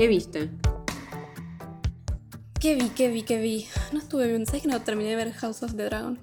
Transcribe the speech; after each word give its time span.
¿Qué 0.00 0.08
viste? 0.08 0.48
¿Qué 2.58 2.74
vi? 2.74 2.88
¿Qué 2.88 3.08
vi? 3.10 3.22
¿Qué 3.22 3.38
vi? 3.38 3.66
No 3.92 3.98
estuve 3.98 4.28
viendo. 4.28 4.46
¿Sabes 4.46 4.62
que 4.62 4.68
no 4.68 4.80
terminé 4.80 5.10
de 5.10 5.16
ver 5.16 5.32
House 5.34 5.62
of 5.62 5.76
the 5.76 5.84
Dragon? 5.84 6.18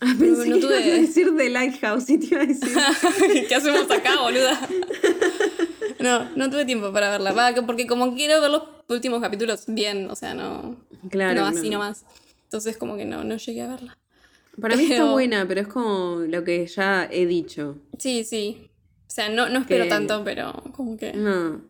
Ah, 0.00 0.12
pensé 0.18 0.48
no 0.48 0.56
que 0.56 0.60
tuve- 0.62 0.80
ibas 0.84 0.98
a 0.98 1.00
decir 1.00 1.36
The 1.36 1.50
Lighthouse 1.50 2.10
y 2.10 2.18
te 2.18 2.26
iba 2.34 2.42
a 2.42 2.46
decir. 2.46 2.76
¿Qué 3.48 3.54
hacemos 3.54 3.88
acá, 3.88 4.20
boluda? 4.20 4.58
No, 6.00 6.30
no 6.34 6.50
tuve 6.50 6.64
tiempo 6.64 6.92
para 6.92 7.10
verla. 7.10 7.30
Va, 7.30 7.54
porque 7.64 7.86
como 7.86 8.12
quiero 8.16 8.40
ver 8.40 8.50
los 8.50 8.64
últimos 8.88 9.20
capítulos 9.20 9.62
bien, 9.68 10.10
o 10.10 10.16
sea, 10.16 10.34
no. 10.34 10.78
Claro. 11.10 11.40
no 11.42 11.46
así 11.46 11.60
claro. 11.60 11.74
nomás. 11.74 12.04
Entonces, 12.42 12.76
como 12.76 12.96
que 12.96 13.04
no, 13.04 13.22
no 13.22 13.36
llegué 13.36 13.62
a 13.62 13.68
verla. 13.68 13.96
Para 14.60 14.74
mí 14.74 14.82
está 14.90 15.04
buena, 15.12 15.46
pero 15.46 15.60
es 15.60 15.68
como 15.68 16.22
lo 16.26 16.42
que 16.42 16.66
ya 16.66 17.08
he 17.08 17.24
dicho. 17.24 17.78
Sí, 18.00 18.24
sí. 18.24 18.68
O 19.06 19.10
sea, 19.12 19.28
no, 19.28 19.48
no 19.48 19.60
espero 19.60 19.84
Que- 19.84 19.90
tanto, 19.90 20.24
pero 20.24 20.52
como 20.74 20.96
que. 20.96 21.12
No. 21.12 21.67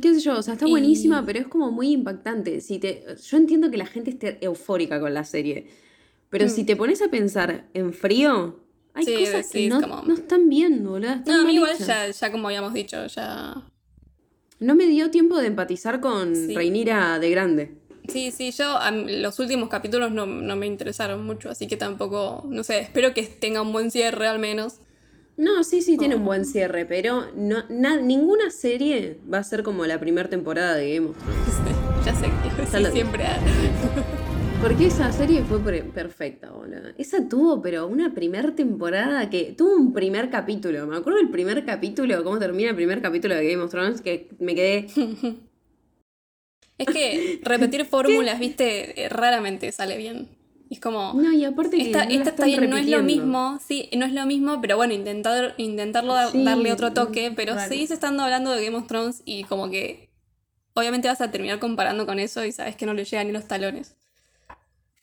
¿Qué 0.00 0.14
sé 0.14 0.20
yo? 0.20 0.38
O 0.38 0.42
sea, 0.42 0.54
está 0.54 0.66
Y- 0.66 0.70
buenísima, 0.70 1.24
pero 1.26 1.40
es 1.40 1.48
como 1.48 1.70
muy 1.72 1.90
impactante. 1.92 2.60
Si 2.60 2.78
te... 2.78 3.04
Yo 3.28 3.36
entiendo 3.36 3.70
que 3.70 3.76
la 3.76 3.86
gente 3.86 4.10
esté 4.10 4.38
eufórica 4.40 5.00
con 5.00 5.12
la 5.14 5.24
serie. 5.24 5.66
Pero 6.28 6.48
si 6.48 6.62
te 6.64 6.76
pones 6.76 7.02
a 7.02 7.08
pensar 7.08 7.66
en 7.74 7.92
frío, 7.92 8.60
hay 8.94 9.02
Mm. 9.04 9.06
Sí, 9.06 9.14
cosas 9.16 9.50
que 9.50 9.58
decís 9.58 9.70
no, 9.70 9.80
como- 9.80 10.02
no 10.02 10.14
están 10.14 10.48
bien, 10.48 10.84
boludo. 10.84 11.10
Están 11.12 11.34
No, 11.36 11.40
a 11.42 11.44
mí 11.44 11.54
igual 11.54 11.76
ya, 11.78 12.08
ya 12.08 12.30
como 12.32 12.46
habíamos 12.48 12.72
dicho, 12.72 13.04
ya. 13.08 13.54
No 14.60 14.74
me 14.76 14.86
dio 14.86 15.10
tiempo 15.10 15.38
de 15.38 15.48
empatizar 15.48 16.00
con 16.00 16.36
Sí. 16.36 16.54
Reinira 16.54 17.18
de 17.18 17.30
grande. 17.30 17.74
Sí, 18.08 18.30
sí, 18.30 18.50
yo 18.52 18.78
los 19.08 19.38
últimos 19.40 19.68
capítulos 19.68 20.10
no, 20.12 20.26
no 20.26 20.56
me 20.56 20.66
interesaron 20.66 21.24
mucho, 21.24 21.48
así 21.50 21.66
que 21.66 21.76
tampoco, 21.76 22.44
no 22.48 22.62
sé, 22.64 22.80
espero 22.80 23.12
que 23.14 23.22
tenga 23.24 23.62
un 23.62 23.72
buen 23.72 23.90
cierre 23.90 24.26
al 24.28 24.38
menos. 24.38 24.78
No, 25.40 25.64
sí, 25.64 25.80
sí, 25.80 25.96
tiene 25.96 26.16
un 26.16 26.22
Oh. 26.22 26.26
buen 26.26 26.44
cierre, 26.44 26.84
pero 26.84 27.28
no, 27.34 27.64
na- 27.70 27.96
ninguna 27.98 28.50
serie 28.50 29.18
va 29.32 29.38
a 29.38 29.42
ser 29.44 29.62
como 29.62 29.86
la 29.86 29.98
primera 29.98 30.28
temporada 30.28 30.74
de 30.74 30.94
Game 30.94 31.08
of 31.08 31.16
Thrones. 31.16 31.76
ya 32.04 32.14
sé 32.14 32.26
que 32.26 32.66
sí, 32.66 32.92
siempre. 32.92 33.24
Porque 34.62 34.86
esa 34.88 35.10
serie 35.10 35.42
fue 35.44 35.58
perfecta, 35.82 36.50
boludo. 36.50 36.90
Esa 36.98 37.26
tuvo, 37.26 37.62
pero 37.62 37.86
una 37.86 38.12
primera 38.12 38.54
temporada 38.54 39.30
que 39.30 39.54
tuvo 39.56 39.74
un 39.74 39.94
primer 39.94 40.28
capítulo. 40.28 40.86
Me 40.86 40.98
acuerdo 40.98 41.18
del 41.20 41.30
primer 41.30 41.64
capítulo, 41.64 42.22
cómo 42.22 42.38
termina 42.38 42.68
el 42.68 42.76
primer 42.76 43.00
capítulo 43.00 43.34
de 43.34 43.50
Game 43.50 43.62
of 43.62 43.70
Thrones, 43.70 44.02
que 44.02 44.28
me 44.38 44.54
quedé. 44.54 44.88
Es 46.76 46.86
que 46.86 47.40
repetir 47.42 47.84
fórmulas, 47.84 48.38
viste, 48.40 49.04
eh, 49.04 49.08
raramente 49.10 49.70
sale 49.70 49.98
bien. 49.98 50.28
Es 50.70 50.80
como. 50.80 51.12
No, 51.14 51.32
y 51.32 51.44
aparte 51.44 51.76
que. 51.76 51.82
Esta, 51.90 52.06
no 52.06 52.10
esta 52.12 52.44
bien, 52.44 52.70
no 52.70 52.76
es 52.76 52.86
lo 52.86 53.02
mismo, 53.02 53.58
sí, 53.66 53.90
no 53.96 54.06
es 54.06 54.12
lo 54.12 54.24
mismo, 54.24 54.60
pero 54.60 54.76
bueno, 54.76 54.94
intentar, 54.94 55.54
intentarlo 55.58 56.14
Sí, 56.30 56.44
darle 56.44 56.72
otro 56.72 56.92
toque, 56.92 57.32
pero 57.34 57.54
raro. 57.54 57.68
seguís 57.68 57.90
estando 57.90 58.22
hablando 58.22 58.52
de 58.52 58.64
Game 58.64 58.76
of 58.76 58.86
Thrones 58.86 59.22
y 59.24 59.44
como 59.44 59.68
que 59.68 60.08
obviamente 60.74 61.08
vas 61.08 61.20
a 61.20 61.30
terminar 61.30 61.58
comparando 61.58 62.06
con 62.06 62.18
eso 62.20 62.44
y 62.44 62.52
sabes 62.52 62.76
que 62.76 62.86
no 62.86 62.94
le 62.94 63.04
llegan 63.04 63.26
ni 63.26 63.32
los 63.32 63.46
talones. 63.48 63.96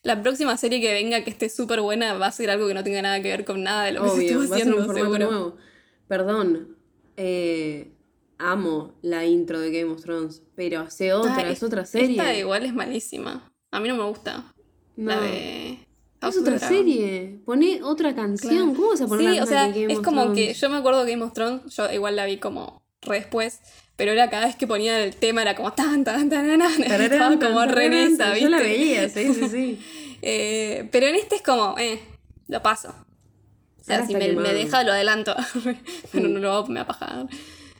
La 0.03 0.21
próxima 0.21 0.55
serie 0.55 0.79
que 0.79 0.93
venga 0.93 1.21
que 1.25 1.29
esté 1.31 1.49
súper 1.49 1.81
buena 1.81 2.13
va 2.13 2.27
a 2.27 2.31
ser 2.31 2.49
algo 2.49 2.67
que 2.67 2.73
no 2.73 2.83
tenga 2.83 3.01
nada 3.01 3.21
que 3.21 3.27
ver 3.29 3.43
con 3.43 3.61
nada 3.61 3.83
de 3.83 3.91
lo 3.91 4.03
que 4.03 4.09
Obvio, 4.09 4.41
estuvo 4.41 4.49
va 4.49 4.55
a 4.55 4.59
ser 4.59 4.67
un 4.73 4.79
haciendo, 4.79 4.85
formato 4.85 5.13
seguro. 5.17 5.31
nuevo. 5.31 5.57
Perdón. 6.07 6.77
eh, 7.17 7.91
amo 8.37 8.93
la 9.01 9.25
intro 9.25 9.59
de 9.59 9.71
Game 9.71 9.91
of 9.91 10.01
Thrones, 10.01 10.43
pero 10.55 10.79
hace 10.81 11.11
otra, 11.11 11.49
es 11.49 11.61
otra 11.61 11.85
serie. 11.85 12.11
Esta 12.11 12.33
igual 12.35 12.63
es 12.63 12.73
malísima. 12.73 13.51
A 13.71 13.79
mí 13.81 13.89
no 13.89 13.95
me 13.97 14.03
gusta. 14.03 14.53
La 14.97 15.15
No. 15.15 15.21
de. 15.21 15.79
House 16.19 16.35
Es 16.35 16.41
otra 16.41 16.57
Dragon. 16.57 16.75
serie. 16.77 17.39
Poné 17.45 17.81
otra 17.83 18.13
canción. 18.15 18.51
Claro. 18.51 18.73
¿Cómo 18.75 18.89
vas 18.89 19.01
a 19.01 19.07
poner 19.07 19.29
Sí, 19.31 19.37
la 19.37 19.43
o 19.43 19.45
sea, 19.47 19.67
de 19.67 19.81
Game 19.81 19.93
es 19.93 19.99
of 19.99 20.03
como 20.05 20.21
que 20.33 20.41
Thrones? 20.41 20.59
yo 20.61 20.69
me 20.69 20.77
acuerdo 20.77 21.05
de 21.05 21.11
Game 21.11 21.23
of 21.23 21.33
Thrones, 21.33 21.75
yo 21.75 21.91
igual 21.93 22.15
la 22.15 22.25
vi 22.25 22.37
como 22.37 22.81
re 23.01 23.17
después, 23.17 23.61
pero 23.95 24.11
era 24.11 24.29
cada 24.29 24.47
vez 24.47 24.55
que 24.55 24.65
ponía 24.67 25.01
el 25.03 25.15
tema 25.15 25.43
era 25.43 25.55
como 25.55 25.71
tan, 25.73 26.03
tan, 26.03 26.27
tan, 26.29 26.47
tan, 26.47 26.59
tan, 26.59 27.01
estaba 27.01 27.37
como 27.39 27.65
re 27.65 27.85
en 27.85 27.91
tararán, 27.91 28.13
esa, 28.13 28.17
tan. 28.17 28.33
¿viste? 28.33 28.41
Yo 28.43 28.49
la 28.49 28.59
veía, 28.59 29.09
sí, 29.09 29.33
sí, 29.33 29.49
sí. 29.49 29.79
Eh, 30.23 30.89
pero 30.91 31.05
en 31.05 31.13
este 31.13 31.35
es 31.35 31.43
como, 31.43 31.75
eh, 31.77 31.99
lo 32.47 32.63
paso. 32.63 32.89
O 33.79 33.83
sea, 33.83 33.97
Ahora 33.97 34.07
si 34.07 34.15
me, 34.15 34.31
me 34.33 34.51
deja, 34.53 34.83
lo 34.83 34.91
adelanto. 34.91 35.35
pero 36.11 36.27
no 36.27 36.39
lo 36.39 36.65
me 36.65 36.75
va 36.79 36.81
a 36.81 36.87
pajar. 36.87 37.27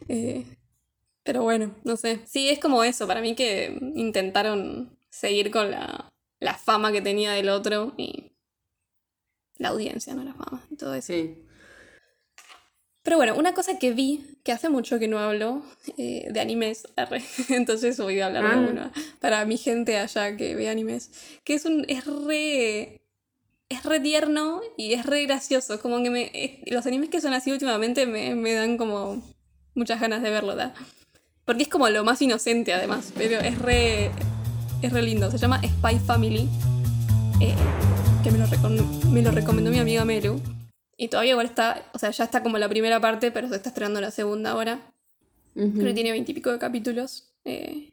Eh, 0.07 0.45
pero 1.23 1.41
bueno, 1.41 1.73
no 1.84 1.97
sé. 1.97 2.19
Sí, 2.28 2.49
es 2.49 2.59
como 2.59 2.84
eso. 2.84 3.07
Para 3.07 3.22
mí 3.22 3.34
que 3.34 3.75
intentaron 3.95 4.95
seguir 5.09 5.49
con 5.49 5.72
la, 5.72 6.07
la 6.39 6.53
fama 6.55 6.91
que 6.91 7.01
tenía 7.01 7.31
del 7.31 7.49
otro 7.49 7.93
y 7.97 8.31
la 9.57 9.69
audiencia, 9.69 10.13
no 10.13 10.23
la 10.23 10.33
fama 10.33 10.63
y 10.69 10.75
todo 10.75 10.93
eso. 10.93 11.13
Sí. 11.13 11.43
Pero 13.03 13.17
bueno, 13.17 13.35
una 13.35 13.53
cosa 13.53 13.79
que 13.79 13.93
vi, 13.93 14.37
que 14.43 14.51
hace 14.51 14.67
mucho 14.67 14.99
que 14.99 15.07
no 15.07 15.17
hablo 15.17 15.63
eh, 15.97 16.27
de 16.29 16.39
animes, 16.41 16.87
entonces 17.49 17.97
voy 17.97 18.19
a 18.19 18.27
hablar 18.27 18.45
Ah. 18.45 18.59
de 18.59 18.67
uno 18.71 18.91
para 19.21 19.45
mi 19.45 19.57
gente 19.57 19.97
allá 19.97 20.35
que 20.35 20.55
ve 20.55 20.67
animes, 20.69 21.11
que 21.43 21.53
es 21.53 21.65
un 21.65 21.85
es 21.87 22.05
re 22.05 23.01
es 23.69 23.83
re 23.83 23.99
tierno 23.99 24.61
y 24.77 24.93
es 24.93 25.05
re 25.05 25.25
gracioso, 25.25 25.79
como 25.81 26.03
que 26.03 26.09
me 26.09 26.61
los 26.67 26.85
animes 26.85 27.09
que 27.09 27.21
son 27.21 27.33
así 27.33 27.51
últimamente 27.51 28.05
me, 28.05 28.35
me 28.35 28.53
dan 28.53 28.77
como 28.77 29.23
muchas 29.73 29.99
ganas 30.01 30.21
de 30.21 30.29
verlo, 30.29 30.55
¿da? 30.55 30.73
Porque 31.45 31.63
es 31.63 31.69
como 31.69 31.87
lo 31.89 32.03
más 32.03 32.21
inocente 32.21 32.73
además, 32.73 33.13
pero 33.15 33.39
es 33.39 33.57
re 33.59 34.11
es 34.81 34.91
re 34.93 35.01
lindo, 35.01 35.29
se 35.31 35.38
llama 35.38 35.61
Spy 35.63 35.99
Family. 35.99 36.47
eh, 37.41 37.53
que 38.23 38.31
me 38.31 38.38
lo, 38.39 38.45
me 39.11 39.21
lo 39.21 39.31
recomendó 39.31 39.71
mi 39.71 39.79
amiga 39.79 40.03
Melu. 40.05 40.41
Y 40.97 41.09
todavía 41.09 41.31
igual 41.31 41.45
está, 41.45 41.85
o 41.93 41.99
sea, 41.99 42.09
ya 42.09 42.23
está 42.23 42.41
como 42.41 42.57
la 42.57 42.67
primera 42.67 42.99
parte, 42.99 43.31
pero 43.31 43.47
se 43.49 43.55
está 43.55 43.69
estrenando 43.69 44.01
la 44.01 44.11
segunda 44.11 44.51
ahora. 44.51 44.79
Creo 45.53 45.85
que 45.85 45.93
tiene 45.93 46.11
veintipico 46.11 46.51
de 46.51 46.59
capítulos. 46.59 47.31
eh, 47.45 47.91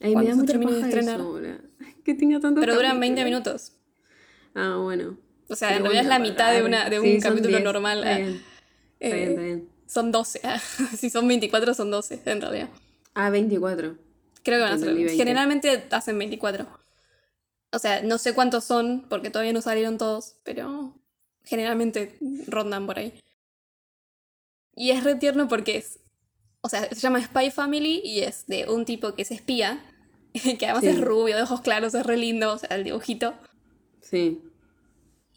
Ay, 0.00 0.14
me 0.16 0.24
cuando 0.24 0.30
da 0.30 0.58
mucha 0.58 0.74
de 0.74 0.80
estrenar. 0.80 1.20
eso. 1.20 1.40
Que 2.04 2.14
tenga 2.14 2.40
tantos 2.40 2.60
pero 2.60 2.74
duran 2.74 2.96
capítulos. 2.96 3.00
20 3.16 3.24
minutos. 3.24 3.72
Ah, 4.54 4.78
bueno. 4.82 5.16
O 5.48 5.56
sea, 5.56 5.76
en 5.76 5.82
realidad 5.82 6.02
es 6.04 6.08
la 6.08 6.18
mitad 6.18 6.52
de, 6.52 6.62
una, 6.62 6.88
de 6.88 7.00
un 7.00 7.06
Sí, 7.06 7.18
capítulo 7.20 7.48
10. 7.58 7.64
normal. 7.64 7.98
Está 7.98 8.14
ah, 8.14 8.18
bien, 8.18 8.30
eh, 8.30 8.40
está 9.00 9.16
bien, 9.16 9.28
está 9.30 9.42
bien. 9.42 9.68
Son 9.86 10.12
12. 10.12 10.40
ah. 10.44 10.58
si 10.96 11.10
son 11.10 11.28
24, 11.28 11.74
son 11.74 11.90
12, 11.90 12.20
en 12.26 12.40
realidad. 12.40 12.68
Ah, 13.14 13.30
24. 13.30 13.96
Creo 14.44 14.58
que 14.58 14.62
van 14.64 14.72
a 14.74 14.78
ser. 14.78 14.88
Entendí 14.90 15.04
20. 15.04 15.16
Generalmente 15.24 15.88
hacen 15.90 16.18
24. 16.18 16.66
O 17.72 17.78
sea, 17.80 18.02
no 18.02 18.18
sé 18.18 18.34
cuántos 18.34 18.64
son, 18.64 19.06
porque 19.08 19.30
todavía 19.30 19.52
no 19.52 19.60
salieron 19.60 19.98
todos, 19.98 20.36
pero 20.44 20.94
generalmente 21.44 22.16
rondan 22.46 22.86
por 22.86 22.98
ahí. 22.98 23.20
Y 24.76 24.90
es 24.90 25.02
re 25.04 25.14
tierno 25.16 25.48
porque 25.48 25.78
es. 25.78 25.98
O 26.60 26.68
sea, 26.68 26.88
se 26.88 26.94
llama 26.96 27.22
Spy 27.22 27.50
Family 27.50 28.00
y 28.04 28.20
es 28.20 28.46
de 28.46 28.68
un 28.70 28.84
tipo 28.84 29.14
que 29.14 29.22
es 29.22 29.30
espía, 29.30 29.84
que 30.58 30.64
además 30.66 30.82
Sí. 30.82 30.88
es 30.90 31.00
rubio, 31.00 31.36
de 31.36 31.42
ojos 31.42 31.60
claros, 31.60 31.94
es 31.94 32.06
re 32.06 32.16
lindo, 32.16 32.52
o 32.54 32.58
sea, 32.58 32.70
el 32.76 32.84
dibujito. 32.84 33.34
Sí. 34.00 34.40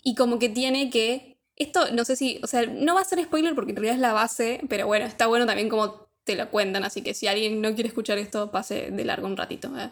Y 0.04 0.16
como 0.16 0.40
que 0.40 0.50
tiene 0.50 0.90
que. 0.90 1.38
Esto 1.56 1.92
no 1.92 2.06
sé 2.06 2.16
si. 2.16 2.40
O 2.44 2.48
sea, 2.48 2.66
no 2.66 2.96
va 2.96 3.02
a 3.02 3.06
ser 3.06 3.24
spoiler 3.24 3.56
porque 3.56 3.72
en 3.72 3.78
realidad 3.78 3.96
es 3.96 4.02
la 4.02 4.14
base, 4.14 4.62
pero 4.70 4.86
bueno, 4.88 5.06
está 5.06 5.28
bueno 5.28 5.46
también 5.46 5.70
como 5.70 6.07
te 6.28 6.36
lo 6.36 6.52
cuentan, 6.52 6.84
así 6.84 7.02
que 7.02 7.16
si 7.16 7.26
alguien 7.26 7.60
no 7.62 7.74
quiere 7.74 7.88
escuchar 7.88 8.20
esto, 8.20 8.52
pase 8.52 8.92
de 8.92 9.04
largo 9.06 9.26
un 9.26 9.36
ratito. 9.38 9.70
¿eh? 9.80 9.90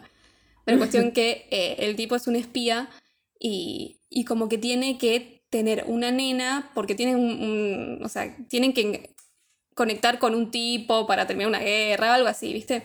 Pero 0.64 0.78
cuestión 0.78 1.10
que 1.10 1.48
eh, 1.50 1.76
el 1.80 1.96
tipo 1.96 2.14
es 2.14 2.28
un 2.28 2.36
espía 2.36 2.88
y, 3.40 3.98
y 4.08 4.24
como 4.24 4.48
que 4.48 4.58
tiene 4.58 4.98
que 4.98 5.42
tener 5.50 5.84
una 5.88 6.10
nena 6.12 6.70
porque 6.74 6.94
tienen 6.94 7.16
un, 7.16 7.30
un- 7.42 8.04
O 8.04 8.08
sea, 8.08 8.36
tienen 8.48 8.72
que 8.72 9.10
conectar 9.74 10.18
con 10.18 10.34
un 10.34 10.50
tipo 10.50 11.06
para 11.06 11.26
terminar 11.26 11.48
una 11.48 11.60
guerra 11.60 12.10
o 12.10 12.14
algo 12.14 12.28
así, 12.28 12.52
¿viste? 12.52 12.82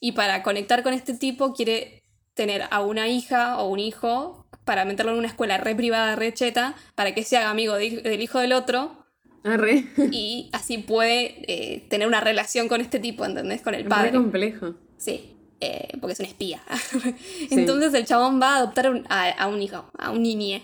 Y 0.00 0.12
para 0.12 0.42
conectar 0.42 0.82
con 0.82 0.94
este 0.94 1.14
tipo 1.14 1.52
quiere 1.54 2.02
tener 2.34 2.64
a 2.70 2.80
una 2.82 3.08
hija 3.08 3.58
o 3.58 3.68
un 3.68 3.78
hijo 3.80 4.46
para 4.64 4.84
meterlo 4.84 5.12
en 5.12 5.18
una 5.18 5.28
escuela 5.28 5.58
re 5.58 5.74
privada, 5.74 6.16
re 6.16 6.32
cheta, 6.32 6.74
para 6.94 7.14
que 7.14 7.24
se 7.24 7.36
haga 7.36 7.50
amigo 7.50 7.74
de- 7.74 8.02
del 8.02 8.20
hijo 8.22 8.38
del 8.38 8.52
otro 8.52 8.99
Arre. 9.44 9.84
y 10.12 10.50
así 10.52 10.78
puede 10.78 11.34
eh, 11.46 11.86
tener 11.88 12.06
una 12.08 12.20
relación 12.20 12.68
con 12.68 12.80
este 12.80 12.98
tipo, 12.98 13.24
¿entendés? 13.24 13.62
Con 13.62 13.74
el 13.74 13.84
Re 13.84 13.88
padre. 13.88 14.10
complejo. 14.12 14.74
Sí, 14.98 15.34
eh, 15.60 15.88
porque 16.00 16.12
es 16.12 16.20
un 16.20 16.26
espía. 16.26 16.60
Entonces 17.50 17.94
el 17.94 18.04
chabón 18.06 18.40
va 18.40 18.54
a 18.54 18.56
adoptar 18.58 18.90
un- 18.90 19.06
a, 19.08 19.28
a 19.30 19.46
un 19.48 19.62
hijo, 19.62 19.90
a 19.98 20.10
un 20.10 20.22
niñe. 20.22 20.62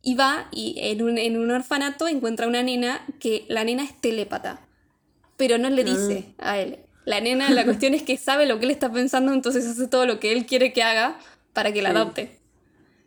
Y 0.00 0.14
va 0.14 0.48
y 0.52 0.76
en 0.78 1.02
un, 1.02 1.18
en 1.18 1.36
un 1.38 1.50
orfanato 1.50 2.06
encuentra 2.08 2.46
una 2.46 2.62
nena 2.62 3.04
que 3.20 3.44
la 3.48 3.64
nena 3.64 3.82
es 3.82 4.00
telépata, 4.00 4.66
pero 5.36 5.58
no 5.58 5.68
le 5.70 5.84
dice 5.84 6.34
a 6.38 6.58
él. 6.58 6.78
La 7.04 7.20
nena, 7.20 7.50
la 7.50 7.64
cuestión 7.64 7.94
es 7.94 8.02
que 8.02 8.16
sabe 8.16 8.46
lo 8.46 8.58
que 8.58 8.66
él 8.66 8.70
está 8.70 8.92
pensando, 8.92 9.32
entonces 9.32 9.66
hace 9.66 9.88
todo 9.88 10.06
lo 10.06 10.20
que 10.20 10.32
él 10.32 10.46
quiere 10.46 10.72
que 10.72 10.82
haga 10.82 11.18
para 11.52 11.72
que 11.72 11.82
la 11.82 11.90
Sí. 11.90 11.96
adopte. 11.96 12.37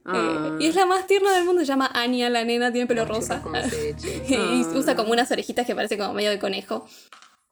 Ah. 0.06 0.58
Eh, 0.60 0.64
y 0.64 0.68
es 0.68 0.76
la 0.76 0.86
más 0.86 1.08
tierna 1.08 1.34
del 1.34 1.46
mundo, 1.46 1.62
se 1.62 1.68
llama 1.68 1.90
Anya, 1.94 2.30
la 2.30 2.44
nena, 2.44 2.72
tiene 2.72 2.88
pelo 2.88 3.06
rosa. 3.06 3.44
y 4.28 4.34
Ah. 4.36 4.72
usa 4.76 4.96
como 4.96 5.12
unas 5.12 5.32
orejitas 5.32 5.66
que 5.66 5.76
parece 5.76 5.98
como 5.98 6.14
medio 6.14 6.30
de 6.30 6.40
conejo. 6.40 6.88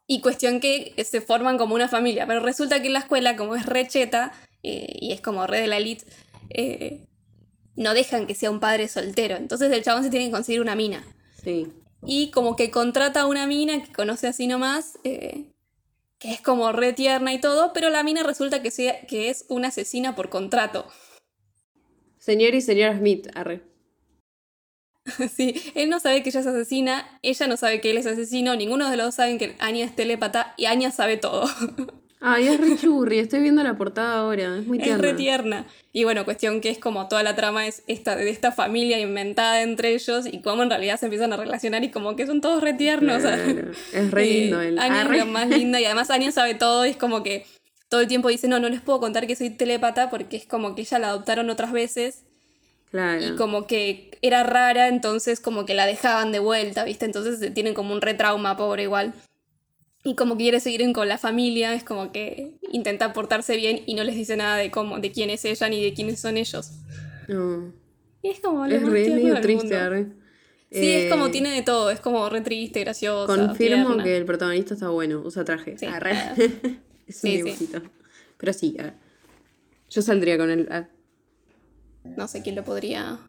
Y 0.08 0.22
cuestión 0.22 0.60
que 0.60 0.96
se 1.08 1.22
forman 1.22 1.58
como 1.60 1.76
una 1.76 1.88
familia, 1.88 2.26
pero 2.26 2.40
resulta 2.40 2.82
que 2.82 2.88
en 2.88 2.94
la 2.94 3.00
escuela, 3.00 3.36
como 3.36 3.56
es 3.56 3.66
recheta 3.68 4.34
y 4.64 5.12
es 5.14 5.22
como 5.22 5.46
re 5.46 5.62
de 5.62 5.68
la 5.68 5.78
elite, 5.78 6.06
eh, 6.50 7.06
no 7.76 7.94
dejan 7.94 8.26
que 8.26 8.34
sea 8.34 8.50
un 8.50 8.60
padre 8.60 8.88
soltero. 8.88 9.38
Entonces 9.38 9.72
el 9.72 9.84
chabón 9.84 10.04
se 10.04 10.10
tiene 10.10 10.26
que 10.26 10.32
conseguir 10.32 10.62
una 10.62 10.76
mina. 10.76 11.06
Sí. 11.44 11.72
Y 12.06 12.32
como 12.32 12.56
que 12.56 12.72
contrata 12.72 13.22
a 13.22 13.26
una 13.28 13.46
mina 13.46 13.84
que 13.84 13.94
conoce 13.94 14.28
así 14.28 14.48
nomás, 14.48 14.98
eh, 15.04 15.46
que 16.18 16.32
es 16.34 16.42
como 16.42 16.72
re 16.72 16.92
tierna 16.94 17.32
y 17.34 17.40
todo, 17.40 17.72
pero 17.72 17.90
la 17.90 18.04
mina 18.04 18.24
resulta 18.24 18.62
que, 18.64 18.72
sea, 18.72 19.02
que 19.02 19.30
es 19.30 19.46
una 19.48 19.68
asesina 19.68 20.16
por 20.16 20.30
contrato. 20.30 20.88
Señor 22.20 22.54
y 22.54 22.62
señora 22.62 22.98
Smith, 22.98 23.28
arre. 23.34 23.62
Sí, 25.36 25.56
él 25.76 25.90
no 25.90 26.00
sabe 26.00 26.22
que 26.22 26.30
ella 26.30 26.42
es 26.42 26.48
asesina, 26.48 27.20
ella 27.24 27.48
no 27.48 27.58
sabe 27.58 27.82
que 27.82 27.92
él 27.92 27.98
es 27.98 28.06
asesino, 28.06 28.56
ninguno 28.56 28.90
de 28.90 28.98
los 28.98 29.08
dos 29.08 29.16
saben 29.16 29.38
que 29.38 29.56
Anya 29.60 29.86
es 29.86 29.96
telépata 29.96 30.54
y 30.58 30.66
Anya 30.66 30.92
sabe 30.92 31.18
todo. 31.18 31.48
Ay, 32.22 32.50
es 32.50 32.60
re 32.60 32.76
churri, 32.76 33.20
estoy 33.20 33.40
viendo 33.40 33.64
la 33.64 33.78
portada 33.78 34.20
ahora, 34.20 34.58
es 34.58 34.68
muy 34.68 34.78
tierna. 34.78 34.96
Es 34.96 35.02
re 35.02 35.14
tierna. 35.14 35.66
Y 35.94 36.04
bueno, 36.04 36.26
cuestión 36.26 36.60
que 36.60 36.70
es 36.70 36.78
como 36.78 37.08
toda 37.08 37.24
la 37.24 37.34
trama 37.34 37.66
es 37.66 37.82
esta 37.88 38.18
de 38.18 38.30
esta 38.30 38.52
familia 38.52 39.00
inventada 39.00 39.62
entre 39.62 39.94
ellos 39.94 40.26
y 40.30 40.42
cómo 40.42 40.64
en 40.64 40.70
realidad 40.70 41.00
se 41.00 41.06
empiezan 41.06 41.32
a 41.32 41.38
relacionar 41.38 41.82
y 41.86 41.92
como 41.92 42.18
que 42.18 42.28
son 42.28 42.42
todos 42.42 42.62
re 42.62 42.74
tiernos. 42.74 43.24
Es 43.24 44.12
re 44.12 44.26
lindo 44.26 44.60
él. 44.62 44.78
Anya 44.80 45.04
es 45.04 45.18
la 45.18 45.26
más 45.26 45.48
linda 45.48 45.80
y 45.80 45.86
además 45.86 46.10
Anya 46.10 46.34
sabe 46.34 46.56
todo 46.56 46.86
y 46.86 46.90
es 46.90 46.98
como 46.98 47.24
que 47.24 47.46
todo 47.90 48.02
el 48.02 48.08
tiempo 48.08 48.30
dice, 48.30 48.48
no, 48.48 48.60
no 48.60 48.70
les 48.70 48.82
puedo 48.82 49.00
contar 49.00 49.28
que 49.28 49.36
soy 49.36 49.50
telépata 49.50 50.10
porque 50.10 50.38
es 50.38 50.46
como 50.46 50.76
que 50.76 50.82
ella 50.82 51.00
la 51.00 51.10
adoptaron 51.10 51.50
otras 51.50 51.72
veces 51.72 52.24
y 52.92 53.36
como 53.36 53.68
que 53.68 54.18
era 54.22 54.44
rara, 54.44 54.88
entonces 54.88 55.40
como 55.40 55.66
que 55.66 55.76
la 55.76 55.86
dejaban 55.86 56.32
de 56.32 56.40
vuelta, 56.40 56.84
¿viste? 56.84 57.06
Entonces 57.06 57.54
tienen 57.54 57.74
como 57.74 57.94
un 57.94 58.02
retrauma, 58.02 58.58
pobre 58.58 58.84
igual. 58.84 59.14
Y 60.04 60.16
como 60.16 60.38
que 60.38 60.44
quiere 60.44 60.60
seguir 60.60 60.92
con 60.94 61.08
la 61.08 61.18
familia, 61.18 61.74
es 61.74 61.84
como 61.84 62.12
que 62.12 62.58
intenta 62.72 63.14
portarse 63.14 63.56
bien 63.58 63.82
y 63.86 63.96
no 63.96 64.04
les 64.04 64.16
dice 64.16 64.38
nada 64.38 64.58
de 64.58 64.72
cómo, 64.72 65.00
de 65.00 65.12
quién 65.12 65.30
es 65.30 65.46
ella 65.46 65.70
ni 65.70 65.84
de 65.84 65.94
quiénes 65.94 66.20
son 66.20 66.38
ellos. 66.38 66.72
Y 68.22 68.30
es 68.30 68.40
como 68.40 68.66
es 68.66 68.82
re 68.82 69.10
medio 69.10 69.40
triste, 69.42 70.08
Sí, 70.72 70.92
es 70.92 71.12
como 71.12 71.28
eh, 71.28 71.30
tiene 71.32 71.52
de 71.52 71.64
todo, 71.64 71.90
es 71.90 72.00
como 72.00 72.30
re 72.30 72.42
triste, 72.42 72.82
gracioso. 72.82 73.26
Confirmo 73.26 73.98
que 74.04 74.18
el 74.18 74.26
protagonista 74.26 74.76
está 74.76 74.90
bueno, 74.90 75.20
usa 75.26 75.44
traje. 75.44 75.76
Sí, 75.80 75.88
es 77.10 77.24
un 77.24 77.56
sí, 77.56 77.70
Pero 78.38 78.54
sí, 78.54 78.78
yo 79.90 80.02
saldría 80.02 80.38
con 80.38 80.50
él. 80.50 80.70
No 82.04 82.28
sé 82.28 82.42
quién 82.42 82.56
lo 82.56 82.64
podría 82.64 83.20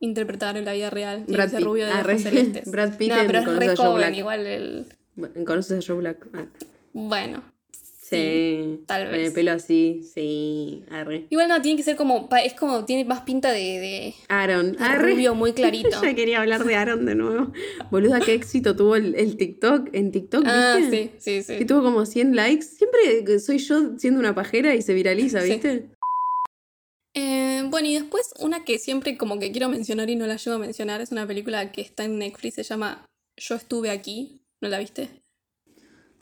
interpretar 0.00 0.56
en 0.56 0.64
la 0.64 0.72
vida 0.72 0.90
real. 0.90 1.24
Brad 1.26 1.50
Pitt. 1.50 1.64
rubio 1.64 1.86
de 1.86 1.92
ah. 1.92 2.02
Brad 2.66 2.96
Pitt 2.96 3.12
no, 3.12 3.26
pero 3.26 3.38
es 3.40 3.56
re 3.56 3.76
joven, 3.76 4.14
igual 4.14 4.46
el... 4.46 4.86
¿Conoces 5.44 5.84
a 5.84 5.86
Joe 5.86 6.00
Black? 6.00 6.26
Ah. 6.34 6.46
Bueno. 6.92 7.53
Sí, 8.04 8.82
tal 8.86 9.04
vez. 9.04 9.12
Con 9.12 9.20
el 9.20 9.32
pelo 9.32 9.52
así, 9.52 10.02
sí, 10.12 10.84
arre. 10.90 11.26
Igual 11.30 11.48
no, 11.48 11.62
tiene 11.62 11.78
que 11.78 11.82
ser 11.82 11.96
como, 11.96 12.28
es 12.44 12.52
como, 12.52 12.84
tiene 12.84 13.06
más 13.06 13.22
pinta 13.22 13.50
de... 13.50 13.58
de 13.58 14.14
Aaron, 14.28 14.76
arre. 14.78 15.12
Rubio 15.12 15.34
muy 15.34 15.52
clarito. 15.54 16.02
ya 16.02 16.14
quería 16.14 16.42
hablar 16.42 16.66
de 16.66 16.76
Aaron 16.76 17.06
de 17.06 17.14
nuevo. 17.14 17.50
Boluda, 17.90 18.20
qué 18.20 18.34
éxito 18.34 18.76
tuvo 18.76 18.96
el, 18.96 19.14
el 19.14 19.38
TikTok, 19.38 19.88
en 19.94 20.12
TikTok, 20.12 20.44
ah, 20.46 20.76
¿viste? 20.78 21.12
Ah, 21.14 21.18
sí, 21.18 21.40
sí, 21.40 21.42
sí. 21.44 21.56
Que 21.56 21.64
tuvo 21.64 21.82
como 21.82 22.04
100 22.04 22.36
likes. 22.36 22.66
Siempre 22.66 23.38
soy 23.38 23.56
yo 23.56 23.98
siendo 23.98 24.20
una 24.20 24.34
pajera 24.34 24.74
y 24.74 24.82
se 24.82 24.92
viraliza, 24.92 25.40
¿viste? 25.40 25.88
Eh, 27.14 27.62
bueno, 27.70 27.88
y 27.88 27.94
después 27.94 28.34
una 28.38 28.66
que 28.66 28.78
siempre 28.78 29.16
como 29.16 29.38
que 29.38 29.50
quiero 29.50 29.70
mencionar 29.70 30.10
y 30.10 30.16
no 30.16 30.26
la 30.26 30.36
llevo 30.36 30.56
a 30.56 30.58
mencionar, 30.58 31.00
es 31.00 31.10
una 31.10 31.26
película 31.26 31.72
que 31.72 31.80
está 31.80 32.04
en 32.04 32.18
Netflix, 32.18 32.56
se 32.56 32.64
llama 32.64 33.06
Yo 33.38 33.54
estuve 33.54 33.88
aquí, 33.88 34.42
¿no 34.60 34.68
la 34.68 34.78
viste? 34.78 35.08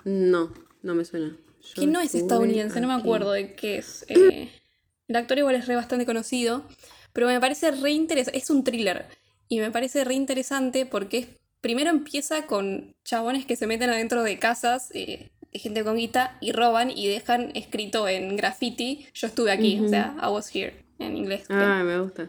No, 0.04 0.54
no 0.82 0.94
me 0.94 1.04
suena. 1.04 1.36
Que 1.74 1.86
no 1.86 2.00
es 2.00 2.14
estadounidense, 2.14 2.80
no 2.80 2.88
me 2.88 2.94
acuerdo 2.94 3.32
de 3.32 3.54
qué 3.54 3.78
es. 3.78 4.04
Eh, 4.08 4.48
el 5.08 5.16
actor 5.16 5.38
igual 5.38 5.54
es 5.54 5.66
re 5.66 5.76
bastante 5.76 6.06
conocido, 6.06 6.64
pero 7.12 7.26
me 7.26 7.40
parece 7.40 7.70
re 7.70 7.92
interesante, 7.92 8.38
es 8.38 8.50
un 8.50 8.64
thriller, 8.64 9.06
y 9.48 9.58
me 9.60 9.70
parece 9.70 10.04
re 10.04 10.14
interesante 10.14 10.86
porque 10.86 11.38
primero 11.60 11.90
empieza 11.90 12.46
con 12.46 12.94
chabones 13.04 13.46
que 13.46 13.56
se 13.56 13.66
meten 13.66 13.90
adentro 13.90 14.22
de 14.22 14.38
casas 14.38 14.90
eh, 14.94 15.30
de 15.52 15.58
gente 15.58 15.84
con 15.84 15.96
guita 15.96 16.36
y 16.40 16.52
roban 16.52 16.90
y 16.90 17.08
dejan 17.08 17.52
escrito 17.54 18.08
en 18.08 18.36
graffiti, 18.36 19.06
yo 19.14 19.26
estuve 19.26 19.52
aquí, 19.52 19.80
o 19.80 19.88
sea, 19.88 20.16
I 20.22 20.26
was 20.26 20.54
here 20.54 20.74
en 20.98 21.16
inglés. 21.16 21.44
Ah, 21.50 21.82
me 21.84 22.00
gusta. 22.00 22.28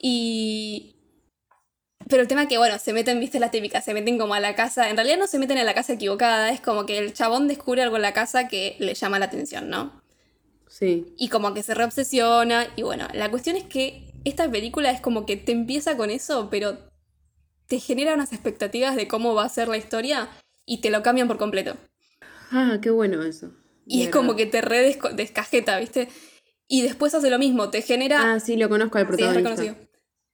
Y... 0.00 0.95
Pero 2.08 2.22
el 2.22 2.28
tema 2.28 2.42
es 2.42 2.48
que, 2.48 2.58
bueno, 2.58 2.78
se 2.78 2.92
meten, 2.92 3.18
viste 3.18 3.40
la 3.40 3.50
típica, 3.50 3.80
se 3.80 3.92
meten 3.92 4.16
como 4.18 4.34
a 4.34 4.40
la 4.40 4.54
casa, 4.54 4.90
en 4.90 4.96
realidad 4.96 5.18
no 5.18 5.26
se 5.26 5.38
meten 5.38 5.58
a 5.58 5.64
la 5.64 5.74
casa 5.74 5.94
equivocada, 5.94 6.50
es 6.50 6.60
como 6.60 6.86
que 6.86 6.98
el 6.98 7.12
chabón 7.12 7.48
descubre 7.48 7.82
algo 7.82 7.96
en 7.96 8.02
la 8.02 8.12
casa 8.12 8.48
que 8.48 8.76
le 8.78 8.94
llama 8.94 9.18
la 9.18 9.26
atención, 9.26 9.68
¿no? 9.68 10.00
Sí. 10.68 11.14
Y 11.16 11.28
como 11.28 11.52
que 11.52 11.62
se 11.62 11.74
reobsesiona, 11.74 12.68
y 12.76 12.82
bueno, 12.82 13.08
la 13.12 13.30
cuestión 13.30 13.56
es 13.56 13.64
que 13.64 14.12
esta 14.24 14.50
película 14.50 14.90
es 14.90 15.00
como 15.00 15.26
que 15.26 15.36
te 15.36 15.52
empieza 15.52 15.96
con 15.96 16.10
eso, 16.10 16.48
pero 16.50 16.78
te 17.66 17.80
genera 17.80 18.14
unas 18.14 18.32
expectativas 18.32 18.94
de 18.94 19.08
cómo 19.08 19.34
va 19.34 19.44
a 19.44 19.48
ser 19.48 19.68
la 19.68 19.76
historia 19.76 20.28
y 20.64 20.80
te 20.80 20.90
lo 20.90 21.02
cambian 21.02 21.26
por 21.26 21.38
completo. 21.38 21.76
Ah, 22.52 22.78
qué 22.80 22.90
bueno 22.90 23.22
eso. 23.22 23.50
Y 23.86 24.02
es 24.02 24.10
como 24.10 24.34
que 24.36 24.46
te 24.46 24.60
re 24.60 24.96
descajeta, 25.14 25.78
¿viste? 25.78 26.08
Y 26.68 26.82
después 26.82 27.14
hace 27.14 27.30
lo 27.30 27.38
mismo, 27.38 27.70
te 27.70 27.82
genera... 27.82 28.34
Ah, 28.34 28.40
sí, 28.40 28.56
lo 28.56 28.68
conozco 28.68 28.98
al 28.98 29.06
protagonista. 29.06 29.56
Sí, 29.56 29.70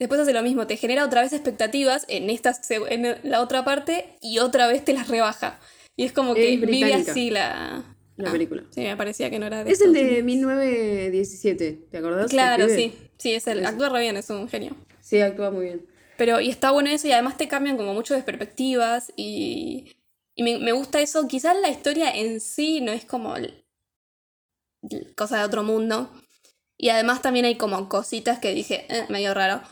Después 0.02 0.20
hace 0.20 0.32
lo 0.32 0.42
mismo, 0.42 0.66
te 0.66 0.76
genera 0.76 1.04
otra 1.04 1.22
vez 1.22 1.32
expectativas 1.32 2.04
en, 2.08 2.28
esta, 2.28 2.56
en 2.90 3.16
la 3.22 3.40
otra 3.40 3.64
parte 3.64 4.16
y 4.20 4.38
otra 4.40 4.66
vez 4.66 4.84
te 4.84 4.92
las 4.92 5.08
rebaja. 5.08 5.60
Y 5.96 6.04
es 6.04 6.12
como 6.12 6.34
que 6.34 6.56
vive 6.56 6.94
así 6.94 7.30
la... 7.30 7.84
La 8.16 8.28
ah, 8.28 8.32
película. 8.32 8.64
Sí, 8.70 8.82
me 8.82 8.96
parecía 8.96 9.30
que 9.30 9.38
no 9.38 9.46
era 9.46 9.64
de 9.64 9.72
Es 9.72 9.80
el 9.80 9.94
de 9.94 10.22
1917, 10.22 11.86
¿te 11.90 11.98
acordás? 11.98 12.30
Claro, 12.30 12.68
sí. 12.68 12.92
Sí, 13.16 13.32
es 13.32 13.46
el. 13.46 13.64
Actúa 13.64 13.88
re 13.88 14.00
bien, 14.00 14.16
es 14.18 14.28
un 14.28 14.48
genio. 14.48 14.76
Sí, 15.00 15.18
actúa 15.20 15.50
muy 15.50 15.64
bien. 15.64 15.86
Pero, 16.18 16.38
y 16.38 16.50
está 16.50 16.72
bueno 16.72 16.90
eso, 16.90 17.08
y 17.08 17.12
además 17.12 17.38
te 17.38 17.48
cambian 17.48 17.78
como 17.78 17.94
mucho 17.94 18.14
de 18.14 18.22
perspectivas, 18.22 19.12
y 19.16 19.96
y 20.34 20.42
me, 20.42 20.72
gusta 20.72 21.00
eso. 21.00 21.28
Quizás 21.28 21.56
la 21.56 21.68
historia 21.68 22.10
en 22.10 22.40
sí 22.40 22.80
no 22.80 22.92
es 22.92 23.04
como 23.04 23.34
cosa 25.16 25.38
de 25.38 25.44
otro 25.44 25.62
mundo. 25.62 26.10
Y 26.76 26.88
además 26.88 27.22
también 27.22 27.44
hay 27.44 27.56
como 27.56 27.88
cositas 27.88 28.38
que 28.38 28.54
dije, 28.54 28.86
eh, 28.88 29.06
medio 29.08 29.34
raro. 29.34 29.62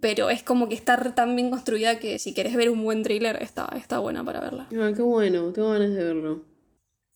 Pero 0.00 0.28
es 0.28 0.42
como 0.42 0.68
que 0.68 0.74
está 0.74 1.14
tan 1.14 1.34
bien 1.36 1.50
construida 1.50 1.98
que 1.98 2.18
si 2.18 2.34
querés 2.34 2.54
ver 2.54 2.68
un 2.70 2.84
buen 2.84 3.02
thriller, 3.02 3.42
está, 3.42 3.68
está 3.76 3.98
buena 3.98 4.24
para 4.24 4.40
verla. 4.40 4.68
Ah, 4.78 4.92
qué 4.94 5.02
bueno, 5.02 5.52
tengo 5.52 5.70
ganas 5.70 5.94
de 5.94 6.04
verlo. 6.04 6.44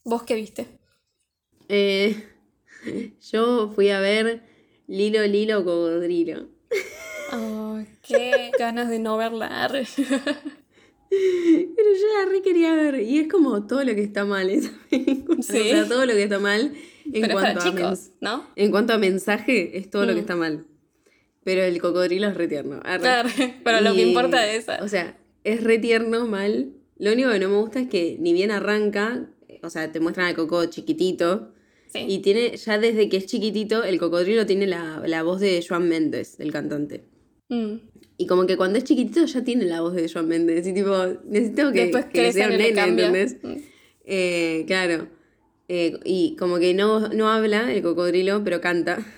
¿Vos 0.05 0.23
qué 0.23 0.35
viste? 0.35 0.67
Eh, 1.69 2.17
yo 3.33 3.71
fui 3.75 3.91
a 3.91 4.01
ver 4.01 4.43
Lilo 4.87 5.27
Lilo 5.27 5.65
Cocodrilo. 5.65 6.49
Oh, 7.33 7.81
qué 8.03 8.51
ganas 8.59 8.89
de 8.89 8.99
no 8.99 9.17
verla. 9.17 9.69
Pero 9.71 9.87
yo 11.11 12.19
la 12.19 12.31
re 12.31 12.43
quería 12.43 12.75
ver. 12.75 13.01
Y 13.01 13.19
es 13.19 13.29
como 13.29 13.67
todo 13.67 13.85
lo 13.85 13.95
que 13.95 14.03
está 14.03 14.25
mal 14.25 14.51
esa 14.51 14.73
O 15.39 15.43
sea, 15.43 15.87
todo 15.89 16.07
lo 16.07 16.13
que 16.13 16.25
está 16.25 16.39
mal 16.39 16.75
en 17.13 17.31
cuanto 17.31 17.61
a 17.61 17.63
chicos, 17.63 18.11
¿no? 18.21 18.47
En 18.57 18.71
cuanto 18.71 18.93
a 18.95 18.99
mensaje, 18.99 19.79
es 19.79 19.91
todo 19.91 20.07
lo 20.07 20.13
que 20.13 20.21
mm. 20.21 20.21
está 20.21 20.37
mal. 20.37 20.67
Pero 21.45 21.63
el 21.63 21.81
cocodrilo 21.81 22.29
es 22.29 22.37
re 22.37 22.49
tierno. 22.49 22.81
Claro, 22.81 23.29
pero 23.65 23.81
lo 23.81 23.95
que 23.95 24.03
importa 24.03 24.47
es 24.51 24.67
eso. 24.67 24.73
O 24.83 24.89
sea, 24.89 25.17
es 25.45 25.63
re 25.63 25.79
tierno, 25.79 26.27
mal. 26.27 26.73
Lo 26.99 27.13
único 27.13 27.31
que 27.31 27.39
no 27.39 27.49
me 27.49 27.57
gusta 27.57 27.81
es 27.81 27.89
que 27.89 28.17
ni 28.19 28.33
bien 28.33 28.51
arranca, 28.51 29.29
o 29.63 29.71
sea, 29.71 29.93
te 29.93 30.01
muestran 30.01 30.27
al 30.27 30.35
coco 30.35 30.65
chiquitito. 30.67 31.51
Y 31.95 32.19
tiene, 32.19 32.57
ya 32.57 32.77
desde 32.79 33.09
que 33.09 33.19
es 33.19 33.27
chiquitito, 33.27 33.85
el 33.85 34.01
cocodrilo 34.01 34.47
tiene 34.47 34.67
la, 34.67 35.01
la 35.07 35.23
voz 35.23 35.39
de 35.39 35.65
Joan 35.67 35.89
Méndez, 35.89 36.41
el 36.41 36.51
cantante. 36.51 37.05
Mm. 37.49 37.75
Y 38.17 38.27
como 38.27 38.47
que 38.47 38.57
cuando 38.57 38.79
es 38.79 38.85
chiquitito 38.85 39.25
ya 39.27 39.45
tiene 39.45 39.65
la 39.65 39.81
voz 39.81 39.95
de 39.95 40.09
Joan 40.09 40.27
Méndez. 40.27 40.67
Y 40.67 40.73
tipo, 40.73 40.93
necesito 41.25 41.71
que, 41.73 41.93
que 42.13 42.33
sea 42.33 42.49
un 42.49 42.59
nene, 42.59 42.81
¿entendés? 42.81 43.37
Mm. 43.43 43.55
Eh, 44.07 44.65
claro. 44.67 45.09
Eh, 45.69 45.99
y 46.05 46.37
como 46.37 46.59
que 46.59 46.75
no, 46.75 47.09
no 47.09 47.29
habla 47.29 47.73
el 47.73 47.83
cocodrilo, 47.83 48.43
pero 48.45 48.61
canta. 48.61 48.99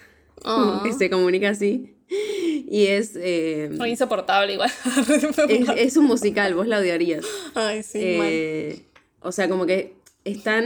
Oh. 0.49 0.85
se 0.97 1.11
comunica 1.11 1.49
así. 1.49 1.96
Y 2.69 2.87
es. 2.87 3.13
Eh, 3.17 3.71
insoportable 3.87 4.55
igual. 4.55 4.71
es, 5.77 5.97
un 5.97 6.07
musical, 6.07 6.55
vos 6.55 6.67
la 6.67 6.79
odiarías. 6.79 7.25
Ay, 7.55 7.83
sí. 7.83 8.01
Eh, 8.03 8.83
o 9.21 9.33
sea, 9.33 9.49
como 9.49 9.67
que 9.67 9.95
están, 10.25 10.65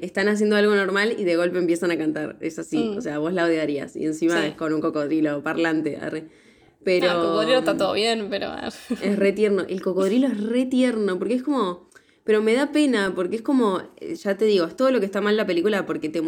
están 0.00 0.28
haciendo 0.28 0.56
algo 0.56 0.74
normal 0.74 1.14
y 1.16 1.24
de 1.24 1.36
golpe 1.36 1.58
empiezan 1.58 1.90
a 1.90 1.98
cantar. 1.98 2.36
Es 2.40 2.58
así. 2.58 2.78
Mm. 2.78 2.98
O 2.98 3.00
sea, 3.00 3.18
vos 3.18 3.32
la 3.32 3.44
odiarías. 3.44 3.96
Y 3.96 4.04
encima 4.04 4.46
es 4.46 4.54
con 4.54 4.72
un 4.72 4.80
cocodrilo 4.80 5.42
parlante. 5.42 5.98
Pero. 6.84 7.06
el 7.06 7.16
cocodrilo 7.16 7.58
está 7.58 7.76
todo 7.76 7.92
bien, 7.92 8.28
pero. 8.30 8.48
es 9.02 9.16
re 9.16 9.32
tierno. 9.32 9.64
El 9.68 9.82
cocodrilo 9.82 10.26
es 10.26 10.40
re 10.40 10.66
tierno, 10.66 11.18
porque 11.18 11.34
es 11.34 11.42
como. 11.42 11.86
Pero 12.24 12.42
me 12.42 12.54
da 12.54 12.72
pena, 12.72 13.12
porque 13.14 13.36
es 13.36 13.42
como. 13.42 13.82
Ya 14.00 14.36
te 14.36 14.44
digo, 14.46 14.66
es 14.66 14.76
todo 14.76 14.90
lo 14.90 15.00
que 15.00 15.06
está 15.06 15.20
mal 15.20 15.36
la 15.36 15.46
película, 15.46 15.86
porque 15.86 16.08
te. 16.08 16.22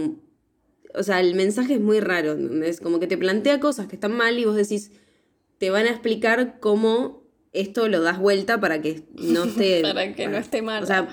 O 0.94 1.02
sea, 1.02 1.20
el 1.20 1.34
mensaje 1.34 1.74
es 1.74 1.80
muy 1.80 2.00
raro, 2.00 2.36
Es 2.62 2.80
Como 2.80 3.00
que 3.00 3.06
te 3.06 3.18
plantea 3.18 3.60
cosas 3.60 3.86
que 3.86 3.96
están 3.96 4.12
mal 4.12 4.38
y 4.38 4.44
vos 4.44 4.56
decís. 4.56 4.90
Te 5.58 5.70
van 5.70 5.86
a 5.86 5.90
explicar 5.90 6.60
cómo 6.60 7.24
esto 7.52 7.88
lo 7.88 8.00
das 8.00 8.18
vuelta 8.18 8.60
para 8.60 8.80
que 8.80 9.02
no 9.14 9.44
esté. 9.44 9.82
para 9.82 10.14
que 10.14 10.28
no 10.28 10.38
esté 10.38 10.62
mal. 10.62 10.82
O 10.82 10.86
sea, 10.86 11.08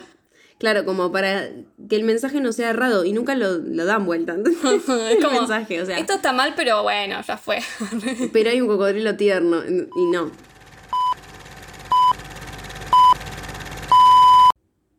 Claro, 0.57 0.85
como 0.85 1.11
para 1.11 1.49
que 1.89 1.97
el 1.97 2.05
mensaje 2.05 2.39
no 2.39 2.53
sea 2.53 2.69
errado 2.69 3.03
y 3.03 3.11
nunca 3.11 3.35
lo, 3.35 3.59
dan 3.59 4.05
vuelta. 4.05 4.37
es 4.45 5.21
como, 5.21 5.39
mensaje, 5.39 5.81
o 5.81 5.85
sea. 5.85 5.99
Esto 5.99 6.13
está 6.13 6.31
mal, 6.31 6.53
pero 6.55 6.81
bueno, 6.81 7.21
ya 7.21 7.37
fue. 7.37 7.59
pero 8.33 8.51
hay 8.51 8.61
un 8.61 8.67
cocodrilo 8.67 9.17
tierno 9.17 9.63
y 9.65 10.05
no. 10.05 10.31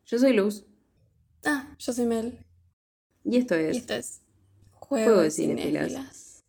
Yo 0.05 0.19
soy 0.19 0.33
Luz. 0.33 0.63
Ah, 1.43 1.75
yo 1.79 1.91
soy 1.91 2.05
Mel. 2.05 2.45
Y 3.23 3.37
esto 3.37 3.55
es. 3.55 3.75
Y 3.75 3.79
esto 3.79 3.95
es 3.95 4.21
Juego 4.87 5.05
Juego 5.05 5.21
de. 5.21 5.31
Cinéfilas. 5.31 6.43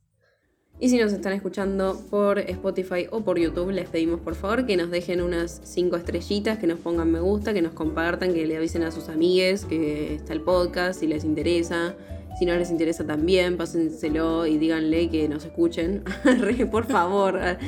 Y 0.80 0.90
si 0.90 0.99
nos 0.99 1.12
están 1.12 1.33
escuchando 1.33 2.00
por 2.09 2.38
Spotify 2.38 3.09
o 3.11 3.23
por 3.23 3.37
YouTube, 3.37 3.73
les 3.73 3.88
pedimos 3.88 4.21
por 4.21 4.37
favor 4.37 4.64
que 4.64 4.76
nos 4.76 4.90
dejen 4.90 5.21
unas 5.21 5.61
5 5.64 5.97
estrellitas, 5.97 6.59
que 6.59 6.68
nos 6.68 6.78
pongan 6.78 7.11
me 7.11 7.18
gusta, 7.18 7.52
que 7.52 7.62
nos 7.62 7.73
compartan, 7.73 8.33
que 8.33 8.47
le 8.47 8.57
avisen 8.57 8.85
a 8.85 8.92
sus 8.92 9.09
amigues 9.09 9.64
que 9.64 10.14
está 10.14 10.35
el 10.35 10.40
podcast, 10.42 11.00
si 11.00 11.09
les 11.09 11.25
interesa. 11.25 11.97
Si 12.38 12.47
no 12.47 12.54
les 12.54 12.71
interesa 12.71 13.04
también, 13.04 13.57
pásenselo 13.57 14.47
y 14.47 14.59
díganle 14.59 15.11
que 15.11 15.28
nos 15.28 15.45
escuchen. 15.45 16.04
Por 16.71 16.87
favor. 16.87 17.40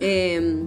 Eh, 0.00 0.64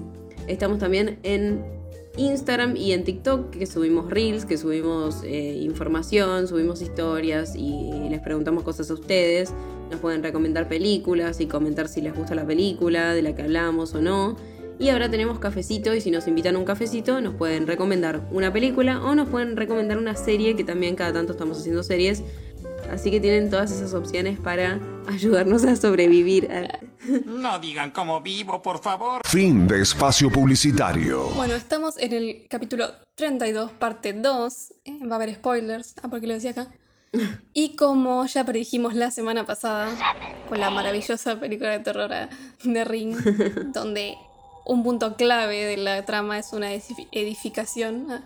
estamos 0.48 0.80
también 0.80 1.20
en 1.22 1.77
Instagram 2.18 2.76
y 2.76 2.92
en 2.92 3.04
TikTok, 3.04 3.52
que 3.52 3.66
subimos 3.66 4.10
reels, 4.10 4.46
que 4.46 4.58
subimos 4.58 5.24
eh, 5.24 5.60
información, 5.62 6.48
subimos 6.48 6.82
historias 6.82 7.56
y 7.56 7.92
les 8.10 8.20
preguntamos 8.20 8.64
cosas 8.64 8.90
a 8.90 8.96
ustedes. 8.96 9.54
Nos 9.92 10.00
pueden 10.00 10.24
recomendar 10.24 10.68
películas 10.68 11.40
y 11.40 11.46
comentar 11.46 11.88
si 11.88 12.02
les 12.02 12.16
gusta 12.16 12.36
la 12.36 12.46
película, 12.46 13.14
de 13.14 13.22
la 13.22 13.36
que 13.36 13.44
hablamos 13.44 13.94
o 13.94 14.02
no. 14.02 14.36
Y 14.80 14.90
ahora 14.90 15.10
tenemos 15.10 15.40
cafecito 15.40 15.96
y 15.96 16.02
si 16.02 16.12
nos 16.12 16.28
invitan 16.28 16.56
a 16.56 16.60
un 16.60 16.66
cafecito 16.66 17.20
nos 17.20 17.34
pueden 17.34 17.66
recomendar 17.66 18.28
una 18.32 18.54
película 18.54 19.02
o 19.04 19.16
nos 19.16 19.28
pueden 19.30 19.56
recomendar 19.56 19.98
una 19.98 20.16
serie, 20.16 20.56
que 20.56 20.64
también 20.64 20.96
cada 20.96 21.14
tanto 21.14 21.32
estamos 21.34 21.60
haciendo 21.60 21.82
series. 21.82 22.24
Así 22.92 23.12
que 23.12 23.20
tienen 23.20 23.50
todas 23.50 23.72
esas 23.72 23.94
opciones 23.94 24.40
para 24.40 24.80
ayudarnos 25.08 25.64
a 25.66 25.76
sobrevivir. 25.76 26.50
No 27.26 27.60
digan 27.60 27.92
cómo 27.92 28.22
vivo, 28.22 28.62
por 28.62 28.80
favor. 28.82 29.22
Fin 29.26 29.68
de 29.68 29.82
espacio 29.82 30.32
publicitario. 30.32 31.30
Bueno, 31.36 31.54
estamos 31.56 31.98
en 31.98 32.14
el 32.14 32.48
capítulo 32.50 32.88
32, 33.16 33.72
parte 33.72 34.14
2. 34.14 34.74
Eh, 34.86 35.00
va 35.06 35.14
a 35.14 35.16
haber 35.16 35.36
spoilers. 35.36 35.96
Ah, 36.02 36.08
porque 36.10 36.28
lo 36.28 36.34
decía 36.34 36.52
acá. 36.52 36.68
Y 37.54 37.76
como 37.76 38.26
ya 38.26 38.44
predijimos 38.46 38.94
la 38.94 39.12
semana 39.12 39.46
pasada, 39.46 39.90
con 40.50 40.60
la 40.60 40.70
maravillosa 40.70 41.40
película 41.40 41.72
de 41.72 41.80
terror 41.80 42.12
eh, 42.14 42.30
de 42.64 42.84
Ring, 42.84 43.16
donde 43.74 44.16
un 44.66 44.84
punto 44.84 45.16
clave 45.16 45.64
de 45.66 45.78
la 45.78 46.06
trama 46.06 46.38
es 46.40 46.52
una 46.54 46.74
edifi- 46.74 47.08
edificación. 47.12 48.08
ah, 48.12 48.22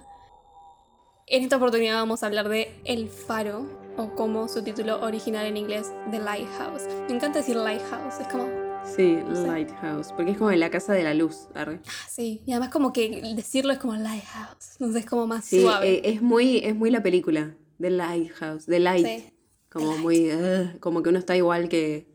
En 1.27 1.43
esta 1.43 1.57
oportunidad 1.57 1.95
vamos 1.95 2.23
a 2.23 2.25
hablar 2.25 2.49
de 2.49 2.75
El 2.83 3.07
Faro, 3.09 3.65
o 3.97 4.15
como 4.15 4.47
su 4.47 4.63
título 4.63 5.01
original 5.01 5.45
en 5.45 5.57
inglés, 5.57 5.91
The 6.11 6.19
Lighthouse. 6.19 6.83
Me 7.09 7.15
encanta 7.15 7.39
decir 7.39 7.55
Lighthouse, 7.55 8.19
es 8.21 8.27
como, 8.27 8.47
Sí, 8.95 9.19
Lighthouse, 9.45 10.11
porque 10.13 10.31
es 10.31 10.37
como 10.37 10.49
la 10.51 10.71
casa 10.71 10.93
de 10.93 11.03
la 11.03 11.13
luz. 11.13 11.47
arre. 11.53 11.79
ah, 11.85 12.07
sí, 12.09 12.41
y 12.47 12.51
además 12.51 12.69
como 12.69 12.91
que 12.93 13.21
decirlo 13.35 13.73
es 13.73 13.79
como 13.79 13.95
Lighthouse, 13.95 14.71
entonces 14.79 15.03
es 15.03 15.09
como 15.09 15.27
más 15.27 15.45
Sí, 15.45 15.61
suave. 15.61 15.87
eh, 15.89 16.01
es, 16.05 16.21
muy, 16.21 16.57
es 16.63 16.75
muy 16.75 16.89
la 16.89 17.03
película, 17.03 17.55
The 17.79 17.89
Lighthouse, 17.91 18.65
The 18.65 18.79
Light. 18.79 19.05
Sí. 19.05 19.33
Como 19.69 19.97
muy, 19.99 20.33
ugh, 20.33 20.79
como 20.79 21.01
que 21.03 21.09
uno 21.09 21.19
está 21.19 21.35
igual 21.37 21.69
que 21.69 22.07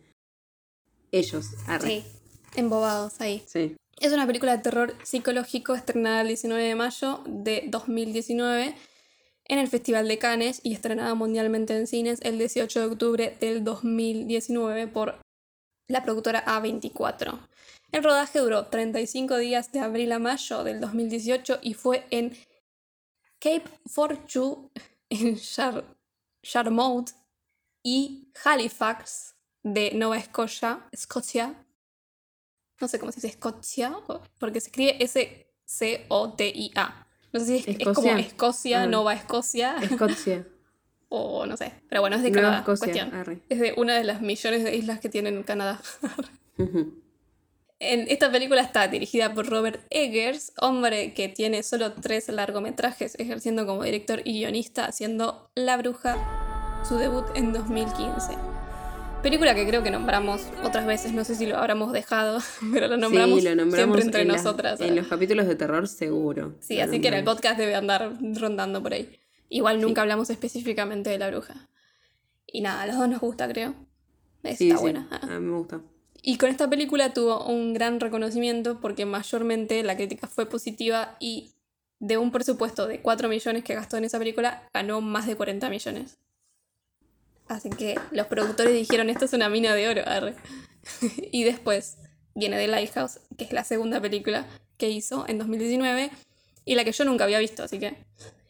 ellos. 1.12 1.50
arre. 1.66 1.88
Sí, 1.88 2.04
embobados 2.56 3.20
ahí. 3.20 3.42
Sí. 3.46 3.76
Es 4.00 4.12
una 4.12 4.26
película 4.26 4.54
de 4.56 4.62
terror 4.62 4.94
psicológico 5.04 5.74
estrenada 5.74 6.20
el 6.20 6.28
19 6.28 6.62
de 6.62 6.74
mayo 6.74 7.20
de 7.26 7.64
2019 7.68 8.74
en 9.48 9.58
el 9.58 9.68
Festival 9.68 10.08
de 10.08 10.18
Cannes 10.18 10.60
y 10.62 10.74
estrenada 10.74 11.14
mundialmente 11.14 11.76
en 11.76 11.86
cines 11.86 12.20
el 12.22 12.38
18 12.38 12.80
de 12.80 12.86
octubre 12.86 13.36
del 13.40 13.64
2019 13.64 14.88
por 14.88 15.18
la 15.88 16.02
productora 16.02 16.44
A24. 16.44 17.38
El 17.92 18.02
rodaje 18.02 18.40
duró 18.40 18.66
35 18.66 19.38
días 19.38 19.72
de 19.72 19.80
abril 19.80 20.12
a 20.12 20.18
mayo 20.18 20.64
del 20.64 20.80
2018 20.80 21.60
y 21.62 21.74
fue 21.74 22.06
en 22.10 22.36
Cape 23.38 23.70
Fortune, 23.86 24.68
en 25.10 25.36
Char 25.36 25.84
Charmouth 26.42 27.10
y 27.82 28.32
Halifax 28.44 29.36
de 29.62 29.92
Nueva 29.94 30.18
Escocia, 30.18 30.86
Escocia, 30.90 31.54
no 32.80 32.88
sé 32.88 32.98
cómo 32.98 33.12
se 33.12 33.16
dice 33.16 33.28
Escocia, 33.28 33.96
porque 34.38 34.60
se 34.60 34.68
escribe 34.68 35.02
S-C-O-T-I-A. 35.02 35.46
No 37.32 37.40
sé 37.40 37.46
si 37.46 37.56
es, 37.56 37.80
es 37.80 37.88
como 37.94 38.16
Escocia. 38.16 38.82
Ah. 38.82 38.86
Nova 38.86 39.14
Escocia, 39.14 39.76
Escocia. 39.82 40.46
o 41.08 41.46
no 41.46 41.56
sé. 41.56 41.72
Pero 41.88 42.00
bueno, 42.00 42.16
es 42.16 42.22
de 42.22 42.30
Nueva 42.30 42.48
Canadá. 42.48 42.60
Escocia. 42.60 42.86
cuestión. 42.86 43.14
arre. 43.14 43.38
Es 43.48 43.60
de 43.60 43.74
una 43.76 43.94
de 43.94 44.04
las 44.04 44.20
millones 44.20 44.64
de 44.64 44.76
islas 44.76 45.00
que 45.00 45.08
tienen 45.08 45.42
Canadá. 45.42 45.80
En 47.78 48.08
esta 48.08 48.32
película 48.32 48.62
está 48.62 48.88
dirigida 48.88 49.34
por 49.34 49.50
Robert 49.50 49.82
Eggers, 49.90 50.54
hombre 50.58 51.12
que 51.12 51.28
tiene 51.28 51.62
solo 51.62 51.92
tres 51.92 52.26
largometrajes 52.30 53.16
ejerciendo 53.18 53.66
como 53.66 53.82
director 53.82 54.22
y 54.24 54.38
guionista, 54.38 54.86
haciendo 54.86 55.50
La 55.54 55.76
Bruja, 55.76 56.82
su 56.88 56.96
debut 56.96 57.26
en 57.34 57.52
2015. 57.52 58.55
Película 59.26 59.56
que 59.56 59.66
creo 59.66 59.82
que 59.82 59.90
nombramos 59.90 60.46
otras 60.62 60.86
veces, 60.86 61.12
no 61.12 61.24
sé 61.24 61.34
si 61.34 61.46
lo 61.46 61.56
habremos 61.56 61.92
dejado, 61.92 62.38
pero 62.72 62.86
lo 62.86 62.96
nombramos, 62.96 63.40
sí, 63.40 63.44
lo 63.48 63.56
nombramos 63.56 63.74
siempre 63.74 64.02
entre 64.02 64.22
en 64.22 64.28
las- 64.28 64.44
nosotras. 64.44 64.80
en 64.80 64.94
los 64.94 65.08
capítulos 65.08 65.48
de 65.48 65.56
terror, 65.56 65.88
seguro. 65.88 66.54
Sí, 66.60 66.78
así 66.80 67.00
que 67.00 67.08
en 67.08 67.14
el 67.14 67.24
podcast 67.24 67.58
debe 67.58 67.74
andar 67.74 68.12
rondando 68.40 68.80
por 68.80 68.92
ahí. 68.92 69.18
Igual 69.48 69.80
nunca 69.80 70.02
hablamos 70.02 70.30
específicamente 70.30 71.10
de 71.10 71.18
La 71.18 71.28
Bruja. 71.28 71.68
Y 72.46 72.60
nada, 72.60 72.82
a 72.82 72.86
los 72.86 72.96
dos 72.98 73.08
nos 73.08 73.18
gusta, 73.20 73.48
creo. 73.48 73.74
Está 74.44 74.58
Sí, 74.58 74.72
buena. 74.80 75.08
A 75.20 75.26
mí 75.26 75.40
me 75.40 75.56
gusta. 75.58 75.80
Y 76.22 76.38
con 76.38 76.48
esta 76.48 76.70
película 76.70 77.12
tuvo 77.12 77.46
un 77.48 77.74
gran 77.74 77.98
reconocimiento 77.98 78.78
porque 78.80 79.06
mayormente 79.06 79.82
la 79.82 79.96
crítica 79.96 80.28
fue 80.28 80.46
positiva 80.46 81.16
y 81.18 81.50
de 81.98 82.16
un 82.16 82.30
presupuesto 82.30 82.86
de 82.86 83.00
4 83.02 83.28
millones 83.28 83.64
que 83.64 83.74
gastó 83.74 83.96
en 83.96 84.04
esa 84.04 84.20
película, 84.20 84.68
ganó 84.72 85.00
más 85.00 85.26
de 85.26 85.34
40 85.34 85.68
millones. 85.68 86.16
Así 87.48 87.70
que 87.70 87.96
los 88.10 88.26
productores 88.26 88.74
dijeron, 88.74 89.08
esto 89.10 89.24
es 89.24 89.32
una 89.32 89.48
mina 89.48 89.74
de 89.74 89.88
oro. 89.88 90.02
arre". 90.06 90.34
y 91.32 91.44
después 91.44 91.98
viene 92.34 92.56
The 92.58 92.68
Lighthouse, 92.68 93.20
que 93.36 93.44
es 93.44 93.52
la 93.52 93.64
segunda 93.64 94.00
película 94.00 94.46
que 94.78 94.90
hizo 94.90 95.24
en 95.28 95.38
2019 95.38 96.10
y 96.64 96.74
la 96.74 96.84
que 96.84 96.92
yo 96.92 97.04
nunca 97.04 97.24
había 97.24 97.38
visto, 97.38 97.62
así 97.62 97.78
que... 97.78 97.94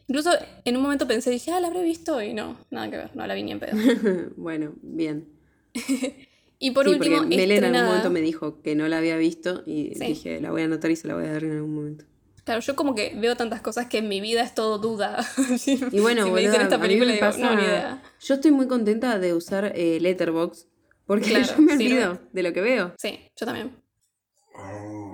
Incluso 0.09 0.31
en 0.65 0.77
un 0.77 0.83
momento 0.83 1.09
pensé, 1.09 1.31
dije, 1.31 1.51
ah, 1.51 1.59
la 1.59 1.67
habré 1.67 1.83
visto 1.83 2.23
y 2.23 2.33
no, 2.33 2.57
nada 2.71 2.89
que 2.89 2.97
ver, 2.97 3.17
no 3.17 3.27
la 3.27 3.35
vi 3.35 3.43
ni 3.43 3.51
en 3.53 3.59
pedo. 3.59 3.77
bueno, 4.37 4.73
bien. 4.83 5.29
Y 6.59 6.71
por 6.71 6.87
sí, 6.87 6.95
último, 6.95 7.19
porque 7.19 7.37
Mel 7.37 7.51
en 7.51 7.65
algún 7.65 7.85
momento 7.85 8.11
me 8.11 8.23
dijo 8.23 8.63
que 8.63 8.75
no 8.75 8.89
la 8.89 8.97
había 8.97 9.19
visto 9.19 9.63
y 9.67 9.93
Sí. 9.95 10.07
dije, 10.07 10.41
la 10.41 10.51
voy 10.51 10.63
a 10.63 10.65
anotar 10.65 10.91
y 10.91 10.97
se 10.97 11.07
la 11.07 11.15
voy 11.15 11.27
a 11.27 11.33
dar 11.33 11.45
en 11.45 11.53
algún 11.53 11.75
momento. 11.75 12.07
Claro, 12.47 12.61
yo 12.61 12.77
como 12.77 12.95
que 12.95 13.13
veo 13.17 13.37
tantas 13.37 13.61
cosas 13.61 13.87
que 13.89 13.99
en 13.99 14.09
mi 14.09 14.21
vida 14.21 14.41
es 14.43 14.55
todo 14.55 14.79
duda. 14.79 15.19
Y 15.93 15.99
bueno, 15.99 16.25
si 16.25 16.31
me 16.31 16.41
dicen 16.43 16.61
esta 16.63 16.81
película, 16.81 17.09
me 17.11 17.15
digo, 17.17 17.27
pasa- 17.27 17.39
no, 17.41 17.55
ni 17.57 17.65
idea. 17.65 18.03
Yo 18.21 18.35
estoy 18.35 18.53
muy 18.53 18.69
contenta 18.69 19.19
de 19.19 19.35
usar 19.35 19.73
eh, 19.75 19.99
Letterboxd 20.01 20.69
porque 21.07 21.27
Claro, 21.31 21.47
yo 21.57 21.63
me 21.63 21.73
olvido 21.75 22.21
de 22.33 22.43
lo 22.45 22.53
que 22.53 22.61
veo. 22.61 22.95
Sí, 22.99 23.19
yo 23.37 23.47
también. 23.47 23.77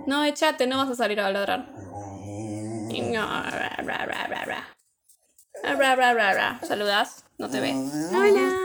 No, 0.06 0.24
echate, 0.24 0.66
no 0.66 0.76
vas 0.76 0.90
a 0.90 0.94
salir 0.94 1.20
a 1.20 1.30
ladrar. 1.32 1.72
Y 2.90 3.00
no, 3.00 3.22
ra, 3.26 3.76
ra, 3.78 4.04
ra, 4.06 4.26
ra, 4.26 4.44
ra. 4.44 4.68
Ra, 5.62 5.74
ra, 5.74 5.94
ra, 5.96 6.12
ra, 6.12 6.34
ra. 6.34 6.60
¿Saludás? 6.62 7.24
No 7.38 7.48
te 7.48 7.60
ve. 7.60 7.70
Hola. 7.72 8.58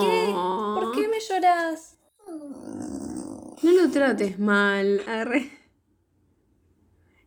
¿Qué? 0.00 0.32
Oh, 0.34 0.74
¿Por 0.80 0.92
qué 0.92 1.08
me 1.08 1.20
lloras? 1.20 1.96
No 3.62 3.72
lo 3.72 3.90
trates 3.90 4.38
mal, 4.38 5.02
arre. 5.06 5.50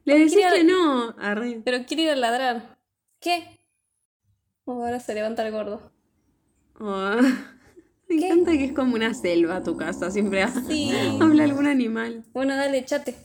Le 0.06 0.18
decís 0.20 0.36
que 0.54 0.64
no, 0.64 1.16
arre. 1.20 1.62
Pero 1.64 1.86
quiere 1.86 2.04
ir 2.04 2.10
a 2.12 2.16
ladrar. 2.16 2.78
¿Qué? 3.20 3.60
Oh, 4.66 4.84
ahora 4.84 5.00
se 5.00 5.14
levanta 5.14 5.46
el 5.46 5.52
gordo. 5.52 5.92
Oh, 6.80 7.16
Me 8.10 8.18
¿Qué? 8.18 8.28
encanta 8.28 8.52
que 8.52 8.66
es 8.66 8.74
como 8.74 8.96
una 8.96 9.14
selva 9.14 9.64
tu 9.64 9.78
casa, 9.78 10.12
siempre 10.12 10.46
Sí. 10.68 10.92
habla 11.22 11.44
algún 11.44 11.68
animal. 11.68 12.24
Bueno, 12.34 12.56
dale, 12.56 12.80
echate. 12.80 13.16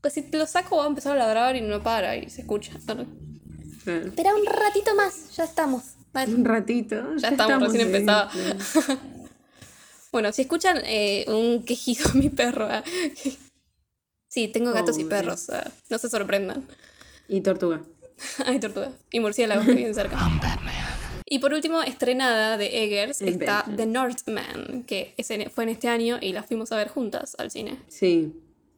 Pues 0.00 0.14
si 0.14 0.22
te 0.22 0.36
lo 0.36 0.46
saco 0.46 0.76
va 0.78 0.84
a 0.84 0.88
empezar 0.88 1.12
a 1.16 1.18
ladrar 1.20 1.54
y 1.56 1.60
no 1.60 1.82
para 1.82 2.16
y 2.16 2.28
se 2.28 2.40
escucha. 2.42 2.72
Espera 2.76 4.34
un 4.34 4.44
ratito 4.46 4.94
más, 4.96 5.34
ya 5.36 5.44
estamos. 5.44 5.94
Un 6.14 6.44
ratito. 6.44 7.16
Ya 7.16 7.28
estamos, 7.28 7.62
recién 7.72 7.86
empezaba. 7.94 8.30
Bueno, 10.12 10.30
si 10.30 10.42
escuchan 10.42 10.76
eh, 10.84 11.24
un 11.28 11.64
quejido 11.64 12.04
mi 12.12 12.28
perro. 12.28 12.66
ah, 12.70 12.84
Sí, 14.32 14.48
tengo 14.48 14.72
gatos 14.72 14.96
y 14.98 15.04
Pobre. 15.04 15.16
perros. 15.18 15.50
ah, 15.50 15.70
No 15.90 15.98
se 15.98 16.08
sorprendan. 16.08 16.66
Y 17.28 17.42
tortuga. 17.42 17.82
Ay, 18.46 18.58
tortuga. 18.60 18.92
Y 19.10 19.20
murciélagos 19.20 19.66
que 19.66 19.74
viven 19.74 19.94
cerca. 19.94 20.16
Y 21.26 21.38
por 21.38 21.52
último, 21.52 21.82
estrenada 21.82 22.56
de 22.56 22.82
Eggers, 22.84 23.20
está 23.20 23.56
Batman. 23.58 23.76
The 23.76 23.86
Northman, 23.86 24.84
que 24.86 25.12
es 25.18 25.30
en- 25.30 25.50
fue 25.50 25.64
en 25.64 25.70
este 25.70 25.88
año 25.88 26.18
y 26.20 26.32
la 26.32 26.42
fuimos 26.42 26.72
a 26.72 26.76
ver 26.76 26.88
juntas 26.88 27.36
al 27.38 27.50
cine. 27.50 27.76
Sí. 27.88 28.32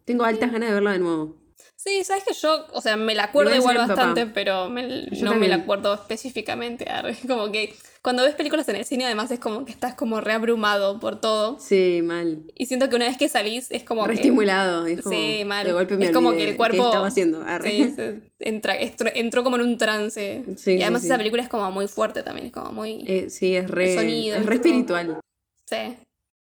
Tengo 0.05 0.25
altas 0.25 0.51
ganas 0.51 0.71
de 0.71 0.75
verla 0.75 0.93
de 0.93 0.99
nuevo. 0.99 1.37
Sí, 1.77 2.03
sabes 2.03 2.25
que 2.25 2.35
yo, 2.35 2.67
o 2.73 2.81
sea, 2.81 2.97
me 2.97 3.15
la 3.15 3.25
acuerdo 3.25 3.55
igual 3.55 3.77
bastante, 3.77 4.23
papá. 4.23 4.33
pero 4.35 4.71
me- 4.71 5.07
no 5.23 5.35
me 5.37 5.47
la 5.47 5.57
acuerdo 5.57 5.95
específicamente. 5.95 6.87
Como 7.29 7.53
que 7.53 7.77
cuando 8.05 8.23
ves 8.23 8.35
películas 8.35 8.69
en 8.69 8.77
el 8.77 8.85
cine, 8.85 9.07
además 9.07 9.31
es 9.31 9.41
como 9.41 9.65
que 9.65 9.73
estás 9.73 9.95
como 9.95 10.21
reabrumado 10.21 11.01
por 11.01 11.23
todo. 11.23 11.59
Sí, 11.59 12.03
mal. 12.05 12.43
Y 12.55 12.67
siento 12.67 12.91
que 12.91 12.97
una 12.97 13.07
vez 13.07 13.17
que 13.17 13.31
salís 13.31 13.71
es 13.71 13.83
como. 13.83 14.07
Reestimulado. 14.07 14.85
Es 14.85 15.01
como, 15.01 15.17
Sí, 15.17 15.43
mal. 15.47 15.67
De 15.67 15.73
golpe 15.73 15.97
me 15.97 16.05
es 16.05 16.11
como 16.11 16.33
que 16.33 16.47
el 16.47 16.55
cuerpo. 16.59 16.77
¿Qué 16.77 16.85
estaba 16.89 17.07
haciendo? 17.07 17.43
Sí, 17.63 17.95
entra, 18.41 18.77
entró 18.77 19.43
como 19.43 19.57
en 19.57 19.63
un 19.63 19.79
trance. 19.79 20.45
Sí, 20.59 20.73
y 20.73 20.83
además 20.83 21.01
sí. 21.01 21.07
esa 21.07 21.17
película 21.17 21.43
es 21.43 21.49
como 21.49 21.71
muy 21.71 21.89
fuerte 21.89 22.23
también. 22.23 22.49
Es 22.49 22.53
como 22.53 22.73
muy. 22.73 23.03
Eh, 23.07 23.31
sí, 23.31 23.57
es 23.57 23.71
re, 23.71 23.95
sonido, 23.95 24.37
es 24.37 24.45
re 24.45 24.57
espiritual. 24.57 25.19
Sí. 25.65 25.97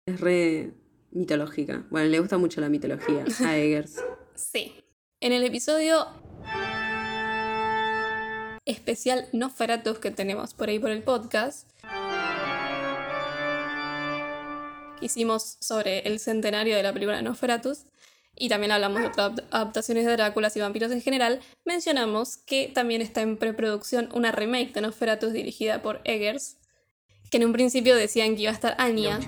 Es 0.07 0.21
re 0.21 0.73
mitológica. 1.13 1.87
Bueno, 1.91 2.09
le 2.09 2.19
gusta 2.19 2.39
mucho 2.39 2.61
la 2.61 2.71
mitología 2.71 3.25
a 3.47 3.57
Eggers. 3.57 4.03
Sí. 4.35 4.75
En 5.21 5.31
el 5.31 5.45
episodio 5.45 6.09
especial 8.65 9.29
Nosferatus 9.33 9.99
que 9.99 10.11
tenemos 10.11 10.55
por 10.55 10.69
ahí 10.69 10.79
por 10.79 10.91
el 10.91 11.03
podcast, 11.03 11.69
que 14.99 15.07
hicimos 15.07 15.57
sobre 15.61 16.01
el 16.01 16.19
centenario 16.21 16.77
de 16.77 16.83
la 16.83 16.93
película 16.93 17.21
Nosferatus, 17.23 17.85
y 18.35 18.49
también 18.49 18.73
hablamos 18.73 19.01
de 19.01 19.09
otras 19.09 19.33
adap- 19.33 19.45
adaptaciones 19.51 20.07
de 20.07 20.13
Dráculas 20.13 20.57
y 20.57 20.61
vampiros 20.61 20.91
en 20.93 21.03
general, 21.03 21.41
mencionamos 21.65 22.39
que 22.39 22.71
también 22.75 23.03
está 23.03 23.21
en 23.21 23.37
preproducción 23.37 24.09
una 24.15 24.33
remake 24.33 24.73
de 24.73 24.81
Nosferatus 24.81 25.33
dirigida 25.33 25.83
por 25.83 26.01
Eggers, 26.05 26.57
que 27.31 27.39
en 27.39 27.47
un 27.47 27.53
principio 27.53 27.97
decían 27.97 28.37
que 28.37 28.43
iba 28.43 28.51
a 28.51 28.55
estar 28.55 28.75
Anya, 28.79 29.19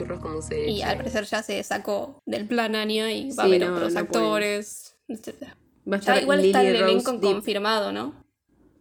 y 0.67 0.83
al 0.83 0.97
parecer 0.99 1.25
ya 1.25 1.43
se 1.43 1.63
sacó 1.63 2.23
del 2.27 2.47
plan 2.47 2.77
Anya 2.77 3.13
y 3.13 3.31
va 3.33 3.45
a 3.45 3.47
haber 3.47 3.67
no, 3.67 3.75
otros 3.75 3.93
no 3.95 4.01
actores, 4.01 4.97
etc. 5.09 5.43
Va 5.91 5.97
a 5.97 6.01
Ya 6.01 6.13
estar 6.13 6.23
igual 6.23 6.45
está 6.45 6.63
Lily 6.63 6.77
el 6.77 6.81
Rose 6.83 6.93
elenco 6.93 7.21
confirmado, 7.21 7.93
¿no? 7.93 8.24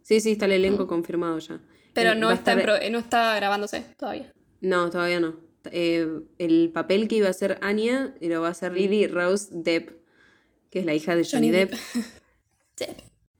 Sí, 0.03 0.19
sí, 0.19 0.33
está 0.33 0.45
el 0.45 0.51
elenco 0.51 0.86
confirmado 0.88 1.39
ya. 1.39 1.60
Pero 1.93 2.12
Eh, 2.12 2.15
no, 2.15 2.31
está 2.31 2.51
estar- 2.53 2.63
pro- 2.63 2.75
eh, 2.75 2.89
no 2.91 3.00
está 3.00 3.36
grabándose 3.36 3.81
todavía. 3.98 4.31
No, 4.62 4.89
todavía 4.89 5.19
no. 5.19 5.36
Eh, 5.72 6.07
el 6.39 6.72
papel 6.74 7.07
que 7.07 7.15
iba 7.15 7.27
a 7.27 7.31
hacer 7.31 7.57
Anya 7.62 8.13
lo 8.22 8.41
va 8.41 8.50
a 8.50 8.51
hacer 8.51 8.74
Lily 8.74 9.07
Rose 9.07 9.48
Depp, 9.51 9.91
que 10.69 10.79
es 10.79 10.86
la 10.86 10.93
hija 10.93 11.15
de 11.15 11.24
Johnny, 11.24 11.48
Johnny 11.48 11.51
Depp. 11.51 11.74
Sí. 12.75 12.86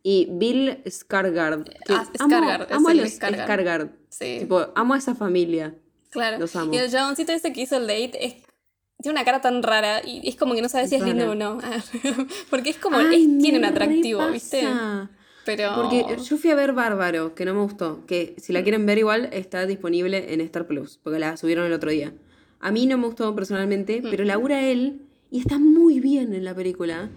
Y 0.03 0.27
Bill 0.32 0.84
Skarsgård. 0.86 1.63
que 1.63 1.93
Ah, 1.93 2.03
amo- 2.03 2.12
es 2.13 2.22
amo, 2.72 2.89
a 2.89 2.93
los. 2.93 3.20
Skarsgård. 3.20 3.89
Sí, 4.10 4.38
Tipo, 4.41 4.67
amo 4.75 4.93
a 4.93 4.98
esa 4.98 5.15
familia. 5.15 5.75
claro. 6.12 6.38
los 6.39 6.55
amo. 6.55 6.72
Y 6.74 6.77
el 6.77 6.91
chaboncito 6.91 7.32
ese 7.32 7.51
que 7.51 7.62
hizo 7.62 7.77
el 7.77 7.88
date 7.88 8.24
es, 8.25 8.34
tiene 9.01 9.17
una 9.17 9.25
cara 9.25 9.41
tan 9.41 9.63
rara 9.63 10.01
y 10.05 10.27
es 10.29 10.36
como 10.36 10.53
que 10.53 10.62
no 10.62 10.70
sabes 10.70 10.89
si 10.91 10.96
es 10.98 11.03
lindo 11.03 11.32
o 11.32 11.36
no. 11.36 11.58
Porque 12.51 12.70
es 12.70 12.77
como, 12.77 12.98
Ay, 12.98 13.24
es- 13.24 13.41
tiene 13.41 13.58
un 13.58 13.65
atractivo. 13.65 14.27
¿viste? 14.29 14.62
Pero... 15.46 15.76
Porque 15.76 16.06
yo 16.24 16.38
fui 16.38 16.50
a 16.52 16.56
ver 16.56 16.74
Bárbaro, 16.74 17.36
que 17.36 17.46
no 17.46 17.54
me 17.54 17.62
gustó. 17.62 18.06
Que 18.06 18.36
si 18.38 18.54
la 18.54 18.64
quieren 18.64 18.86
ver 18.86 18.98
igual, 18.98 19.30
está 19.34 19.66
disponible 19.66 20.34
en 20.34 20.42
Star 20.42 20.68
Plus, 20.68 21.00
porque 21.04 21.20
la 21.20 21.36
subieron 21.38 21.66
el 21.66 21.74
otro 21.74 21.92
día. 21.92 22.14
A 22.60 22.72
mí 22.72 22.86
no 22.86 22.98
me 22.98 23.08
gustó 23.08 23.34
personalmente, 23.36 24.02
Mm. 24.02 24.10
pero 24.10 24.24
labura 24.24 24.62
él 24.62 25.02
y 25.30 25.40
está 25.40 25.60
muy 25.60 26.00
bien 26.00 26.34
en 26.34 26.46
la 26.46 26.56
película. 26.56 27.10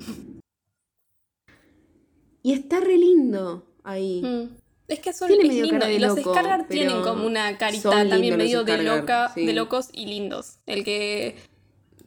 Y 2.42 2.52
está 2.52 2.80
re 2.80 2.96
lindo 2.96 3.66
ahí. 3.84 4.22
Mm. 4.22 4.56
Es 4.88 5.00
que 5.00 5.12
son 5.12 5.30
es 5.30 5.38
lindo. 5.38 5.88
Y 5.90 5.98
los 5.98 6.16
Skarsgård 6.16 6.68
tienen 6.68 7.02
como 7.02 7.26
una 7.26 7.58
carita 7.58 7.90
también 8.08 8.36
medio 8.36 8.62
de 8.64 8.82
loca, 8.82 9.32
sí. 9.34 9.44
de 9.44 9.52
locos 9.52 9.88
y 9.92 10.06
lindos. 10.06 10.58
El 10.66 10.84
que 10.84 11.36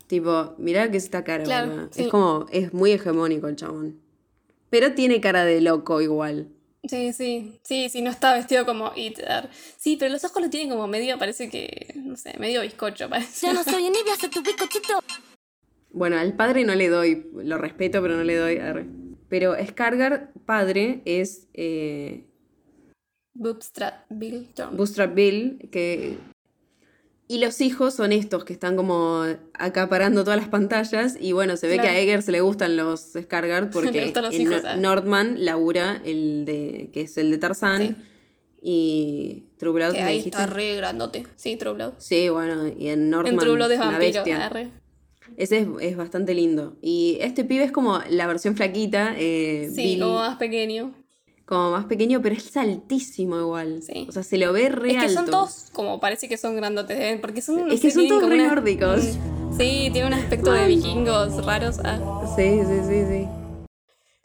Tipo, 0.08 0.56
mirá 0.58 0.90
que 0.90 0.98
es 0.98 1.04
esta 1.04 1.24
cara. 1.24 1.44
Claro, 1.44 1.88
sí. 1.92 2.04
Es 2.04 2.08
como, 2.08 2.48
es 2.52 2.74
muy 2.74 2.92
hegemónico 2.92 3.48
el 3.48 3.56
chabón. 3.56 4.00
Pero 4.70 4.94
tiene 4.94 5.22
cara 5.22 5.46
de 5.46 5.62
loco 5.62 6.02
igual. 6.02 6.50
Sí, 6.88 7.12
sí, 7.12 7.60
sí, 7.64 7.90
sí, 7.90 8.02
no 8.02 8.10
está 8.10 8.34
vestido 8.34 8.66
como 8.66 8.94
Hitler. 8.96 9.50
Sí, 9.78 9.98
pero 9.98 10.12
los 10.12 10.24
ojos 10.24 10.42
lo 10.42 10.50
tienen 10.50 10.70
como 10.70 10.88
medio, 10.88 11.18
parece 11.20 11.50
que, 11.50 11.94
no 11.96 12.16
sé, 12.16 12.38
medio 12.40 12.62
bizcocho, 12.62 13.10
parece. 13.10 13.48
Yo 13.48 13.54
no 13.54 13.64
soy 13.64 13.86
envidia, 13.86 14.16
soy 14.20 14.30
tu 14.30 14.42
bizcochito. 14.42 15.00
Bueno, 15.92 16.18
al 16.18 16.36
padre 16.36 16.64
no 16.64 16.76
le 16.76 16.88
doy, 16.88 17.28
lo 17.34 17.58
respeto, 17.58 18.02
pero 18.02 18.16
no 18.16 18.24
le 18.24 18.36
doy. 18.36 18.60
Pero 19.28 19.56
Skargar, 19.66 20.32
padre, 20.46 21.02
es 21.06 21.48
eh, 21.54 22.26
Bootstrap 23.34 24.06
Bill 24.10 24.50
John. 24.58 24.76
Bootstrap 24.76 25.14
Bill, 25.14 25.70
que... 25.72 26.18
Y 27.32 27.38
los 27.38 27.62
hijos 27.62 27.94
son 27.94 28.12
estos 28.12 28.44
que 28.44 28.54
están 28.54 28.76
como 28.76 29.24
acaparando 29.54 30.24
todas 30.24 30.40
las 30.40 30.50
pantallas. 30.50 31.16
Y 31.22 31.32
bueno, 31.32 31.58
se 31.58 31.68
ve 31.68 31.76
Claro. 31.76 31.90
que 31.92 31.96
a 31.96 32.00
Eggers 32.00 32.28
le 32.28 32.42
gustan 32.42 32.76
los 32.76 33.00
Skargar 33.22 33.70
porque 33.72 34.12
los 34.16 34.34
en 34.34 34.42
hijos, 34.42 34.64
Nor-. 34.64 34.78
Nordman 34.80 35.46
labura 35.46 36.02
el 36.04 36.44
de 36.46 36.90
que 36.92 37.02
es 37.02 37.18
el 37.20 37.30
de 37.30 37.38
Tarzán. 37.38 37.82
Sí. 37.90 37.96
Y 38.62 39.44
True 39.58 39.72
Blood, 39.74 39.92
que 39.94 40.00
¿me 40.00 40.04
ahí 40.06 40.18
dijiste? 40.18 40.38
está 40.42 40.48
re 40.52 40.76
grandote. 40.76 41.26
Sí, 41.36 41.56
True 41.56 41.74
Blood. 41.74 41.94
Sí, 42.00 42.30
bueno, 42.30 42.68
y 42.68 42.90
en 42.90 43.10
Nordman 43.10 43.34
En 43.36 43.40
True 43.40 43.54
Blood 43.56 43.72
es 43.72 43.78
una 43.80 43.92
vampiro. 43.92 44.14
bestia. 44.24 44.46
arre. 44.48 44.70
Ese 45.38 45.60
es, 45.60 45.68
es 45.82 45.96
bastante 45.96 46.34
lindo. 46.34 46.76
Y 46.82 47.20
este 47.22 47.46
pibe 47.46 47.64
es 47.64 47.72
como 47.72 48.00
la 48.10 48.26
versión 48.28 48.56
flaquita, 48.58 49.14
eh, 49.18 49.70
Sí, 49.74 49.84
Bill, 49.84 50.00
como 50.02 50.16
más 50.16 50.38
pequeño. 50.38 50.94
Como 51.50 51.72
más 51.72 51.86
pequeño, 51.86 52.22
pero 52.22 52.36
es 52.36 52.56
altísimo 52.56 53.40
igual. 53.40 53.82
Sí. 53.82 54.06
O 54.08 54.12
sea, 54.12 54.22
se 54.22 54.38
lo 54.38 54.54
ve 54.54 54.70
re 54.70 54.92
Es 54.96 55.02
que 55.04 55.10
son 55.10 55.18
alto. 55.26 55.32
todos 55.32 55.70
como 55.74 56.00
parece 56.00 56.30
que 56.30 56.38
son 56.38 56.56
grandotes, 56.56 56.96
¿eh? 57.00 57.18
porque 57.20 57.42
son... 57.42 57.68
no 57.68 57.74
Es 57.74 57.82
que 57.82 57.90
son 57.90 58.08
todos 58.08 58.22
como 58.22 58.34
re 58.36 58.40
una- 58.44 58.54
nórdicos. 58.54 59.04
Mm, 59.18 59.58
Sí, 59.58 59.90
tiene 59.92 60.06
un 60.06 60.14
aspecto 60.14 60.54
de 60.54 60.68
vikingos 60.68 61.44
raros. 61.44 61.80
ah. 61.84 62.00
Sí, 62.36 62.60
sí, 62.66 62.80
sí, 62.88 63.04
sí. 63.10 63.28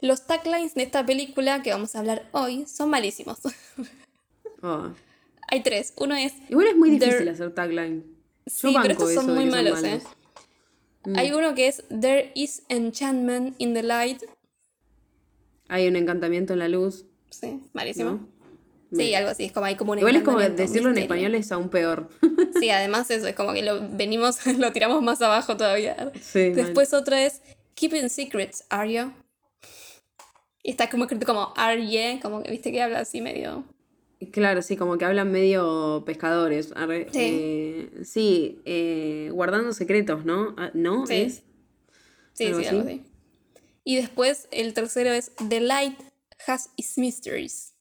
Los 0.01 0.27
taglines 0.27 0.75
de 0.75 0.83
esta 0.83 1.03
película 1.03 1.63
que 1.63 1.71
vamos 1.71 1.95
a 1.95 1.99
hablar 1.99 2.29
hoy 2.31 2.65
son 2.67 2.91
malísimos. 2.91 3.39
Oh. 4.61 4.89
Hay 5.49 5.63
tres. 5.63 5.93
Uno 5.97 6.13
es 6.15 6.33
Igual 6.47 6.67
es 6.67 6.77
muy 6.77 6.91
There- 6.91 7.05
difícil 7.05 7.29
hacer 7.29 7.53
tagline. 7.55 8.03
Yo 8.45 8.69
Sí, 8.69 8.75
pero 8.79 8.91
estos 8.93 9.13
son 9.15 9.33
muy 9.33 9.45
malos, 9.47 9.83
¿eh? 9.83 9.99
Mm. 11.05 11.17
Hay 11.17 11.31
uno 11.33 11.55
que 11.55 11.69
es 11.69 11.83
There 11.89 12.31
is 12.35 12.61
enchantment 12.69 13.55
in 13.57 13.73
the 13.73 13.81
light. 13.81 14.21
Hay 15.67 15.87
un 15.87 15.95
encantamiento 15.95 16.53
en 16.53 16.59
la 16.59 16.67
luz. 16.67 17.05
Sí, 17.29 17.61
malísimo. 17.73 18.11
¿no? 18.11 18.35
Sí, 18.97 19.13
algo 19.13 19.29
así, 19.29 19.45
es 19.45 19.51
como 19.51 19.65
hay 19.65 19.75
como 19.75 19.91
un 19.91 19.99
Igual 19.99 20.15
es 20.15 20.23
como 20.23 20.39
decirlo 20.39 20.89
en 20.91 20.97
español 20.97 21.35
es 21.35 21.51
aún 21.51 21.69
peor. 21.69 22.09
Sí, 22.59 22.69
además 22.69 23.11
eso, 23.11 23.27
es 23.27 23.35
como 23.35 23.51
que 23.51 23.61
lo 23.63 23.85
venimos, 23.89 24.45
lo 24.57 24.71
tiramos 24.71 25.01
más 25.03 25.21
abajo 25.21 25.57
todavía. 25.57 26.11
Sí, 26.21 26.47
mal. 26.47 26.55
Después 26.55 26.93
otra 26.93 27.21
es 27.25 27.41
Keeping 27.73 28.09
Secrets, 28.09 28.63
are 28.69 28.91
you? 28.91 29.11
Y 30.63 30.71
está 30.71 30.89
como 30.89 31.03
escrito 31.03 31.25
como 31.25 31.53
are 31.57 31.85
ye, 31.85 32.19
como 32.21 32.41
que 32.41 32.51
viste 32.51 32.71
que 32.71 32.81
habla 32.81 32.99
así 32.99 33.19
medio. 33.19 33.65
Claro, 34.31 34.61
sí, 34.61 34.77
como 34.77 34.97
que 34.97 35.05
hablan 35.05 35.31
medio 35.31 36.03
pescadores. 36.05 36.71
arre. 36.75 37.07
Sí. 37.11 37.19
Eh, 37.19 37.89
sí, 38.03 38.61
eh, 38.65 39.29
guardando 39.33 39.73
secretos, 39.73 40.23
¿no? 40.23 40.55
Ah, 40.57 40.71
¿No? 40.73 41.05
Sí. 41.05 41.15
¿Es? 41.15 41.43
Sí, 42.33 42.45
Algo 42.47 42.59
sí, 42.61 42.65
algo 42.67 42.81
así. 42.83 43.03
Y 43.83 43.97
después 43.97 44.47
el 44.51 44.73
tercero 44.73 45.11
es 45.11 45.31
The 45.49 45.59
light 45.59 45.99
has 46.47 46.69
its 46.77 46.97
mysteries. 46.97 47.73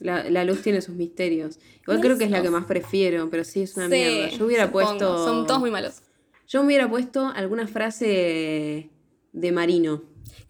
La, 0.00 0.28
la 0.28 0.44
luz 0.44 0.60
tiene 0.62 0.82
sus 0.82 0.94
misterios. 0.94 1.58
Igual 1.82 2.00
creo 2.00 2.18
que 2.18 2.24
es 2.24 2.30
la 2.30 2.42
que 2.42 2.50
más 2.50 2.66
prefiero, 2.66 3.30
pero 3.30 3.44
sí 3.44 3.62
es 3.62 3.76
una 3.76 3.86
Sí, 3.86 3.92
mierda. 3.92 4.28
Yo 4.28 4.44
hubiera 4.46 4.66
supongo, 4.66 4.88
puesto. 4.88 5.24
Son 5.24 5.46
todos 5.46 5.60
muy 5.60 5.70
malos. 5.70 6.02
Yo 6.48 6.60
me 6.60 6.66
hubiera 6.66 6.88
puesto 6.88 7.28
alguna 7.34 7.66
frase 7.66 8.90
de 9.32 9.52
Marino. 9.52 10.02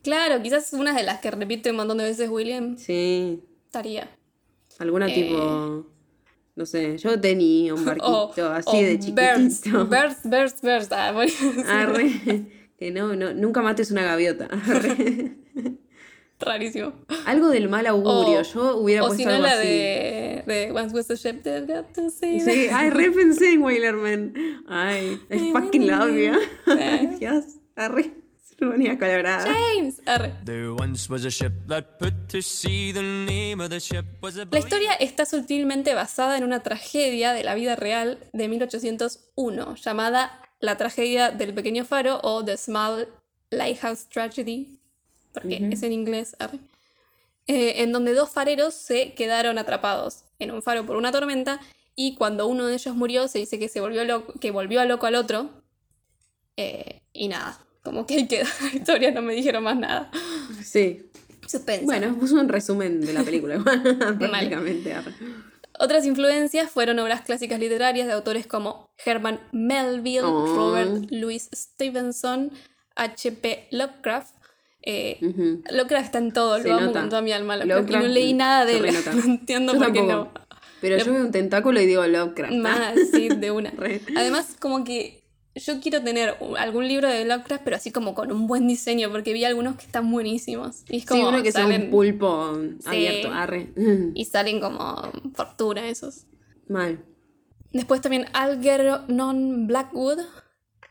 Claro, 0.02 0.42
quizás 0.42 0.72
una 0.72 0.94
de 0.94 1.02
las 1.04 1.20
que 1.20 1.30
repite 1.30 1.70
un 1.70 1.76
montón 1.76 1.98
de 1.98 2.04
veces 2.04 2.28
William 2.28 2.76
Sí. 2.76 3.40
estaría. 3.66 4.10
Alguna 4.78 5.06
Eh. 5.08 5.14
tipo. 5.14 5.86
No 6.56 6.64
sé, 6.66 6.96
yo 6.98 7.20
tenía 7.20 7.74
un 7.74 7.84
barquito 7.84 8.48
así 8.50 8.82
de 8.82 8.98
chiquitito. 8.98 9.86
birds, 9.86 10.22
birds, 10.24 10.60
birds. 10.62 10.88
Ah, 10.90 11.10
Arre. 11.68 12.46
Que 12.78 12.90
no, 12.90 13.16
no, 13.16 13.32
nunca 13.32 13.62
mates 13.62 13.90
una 13.90 14.02
gaviota. 14.04 14.46
Arre. 14.50 15.36
rarísimo. 16.38 16.92
Algo 17.26 17.48
del 17.48 17.68
mal 17.68 17.86
augurio. 17.86 18.40
O- 18.40 18.42
Yo 18.42 18.76
hubiera 18.76 19.02
o 19.02 19.06
puesto 19.08 19.22
si 19.22 19.24
no 19.24 19.30
algo 19.32 19.46
la 19.46 19.52
así. 19.52 19.66
de, 19.68 20.42
de 20.46 20.72
Once 20.72 20.94
was 20.94 21.10
a 21.10 21.16
ship 21.16 21.42
that 21.42 21.66
got 21.66 21.92
to 21.94 22.10
sea. 22.10 22.40
Sí, 22.44 22.68
ay, 22.72 22.90
re 22.90 23.10
pensé 23.10 23.52
en 23.52 23.62
Wailerman. 23.62 24.34
Ay, 24.68 25.20
I 25.30 25.52
fucking 25.52 25.86
love 25.86 26.10
you. 26.14 26.38
Ay, 26.66 27.16
Dios, 27.18 27.44
arre. 27.74 28.12
Colorada. 28.58 29.44
James. 29.44 30.00
Arre. 30.06 30.32
There 30.46 30.72
once 30.72 31.10
was 31.10 31.26
a 31.26 31.30
ship 31.30 31.52
that 31.68 31.98
put 31.98 32.14
to 32.28 32.40
sea. 32.40 32.90
The 32.90 33.02
name 33.02 33.60
of 33.62 33.68
the 33.68 33.78
ship 33.80 34.06
was 34.22 34.38
a 34.38 34.46
La 34.50 34.58
historia 34.58 34.92
está 34.94 35.26
sutilmente 35.26 35.92
basada 35.94 36.38
en 36.38 36.44
una 36.44 36.62
tragedia 36.62 37.34
de 37.34 37.44
la 37.44 37.54
vida 37.54 37.76
real 37.76 38.18
de 38.32 38.48
1801 38.48 39.74
llamada 39.76 40.40
La 40.60 40.78
tragedia 40.78 41.30
del 41.32 41.52
pequeño 41.52 41.84
faro 41.84 42.18
o 42.22 42.42
The 42.46 42.56
Small 42.56 43.08
Lighthouse 43.50 44.08
Tragedy, 44.08 44.80
porque 45.40 45.68
es 45.70 45.82
en 45.82 45.92
inglés. 45.92 46.36
Eh, 47.46 47.82
en 47.82 47.92
donde 47.92 48.12
dos 48.14 48.30
fareros 48.30 48.74
se 48.74 49.14
quedaron 49.14 49.58
atrapados 49.58 50.24
en 50.38 50.50
un 50.50 50.62
faro 50.62 50.84
por 50.84 50.96
una 50.96 51.12
tormenta 51.12 51.60
y 51.94 52.16
cuando 52.16 52.46
uno 52.46 52.66
de 52.66 52.74
ellos 52.74 52.96
murió 52.96 53.28
se 53.28 53.38
dice 53.38 53.58
que 53.58 53.68
se 53.68 53.80
volvió 53.80 54.04
loco, 54.04 54.34
que 54.40 54.50
volvió 54.50 54.80
a 54.80 54.84
loco 54.84 55.06
al 55.06 55.14
otro 55.14 55.50
eh, 56.56 57.02
y 57.12 57.28
nada, 57.28 57.58
Como 57.82 58.06
que 58.06 58.14
hay 58.16 58.26
que 58.26 58.42
la 58.62 58.74
historia, 58.74 59.10
no 59.12 59.22
me 59.22 59.34
dijeron 59.34 59.62
más 59.62 59.76
nada. 59.76 60.10
Sí. 60.64 61.10
Suspenso. 61.46 61.86
Bueno, 61.86 62.16
puso 62.18 62.34
un 62.34 62.48
resumen 62.48 63.00
de 63.00 63.12
la 63.12 63.22
película, 63.22 63.62
prácticamente. 64.18 64.94
Otras 65.78 66.04
influencias 66.06 66.70
fueron 66.70 66.98
obras 66.98 67.20
clásicas 67.20 67.60
literarias 67.60 68.06
de 68.06 68.14
autores 68.14 68.46
como 68.46 68.88
Herman 69.04 69.40
Melville, 69.52 70.24
Oh. 70.24 70.46
Robert 70.56 71.10
Louis 71.10 71.48
Stevenson, 71.54 72.50
H.P. 72.96 73.68
Lovecraft. 73.70 74.34
Eh, 74.88 75.18
Ujú. 75.20 75.62
Lovecraft 75.70 76.04
está 76.06 76.18
en 76.18 76.32
todo, 76.32 76.58
Se 76.62 76.68
lo 76.68 76.74
amo 76.76 76.86
nota. 76.86 77.00
con 77.00 77.08
toda 77.10 77.20
mi 77.22 77.32
alma. 77.32 77.56
Lovecraft 77.56 78.04
no 78.06 78.08
leí 78.08 78.32
nada 78.32 78.64
de 78.64 78.78
él. 78.78 78.86
No 79.14 79.22
entiendo 79.24 79.72
Yo 79.74 79.78
por 79.80 79.92
qué 79.92 80.02
no. 80.02 80.30
Pero 80.80 80.96
yo 80.98 81.12
veo 81.12 81.22
un 81.22 81.32
tentáculo 81.32 81.80
y 81.80 81.86
digo 81.86 82.06
Lovecraft. 82.06 82.54
Más, 82.54 82.94
sí, 83.12 83.28
de 83.28 83.50
una. 83.50 83.72
Además, 84.16 84.56
como 84.60 84.84
que 84.84 85.24
yo 85.56 85.80
quiero 85.80 86.02
tener 86.02 86.36
algún 86.58 86.86
libro 86.86 87.08
de 87.08 87.24
Lovecraft, 87.24 87.64
pero 87.64 87.76
así 87.76 87.90
como 87.90 88.14
con 88.14 88.30
un 88.30 88.46
buen 88.46 88.68
diseño, 88.68 89.10
porque 89.10 89.32
vi 89.32 89.44
algunos 89.44 89.74
que 89.76 89.86
están 89.86 90.08
buenísimos. 90.12 90.84
Y 90.88 90.98
es 90.98 91.02
Sí, 91.02 91.08
como 91.08 91.28
uno 91.30 91.42
que 91.42 91.50
sea 91.50 91.62
salen, 91.62 91.84
un 91.84 91.90
pulpo 91.90 92.56
abierto. 92.84 93.32
Arre. 93.32 93.72
y 94.14 94.24
salen 94.26 94.60
como 94.60 95.10
fortuna 95.34 95.88
esos. 95.88 96.26
Mal. 96.68 97.04
Después 97.72 98.00
también 98.02 98.26
Algernon 98.34 99.66
Blackwood 99.66 100.20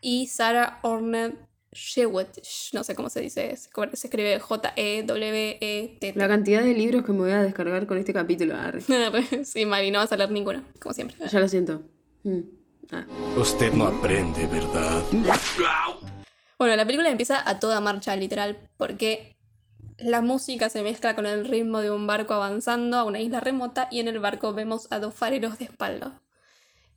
y 0.01 0.27
Sarah 0.27 0.79
Ornette 0.83 1.37
Shewett. 1.75 2.41
Sh- 2.41 2.73
No 2.73 2.83
sé 2.83 2.95
cómo 2.95 3.09
se 3.09 3.21
dice, 3.21 3.55
se 3.57 3.69
escribe 4.07 4.33
E 4.33 4.39
J-E-W-E-T. 4.39 6.13
La 6.15 6.27
cantidad 6.27 6.63
de 6.63 6.73
libros 6.73 7.05
que 7.05 7.11
me 7.11 7.19
voy 7.19 7.31
a 7.31 7.41
descargar 7.43 7.85
con 7.85 7.97
este 7.97 8.13
capítulo. 8.13 8.55
Arre. 8.55 8.81
sí, 9.45 9.65
Mari, 9.65 9.91
no 9.91 9.99
vas 9.99 10.11
a 10.11 10.17
leer 10.17 10.31
ninguno, 10.31 10.63
como 10.81 10.93
siempre. 10.93 11.17
Ya 11.29 11.39
lo 11.39 11.47
siento. 11.47 11.83
Mm. 12.23 12.39
Ah. 12.91 13.05
Usted 13.37 13.73
no 13.73 13.87
aprende, 13.87 14.45
¿verdad? 14.47 15.03
Bueno, 16.57 16.75
la 16.75 16.85
película 16.85 17.09
empieza 17.09 17.47
a 17.47 17.59
toda 17.59 17.81
marcha, 17.81 18.15
literal, 18.15 18.57
porque 18.77 19.35
la 19.97 20.21
música 20.21 20.69
se 20.69 20.83
mezcla 20.83 21.15
con 21.15 21.25
el 21.25 21.45
ritmo 21.45 21.79
de 21.81 21.91
un 21.91 22.05
barco 22.07 22.33
avanzando 22.33 22.97
a 22.97 23.03
una 23.03 23.19
isla 23.19 23.39
remota 23.39 23.87
y 23.91 23.99
en 23.99 24.07
el 24.07 24.19
barco 24.19 24.53
vemos 24.53 24.87
a 24.91 24.99
dos 24.99 25.13
fareros 25.13 25.57
de 25.59 25.65
espalda. 25.65 26.21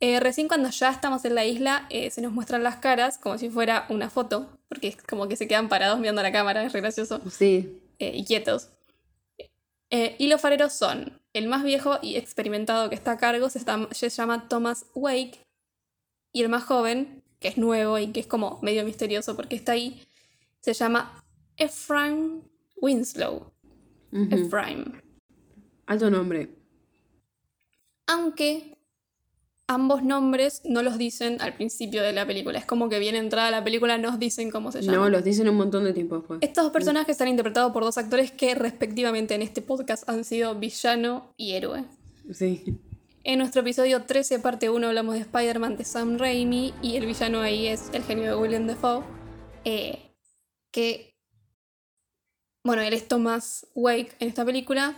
Eh, 0.01 0.19
recién 0.21 0.47
cuando 0.47 0.69
ya 0.69 0.89
estamos 0.91 1.25
en 1.25 1.35
la 1.35 1.45
isla 1.45 1.85
eh, 1.89 2.09
se 2.09 2.21
nos 2.21 2.31
muestran 2.31 2.63
las 2.63 2.77
caras 2.77 3.17
como 3.17 3.37
si 3.37 3.49
fuera 3.49 3.85
una 3.89 4.09
foto, 4.09 4.57
porque 4.69 4.87
es 4.89 4.97
como 4.97 5.27
que 5.27 5.35
se 5.35 5.47
quedan 5.47 5.67
parados 5.67 5.99
mirando 5.99 6.21
a 6.21 6.23
la 6.23 6.31
cámara, 6.31 6.63
es 6.63 6.71
re 6.71 6.79
gracioso, 6.81 7.19
Sí. 7.29 7.81
eh, 7.99 8.11
y 8.15 8.23
quietos. 8.23 8.69
Eh, 9.89 10.15
y 10.19 10.27
los 10.27 10.39
fareros 10.39 10.71
son 10.73 11.19
el 11.33 11.47
más 11.47 11.63
viejo 11.63 11.97
y 12.01 12.15
experimentado 12.15 12.89
que 12.89 12.95
está 12.95 13.11
a 13.13 13.17
cargo, 13.17 13.49
se, 13.49 13.57
está- 13.59 13.87
se 13.91 14.09
llama 14.09 14.47
Thomas 14.47 14.85
Wake, 14.93 15.39
y 16.31 16.43
el 16.43 16.49
más 16.49 16.63
joven, 16.63 17.23
que 17.39 17.47
es 17.49 17.57
nuevo 17.57 17.97
y 17.97 18.11
que 18.11 18.19
es 18.21 18.27
como 18.27 18.59
medio 18.61 18.85
misterioso 18.85 19.35
porque 19.35 19.55
está 19.55 19.73
ahí, 19.73 20.01
se 20.61 20.73
llama 20.73 21.23
Ephraim 21.57 22.41
Winslow. 22.81 23.51
Ujú. 24.11 24.27
Ephraim. 24.35 25.01
Alto 25.87 26.09
nombre. 26.09 26.49
Aunque 28.07 28.77
ambos 29.69 30.03
nombres 30.03 30.61
no 30.65 30.81
los 30.81 30.97
dicen 30.97 31.37
al 31.41 31.53
principio 31.53 32.01
de 32.01 32.11
la 32.11 32.25
película. 32.25 32.57
Es 32.57 32.65
como 32.65 32.89
que 32.89 32.97
bien 32.97 33.15
entrada 33.15 33.51
la 33.51 33.63
película 33.63 33.99
nos 33.99 34.17
dicen 34.17 34.49
cómo 34.49 34.71
se 34.71 34.81
llama. 34.81 34.97
No, 34.97 35.09
los 35.09 35.23
dicen 35.23 35.47
un 35.47 35.57
montón 35.57 35.83
de 35.83 35.93
tiempo 35.93 36.17
después. 36.17 36.39
Estos 36.41 36.63
dos 36.65 36.73
personajes 36.73 37.09
están 37.09 37.27
interpretados 37.27 37.71
por 37.71 37.83
dos 37.83 37.97
actores 37.99 38.31
que 38.31 38.55
respectivamente 38.55 39.35
en 39.35 39.43
este 39.43 39.61
podcast 39.61 40.09
han 40.09 40.23
sido 40.23 40.55
villano 40.55 41.33
y 41.37 41.53
héroe. 41.53 41.85
Sí. 42.33 42.63
En 43.23 43.37
nuestro 43.37 43.61
episodio 43.61 44.03
13, 44.03 44.39
parte 44.39 44.71
1, 44.71 44.87
hablamos 44.87 45.13
de 45.13 45.21
Spider-Man 45.21 45.77
de 45.77 45.85
Sam 45.85 46.17
Raimi 46.17 46.73
y 46.81 46.95
el 46.95 47.05
villano 47.05 47.41
ahí 47.41 47.67
es 47.67 47.89
el 47.93 48.03
genio 48.03 48.25
de 48.25 48.35
William 48.35 48.65
Defoe. 48.65 49.03
eh, 49.65 49.99
que, 50.71 51.15
bueno, 52.65 52.81
él 52.81 52.93
es 52.93 53.07
Thomas 53.07 53.67
Wake 53.75 54.15
en 54.19 54.29
esta 54.29 54.45
película. 54.45 54.95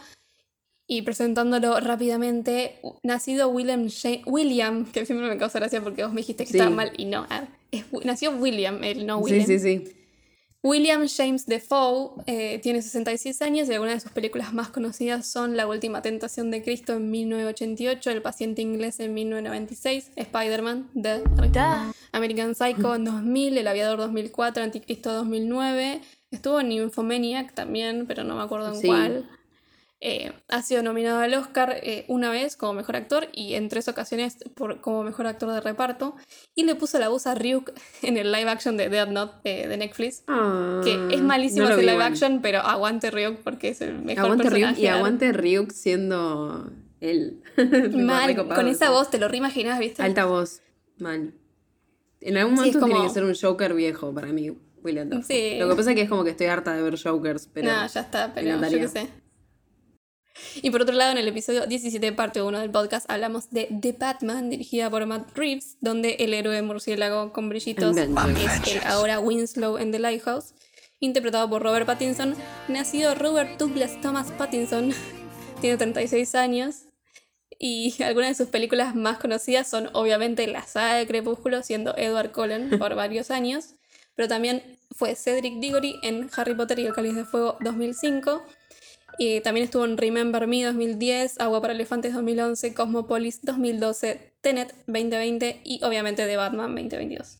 Y 0.94 1.04
presentándolo 1.04 1.80
rápidamente, 1.80 2.76
nacido 3.02 3.48
William, 3.48 3.88
William, 4.26 4.84
que 4.92 5.06
siempre 5.06 5.30
me 5.30 5.38
causa 5.38 5.58
gracia 5.60 5.82
porque 5.82 6.04
vos 6.04 6.12
me 6.12 6.20
dijiste 6.20 6.44
que 6.44 6.52
Sí. 6.52 6.58
estaba 6.58 6.76
mal 6.76 6.92
y 6.98 7.06
no, 7.06 7.26
ah, 7.30 7.46
es, 7.72 7.86
nació 8.04 8.32
William, 8.32 8.84
él 8.84 9.06
no 9.08 9.20
William. 9.20 9.46
Sí, 9.48 9.58
sí, 9.58 9.80
sí. 9.86 9.94
William 10.64 11.08
James 11.08 11.46
Defoe 11.46 12.22
eh, 12.28 12.60
tiene 12.62 12.82
66 12.82 13.42
años 13.42 13.70
y 13.70 13.74
algunas 13.74 13.94
de 13.96 14.00
sus 14.02 14.12
películas 14.12 14.54
más 14.54 14.68
conocidas 14.70 15.26
son 15.26 15.56
La 15.56 15.66
Última 15.66 16.02
Tentación 16.02 16.52
de 16.52 16.62
Cristo 16.62 16.92
en 16.94 17.10
1988, 17.10 18.12
El 18.12 18.22
Paciente 18.22 18.62
Inglés 18.62 19.00
en 19.00 19.14
1996, 19.14 20.12
Spider-Man, 20.18 20.90
The 21.02 21.24
American 22.12 22.54
Psycho 22.54 22.96
en 22.96 23.06
2000, 23.06 23.58
El 23.58 23.68
Aviador 23.70 23.98
2004, 23.98 24.62
Anticristo 24.62 25.14
2009, 25.14 26.02
estuvo 26.32 26.60
en 26.60 26.68
Nymphomaniac 26.68 27.54
también, 27.54 28.06
pero 28.08 28.26
no 28.26 28.36
me 28.36 28.44
acuerdo 28.44 28.68
en 28.74 28.76
Sí. 28.76 28.88
cuál. 28.88 29.30
Eh, 30.04 30.32
ha 30.48 30.64
sido 30.64 30.82
nominado 30.82 31.20
al 31.20 31.32
Oscar 31.36 31.76
eh, 31.84 32.06
una 32.08 32.32
vez 32.32 32.58
como 32.58 32.74
mejor 32.74 32.96
actor 32.96 33.28
y 33.34 33.54
en 33.54 33.70
tres 33.70 33.88
ocasiones 33.88 34.36
por, 34.56 34.82
como 34.82 35.04
mejor 35.04 35.28
actor 35.28 35.52
de 35.54 35.62
reparto. 35.62 36.16
Y 36.56 36.64
le 36.64 36.74
puso 36.74 36.98
la 36.98 37.10
voz 37.10 37.28
a 37.28 37.36
Ryuk 37.36 37.72
en 38.02 38.18
el 38.18 38.32
live 38.32 38.50
action 38.50 38.78
de 38.78 38.90
Dead 38.90 39.08
Note 39.08 39.36
eh, 39.44 39.68
de 39.68 39.78
Netflix. 39.78 40.24
Ah, 40.28 40.82
Que 40.84 41.14
es 41.14 41.22
malísimo 41.22 41.66
no 41.66 41.74
ese 41.74 41.82
live 41.82 41.94
igual. 41.94 42.08
action, 42.14 42.42
pero 42.42 42.62
aguante 42.62 43.12
Ryuk 43.12 43.38
porque 43.44 43.70
es 43.70 43.82
el 43.82 44.00
mejor 44.00 44.26
Aguante 44.26 44.44
Ryuk 44.50 44.54
personaje. 44.54 44.82
y 44.82 44.88
aguante 44.88 45.32
Ryuk 45.34 45.72
siendo 45.72 46.72
él. 47.00 47.44
Mal, 47.94 48.36
con 48.48 48.68
esa 48.68 48.90
voz, 48.90 49.12
te 49.12 49.20
lo 49.20 49.28
reimaginás, 49.28 49.78
¿viste? 49.80 50.02
Alta 50.02 50.26
voz. 50.26 50.62
Mal. 50.98 51.34
En 52.22 52.38
algún 52.38 52.56
Sí, 52.56 52.60
momento 52.60 52.80
tiene 52.80 52.94
como- 52.94 53.08
que 53.08 53.14
ser 53.14 53.24
un 53.24 53.36
Joker 53.36 53.74
viejo 53.76 54.14
para 54.16 54.28
mí, 54.28 54.52
William 54.84 55.10
Dafoe. 55.10 55.24
Sí. 55.26 55.60
Lo 55.60 55.70
que 55.70 55.76
pasa 55.76 55.92
es 55.92 55.96
que 55.96 56.02
es 56.04 56.10
como 56.10 56.24
que 56.24 56.32
estoy 56.32 56.48
harta 56.48 56.74
de 56.74 56.82
ver 56.82 57.00
Jokers, 57.00 57.48
pero... 57.54 57.72
No, 57.72 57.88
ya 57.88 58.02
está, 58.02 58.32
pero 58.34 58.60
yo 58.68 58.80
qué 58.80 58.88
sé. 58.88 59.08
Y 60.62 60.70
por 60.70 60.82
otro 60.82 60.94
lado, 60.96 61.12
en 61.12 61.18
el 61.18 61.28
episodio 61.28 61.66
17, 61.66 62.12
parte 62.14 62.42
1 62.42 62.60
del 62.60 62.72
podcast, 62.72 63.10
hablamos 63.10 63.50
de 63.52 63.70
The 63.82 63.94
Batman, 63.94 64.50
dirigida 64.50 64.90
por 64.90 65.06
Matt 65.06 65.36
Reeves, 65.36 65.78
donde 65.82 66.16
el 66.20 66.34
héroe 66.34 66.62
murciélago 66.62 67.32
con 67.34 67.50
brillitos 67.50 67.96
es 67.98 68.08
el 68.08 68.84
ahora 68.86 69.20
Winslow 69.20 69.78
en 69.78 69.92
The 69.92 70.00
Lighthouse, 70.00 70.54
interpretado 71.00 71.50
por 71.50 71.64
Robert 71.64 71.86
Pattinson, 71.86 72.36
nacido 72.68 73.16
Robert 73.16 73.58
Douglas 73.58 74.00
Thomas 74.02 74.32
Pattinson, 74.32 74.94
tiene 75.62 75.78
36 75.78 76.36
años, 76.36 76.84
y 77.64 78.02
algunas 78.02 78.30
de 78.30 78.44
sus 78.44 78.52
películas 78.52 78.96
más 78.96 79.20
conocidas 79.20 79.70
son 79.70 79.92
obviamente 79.94 80.48
la 80.48 80.64
saga 80.64 80.96
de 80.96 81.06
Crepúsculo, 81.06 81.62
siendo 81.62 81.96
Edward 81.96 82.32
Cullen 82.32 82.70
por 82.80 82.96
varios 82.96 83.30
años, 83.30 83.76
pero 84.16 84.28
también 84.28 84.80
fue 84.96 85.16
Cedric 85.16 85.60
Diggory 85.60 86.00
en 86.02 86.30
Harry 86.36 86.56
Potter 86.56 86.80
y 86.80 86.86
el 86.88 86.94
Cáliz 86.94 87.16
de 87.16 87.24
Fuego 87.24 87.58
2005. 87.62 88.44
Y 89.24 89.40
también 89.42 89.66
estuvo 89.66 89.86
en 89.86 89.98
Remember 89.98 90.48
Me 90.48 90.64
2010, 90.64 91.40
Agua 91.42 91.62
para 91.62 91.74
Elefantes 91.74 92.12
2011, 92.16 92.74
Cosmopolis 92.74 93.42
2012, 93.44 94.34
Tenet 94.42 94.74
2020 94.88 95.62
y 95.64 95.80
obviamente 95.84 96.26
The 96.26 96.38
Batman 96.38 96.74
2022. 96.74 97.38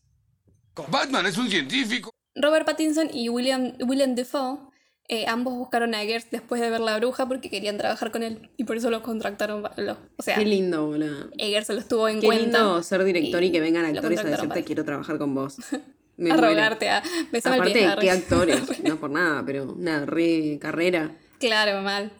Batman 0.88 1.26
es 1.26 1.36
un 1.38 1.50
científico. 1.50 2.12
Robert 2.36 2.64
Pattinson 2.66 3.10
y 3.12 3.30
William, 3.30 3.72
William 3.84 4.14
Defoe 4.14 4.60
eh, 5.08 5.26
ambos 5.26 5.54
buscaron 5.54 5.96
a 5.96 6.04
Eggers 6.04 6.30
después 6.30 6.60
de 6.60 6.70
ver 6.70 6.78
La 6.78 6.96
Bruja 6.98 7.26
porque 7.26 7.50
querían 7.50 7.78
trabajar 7.78 8.12
con 8.12 8.22
él 8.22 8.50
y 8.56 8.62
por 8.62 8.76
eso 8.76 8.88
lo 8.88 9.02
contractaron. 9.02 9.64
lo- 9.76 9.96
o 10.16 10.22
sea, 10.22 10.36
Qué 10.36 10.44
lindo, 10.44 10.86
boludo. 10.86 11.30
Eggers 11.36 11.66
se 11.66 11.74
los 11.74 11.88
tuvo 11.88 12.08
en 12.08 12.20
Qué 12.20 12.26
cuenta. 12.26 12.58
lindo 12.58 12.82
ser 12.84 13.02
director 13.02 13.42
y, 13.42 13.50
que 13.50 13.60
vengan 13.60 13.86
actores 13.86 14.20
a 14.20 14.22
decirte 14.22 14.62
quiero 14.62 14.84
trabajar 14.84 15.18
con 15.18 15.34
vos. 15.34 15.56
Me 16.16 16.30
a 16.30 16.36
rogarte, 16.36 16.90
a 16.90 17.02
besame 17.32 17.56
el 17.56 17.62
Aparte, 17.62 17.78
pie. 17.80 17.96
qué 18.02 18.10
actores. 18.12 18.82
no 18.84 19.00
por 19.00 19.10
nada, 19.10 19.42
pero 19.44 19.64
una 19.72 20.06
re 20.06 20.58
carrera. 20.60 21.10
Claro, 21.46 21.82
mal. 21.82 22.10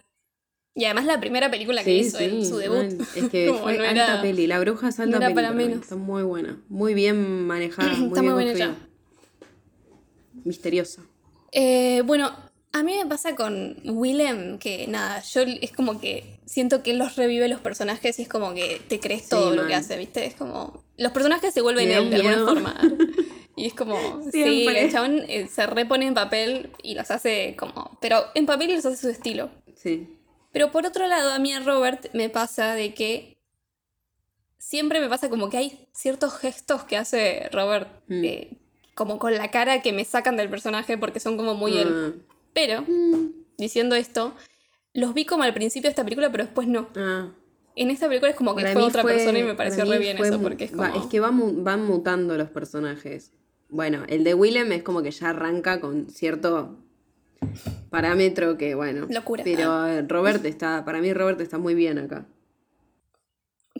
Y 0.75 0.85
además 0.85 1.05
la 1.05 1.19
primera 1.19 1.51
película 1.51 1.83
que 1.83 1.91
Sí, 1.91 2.07
hizo, 2.07 2.17
sí. 2.17 2.23
el- 2.23 2.45
su 2.45 2.57
debut. 2.57 2.99
Es 3.15 3.29
que 3.29 3.53
fue 3.61 3.77
no 3.77 3.83
alta 3.83 3.91
era- 4.13 4.21
peli. 4.21 4.47
La 4.47 4.59
bruja 4.59 4.89
es 4.89 4.99
alta 4.99 5.11
no 5.11 5.17
era 5.17 5.27
peli. 5.27 5.35
para 5.35 5.51
menos. 5.51 5.81
Está 5.81 5.95
muy 5.95 6.23
buena. 6.23 6.57
Muy 6.69 6.93
bien 6.93 7.45
manejada. 7.45 7.93
Muy 7.97 8.07
Está 8.07 8.21
bien 8.21 8.33
muy 8.33 8.43
construida. 8.45 8.75
Misteriosa. 10.43 11.01
Eh, 11.51 12.01
bueno, 12.05 12.31
a 12.71 12.83
mí 12.83 12.95
me 12.97 13.05
pasa 13.05 13.35
con 13.35 13.77
Willem 13.85 14.57
que 14.57 14.87
nada, 14.87 15.21
yo 15.21 15.41
es 15.41 15.71
como 15.71 16.01
que 16.01 16.39
siento 16.45 16.81
que 16.81 16.91
él 16.91 16.97
los 16.97 17.15
revive 17.15 17.47
los 17.47 17.59
personajes 17.61 18.17
y 18.19 18.23
es 18.23 18.27
como 18.27 18.53
que 18.55 18.81
te 18.87 18.99
crees 18.99 19.23
Sí, 19.23 19.29
todo 19.29 19.55
lo 19.55 19.67
que 19.67 19.75
hace, 19.75 19.97
¿viste? 19.97 20.25
Es 20.25 20.33
como. 20.33 20.83
Los 20.97 21.11
personajes 21.11 21.53
se 21.53 21.61
vuelven 21.61 21.91
él 21.91 22.09
de 22.09 22.15
alguna 22.17 22.45
forma. 22.45 22.75
Y 23.55 23.67
es 23.67 23.73
como. 23.73 23.95
sí, 24.31 24.65
el 24.67 24.91
chabón 24.91 25.23
eh, 25.27 25.47
se 25.47 25.65
repone 25.67 26.07
en 26.07 26.13
papel 26.13 26.71
y 26.81 26.95
los 26.95 27.11
hace 27.11 27.55
como. 27.57 27.97
Pero 28.01 28.23
en 28.35 28.45
papel 28.45 28.73
los 28.75 28.85
hace 28.85 28.97
su 28.97 29.09
estilo. 29.09 29.49
Sí. 29.75 30.09
Pero 30.51 30.71
por 30.71 30.85
otro 30.85 31.07
lado, 31.07 31.31
a 31.31 31.39
mí 31.39 31.53
a 31.53 31.59
Robert 31.59 32.07
me 32.13 32.29
pasa 32.29 32.73
de 32.75 32.93
que 32.93 33.37
siempre 34.57 34.99
me 35.01 35.09
pasa 35.09 35.29
como 35.29 35.49
que 35.49 35.57
hay 35.57 35.87
ciertos 35.93 36.33
gestos 36.37 36.83
que 36.83 36.97
hace 36.97 37.49
Robert, 37.51 37.89
Mm. 38.07 38.23
eh, 38.23 38.57
como 38.95 39.19
con 39.19 39.33
la 39.35 39.49
cara 39.51 39.81
que 39.81 39.91
me 39.93 40.05
sacan 40.05 40.37
del 40.37 40.49
personaje 40.49 40.97
porque 40.97 41.19
son 41.19 41.37
como 41.37 41.55
muy 41.55 41.77
él. 41.77 41.87
Ah, 41.91 42.11
Pero, 42.53 42.85
diciendo 43.57 43.95
esto, 43.95 44.33
los 44.93 45.13
vi 45.15 45.25
como 45.25 45.43
al 45.43 45.53
principio 45.53 45.87
de 45.87 45.91
esta 45.91 46.03
película, 46.03 46.31
pero 46.31 46.45
después 46.45 46.67
no. 46.67 46.87
ah. 46.95 47.29
En 47.75 47.89
esta 47.89 48.07
película 48.07 48.29
es 48.29 48.37
como 48.37 48.55
que 48.55 48.61
Para 48.61 48.73
fue 48.73 48.83
otra 48.83 49.01
fue- 49.01 49.13
persona 49.15 49.39
y 49.39 49.43
me 49.43 49.55
pareció 49.55 49.83
re 49.85 49.97
bien 49.97 50.15
fue 50.17 50.27
eso, 50.27 50.39
porque 50.39 50.65
es 50.65 50.71
como... 50.71 50.83
va- 50.83 50.95
es 50.95 51.07
que 51.07 51.19
va 51.19 51.31
mu- 51.31 51.63
van 51.63 51.83
mutando 51.83 52.37
los 52.37 52.49
personajes. 52.51 53.31
Bueno, 53.73 54.03
el 54.07 54.23
de 54.23 54.35
Willem 54.35 54.71
es 54.71 54.83
como 54.83 55.01
que 55.01 55.09
ya 55.09 55.31
arranca 55.31 55.79
con 55.81 56.07
cierto 56.09 56.77
parámetro 57.89 58.55
que, 58.57 58.75
bueno. 58.75 59.07
Locura. 59.09 59.43
Pero 59.43 59.87
eh, 59.87 60.03
Robert 60.03 60.45
está, 60.45 60.85
para 60.85 61.01
mí 61.01 61.11
Robert 61.11 61.41
está 61.41 61.57
muy 61.57 61.73
bien 61.73 61.97
acá. 61.97 62.25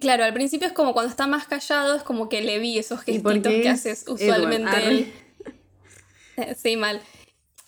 Claro, 0.02 0.24
al 0.24 0.34
principio 0.34 0.68
es 0.68 0.74
como 0.74 0.94
cuando 0.94 1.12
está 1.12 1.28
más 1.28 1.46
callado, 1.46 1.96
es 1.96 2.02
como 2.02 2.28
que 2.28 2.42
le 2.42 2.58
vi 2.58 2.80
esos 2.80 3.02
¿Y 3.08 3.14
gestitos 3.14 3.54
que 3.54 3.62
es 3.62 3.68
haces 3.68 4.06
usualmente 4.08 4.70
Arre. 4.70 4.88
él. 4.88 5.14
Sí, 6.58 6.76
mal. 6.76 7.00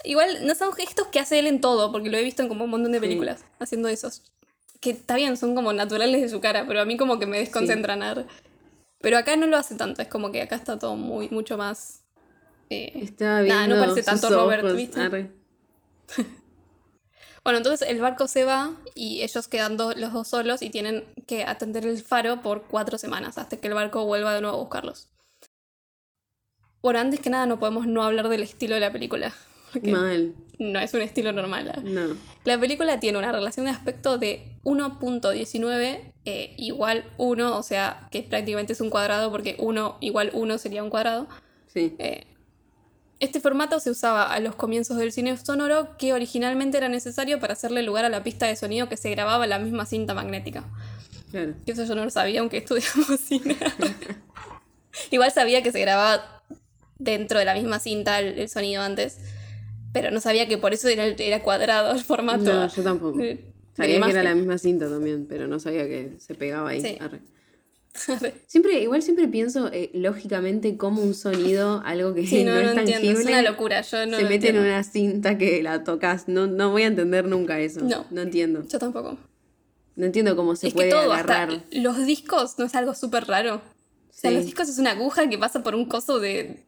Igual 0.03 0.47
no 0.47 0.55
son 0.55 0.73
gestos 0.73 1.07
que 1.07 1.19
hace 1.19 1.37
él 1.37 1.45
en 1.45 1.61
todo, 1.61 1.91
porque 1.91 2.09
lo 2.09 2.17
he 2.17 2.23
visto 2.23 2.41
en 2.41 2.49
como 2.49 2.65
un 2.65 2.71
montón 2.71 2.91
de 2.91 2.99
películas 2.99 3.45
haciendo 3.59 3.87
esos. 3.87 4.23
Que 4.81 4.89
está 4.89 5.15
bien, 5.15 5.37
son 5.37 5.53
como 5.53 5.71
naturales 5.73 6.19
de 6.19 6.29
su 6.29 6.41
cara, 6.41 6.65
pero 6.67 6.81
a 6.81 6.85
mí 6.85 6.97
como 6.97 7.19
que 7.19 7.27
me 7.27 7.37
desconcentran. 7.37 8.01
arre. 8.01 8.25
Pero 8.99 9.19
acá 9.19 9.35
no 9.35 9.45
lo 9.45 9.57
hace 9.57 9.75
tanto, 9.75 10.01
es 10.01 10.07
como 10.07 10.31
que 10.31 10.41
acá 10.41 10.55
está 10.55 10.79
todo 10.79 10.95
muy, 10.95 11.29
mucho 11.29 11.59
más. 11.59 12.04
Eh, 12.69 12.91
Está 12.95 13.41
viendo 13.41 13.55
Nah, 13.55 13.67
no 13.67 13.79
parece 13.81 14.03
tanto 14.03 14.29
Robert, 14.29 14.63
ojos, 14.63 14.75
¿viste? 14.77 15.01
arre. 15.01 15.31
Bueno, 17.43 17.57
entonces 17.59 17.87
el 17.87 18.01
barco 18.01 18.27
se 18.27 18.43
va 18.43 18.71
y 18.95 19.21
ellos 19.21 19.47
quedan 19.47 19.77
do- 19.77 19.93
los 19.93 20.11
dos 20.13 20.27
solos 20.27 20.63
y 20.63 20.71
tienen 20.71 21.05
que 21.27 21.43
atender 21.43 21.85
el 21.85 22.01
faro 22.01 22.41
por 22.41 22.63
cuatro 22.63 22.97
semanas 22.97 23.37
hasta 23.37 23.57
que 23.57 23.67
el 23.67 23.75
barco 23.75 24.03
vuelva 24.03 24.33
de 24.33 24.41
nuevo 24.41 24.57
a 24.57 24.59
buscarlos. 24.59 25.09
Bueno, 26.81 26.97
antes 26.99 27.19
que 27.19 27.29
nada 27.29 27.45
no 27.45 27.59
podemos 27.59 27.85
no 27.85 28.03
hablar 28.03 28.29
del 28.29 28.41
estilo 28.41 28.73
de 28.73 28.81
la 28.81 28.91
película. 28.91 29.31
Mal. 29.83 30.33
no 30.57 30.79
es 30.79 30.93
un 30.95 31.01
estilo 31.01 31.33
normal. 31.33 31.67
¿eh? 31.67 31.81
No. 31.83 32.15
La 32.45 32.59
película 32.59 32.99
tiene 32.99 33.17
una 33.19 33.31
relación 33.31 33.65
de 33.65 33.71
aspecto 33.73 34.17
de 34.17 34.57
1.19 34.63 36.13
eh, 36.25 36.55
igual 36.57 37.03
1, 37.17 37.57
o 37.57 37.61
sea 37.61 38.07
que 38.09 38.23
prácticamente 38.23 38.73
es 38.73 38.81
un 38.81 38.89
cuadrado 38.89 39.29
porque 39.29 39.55
1 39.59 39.97
igual 39.99 40.31
1 40.33 40.57
sería 40.57 40.81
un 40.83 40.89
cuadrado. 40.89 41.27
Sí. 41.67 41.95
Eh, 41.99 42.25
este 43.19 43.39
formato 43.39 43.79
se 43.79 43.89
usaba 43.91 44.23
a 44.31 44.39
los 44.39 44.55
comienzos 44.55 44.97
del 44.97 45.11
cine 45.11 45.37
sonoro 45.37 45.95
que 45.97 46.13
originalmente 46.13 46.77
era 46.77 46.89
necesario 46.89 47.39
para 47.39 47.53
hacerle 47.53 47.81
lugar 47.81 48.05
a 48.05 48.09
la 48.09 48.23
pista 48.23 48.45
de 48.47 48.55
sonido 48.55 48.89
que 48.89 48.97
se 48.97 49.09
grababa 49.09 49.43
en 49.45 49.49
la 49.51 49.59
misma 49.59 49.85
cinta 49.85 50.13
magnética. 50.13 50.65
Claro. 51.31 51.53
Que 51.65 51.71
eso 51.71 51.85
yo 51.85 51.95
no 51.95 52.03
lo 52.03 52.09
sabía 52.09 52.41
aunque 52.41 52.57
estudiamos 52.57 53.19
cine. 53.25 53.57
Igual 55.11 55.31
sabía 55.31 55.61
que 55.61 55.71
se 55.71 55.79
grababa 55.81 56.43
dentro 56.97 57.39
de 57.39 57.45
la 57.45 57.53
misma 57.53 57.79
cinta 57.79 58.19
el, 58.19 58.39
el 58.39 58.49
sonido 58.49 58.81
antes, 58.81 59.17
pero 59.91 60.11
no 60.11 60.19
sabía 60.21 60.47
que 60.47 60.57
por 60.57 60.73
eso 60.73 60.87
era, 60.87 61.05
era 61.05 61.41
cuadrado 61.43 61.91
el 61.93 62.03
formato. 62.03 62.43
No, 62.43 62.67
yo 62.67 62.83
tampoco. 62.83 63.17
de- 63.17 63.25
de 63.25 63.55
Sabía 63.75 63.99
que 64.01 64.11
era 64.11 64.23
la 64.23 64.35
misma 64.35 64.57
cinta 64.57 64.87
también, 64.89 65.25
pero 65.27 65.47
no 65.47 65.59
sabía 65.59 65.85
que 65.85 66.13
se 66.19 66.33
pegaba 66.33 66.69
ahí. 66.69 66.79
Sí. 66.81 66.97
Siempre, 68.47 68.81
igual 68.81 69.01
siempre 69.01 69.27
pienso 69.27 69.69
eh, 69.71 69.89
lógicamente 69.93 70.77
como 70.77 71.01
un 71.01 71.13
sonido, 71.13 71.81
algo 71.85 72.13
que 72.13 72.27
Sí, 72.27 72.43
no, 72.43 72.55
no, 72.55 72.61
no, 72.61 72.71
es 72.71 72.77
entiendo, 72.77 73.19
es 73.19 73.25
una 73.25 73.41
locura, 73.41 73.81
yo 73.81 74.05
no 74.05 74.17
se 74.17 74.25
mete 74.25 74.49
en 74.49 74.59
una 74.59 74.83
cinta 74.83 75.37
que 75.37 75.63
la 75.63 75.83
tocas. 75.83 76.27
No, 76.27 76.47
no 76.47 76.71
voy 76.71 76.83
a 76.83 76.87
entender 76.87 77.25
nunca 77.25 77.59
eso. 77.59 77.81
No. 77.81 78.05
No 78.11 78.21
entiendo. 78.21 78.65
Yo 78.67 78.79
tampoco. 78.79 79.17
No 79.95 80.05
entiendo 80.05 80.35
cómo 80.35 80.55
se 80.55 80.67
es 80.67 80.73
puede 80.73 80.89
que 80.89 80.95
todo, 80.95 81.13
agarrar. 81.13 81.49
hasta 81.49 81.65
los 81.79 82.05
discos, 82.05 82.59
¿no 82.59 82.65
es 82.65 82.75
algo 82.75 82.93
súper 82.93 83.25
raro? 83.25 83.55
O 83.55 84.17
sea, 84.17 84.31
los 84.31 84.45
discos 84.45 84.67
es 84.69 84.77
una 84.77 84.91
aguja 84.91 85.27
que 85.29 85.37
pasa 85.37 85.63
por 85.63 85.75
un 85.75 85.85
coso 85.85 86.19
de, 86.19 86.63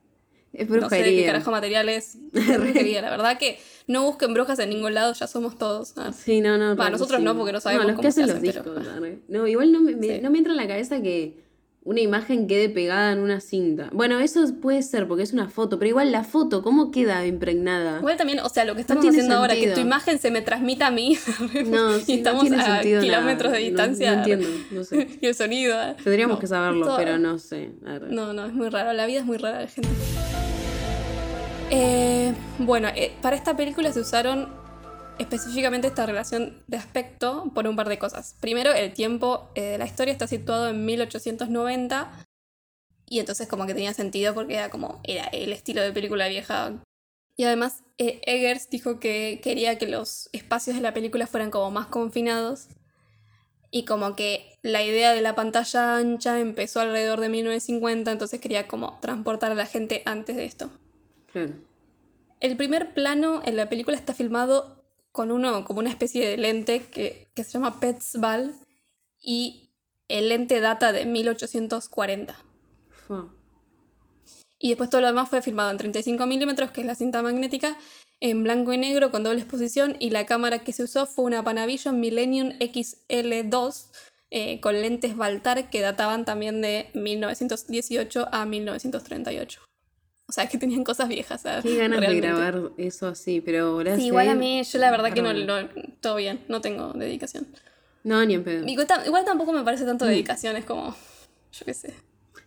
Es 0.54 0.68
no 0.70 0.76
sé 0.76 0.80
qué 0.80 0.86
brujería. 1.02 1.26
carajo 1.28 1.52
material 1.52 1.90
es. 1.90 2.18
Es 2.34 2.58
brujería, 2.60 3.02
la 3.02 3.10
verdad 3.12 3.38
que 3.38 3.60
no 3.88 4.04
busquen 4.04 4.34
brujas 4.34 4.58
en 4.60 4.70
ningún 4.70 4.94
lado, 4.94 5.14
ya 5.14 5.28
somos 5.28 5.58
todos. 5.58 5.94
Ah, 5.98 6.12
Sí, 6.14 6.42
no, 6.42 6.58
no. 6.58 6.76
Raro, 6.76 6.92
nosotros 6.92 7.20
sí. 7.20 7.24
no, 7.26 7.36
porque 7.38 7.54
no 7.54 7.60
sabemos 7.62 7.86
No, 7.86 7.92
los 7.92 7.96
cómo 7.98 8.08
que 8.08 8.12
se 8.12 8.24
hacen 8.24 8.36
los 8.36 8.44
hacen, 8.44 8.64
discos. 8.64 9.22
No, 9.30 9.48
igual 9.48 9.72
no 9.72 9.80
me, 9.82 9.96
me- 9.96 10.16
Sí. 10.16 10.22
no 10.22 10.30
me 10.32 10.38
entra 10.40 10.54
en 10.54 10.58
la 10.58 10.68
cabeza 10.68 11.02
que 11.02 11.46
una 11.84 12.02
imagen 12.02 12.48
quede 12.48 12.68
pegada 12.68 13.14
en 13.14 13.20
una 13.20 13.40
cinta. 13.40 13.90
Bueno, 13.94 14.20
eso 14.20 14.44
puede 14.62 14.84
ser 14.84 15.08
porque 15.08 15.24
es 15.24 15.32
una 15.32 15.48
foto, 15.50 15.80
pero 15.80 15.88
igual 15.88 16.12
la 16.12 16.26
foto, 16.26 16.62
¿cómo 16.62 16.92
queda 16.92 17.26
impregnada? 17.26 18.00
Igual 18.00 18.18
también, 18.18 18.42
o 18.42 18.50
sea, 18.50 18.66
lo 18.66 18.76
que 18.76 18.82
estamos 18.82 19.04
tiene 19.04 19.16
haciendo 19.20 19.36
ahora, 19.38 19.56
que 19.56 19.70
tu 19.72 19.80
imagen 19.80 20.20
se 20.20 20.30
me 20.30 20.42
transmita 20.42 20.88
a 20.88 20.92
mí. 20.92 21.18
No, 21.66 21.96
y 21.96 22.02
sí, 22.02 22.14
estamos 22.16 22.44
no 22.50 22.58
tiene 22.82 22.98
a 22.98 23.00
kilómetros 23.02 23.52
nada. 23.54 23.58
de 23.58 23.60
No- 23.64 23.68
distancia. 23.70 24.12
No, 24.12 24.18
entiendo, 24.18 24.48
no 24.72 24.84
sé. 24.84 25.08
y 25.22 25.26
el 25.28 25.34
sonido. 25.36 25.78
ah. 25.80 25.96
Tendríamos 26.04 26.36
No, 26.36 26.42
que 26.42 26.48
saberlo, 26.48 26.86
todo- 26.88 26.98
pero 26.98 27.18
no 27.20 27.40
sé. 27.40 27.70
No, 28.10 28.34
no, 28.34 28.46
es 28.48 28.54
muy 28.54 28.68
raro. 28.68 28.92
La 28.92 29.06
vida 29.06 29.20
es 29.20 29.26
muy 29.26 29.38
rara, 29.38 29.66
gente. 29.68 29.88
Eh, 31.69 32.34
bueno, 32.60 32.88
eh, 32.95 33.13
para 33.21 33.36
esta 33.36 33.58
película 33.58 33.91
se 33.91 33.99
usaron 33.99 34.47
específicamente 35.19 35.88
esta 35.88 36.06
relación 36.06 36.63
de 36.67 36.77
aspecto 36.77 37.51
por 37.53 37.67
un 37.67 37.75
par 37.75 37.89
de 37.89 37.99
cosas. 37.99 38.36
Primero, 38.39 38.73
el 38.73 38.93
tiempo 38.93 39.49
eh, 39.56 39.62
de 39.62 39.77
la 39.77 39.86
historia 39.86 40.12
está 40.12 40.27
situado 40.27 40.69
en 40.69 40.86
1890 40.86 42.25
y 43.06 43.19
entonces 43.19 43.47
como 43.47 43.65
que 43.65 43.73
tenía 43.73 43.93
sentido 43.93 44.34
porque 44.34 44.56
era 44.56 44.69
como 44.69 45.01
era 45.03 45.25
el 45.25 45.51
estilo 45.51 45.82
de 45.82 45.91
película 45.91 46.27
vieja. 46.27 46.73
Y 47.36 47.43
además, 47.43 47.84
eh, 47.97 48.21
Eggers 48.25 48.69
dijo 48.69 48.99
que 48.99 49.39
quería 49.43 49.77
que 49.77 49.88
los 49.88 50.30
espacios 50.34 50.75
de 50.75 50.82
la 50.82 50.93
película 50.93 51.27
fueran 51.27 51.51
como 51.51 51.69
más 51.71 51.88
confinados 51.88 52.67
y 53.69 53.86
como 53.86 54.15
que 54.15 54.58
la 54.62 54.84
idea 54.84 55.13
de 55.13 55.21
la 55.21 55.36
pantalla 55.36 55.97
ancha 55.97 56.39
empezó 56.39 56.80
alrededor 56.80 57.19
de 57.19 57.30
1950, 57.30 58.12
entonces 58.12 58.39
quería 58.39 58.67
como 58.67 58.97
transportar 59.01 59.51
a 59.51 59.56
la 59.56 59.65
gente 59.65 60.01
antes 60.06 60.36
de 60.36 60.45
esto. 60.45 60.69
Claro. 61.32 61.54
El 62.40 62.58
primer 62.58 62.94
plano 62.94 63.42
en 63.46 63.58
la 63.58 63.70
película 63.70 63.98
está 63.98 64.13
filmado 64.13 64.84
con 65.12 65.32
uno, 65.32 65.66
como 65.66 65.80
una 65.80 65.90
especie 65.90 66.28
de 66.28 66.38
lente 66.38 66.82
que, 66.82 67.30
que 67.34 67.44
se 67.44 67.52
llama 67.52 67.80
Petzval 67.80 68.54
y 69.20 69.72
el 70.08 70.30
lente 70.30 70.60
data 70.60 70.92
de 70.92 71.06
1840. 71.06 72.36
Fua. 72.90 73.34
Y 74.60 74.70
después 74.70 74.90
todo 74.90 75.02
lo 75.02 75.08
demás 75.08 75.30
fue 75.30 75.42
filmado 75.42 75.70
en 75.72 75.78
35 75.78 76.26
milímetros, 76.26 76.72
que 76.72 76.82
es 76.82 76.88
la 76.88 76.96
cinta 76.96 77.22
magnética, 77.22 77.78
en 78.20 78.44
blanco 78.44 78.74
y 78.74 78.78
negro 78.78 79.12
con 79.12 79.24
doble 79.24 79.42
exposición 79.42 79.96
y 80.00 80.10
la 80.10 80.26
cámara 80.26 80.60
que 80.60 80.74
se 80.74 80.84
usó 80.84 81.06
fue 81.06 81.26
una 81.26 81.44
Panavision 81.44 82.00
Millennium 82.00 82.50
XL2 82.60 83.86
eh, 84.32 84.60
con 84.60 84.82
lentes 84.82 85.16
Baltar 85.16 85.70
que 85.70 85.82
databan 85.82 86.26
también 86.26 86.62
de 86.62 86.90
1918 86.96 88.28
a 88.32 88.46
1938. 88.46 89.66
O 90.30 90.32
sea 90.34 90.48
que 90.50 90.58
tenían 90.58 90.84
cosas 90.84 91.08
viejas. 91.08 91.42
¿sabes? 91.42 91.63
Qué 91.63 91.78
ganas 91.78 92.00
Realmente. 92.00 92.28
de 92.28 92.34
grabar 92.34 92.72
eso 92.78 93.08
así, 93.08 93.42
pero 93.42 93.82
Sí, 93.96 94.08
igual 94.08 94.30
a 94.30 94.36
mí, 94.36 94.62
yo 94.63 94.80
la 94.80 94.92
verdad 94.92 95.13
que 95.13 95.22
no, 95.22 95.34
no- 95.34 95.70
todo 96.02 96.16
bien, 96.18 96.42
no 96.48 96.62
tengo 96.62 96.94
dedicación. 96.94 97.48
No, 98.04 98.24
ni 98.26 98.36
en 98.36 98.44
pedo. 98.44 98.66
Igual, 98.68 98.88
tam- 98.88 99.06
igual 99.06 99.26
tampoco 99.26 99.52
me 99.52 99.63
parece 99.63 99.84
Mm. 99.84 99.88
tanto 99.88 100.06
dedicación, 100.06 100.56
es 100.56 100.66
como, 100.66 100.96
yo 101.52 101.66
qué 101.66 101.74
sé. 101.74 101.94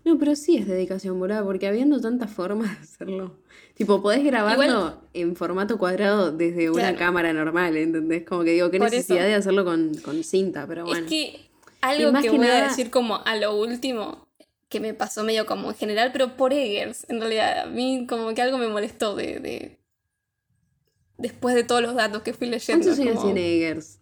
No, 0.04 0.18
pero 0.18 0.34
sí 0.34 0.56
es 0.56 0.66
dedicación, 0.66 1.18
boluda, 1.18 1.44
porque 1.44 1.66
habiendo 1.66 2.00
tantas 2.00 2.30
formas 2.30 2.70
de 2.78 2.82
hacerlo. 2.84 3.36
Tipo, 3.74 4.00
podés 4.00 4.24
grabarlo 4.24 4.64
Igual- 4.64 4.94
en 5.12 5.36
formato 5.36 5.76
cuadrado 5.76 6.32
desde 6.32 6.70
una 6.70 6.80
Claro. 6.82 6.98
cámara 6.98 7.32
normal, 7.34 7.76
¿entendés? 7.76 8.24
Como 8.26 8.42
que 8.44 8.52
digo, 8.52 8.70
qué 8.70 8.78
Por 8.78 8.90
necesidad 8.90 9.20
eso. 9.20 9.28
de 9.28 9.34
hacerlo 9.34 9.64
con, 9.66 9.94
con 9.96 10.24
cinta, 10.24 10.66
pero 10.66 10.84
bueno. 10.86 11.04
Es 11.04 11.10
que 11.10 11.40
algo 11.82 12.12
que, 12.14 12.28
que 12.28 12.30
voy 12.36 12.46
a 12.46 12.62
decir 12.68 12.90
como 12.90 13.16
a 13.24 13.36
lo 13.36 13.54
último, 13.54 14.26
que 14.70 14.80
me 14.80 14.94
pasó 14.94 15.22
medio 15.24 15.44
como 15.44 15.68
en 15.68 15.76
general, 15.76 16.10
pero 16.12 16.36
por 16.38 16.54
Eggers, 16.54 17.04
en 17.10 17.20
realidad, 17.20 17.64
a 17.64 17.66
mí 17.66 18.06
como 18.08 18.32
que 18.34 18.40
algo 18.40 18.56
me 18.56 18.68
molestó 18.68 19.14
de... 19.14 19.38
de- 19.40 19.76
después 21.18 21.54
de 21.54 21.64
todos 21.64 21.82
los 21.82 21.94
datos 21.94 22.22
que 22.22 22.32
fui 22.32 22.48
leyendo. 22.48 22.82
¿Cuántos 22.86 22.98
años 23.04 23.14
como- 23.16 23.26
tiene 23.34 23.56
Eggers? 23.56 23.98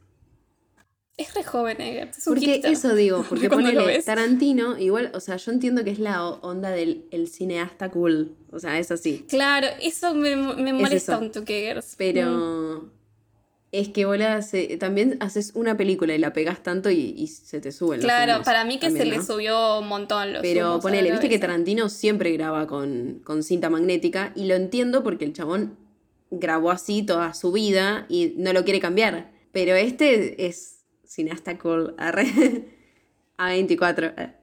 Es 1.16 1.34
re 1.34 1.42
joven 1.42 1.80
Eggers, 1.80 2.16
es 2.18 2.26
un 2.28 2.34
Porque 2.34 2.46
hipster. 2.46 2.72
eso 2.72 2.94
digo, 2.94 3.24
porque 3.28 3.50
ponele. 3.50 4.00
Tarantino, 4.04 4.78
igual, 4.78 5.10
o 5.14 5.18
sea, 5.20 5.36
yo 5.36 5.50
entiendo 5.50 5.82
que 5.82 5.90
es 5.90 5.98
la 5.98 6.24
onda 6.28 6.70
del 6.70 7.06
el 7.10 7.26
cineasta 7.26 7.90
cool, 7.90 8.36
o 8.52 8.60
sea, 8.60 8.78
es 8.78 8.92
así. 8.92 9.24
Claro, 9.28 9.66
eso 9.80 10.14
me, 10.14 10.36
me 10.36 10.72
molesta 10.72 11.18
un 11.18 11.32
toque 11.32 11.70
Eggers. 11.70 11.96
Mm. 11.98 12.90
Es 13.70 13.88
que 13.88 14.06
boluda, 14.06 14.40
se- 14.40 14.78
también 14.78 15.18
haces 15.20 15.52
una 15.54 15.76
película 15.76 16.14
y 16.14 16.18
la 16.18 16.32
pegas 16.32 16.62
tanto 16.62 16.90
y, 16.90 17.14
y 17.16 17.26
se 17.26 17.60
te 17.60 17.70
suben 17.70 18.00
Claro, 18.00 18.42
para 18.42 18.64
mí 18.64 18.78
que 18.78 18.86
también, 18.86 19.06
se 19.10 19.16
le 19.18 19.22
subió 19.22 19.80
un 19.80 19.88
montón 19.88 20.32
los 20.32 20.40
Pero 20.42 20.80
ponele, 20.80 21.10
viste 21.10 21.28
que. 21.28 21.38
Tarantino 21.38 21.88
siempre 21.90 22.32
graba 22.32 22.66
con, 22.66 23.20
con 23.24 23.42
cinta 23.42 23.68
magnética 23.68 24.32
y 24.34 24.46
lo 24.46 24.54
entiendo 24.54 25.02
porque 25.02 25.26
el 25.26 25.34
chabón 25.34 25.76
grabó 26.30 26.70
así 26.70 27.02
toda 27.02 27.34
su 27.34 27.52
vida 27.52 28.06
y 28.08 28.34
no 28.38 28.52
lo 28.54 28.64
quiere 28.64 28.80
cambiar. 28.80 29.30
Pero 29.52 29.74
este 29.74 30.46
es 30.46 30.84
cineasta 31.04 31.58
cool. 31.58 31.94
arre. 31.98 32.24
A24. 33.38 34.14
eh. 34.16 34.34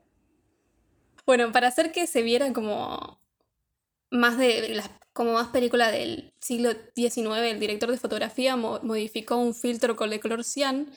Bueno, 1.26 1.52
para 1.52 1.68
hacer 1.68 1.92
que 1.92 2.06
se 2.08 2.22
viera 2.22 2.54
como 2.54 3.20
más 4.12 4.38
de 4.38 4.70
las 4.76 4.90
como 5.16 5.32
más 5.32 5.48
película 5.48 5.92
del 5.92 6.34
siglo 6.42 6.72
XIX, 6.94 7.38
el 7.50 7.60
director 7.60 7.90
de 7.90 7.98
fotografía 7.98 8.58
mo- 8.58 8.82
modificó 8.84 9.38
un 9.38 9.54
filtro 9.56 9.96
con 9.96 10.10
color 10.20 10.44
cian 10.44 10.88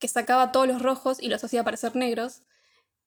que 0.00 0.08
sacaba 0.08 0.50
todos 0.50 0.66
los 0.66 0.82
rojos 0.82 1.18
y 1.22 1.28
los 1.28 1.44
hacía 1.44 1.62
parecer 1.62 1.94
negros. 1.94 2.42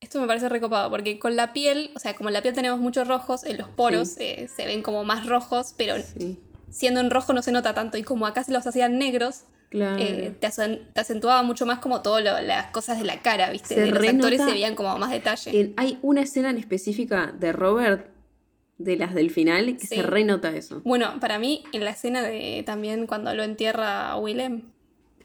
Esto 0.00 0.18
me 0.18 0.26
parece 0.26 0.48
recopado 0.48 0.88
porque 0.88 1.18
con 1.18 1.36
la 1.36 1.52
piel, 1.52 1.90
o 1.94 1.98
sea, 1.98 2.14
como 2.16 2.30
en 2.30 2.32
la 2.32 2.40
piel 2.40 2.54
tenemos 2.54 2.80
muchos 2.80 3.06
rojos, 3.06 3.44
en 3.44 3.58
los 3.58 3.68
poros 3.68 4.16
eh, 4.18 4.48
se 4.54 4.64
ven 4.64 4.80
como 4.82 5.04
más 5.04 5.26
rojos, 5.26 5.74
pero 5.76 5.94
Sí, 6.02 6.40
siendo 6.70 7.00
en 7.00 7.10
rojo 7.10 7.34
no 7.34 7.42
se 7.42 7.52
nota 7.52 7.74
tanto. 7.74 7.98
Y 7.98 8.02
como 8.02 8.26
acá 8.26 8.42
se 8.42 8.50
los 8.52 8.66
hacían 8.66 8.98
negros, 8.98 9.42
claro. 9.68 9.98
eh, 10.02 10.34
te, 10.40 10.46
acen- 10.48 10.90
te 10.94 11.00
acentuaba 11.02 11.42
mucho 11.42 11.66
más 11.66 11.80
como 11.80 12.00
todas 12.00 12.24
las 12.24 12.70
cosas 12.70 12.96
de 12.98 13.04
la 13.04 13.20
cara, 13.20 13.50
¿viste? 13.50 13.74
Se 13.74 13.80
de 13.82 13.86
los 13.90 13.98
actores 14.16 14.38
se 14.40 14.52
veían 14.52 14.74
como 14.74 14.96
más 14.98 15.10
detalle. 15.10 15.74
Hay 15.76 15.98
una 16.00 16.22
escena 16.22 16.48
en 16.48 16.56
específica 16.56 17.32
de 17.38 17.52
Robert 17.52 18.08
de 18.78 18.96
las 18.96 19.14
del 19.14 19.30
final, 19.30 19.66
que 19.76 19.86
Sí. 19.86 19.96
se 19.96 20.02
renota 20.02 20.54
eso. 20.56 20.80
Bueno, 20.84 21.18
para 21.20 21.38
mí, 21.38 21.62
en 21.72 21.84
la 21.84 21.90
escena 21.90 22.22
de 22.22 22.62
también 22.66 23.06
cuando 23.06 23.34
lo 23.34 23.42
entierra 23.42 24.16
Willem, 24.16 24.62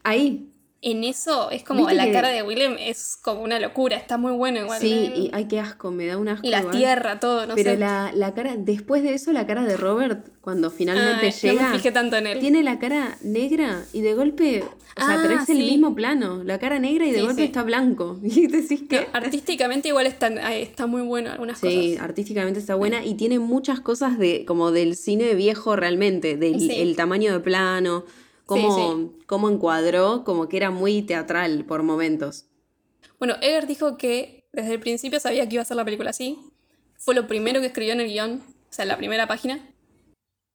Ahí, 0.04 0.48
en 0.80 1.02
eso 1.02 1.50
es 1.50 1.64
como 1.64 1.80
¿Viste 1.80 1.94
la 1.96 2.04
que- 2.06 2.12
cara 2.12 2.28
de 2.28 2.42
Willem 2.44 2.76
es 2.78 3.16
como 3.20 3.42
una 3.42 3.58
locura, 3.58 3.96
está 3.96 4.16
muy 4.16 4.30
bueno 4.32 4.60
igual. 4.60 4.80
sí, 4.80 5.10
y 5.14 5.30
ay, 5.32 5.46
qué 5.46 5.58
asco, 5.58 5.90
me 5.90 6.06
da 6.06 6.16
un 6.16 6.28
asco. 6.28 6.46
Y 6.46 6.50
la 6.50 6.70
tierra, 6.70 7.18
todo, 7.18 7.46
no 7.46 7.56
Pero 7.56 7.72
sé. 7.72 7.76
la, 7.78 8.12
la 8.14 8.32
cara, 8.32 8.54
después 8.56 9.02
de 9.02 9.14
eso, 9.14 9.32
la 9.32 9.44
cara 9.46 9.64
de 9.64 9.76
Robert, 9.76 10.28
cuando 10.40 10.70
finalmente 10.70 11.26
Ay, 11.26 11.32
llega, 11.32 11.62
No 11.62 11.68
me 11.70 11.76
fijé 11.78 11.90
tanto 11.90 12.16
en 12.16 12.28
él. 12.28 12.38
tiene 12.38 12.62
la 12.62 12.78
cara 12.78 13.18
negra 13.22 13.82
y 13.92 14.02
de 14.02 14.14
golpe, 14.14 14.62
o 14.62 15.00
sea, 15.04 15.14
Ah, 15.14 15.18
pero 15.20 15.34
es 15.42 15.48
el 15.48 15.56
sí. 15.58 15.62
mismo 15.64 15.96
plano, 15.96 16.44
la 16.44 16.58
cara 16.60 16.78
negra 16.78 17.06
y 17.06 17.10
de 17.10 17.18
Sí, 17.18 17.24
golpe 17.24 17.40
sí. 17.42 17.46
está 17.46 17.64
blanco. 17.64 18.20
Y 18.22 18.46
decís 18.46 18.82
que... 18.88 19.00
No, 19.00 19.06
artísticamente 19.14 19.88
igual 19.88 20.06
está, 20.06 20.28
está 20.54 20.86
muy 20.86 21.02
bueno 21.02 21.32
algunas 21.32 21.58
Sí, 21.58 21.90
cosas. 21.94 22.04
artísticamente 22.08 22.60
está 22.60 22.76
buena 22.76 23.04
y 23.04 23.14
tiene 23.14 23.40
muchas 23.40 23.80
cosas 23.80 24.16
de 24.16 24.44
como 24.44 24.70
del 24.70 24.94
cine 24.94 25.34
viejo 25.34 25.74
realmente, 25.74 26.36
del 26.36 26.60
Sí. 26.60 26.70
el 26.72 26.94
tamaño 26.94 27.32
de 27.32 27.40
plano, 27.40 28.04
cómo, 28.48 29.12
cómo 29.26 29.50
encuadró, 29.50 30.24
como 30.24 30.48
que 30.48 30.56
era 30.56 30.70
muy 30.70 31.02
teatral 31.02 31.66
por 31.66 31.82
momentos. 31.82 32.46
Bueno, 33.18 33.34
Eger 33.42 33.66
dijo 33.66 33.98
que 33.98 34.48
desde 34.52 34.72
el 34.72 34.80
principio 34.80 35.20
sabía 35.20 35.46
que 35.46 35.56
iba 35.56 35.62
a 35.62 35.66
ser 35.66 35.76
la 35.76 35.84
película 35.84 36.10
así. 36.10 36.40
Fue 36.96 37.14
lo 37.14 37.28
primero 37.28 37.60
que 37.60 37.66
escribió 37.66 37.92
en 37.92 38.00
el 38.00 38.08
guion, 38.08 38.42
o 38.42 38.72
sea, 38.72 38.84
en 38.84 38.88
la 38.88 38.96
primera 38.96 39.28
página. 39.28 39.60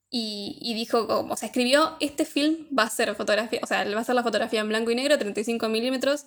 Y, 0.10 0.58
y 0.60 0.74
dijo, 0.74 1.08
como, 1.08 1.34
o 1.34 1.38
sea, 1.38 1.48
escribió, 1.48 1.96
este 2.00 2.26
film 2.26 2.68
va 2.78 2.84
a 2.84 2.90
ser 2.90 3.14
fotografía, 3.16 3.60
o 3.62 3.68
sea, 3.68 3.86
va 3.86 4.02
a 4.02 4.04
ser 4.04 4.16
la 4.16 4.24
fotografía 4.24 4.62
en 4.62 4.70
blanco 4.70 4.90
y 4.90 4.96
negro, 4.96 5.18
35 5.20 5.70
milímetros. 5.70 6.26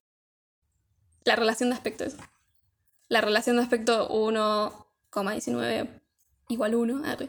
La 1.24 1.34
relación 1.34 1.70
de 1.70 1.74
aspectos. 1.74 2.14
La 3.08 3.20
relación 3.20 3.56
de 3.56 3.62
aspecto 3.62 4.08
1,19 4.08 6.00
igual 6.48 6.74
1, 6.76 7.02
arre. 7.04 7.28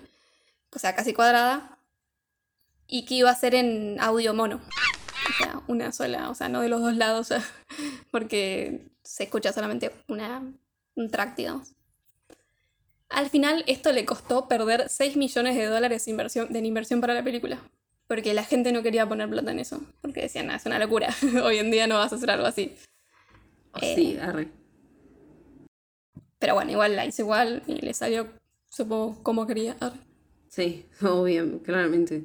o 0.76 0.80
sea, 0.80 0.96
casi 0.96 1.14
cuadrada. 1.14 1.77
Y 2.88 3.06
que 3.06 3.16
iba 3.16 3.30
a 3.30 3.36
ser 3.36 3.54
en 3.56 3.98
audio 4.00 4.34
mono. 4.34 4.62
O 5.30 5.44
sea, 5.44 5.62
una 5.68 5.92
sola, 5.92 6.30
o 6.30 6.36
sea, 6.36 6.48
no 6.50 6.62
de 6.62 6.70
los 6.70 6.82
dos 6.82 6.96
lados, 6.96 7.30
porque 8.12 8.88
se 9.04 9.24
escucha 9.26 9.52
solamente 9.52 9.92
una, 10.08 10.42
un 10.96 11.10
track, 11.12 11.36
digamos. 11.36 11.74
Al 13.10 13.30
final, 13.30 13.64
esto 13.68 13.92
le 13.92 14.06
costó 14.06 14.48
perder 14.48 14.90
6 14.90 15.16
millones 15.16 15.56
de 15.56 15.66
dólares 15.66 16.06
de 16.06 16.12
inversión, 16.12 16.52
de 16.52 16.60
inversión 16.60 17.00
para 17.02 17.14
la 17.14 17.24
película. 17.24 17.60
Porque 18.08 18.34
la 18.34 18.44
gente 18.44 18.72
no 18.72 18.84
quería 18.84 19.08
poner 19.08 19.30
plata 19.30 19.52
en 19.52 19.60
eso. 19.60 19.82
Porque 20.02 20.22
decían, 20.22 20.50
"Ah, 20.50 20.56
es 20.56 20.66
una 20.66 20.80
locura. 20.80 21.10
Hoy 21.44 21.58
en 21.58 21.72
día 21.72 21.88
no 21.88 21.98
vas 21.98 22.12
a 22.14 22.16
hacer 22.16 22.30
algo 22.32 22.46
así. 22.48 22.76
Eh, 23.82 23.96
Sí, 23.96 24.18
arre. 24.18 24.50
Pero 26.40 26.54
bueno, 26.54 26.72
igual 26.72 26.96
la 26.96 27.06
hizo 27.06 27.24
igual 27.24 27.64
y 27.68 27.76
le 27.82 27.94
salió, 27.94 28.28
supongo, 28.70 29.22
como 29.24 29.46
quería. 29.48 29.76
Arre. 29.80 30.00
Sí, 30.50 30.86
obvio, 31.02 31.62
claramente. 31.64 32.24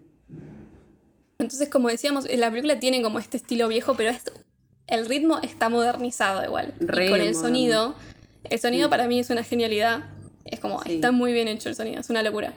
Entonces, 1.43 1.69
como 1.69 1.89
decíamos, 1.89 2.27
la 2.35 2.51
película 2.51 2.81
tiene 2.81 3.03
como 3.03 3.19
este 3.19 3.37
estilo 3.37 3.69
viejo, 3.69 3.95
pero 3.95 4.11
es- 4.11 4.33
el 4.87 5.07
ritmo 5.07 5.39
está 5.43 5.69
modernizado 5.69 6.45
igual. 6.45 6.75
Re 6.81 7.07
y 7.07 7.11
con 7.11 7.21
el 7.21 7.35
sonido, 7.35 7.95
el 8.45 8.59
sonido 8.59 8.89
Mm. 8.89 8.91
para 8.91 9.07
mí 9.09 9.19
es 9.21 9.31
una 9.31 9.45
genialidad. 9.45 10.05
Es 10.45 10.59
como, 10.61 10.83
Sí. 10.83 10.95
está 10.95 11.13
muy 11.13 11.33
bien 11.33 11.47
hecho 11.49 11.69
el 11.69 11.75
sonido, 11.77 12.01
es 12.01 12.11
una 12.11 12.23
locura. 12.23 12.53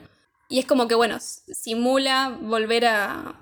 Y 0.49 0.59
es 0.59 0.65
como 0.65 0.87
que, 0.87 0.95
bueno, 0.95 1.17
simula 1.19 2.37
volver 2.41 2.85
a 2.85 3.41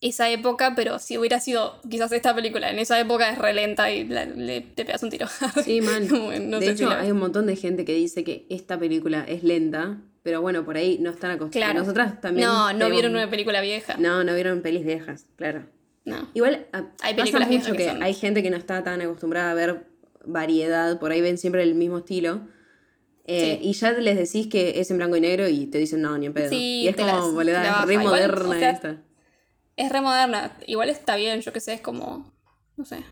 esa 0.00 0.28
época, 0.30 0.74
pero 0.76 0.98
si 0.98 1.16
hubiera 1.16 1.40
sido 1.40 1.80
quizás 1.90 2.12
esta 2.12 2.34
película 2.34 2.70
en 2.70 2.78
esa 2.78 2.98
época 3.00 3.30
es 3.30 3.38
re 3.38 3.54
lenta 3.54 3.90
y 3.90 4.04
la- 4.06 4.26
le, 4.26 4.60
te 4.60 4.84
pegas 4.84 5.02
un 5.02 5.10
tiro. 5.10 5.26
Sí, 5.64 5.80
que 6.34 6.40
no 6.40 6.60
de 6.60 6.66
hecho, 6.66 6.76
si 6.76 6.84
la- 6.84 7.00
hay 7.00 7.10
un 7.10 7.18
montón 7.18 7.46
de 7.46 7.56
gente 7.56 7.84
que 7.84 7.94
dice 7.94 8.24
que 8.24 8.46
esta 8.50 8.78
película 8.78 9.24
es 9.26 9.42
lenta, 9.44 10.02
pero 10.24 10.40
bueno, 10.40 10.64
por 10.64 10.76
ahí 10.76 10.98
no 11.00 11.10
están 11.10 11.30
acostumbrados. 11.30 11.52
Claro. 11.72 11.78
Nosotras 11.78 12.20
también. 12.20 12.48
No, 12.48 12.72
no 12.72 12.90
vieron 12.90 13.12
una 13.12 13.30
película 13.30 13.60
vieja. 13.60 13.96
No, 13.98 14.24
no 14.24 14.34
vieron 14.34 14.60
pelis 14.62 14.84
viejas, 14.84 15.26
claro. 15.36 15.66
No. 16.04 16.28
Igual 16.34 16.66
a- 16.72 16.78
Hay 17.02 17.14
pasa 17.14 17.38
películas 17.38 17.48
mucho 17.50 17.70
que 17.72 17.76
que 17.78 17.88
son- 17.90 18.02
hay 18.02 18.14
gente 18.14 18.42
que 18.42 18.50
no 18.50 18.56
está 18.56 18.82
tan 18.82 19.00
acostumbrada 19.00 19.52
a 19.52 19.54
ver 19.54 19.86
variedad, 20.24 20.98
por 20.98 21.12
ahí 21.12 21.20
ven 21.20 21.38
siempre 21.38 21.62
el 21.62 21.76
mismo 21.76 21.98
estilo. 21.98 22.48
eh, 23.26 23.58
Sí. 23.62 23.68
Y 23.68 23.72
ya 23.72 23.92
les 23.92 24.16
decís 24.18 24.48
que 24.48 24.80
es 24.80 24.90
en 24.90 24.98
blanco 24.98 25.16
y 25.16 25.20
negro 25.22 25.48
y 25.48 25.66
te 25.66 25.78
dicen 25.78 26.02
no, 26.02 26.18
ni 26.18 26.26
en 26.26 26.34
pedo. 26.34 26.50
Sí, 26.50 26.82
y 26.82 26.88
es 26.88 26.96
como, 26.96 27.32
boluda, 27.32 27.80
es 27.80 27.86
re 27.86 27.92
Igual, 27.94 28.06
moderna 28.06 28.48
o 28.48 28.58
sea, 28.58 28.70
esta. 28.70 29.02
Es 29.76 29.90
re 29.92 30.00
moderna. 30.02 30.52
Igual 30.66 30.90
está 30.90 31.16
bien, 31.16 31.40
yo 31.40 31.50
qué 31.52 31.60
sé, 31.60 31.72
es 31.74 31.80
como. 31.80 32.32
No 32.76 32.84
sé. 32.84 33.02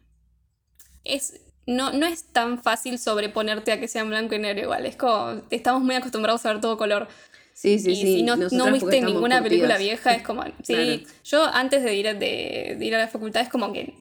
Es. 1.05 1.41
No, 1.67 1.93
no 1.93 2.07
es 2.07 2.25
tan 2.25 2.61
fácil 2.63 2.99
sobreponerte 2.99 3.71
a 3.73 3.79
que 3.79 3.87
sea 3.89 4.03
en 4.03 4.09
blanco 4.11 4.35
y 4.35 4.39
negro 4.41 4.63
igual. 4.63 4.85
Es 4.87 4.97
como. 4.97 5.43
Estamos 5.51 5.83
muy 5.83 5.95
acostumbrados 5.95 6.45
a 6.47 6.53
ver 6.53 6.61
todo 6.61 6.77
color. 6.77 7.09
Sí, 7.55 7.79
sí, 7.79 7.91
y 7.93 7.97
sí. 7.97 8.03
si 8.03 8.23
no, 8.23 8.37
no 8.37 8.73
viste 8.73 9.01
ninguna 9.03 9.43
película 9.43 9.77
vieja, 9.79 10.15
es 10.15 10.23
como. 10.23 10.43
Sí. 10.65 10.75
Claro. 10.75 11.03
Yo 11.25 11.45
antes 11.45 11.83
de 11.85 11.95
ir, 11.95 12.09
a- 12.09 12.15
de, 12.15 12.77
de 12.79 12.85
ir 12.85 12.95
a 12.95 12.99
la 12.99 13.09
facultad 13.09 13.43
es 13.43 13.49
como 13.49 13.73
que. 13.73 13.95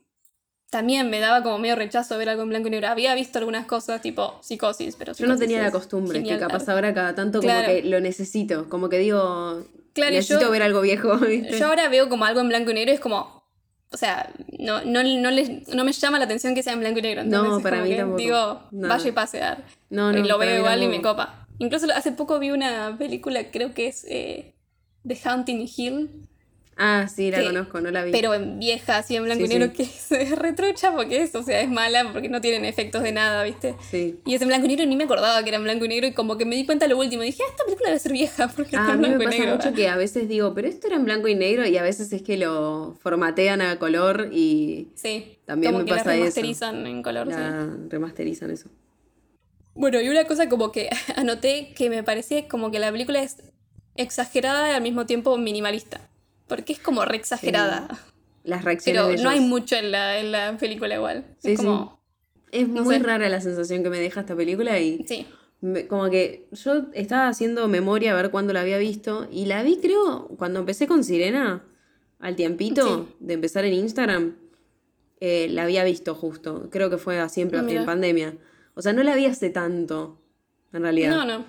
También 0.71 1.09
me 1.09 1.19
daba 1.19 1.43
como 1.43 1.59
medio 1.59 1.75
rechazo 1.75 2.17
ver 2.17 2.29
algo 2.29 2.43
en 2.43 2.49
blanco 2.49 2.69
y 2.69 2.71
negro. 2.71 2.87
Había 2.87 3.13
visto 3.13 3.37
algunas 3.39 3.65
cosas 3.65 4.01
tipo 4.01 4.39
psicosis, 4.41 4.95
pero 4.97 5.11
Yo 5.13 5.25
no 5.27 5.33
Psicosis 5.33 5.39
tenía 5.49 5.61
la 5.63 5.69
costumbre, 5.71 6.17
genial, 6.19 6.37
que 6.37 6.45
capaz 6.45 6.63
claro. 6.63 6.77
ahora 6.77 6.93
cada 6.93 7.13
tanto 7.13 7.41
Claro. 7.41 7.67
como 7.67 7.75
que 7.81 7.83
lo 7.89 7.99
necesito, 7.99 8.69
como 8.69 8.87
que 8.87 8.97
digo, 8.99 9.65
Claro, 9.93 10.13
necesito 10.13 10.39
yo- 10.39 10.49
ver 10.51 10.63
algo 10.63 10.79
viejo, 10.79 11.17
¿viste? 11.17 11.59
Yo 11.59 11.67
ahora 11.67 11.89
veo 11.89 12.07
como 12.07 12.23
algo 12.23 12.39
en 12.39 12.47
blanco 12.47 12.71
y 12.71 12.73
negro 12.75 12.91
y 12.91 12.95
es 12.95 13.01
como. 13.01 13.40
O 13.93 13.97
sea, 13.97 14.31
no, 14.57 14.83
no, 14.85 15.03
no, 15.03 15.31
les- 15.31 15.67
no 15.67 15.83
me 15.83 15.91
llama 15.91 16.17
la 16.17 16.25
atención 16.25 16.55
que 16.55 16.63
sea 16.63 16.73
en 16.73 16.79
blanco 16.79 16.99
y 16.99 17.01
negro. 17.01 17.23
No, 17.23 17.37
¿entendés? 17.37 17.57
Es 17.57 17.63
para 17.63 17.77
mí 17.83 17.89
tampoco. 17.97 18.17
Digo, 18.17 18.61
vaya 18.87 19.09
y 19.09 19.11
pasear. 19.11 19.63
No, 19.89 20.11
y 20.11 20.21
no, 20.21 20.27
lo 20.27 20.37
veo 20.37 20.57
igual 20.59 20.81
y 20.83 20.87
me 20.87 21.01
copa. 21.01 21.47
Incluso 21.59 21.87
hace 21.93 22.11
poco 22.13 22.39
vi 22.39 22.51
una 22.51 22.95
película, 22.97 23.51
creo 23.51 23.73
que 23.73 23.87
es 23.87 24.05
eh, 24.09 24.53
The 25.07 25.17
Haunting 25.25 25.67
Hill, 25.75 26.09
Ah, 26.83 27.07
sí, 27.07 27.29
la 27.29 27.37
que- 27.39 27.45
conozco, 27.45 27.79
no 27.79 27.91
la 27.91 28.03
vi. 28.03 28.11
pero 28.11 28.33
en 28.33 28.57
vieja, 28.57 28.97
así 28.97 29.15
en 29.15 29.23
blanco 29.25 29.45
Sí, 29.45 29.51
y 29.53 29.59
negro, 29.59 29.67
sí. 29.67 29.73
que 29.77 29.83
es, 29.83 30.11
es 30.11 30.31
retrucha 30.37 30.91
porque 30.95 31.21
es, 31.21 31.35
o 31.35 31.43
sea, 31.43 31.61
es 31.61 31.69
mala 31.69 32.11
porque 32.11 32.27
no 32.27 32.41
tienen 32.41 32.65
efectos 32.65 33.03
de 33.03 33.11
nada, 33.11 33.43
¿viste? 33.43 33.75
Sí. 33.91 34.19
Y 34.25 34.33
es 34.33 34.41
en 34.41 34.47
blanco 34.47 34.65
y 34.65 34.69
negro 34.69 34.83
y 34.85 34.87
ni 34.87 34.95
me 34.95 35.03
acordaba 35.03 35.43
que 35.43 35.49
era 35.49 35.57
en 35.57 35.63
blanco 35.63 35.85
y 35.85 35.89
negro 35.89 36.07
y 36.07 36.13
como 36.13 36.37
que 36.39 36.45
me 36.45 36.55
di 36.55 36.65
cuenta 36.65 36.87
lo 36.87 36.97
último. 36.97 37.21
Dije, 37.21 37.43
ah, 37.45 37.49
esta 37.51 37.63
película 37.65 37.89
debe 37.89 37.99
ser 37.99 38.13
vieja 38.13 38.47
porque 38.47 38.75
Ah, 38.75 38.79
está 38.81 38.91
a 38.91 38.95
en 38.95 39.01
mí 39.01 39.09
me 39.09 39.15
blanco 39.17 39.23
y 39.23 39.25
pasa 39.27 39.37
negro. 39.43 39.55
mucho 39.57 39.73
que 39.75 39.87
a 39.89 39.95
veces 39.95 40.27
digo, 40.27 40.53
pero 40.55 40.67
esto 40.67 40.87
era 40.87 40.95
en 40.95 41.05
blanco 41.05 41.27
y 41.27 41.35
negro 41.35 41.67
y 41.67 41.77
a 41.77 41.83
veces 41.83 42.11
es 42.13 42.23
que 42.23 42.37
lo 42.37 42.95
formatean 42.99 43.61
a 43.61 43.77
color 43.77 44.29
y 44.31 44.87
Sí, 44.95 45.37
También 45.45 45.73
como 45.73 45.83
me 45.83 45.85
que 45.85 45.91
la 45.91 45.97
pasa 45.97 46.13
eso. 46.15 46.19
remasterizan 46.21 46.87
en 46.87 47.03
color. 47.03 47.27
sí. 47.27 47.33
la 47.33 47.69
remasterizan 47.89 48.49
eso. 48.49 48.69
Bueno, 49.75 50.01
y 50.01 50.09
una 50.09 50.25
cosa 50.25 50.49
como 50.49 50.71
que 50.71 50.89
anoté 51.15 51.73
que 51.75 51.89
me 51.89 52.01
parecía 52.03 52.47
como 52.47 52.71
que 52.71 52.79
la 52.79 52.91
película 52.91 53.21
es 53.21 53.37
exagerada 53.95 54.69
y 54.71 54.73
al 54.73 54.81
mismo 54.81 55.05
tiempo 55.05 55.37
minimalista. 55.37 56.09
Porque 56.51 56.73
es 56.73 56.79
como 56.79 57.05
re 57.05 57.15
exagerada. 57.15 57.87
Las 58.43 58.65
reacciones 58.65 59.01
Pero 59.03 59.15
de 59.17 59.23
no 59.23 59.29
hay 59.29 59.39
mucho 59.39 59.77
en 59.77 59.89
la, 59.91 60.19
en 60.19 60.31
la 60.33 60.57
película 60.57 60.95
igual. 60.95 61.25
Sí, 61.39 61.53
es 61.53 61.59
como. 61.61 62.01
Es 62.51 62.67
no 62.67 62.83
muy 62.83 62.97
sé. 62.97 63.03
rara 63.03 63.29
la 63.29 63.39
sensación 63.39 63.83
que 63.83 63.89
me 63.89 63.99
deja 63.99 64.19
esta 64.19 64.35
película 64.35 64.77
y 64.79 65.05
Sí. 65.07 65.25
me- 65.61 65.87
como 65.87 66.09
que 66.09 66.49
yo 66.51 66.87
estaba 66.93 67.29
haciendo 67.29 67.69
memoria 67.69 68.11
a 68.11 68.15
ver 68.15 68.31
cuándo 68.31 68.51
la 68.51 68.59
había 68.61 68.77
visto 68.79 69.27
y 69.31 69.45
la 69.45 69.63
vi 69.63 69.77
creo 69.77 70.27
cuando 70.37 70.59
empecé 70.59 70.87
con 70.87 71.05
Sirena, 71.05 71.63
al 72.19 72.35
tiempito 72.35 73.07
Sí. 73.07 73.15
de 73.21 73.33
empezar 73.35 73.63
en 73.63 73.73
Instagram, 73.73 74.35
eh, 75.21 75.47
la 75.49 75.63
había 75.63 75.85
visto 75.85 76.13
justo, 76.15 76.67
creo 76.69 76.89
que 76.89 76.97
fue 76.97 77.19
así 77.19 77.39
en, 77.41 77.55
Ah, 77.55 77.59
en 77.59 77.65
mira. 77.67 77.85
pandemia. 77.85 78.35
O 78.73 78.81
sea, 78.81 78.91
no 78.91 79.01
la 79.03 79.15
vi 79.15 79.27
hace 79.27 79.49
tanto, 79.49 80.19
en 80.73 80.81
realidad. 80.81 81.11
No, 81.15 81.25
no. 81.25 81.45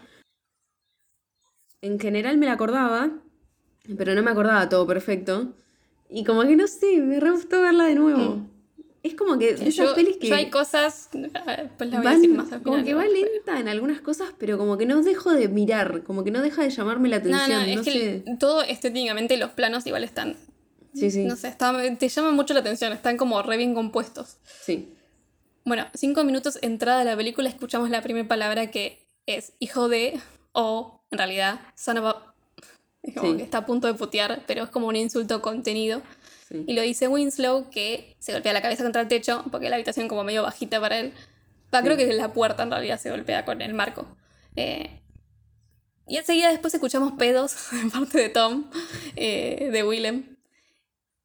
En 1.81 1.99
general 1.99 2.37
me 2.39 2.47
la 2.47 2.53
acordaba, 2.53 3.11
pero 3.97 4.15
no 4.15 4.23
me 4.23 4.31
acordaba 4.31 4.69
todo 4.69 4.87
perfecto. 4.87 5.53
Y 6.09 6.25
como 6.25 6.43
que 6.43 6.57
no 6.57 6.67
sé, 6.67 6.99
me 7.01 7.19
re 7.21 7.31
gustó 7.31 7.61
verla 7.63 7.85
de 7.85 7.95
nuevo. 7.95 8.47
Es 9.03 9.15
como 9.15 9.37
que 9.39 9.55
de 9.55 9.69
esas 9.69 9.75
Yo, 9.89 9.95
pelis 9.97 10.17
que 10.19 10.29
yo 10.29 10.35
hay 10.37 10.49
cosas. 10.51 11.09
Pues 11.79 11.91
las 11.91 12.03
voy 12.03 12.13
a 12.13 12.15
decir 12.15 12.31
más 12.31 12.53
al 12.53 12.63
como 12.63 12.77
final, 12.77 12.85
que 12.85 12.95
va 12.95 13.03
pero- 13.03 13.15
lenta 13.15 13.59
en 13.59 13.69
algunas 13.69 14.01
cosas, 14.01 14.29
pero 14.39 14.59
como 14.59 14.79
que 14.79 14.87
no 14.87 15.03
dejo 15.03 15.33
de 15.33 15.49
mirar, 15.49 16.03
como 16.05 16.23
que 16.23 16.31
no 16.31 16.41
deja 16.43 16.63
de 16.63 16.71
llamarme 16.71 17.09
la 17.09 17.17
atención. 17.17 17.49
no, 17.51 17.67
No, 17.75 17.81
es 17.81 17.87
que 17.87 17.93
sé. 18.25 18.25
todo 18.39 18.63
estéticamente 18.63 19.37
los 19.39 19.51
planos 19.51 19.87
igual 19.87 20.05
están. 20.05 20.37
Sí, 20.95 21.11
sí. 21.11 21.25
No 21.25 21.35
sé, 21.37 21.49
está- 21.49 21.73
te 21.97 22.09
llaman 22.09 22.35
mucho 22.35 22.55
la 22.55 22.61
atención, 22.61 22.93
están 22.93 23.17
como 23.17 23.43
re 23.43 23.57
bien 23.57 23.75
compuestos. 23.75 24.37
Sí. 24.61 24.95
Bueno, 25.65 25.87
cinco 25.95 26.23
minutos 26.25 26.59
entrada 26.63 26.99
de 27.01 27.05
la 27.07 27.17
película 27.17 27.49
escuchamos 27.49 27.89
la 27.91 28.03
primera 28.03 28.29
palabra 28.29 28.71
que 28.71 29.07
es 29.27 29.55
hijo 29.59 29.89
de 29.89 30.21
o 30.53 31.01
en 31.11 31.19
realidad 31.19 31.61
son 31.75 31.99
of 31.99 32.05
a- 32.07 32.32
Es 33.09 33.15
como 33.15 33.33
Sí. 33.33 33.37
que 33.39 33.43
está 33.43 33.59
a 33.59 33.67
punto 33.67 33.87
de 33.89 33.95
putear, 33.95 34.43
pero 34.47 34.65
es 34.65 34.71
como 34.71 34.87
un 34.87 34.97
insulto 34.97 35.43
contenido. 35.43 36.03
Sí. 36.49 36.65
Y 36.67 36.75
lo 36.75 36.83
dice 36.83 37.09
Winslow 37.09 37.69
que 37.71 38.17
se 38.21 38.33
golpea 38.33 38.53
la 38.53 38.63
cabeza 38.63 38.83
contra 38.85 39.03
el 39.03 39.09
techo 39.09 39.45
porque 39.51 39.69
la 39.69 39.77
habitación 39.77 40.07
como 40.09 40.23
medio 40.25 40.43
bajita 40.43 40.81
para 40.81 40.99
él. 41.01 41.13
Va, 41.75 41.83
creo 41.83 41.97
que 41.97 42.07
la 42.13 42.33
puerta 42.33 42.63
en 42.63 42.71
realidad 42.71 43.01
se 43.01 43.11
golpea 43.11 43.45
con 43.45 43.61
el 43.63 43.75
marco. 43.75 44.07
Eh, 44.57 45.01
y 46.07 46.17
enseguida 46.19 46.51
después 46.51 46.75
escuchamos 46.75 47.13
pedos 47.15 47.55
de 47.85 47.91
parte 47.91 48.19
de 48.19 48.29
Tom, 48.29 48.65
eh, 49.17 49.71
de 49.73 49.83
Willem, 49.83 50.37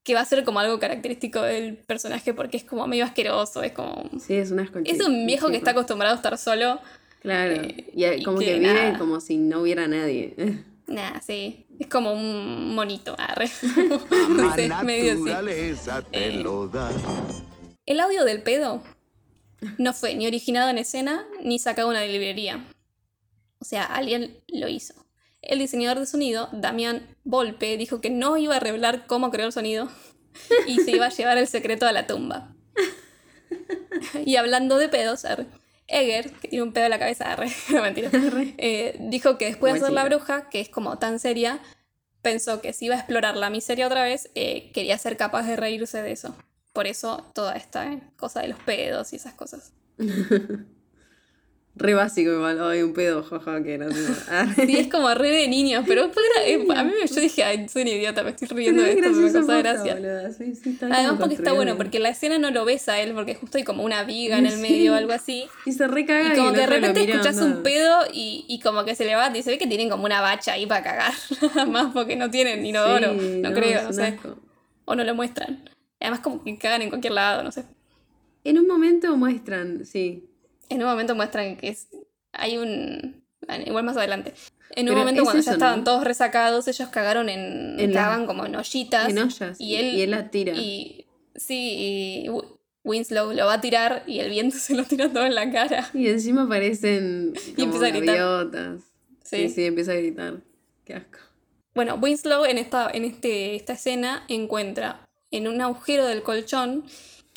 que 0.03 0.13
va 0.13 0.21
a 0.21 0.25
ser 0.25 0.43
como 0.45 0.59
algo 0.59 0.79
característico 0.79 1.41
del 1.41 1.75
personaje 1.77 2.33
porque 2.33 2.57
es 2.57 2.63
como 2.63 2.87
medio 2.87 3.03
asqueroso, 3.03 3.61
es 3.63 3.73
como... 3.73 4.09
Sí, 4.19 4.35
es 4.35 4.51
una 4.51 4.63
esconchita. 4.63 4.95
Es 4.95 5.05
un 5.05 5.25
viejo 5.27 5.49
que 5.49 5.57
está 5.57 5.71
acostumbrado 5.71 6.13
a 6.13 6.17
estar 6.17 6.37
solo 6.37 6.79
Claro. 7.21 7.55
Eh, 7.55 7.91
y, 7.93 8.05
y 8.05 8.23
como 8.23 8.39
que 8.39 8.45
que, 8.45 8.53
vive 8.59 8.73
nada. 8.73 8.97
como 8.97 9.19
si 9.19 9.37
no 9.37 9.61
hubiera 9.61 9.87
nadie. 9.87 10.33
Nah, 10.87 11.19
sí. 11.19 11.65
Es 11.79 11.87
como 11.87 12.11
un 12.13 12.73
monito, 12.75 13.15
arre. 13.19 13.49
no 14.29 14.55
sé, 14.55 14.69
medio 14.83 15.13
así. 15.13 15.21
naturaleza 15.21 16.01
te 16.01 16.27
Eh. 16.27 16.31
lo 16.43 16.67
da. 16.67 16.91
El 17.85 17.99
audio 17.99 18.25
del 18.25 18.41
pedo 18.41 18.81
no 19.77 19.93
fue 19.93 20.15
ni 20.15 20.27
originado 20.27 20.69
en 20.69 20.77
escena 20.77 21.25
ni 21.41 21.59
sacado 21.59 21.89
de 21.89 21.95
una 21.97 22.05
librería. 22.05 22.65
O 23.59 23.65
sea, 23.65 23.83
alguien 23.85 24.37
lo 24.47 24.67
hizo. 24.67 24.93
El 25.41 25.59
diseñador 25.59 25.99
de 25.99 26.05
sonido, 26.05 26.49
Damián 26.51 27.07
Volpe, 27.23 27.77
dijo 27.77 28.01
que 28.01 28.09
no 28.09 28.37
iba 28.37 28.55
a 28.55 28.59
revelar 28.59 29.07
cómo 29.07 29.31
creó 29.31 29.45
el 29.47 29.53
sonido 29.53 29.87
y 30.67 30.79
se 30.81 30.91
iba 30.91 31.05
a 31.05 31.09
llevar 31.09 31.37
el 31.37 31.47
secreto 31.47 31.85
a 31.85 31.91
la 31.91 32.07
tumba. 32.07 32.53
Y 34.25 34.35
hablando 34.35 34.77
de 34.77 34.89
pedos, 34.89 35.25
arre, 35.25 35.47
Eger, 35.87 36.31
que 36.31 36.47
tiene 36.49 36.63
un 36.63 36.73
pedo 36.73 36.85
en 36.85 36.91
la 36.91 36.99
cabeza, 36.99 37.31
arre, 37.31 37.49
no 37.71 37.81
mentira, 37.81 38.09
eh, 38.57 38.97
dijo 38.99 39.37
que 39.37 39.45
después 39.45 39.73
de 39.73 39.79
hacer 39.79 39.93
La. 39.93 40.03
Bruja, 40.05 40.49
que 40.49 40.59
es 40.59 40.69
como 40.69 40.97
tan 40.99 41.19
seria, 41.19 41.59
pensó 42.21 42.61
que 42.61 42.73
si 42.73 42.85
iba 42.85 42.95
a 42.95 42.99
explorar 42.99 43.37
la 43.37 43.49
miseria 43.49 43.87
otra 43.87 44.03
vez, 44.03 44.29
eh, 44.35 44.71
quería 44.73 44.97
ser 44.97 45.17
capaz 45.17 45.43
de 45.43 45.55
reírse 45.55 46.01
de 46.01 46.11
eso. 46.11 46.35
Por 46.73 46.87
eso 46.87 47.25
toda 47.33 47.55
esta 47.55 47.91
eh, 47.91 48.01
cosa 48.17 48.41
de 48.41 48.49
los 48.49 48.59
pedos 48.59 49.13
y 49.13 49.15
esas 49.15 49.33
cosas. 49.33 49.73
Re 51.79 51.93
básico 51.93 52.31
igual. 52.31 52.61
Ay, 52.63 52.81
un 52.81 52.93
pedo, 52.93 53.23
jaja, 53.23 53.61
que 53.63 53.77
gracioso. 53.77 54.13
Ah, 54.29 54.47
Sí, 54.55 54.77
es 54.77 54.87
como 54.87 55.13
re 55.13 55.29
de 55.29 55.47
niños, 55.47 55.83
pero 55.87 56.03
después 56.03 56.25
era- 56.35 56.45
eh, 56.47 56.65
a 56.75 56.83
mí 56.83 56.91
me- 57.01 57.07
yo 57.07 57.21
dije, 57.21 57.43
ay, 57.43 57.69
soy 57.69 57.83
un 57.83 57.87
idiota, 57.89 58.23
me 58.23 58.31
estoy 58.31 58.47
riendo 58.47 58.81
de 58.83 58.93
Pero 58.95 59.07
esto, 59.07 59.19
es 59.27 59.33
me 59.33 59.39
causa 59.39 59.57
gracia. 59.59 60.31
Sí, 60.37 60.53
Además 60.81 61.15
porque 61.19 61.35
está 61.35 61.53
bueno, 61.53 61.77
porque 61.77 61.99
la 61.99 62.09
escena 62.09 62.39
no 62.39 62.51
lo 62.51 62.65
ves 62.65 62.89
a 62.89 62.99
él, 62.99 63.13
porque 63.13 63.35
justo 63.35 63.57
hay 63.57 63.63
como 63.63 63.83
una 63.83 64.03
viga 64.03 64.37
en 64.39 64.45
el 64.45 64.57
medio 64.57 64.93
o 64.93 64.95
algo 64.95 65.13
así. 65.13 65.45
Y 65.65 65.71
se 65.73 65.87
recaga 65.87 66.33
Y 66.33 66.37
como 66.37 66.51
que 66.51 66.57
de 66.61 66.65
repente 66.67 67.01
escuchás 67.11 67.37
un 67.41 67.63
pedo 67.63 67.99
y, 68.13 68.45
y 68.47 68.59
como 68.59 68.83
que 68.85 68.95
se 68.95 69.05
levanta 69.05 69.37
y 69.37 69.43
se 69.43 69.51
ve 69.51 69.57
que 69.57 69.67
tienen 69.67 69.89
como 69.89 70.05
una 70.05 70.21
bacha 70.21 70.53
ahí 70.53 70.65
para 70.65 70.83
cagar. 70.83 71.13
Más 71.67 71.93
porque 71.93 72.15
no 72.15 72.29
tienen 72.31 72.65
inodoro, 72.65 73.13
no, 73.13 73.49
no, 73.49 73.53
creo, 73.55 73.79
es 73.79 73.83
no 73.85 73.93
sé. 73.93 74.03
asco. 74.03 74.37
O 74.85 74.95
no 74.95 75.03
lo 75.03 75.13
muestran. 75.15 75.69
Además 75.99 76.19
como 76.21 76.43
que 76.43 76.57
cagan 76.57 76.81
en 76.81 76.89
cualquier 76.89 77.13
lado, 77.13 77.43
no 77.43 77.51
sé. 77.51 77.63
En 78.43 78.57
un 78.59 78.67
momento 78.67 79.15
muestran, 79.17 79.85
sí. 79.85 80.23
En 80.69 80.81
un 80.81 80.87
momento 80.89 81.15
muestran 81.15 81.55
que 81.57 81.69
es, 81.69 81.87
hay 82.33 82.57
un... 82.57 83.23
Igual 83.65 83.83
más 83.85 83.95
adelante. 83.97 84.33
En 84.75 84.85
un 84.87 84.95
Pero 84.95 84.99
momento 84.99 85.21
es 85.21 85.25
cuando 85.25 85.39
eso, 85.39 85.49
ya 85.51 85.53
estaban 85.53 85.79
¿no? 85.79 85.83
todos 85.85 86.03
resacados, 86.03 86.67
ellos 86.67 86.89
cagaron 86.89 87.29
en... 87.29 87.79
En 87.79 87.93
la- 87.93 88.01
cagaban 88.01 88.25
como 88.25 88.45
en 88.45 88.55
ollitas. 88.55 89.09
En 89.09 89.19
ollas. 89.19 89.59
Y 89.59 89.75
él, 89.75 89.95
y 89.95 90.01
él 90.01 90.11
la 90.11 90.29
tira. 90.29 90.53
Y, 90.55 91.05
sí, 91.35 92.23
y 92.25 92.29
Wi- 92.29 92.43
Winslow 92.83 93.31
lo 93.33 93.45
va 93.45 93.53
a 93.53 93.61
tirar 93.61 94.03
y 94.07 94.19
el 94.19 94.29
viento 94.29 94.57
se 94.59 94.75
lo 94.75 94.83
tira 94.83 95.11
todo 95.11 95.25
en 95.25 95.35
la 95.35 95.49
cara. 95.51 95.89
Y 95.93 96.07
encima 96.09 96.43
aparecen 96.43 97.33
Y 97.47 97.53
como 97.53 97.65
empieza 97.75 97.85
a 97.85 97.89
gritar. 97.97 98.17
gaviotas. 98.17 98.81
Sí. 99.23 99.47
Sí, 99.47 99.49
sí, 99.49 99.65
empieza 99.65 99.91
a 99.91 99.95
gritar. 99.95 100.35
Qué 100.85 100.93
asco. 100.95 101.19
Bueno, 101.73 101.95
Winslow 102.01 102.43
en 102.45 102.57
esta, 102.57 102.89
en 102.91 103.05
este, 103.05 103.55
esta 103.55 103.73
escena 103.73 104.25
encuentra 104.29 105.07
en 105.31 105.47
un 105.47 105.61
agujero 105.61 106.05
del 106.05 106.23
colchón. 106.23 106.83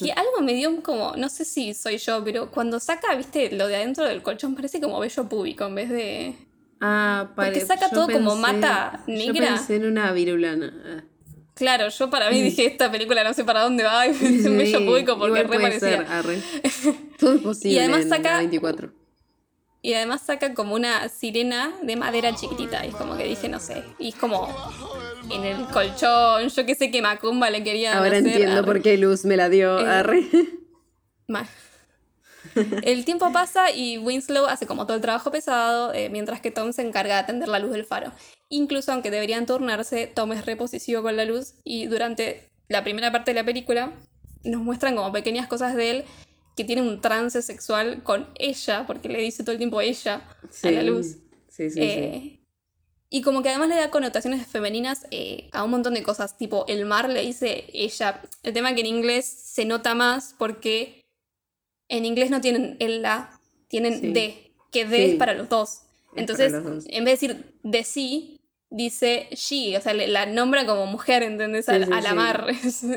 Que 0.04 0.12
algo 0.12 0.40
me 0.42 0.54
dio 0.54 0.82
como, 0.82 1.14
no 1.16 1.28
sé 1.28 1.44
si 1.44 1.74
soy 1.74 1.98
yo, 1.98 2.22
pero 2.24 2.50
cuando 2.50 2.80
saca, 2.80 3.14
viste, 3.14 3.50
lo 3.52 3.66
de 3.68 3.76
adentro 3.76 4.04
del 4.04 4.22
colchón 4.22 4.54
parece 4.54 4.80
como 4.80 4.98
vello 5.00 5.28
púbico 5.28 5.64
en 5.66 5.74
vez 5.74 5.88
de... 5.90 6.34
Ah, 6.80 7.32
Porque 7.36 7.50
pare- 7.52 7.66
saca 7.66 7.88
yo 7.90 7.94
todo 7.94 8.08
como 8.12 8.36
mata 8.36 9.02
Yo 9.06 9.12
negra. 9.14 9.48
pensé 9.54 9.76
en 9.76 9.84
una 9.86 10.12
virulana. 10.12 11.04
Claro, 11.54 11.88
yo 11.90 12.08
para 12.08 12.30
mí 12.30 12.40
dije, 12.40 12.64
esta 12.64 12.90
película 12.90 13.22
no 13.22 13.34
sé 13.34 13.44
para 13.44 13.60
dónde 13.62 13.84
va, 13.84 14.06
y 14.06 14.12
pensé 14.14 14.48
en 14.48 14.56
vello 14.56 14.78
Sí, 14.78 14.84
púbico 14.86 15.18
porque 15.18 15.42
re 15.42 15.58
parecía. 15.60 15.78
ser, 15.78 16.06
arre. 16.08 16.38
Todo 17.18 17.34
es 17.34 17.42
posible 17.42 17.74
Y 17.76 17.78
además 17.80 18.06
saca- 18.08 18.38
24. 18.38 18.92
Y 19.82 19.94
además 19.94 20.22
saca 20.22 20.54
como 20.54 20.74
una 20.74 21.08
sirena 21.08 21.72
de 21.82 21.96
madera 21.96 22.34
chiquitita. 22.34 22.84
Y 22.84 22.90
es 22.90 22.94
como 22.94 23.16
que 23.16 23.24
dije, 23.24 23.48
no 23.48 23.60
sé. 23.60 23.82
Y 23.98 24.08
es 24.08 24.14
como 24.14 24.48
en 25.30 25.44
el 25.44 25.64
colchón. 25.66 26.48
Yo 26.48 26.66
que 26.66 26.74
sé 26.74 26.90
que 26.90 27.00
Macumba 27.00 27.48
le 27.50 27.62
quería 27.62 27.96
Ahora 27.96 28.18
hacer, 28.18 28.26
entiendo 28.26 28.58
arre. 28.58 28.66
por 28.66 28.82
qué 28.82 28.98
Luz 28.98 29.24
me 29.24 29.36
la 29.36 29.48
dio. 29.48 29.80
Eh, 29.80 29.88
arre. 29.88 30.24
El 32.82 33.04
tiempo 33.04 33.32
pasa 33.32 33.70
y 33.70 33.98
Winslow 33.98 34.46
hace 34.46 34.66
como 34.66 34.86
todo 34.86 34.96
el 34.96 35.02
trabajo 35.02 35.30
pesado, 35.30 35.92
eh, 35.92 36.08
mientras 36.08 36.40
que 36.40 36.50
Tom 36.50 36.72
se 36.72 36.82
encarga 36.82 37.14
de 37.14 37.20
atender 37.20 37.48
la 37.48 37.58
luz 37.58 37.70
del 37.70 37.84
faro. 37.84 38.12
Incluso 38.48 38.92
aunque 38.92 39.10
deberían 39.10 39.46
turnarse, 39.46 40.06
Tom 40.08 40.32
es 40.32 40.46
repositivo 40.46 41.02
con 41.02 41.16
la 41.16 41.24
luz 41.24 41.54
y 41.64 41.86
durante 41.86 42.50
la 42.68 42.82
primera 42.82 43.12
parte 43.12 43.32
de 43.32 43.36
la 43.36 43.44
película 43.44 43.92
nos 44.42 44.62
muestran 44.62 44.96
como 44.96 45.12
pequeñas 45.12 45.46
cosas 45.46 45.76
de 45.76 45.90
él 45.90 46.04
que 46.56 46.64
tiene 46.64 46.82
un 46.82 47.00
trance 47.00 47.40
sexual 47.42 48.02
con 48.02 48.28
ella, 48.38 48.84
porque 48.86 49.08
le 49.08 49.20
dice 49.20 49.42
todo 49.42 49.52
el 49.52 49.58
tiempo 49.58 49.80
ella 49.80 50.22
a 50.62 50.70
la 50.70 50.82
luz. 50.82 51.16
Sí, 51.48 51.70
sí, 51.70 51.70
sí. 51.70 51.80
Eh, 51.82 52.36
Y 53.12 53.22
como 53.22 53.42
que 53.42 53.48
además 53.48 53.68
le 53.70 53.74
da 53.76 53.90
connotaciones 53.90 54.46
femeninas 54.46 55.06
eh, 55.10 55.48
a 55.52 55.64
un 55.64 55.70
montón 55.72 55.94
de 55.94 56.02
cosas. 56.04 56.38
Tipo, 56.38 56.64
el 56.68 56.86
mar 56.86 57.08
le 57.08 57.22
dice 57.22 57.64
ella. 57.72 58.22
El 58.44 58.52
tema 58.52 58.72
que 58.74 58.80
en 58.82 58.86
inglés 58.86 59.24
se 59.26 59.64
nota 59.64 59.94
más 59.96 60.34
porque 60.38 61.02
en 61.88 62.04
inglés 62.04 62.30
no 62.30 62.40
tienen 62.40 62.76
el 62.78 63.02
la, 63.02 63.40
tienen 63.68 64.00
Sí. 64.00 64.12
de, 64.12 64.52
que 64.70 64.84
de 64.84 64.96
Sí. 64.96 65.02
es 65.12 65.16
para 65.16 65.34
los 65.34 65.48
dos. 65.48 65.80
Entonces, 66.14 66.52
los 66.52 66.62
dos. 66.64 66.84
en 66.88 67.04
vez 67.04 67.20
de 67.20 67.28
decir 67.28 67.54
de 67.64 67.82
sí, 67.84 68.40
dice 68.70 69.26
she. 69.32 69.76
O 69.76 69.80
sea, 69.80 69.92
le- 69.92 70.06
la 70.06 70.26
nombra 70.26 70.64
como 70.66 70.86
mujer, 70.86 71.24
¿entendés? 71.24 71.66
Sí, 71.66 71.72
a, 71.72 71.84
sí, 71.84 71.90
la 71.90 72.02
sí. 72.02 72.14
mar. 72.14 72.46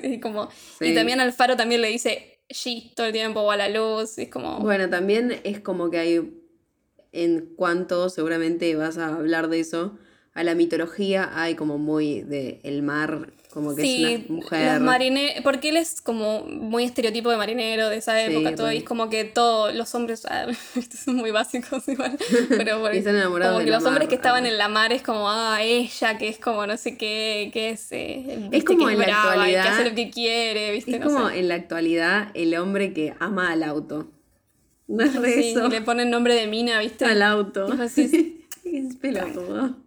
y, 0.03 0.19
como, 0.21 0.49
y 0.79 0.89
Sí. 0.89 0.93
también 0.95 1.21
al 1.21 1.33
faro 1.33 1.55
también 1.57 1.81
le 1.81 1.87
dice 1.87 2.32
she 2.49 2.91
todo 2.95 3.07
el 3.07 3.13
tiempo 3.13 3.41
o 3.41 3.51
a 3.51 3.57
la 3.57 3.69
luz. 3.69 4.17
es 4.17 4.29
como... 4.29 4.59
Bueno, 4.59 4.89
también 4.89 5.39
es 5.43 5.59
como 5.59 5.89
que 5.89 5.97
hay, 5.97 6.43
en 7.11 7.53
cuanto 7.55 8.09
seguramente 8.09 8.75
vas 8.75 8.97
a 8.97 9.15
hablar 9.15 9.49
de 9.49 9.59
eso, 9.59 9.97
a 10.33 10.43
la 10.43 10.55
mitología 10.55 11.31
hay 11.33 11.55
como 11.55 11.77
muy 11.77 12.21
de 12.21 12.59
el 12.63 12.81
mar, 12.81 13.33
como 13.53 13.75
que 13.75 13.83
Sí, 13.83 14.03
es 14.03 14.29
una 14.29 14.35
mujer. 14.41 14.73
los 14.73 14.81
marineros, 14.81 15.43
porque 15.43 15.69
él 15.69 15.77
es 15.77 16.01
como 16.01 16.41
muy 16.47 16.83
estereotipo 16.85 17.29
de 17.29 17.37
marinero 17.37 17.89
de 17.89 17.97
esa 17.97 18.17
Sí, 18.25 18.31
época, 18.33 18.55
todo, 18.55 18.71
y 18.71 18.77
es 18.77 18.83
como 18.83 19.09
que 19.09 19.23
todos 19.25 19.75
los 19.75 19.93
hombres, 19.93 20.25
ah, 20.27 20.47
estos 20.75 20.99
son 21.01 21.15
muy 21.17 21.29
básicos 21.31 21.87
igual, 21.87 22.17
pero 22.49 22.87
están 22.89 23.15
enamorados 23.15 23.53
como 23.55 23.65
que 23.65 23.71
los 23.71 23.83
hombres 23.85 24.07
que 24.09 24.15
estaban 24.15 24.45
ah. 24.45 24.49
en 24.49 24.57
la 24.57 24.67
mar 24.69 24.91
es 24.91 25.03
como, 25.03 25.29
ah, 25.29 25.59
ella, 25.61 26.17
que 26.17 26.27
es 26.29 26.39
como 26.39 26.65
no 26.65 26.75
sé 26.77 26.97
qué, 26.97 27.51
que 27.53 27.69
es, 27.69 27.91
eh, 27.91 28.47
viste, 28.49 28.65
como 28.73 28.87
que 28.87 28.93
en 28.93 28.99
la 28.99 29.45
que 29.45 29.57
hace 29.59 29.89
lo 29.89 29.95
que 29.95 30.09
quiere, 30.09 30.71
viste, 30.71 30.95
Es 30.95 30.99
no 30.99 31.05
como 31.05 31.29
sé. 31.29 31.39
en 31.39 31.47
la 31.49 31.55
actualidad 31.55 32.29
el 32.33 32.55
hombre 32.55 32.91
que 32.93 33.13
ama 33.19 33.51
al 33.51 33.63
auto. 33.63 34.07
No 34.85 35.01
es 35.05 35.15
re 35.15 35.33
Sí, 35.41 35.49
eso. 35.51 35.69
le 35.69 35.81
ponen 35.81 36.09
nombre 36.09 36.35
de 36.35 36.45
mina, 36.45 36.79
viste. 36.79 37.05
Al 37.05 37.21
auto. 37.21 37.67
Tipo 37.67 37.83
así, 37.83 38.45
es 38.65 38.95
pelotudo. 38.97 39.77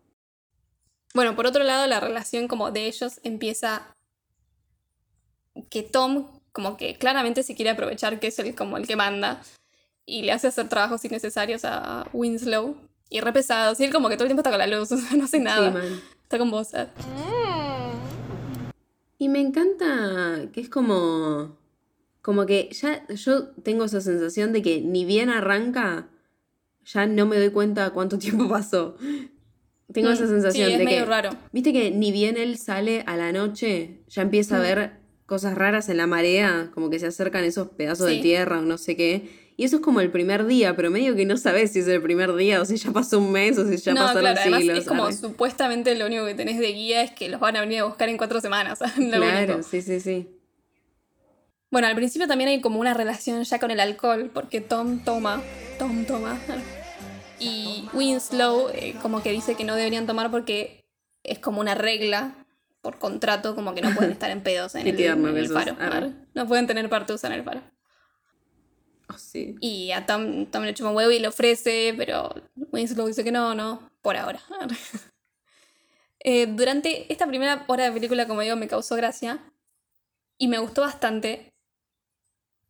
Bueno, 1.16 1.34
por 1.34 1.46
otro 1.46 1.64
lado, 1.64 1.86
la 1.86 1.98
relación 1.98 2.46
como 2.46 2.70
de 2.70 2.86
ellos 2.88 3.20
empieza 3.24 3.96
que 5.70 5.82
Tom 5.82 6.26
como 6.52 6.76
que 6.76 6.96
claramente 6.98 7.42
se 7.42 7.54
quiere 7.54 7.70
aprovechar 7.70 8.20
que 8.20 8.26
es 8.26 8.38
el 8.38 8.54
como 8.54 8.76
el 8.76 8.86
que 8.86 8.96
manda 8.96 9.42
y 10.04 10.24
le 10.24 10.32
hace 10.32 10.48
hacer 10.48 10.68
trabajos 10.68 11.02
innecesarios 11.06 11.64
a 11.64 12.06
Winslow 12.12 12.76
y 13.08 13.20
re 13.20 13.32
pesados 13.32 13.80
y 13.80 13.84
él 13.84 13.92
como 13.94 14.10
que 14.10 14.16
todo 14.16 14.24
el 14.24 14.28
tiempo 14.28 14.40
está 14.42 14.50
con 14.50 14.58
la 14.58 14.66
luz, 14.66 14.92
o 14.92 14.98
sea, 14.98 15.16
no 15.16 15.24
hace 15.24 15.40
nada, 15.40 15.70
Sí, 15.70 15.78
man. 15.78 16.02
está 16.22 16.38
con 16.38 16.50
vos. 16.50 16.68
Y 19.16 19.30
me 19.30 19.40
encanta 19.40 20.50
que 20.52 20.60
es 20.60 20.68
como. 20.68 21.56
Como 22.20 22.44
que 22.44 22.68
ya 22.72 23.06
yo 23.08 23.46
tengo 23.62 23.84
esa 23.84 24.02
sensación 24.02 24.52
de 24.52 24.60
que 24.60 24.82
ni 24.82 25.06
bien 25.06 25.30
arranca, 25.30 26.08
ya 26.84 27.06
no 27.06 27.24
me 27.24 27.38
doy 27.38 27.48
cuenta 27.50 27.88
cuánto 27.90 28.18
tiempo 28.18 28.50
pasó. 28.50 28.98
Tengo 29.92 30.10
Mm, 30.10 30.12
esa 30.14 30.26
sensación 30.26 30.66
sí, 30.68 30.72
es 30.72 30.78
de 30.78 30.84
medio 30.84 31.04
que. 31.04 31.10
raro. 31.10 31.30
Viste 31.52 31.72
que 31.72 31.90
ni 31.90 32.10
bien 32.12 32.36
él 32.36 32.58
sale 32.58 33.04
a 33.06 33.16
la 33.16 33.32
noche, 33.32 34.00
ya 34.08 34.22
empieza 34.22 34.56
a 34.56 34.58
Mm. 34.58 34.62
ver 34.62 34.92
cosas 35.26 35.54
raras 35.54 35.88
en 35.88 35.96
la 35.96 36.06
marea, 36.06 36.70
como 36.74 36.90
que 36.90 36.98
se 36.98 37.06
acercan 37.06 37.44
esos 37.44 37.68
pedazos 37.70 38.06
de 38.06 38.14
Sí. 38.16 38.20
tierra 38.22 38.58
o 38.58 38.62
no 38.62 38.78
sé 38.78 38.96
qué. 38.96 39.46
Y 39.56 39.64
eso 39.64 39.76
es 39.76 39.82
como 39.82 40.00
el 40.00 40.10
primer 40.10 40.44
día, 40.46 40.76
pero 40.76 40.90
medio 40.90 41.16
que 41.16 41.24
no 41.24 41.36
sabes 41.38 41.72
si 41.72 41.78
es 41.78 41.88
el 41.88 42.02
primer 42.02 42.34
día 42.36 42.60
o 42.60 42.64
si 42.64 42.76
ya 42.76 42.90
pasó 42.92 43.18
un 43.18 43.32
mes 43.32 43.56
o 43.58 43.66
si 43.66 43.76
ya 43.78 43.94
no, 43.94 44.00
pasaron 44.02 44.22
claro, 44.22 44.40
además 44.40 44.60
siglos. 44.60 44.78
es 44.80 44.84
como 44.86 45.04
arre. 45.06 45.14
supuestamente 45.14 45.94
lo 45.94 46.06
único 46.06 46.26
que 46.26 46.34
tenés 46.34 46.58
de 46.58 46.72
guía 46.72 47.02
es 47.02 47.10
que 47.12 47.28
los 47.30 47.40
van 47.40 47.56
a 47.56 47.60
venir 47.60 47.78
a 47.80 47.84
buscar 47.84 48.08
en 48.08 48.18
cuatro 48.18 48.40
semanas. 48.40 48.78
Claro, 48.96 49.54
único. 49.54 49.68
sí, 49.68 49.80
sí, 49.82 50.00
sí. 50.00 50.28
Bueno, 51.70 51.88
al 51.88 51.94
principio 51.96 52.28
también 52.28 52.48
hay 52.50 52.60
como 52.60 52.78
una 52.80 52.92
relación 52.94 53.42
ya 53.44 53.58
con 53.58 53.70
el 53.70 53.80
alcohol, 53.80 54.30
porque 54.32 54.60
Tom 54.60 54.98
toma, 55.04 55.42
Tom 55.78 56.04
toma. 56.04 56.38
Y 57.38 57.88
Winslow 57.92 58.70
eh, 58.72 58.96
como 59.02 59.22
que 59.22 59.32
dice 59.32 59.54
que 59.54 59.64
no 59.64 59.74
deberían 59.74 60.06
tomar 60.06 60.30
porque 60.30 60.84
es 61.22 61.38
como 61.38 61.60
una 61.60 61.74
regla 61.74 62.46
por 62.80 62.98
contrato, 62.98 63.54
como 63.54 63.74
que 63.74 63.82
no 63.82 63.94
pueden 63.94 64.12
estar 64.12 64.30
en 64.30 64.42
pedos 64.42 64.74
en 64.74 64.86
el, 64.86 65.00
en 65.00 65.36
el 65.36 65.48
faro. 65.48 65.76
No 66.34 66.46
pueden 66.46 66.66
tener 66.66 66.88
partusa 66.88 67.26
en 67.26 67.32
el 67.32 67.42
faro. 67.42 67.62
Oh, 69.08 69.18
sí. 69.18 69.56
Y 69.60 69.92
a 69.92 70.06
Tom, 70.06 70.46
Tom 70.46 70.64
le 70.64 70.74
chupa 70.74 70.90
un 70.90 70.96
huevo 70.96 71.10
y 71.10 71.18
le 71.18 71.28
ofrece, 71.28 71.94
pero 71.96 72.34
Winslow 72.72 73.06
dice 73.06 73.24
que 73.24 73.32
no, 73.32 73.54
no, 73.54 73.90
por 74.02 74.16
ahora. 74.16 74.40
Eh, 76.28 76.46
durante 76.48 77.12
esta 77.12 77.24
primera 77.28 77.64
hora 77.68 77.84
de 77.84 77.92
película, 77.92 78.26
como 78.26 78.40
digo, 78.40 78.56
me 78.56 78.66
causó 78.66 78.96
gracia 78.96 79.38
y 80.38 80.48
me 80.48 80.58
gustó 80.58 80.80
bastante. 80.80 81.52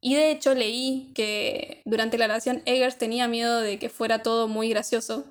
Y 0.08 0.14
de 0.14 0.30
hecho 0.30 0.54
leí 0.54 1.10
que 1.16 1.82
durante 1.84 2.16
la 2.16 2.26
grabación 2.26 2.62
Eggers 2.64 2.96
tenía 2.96 3.26
miedo 3.26 3.60
de 3.60 3.80
que 3.80 3.88
fuera 3.88 4.22
todo 4.22 4.46
muy 4.46 4.68
gracioso. 4.68 5.24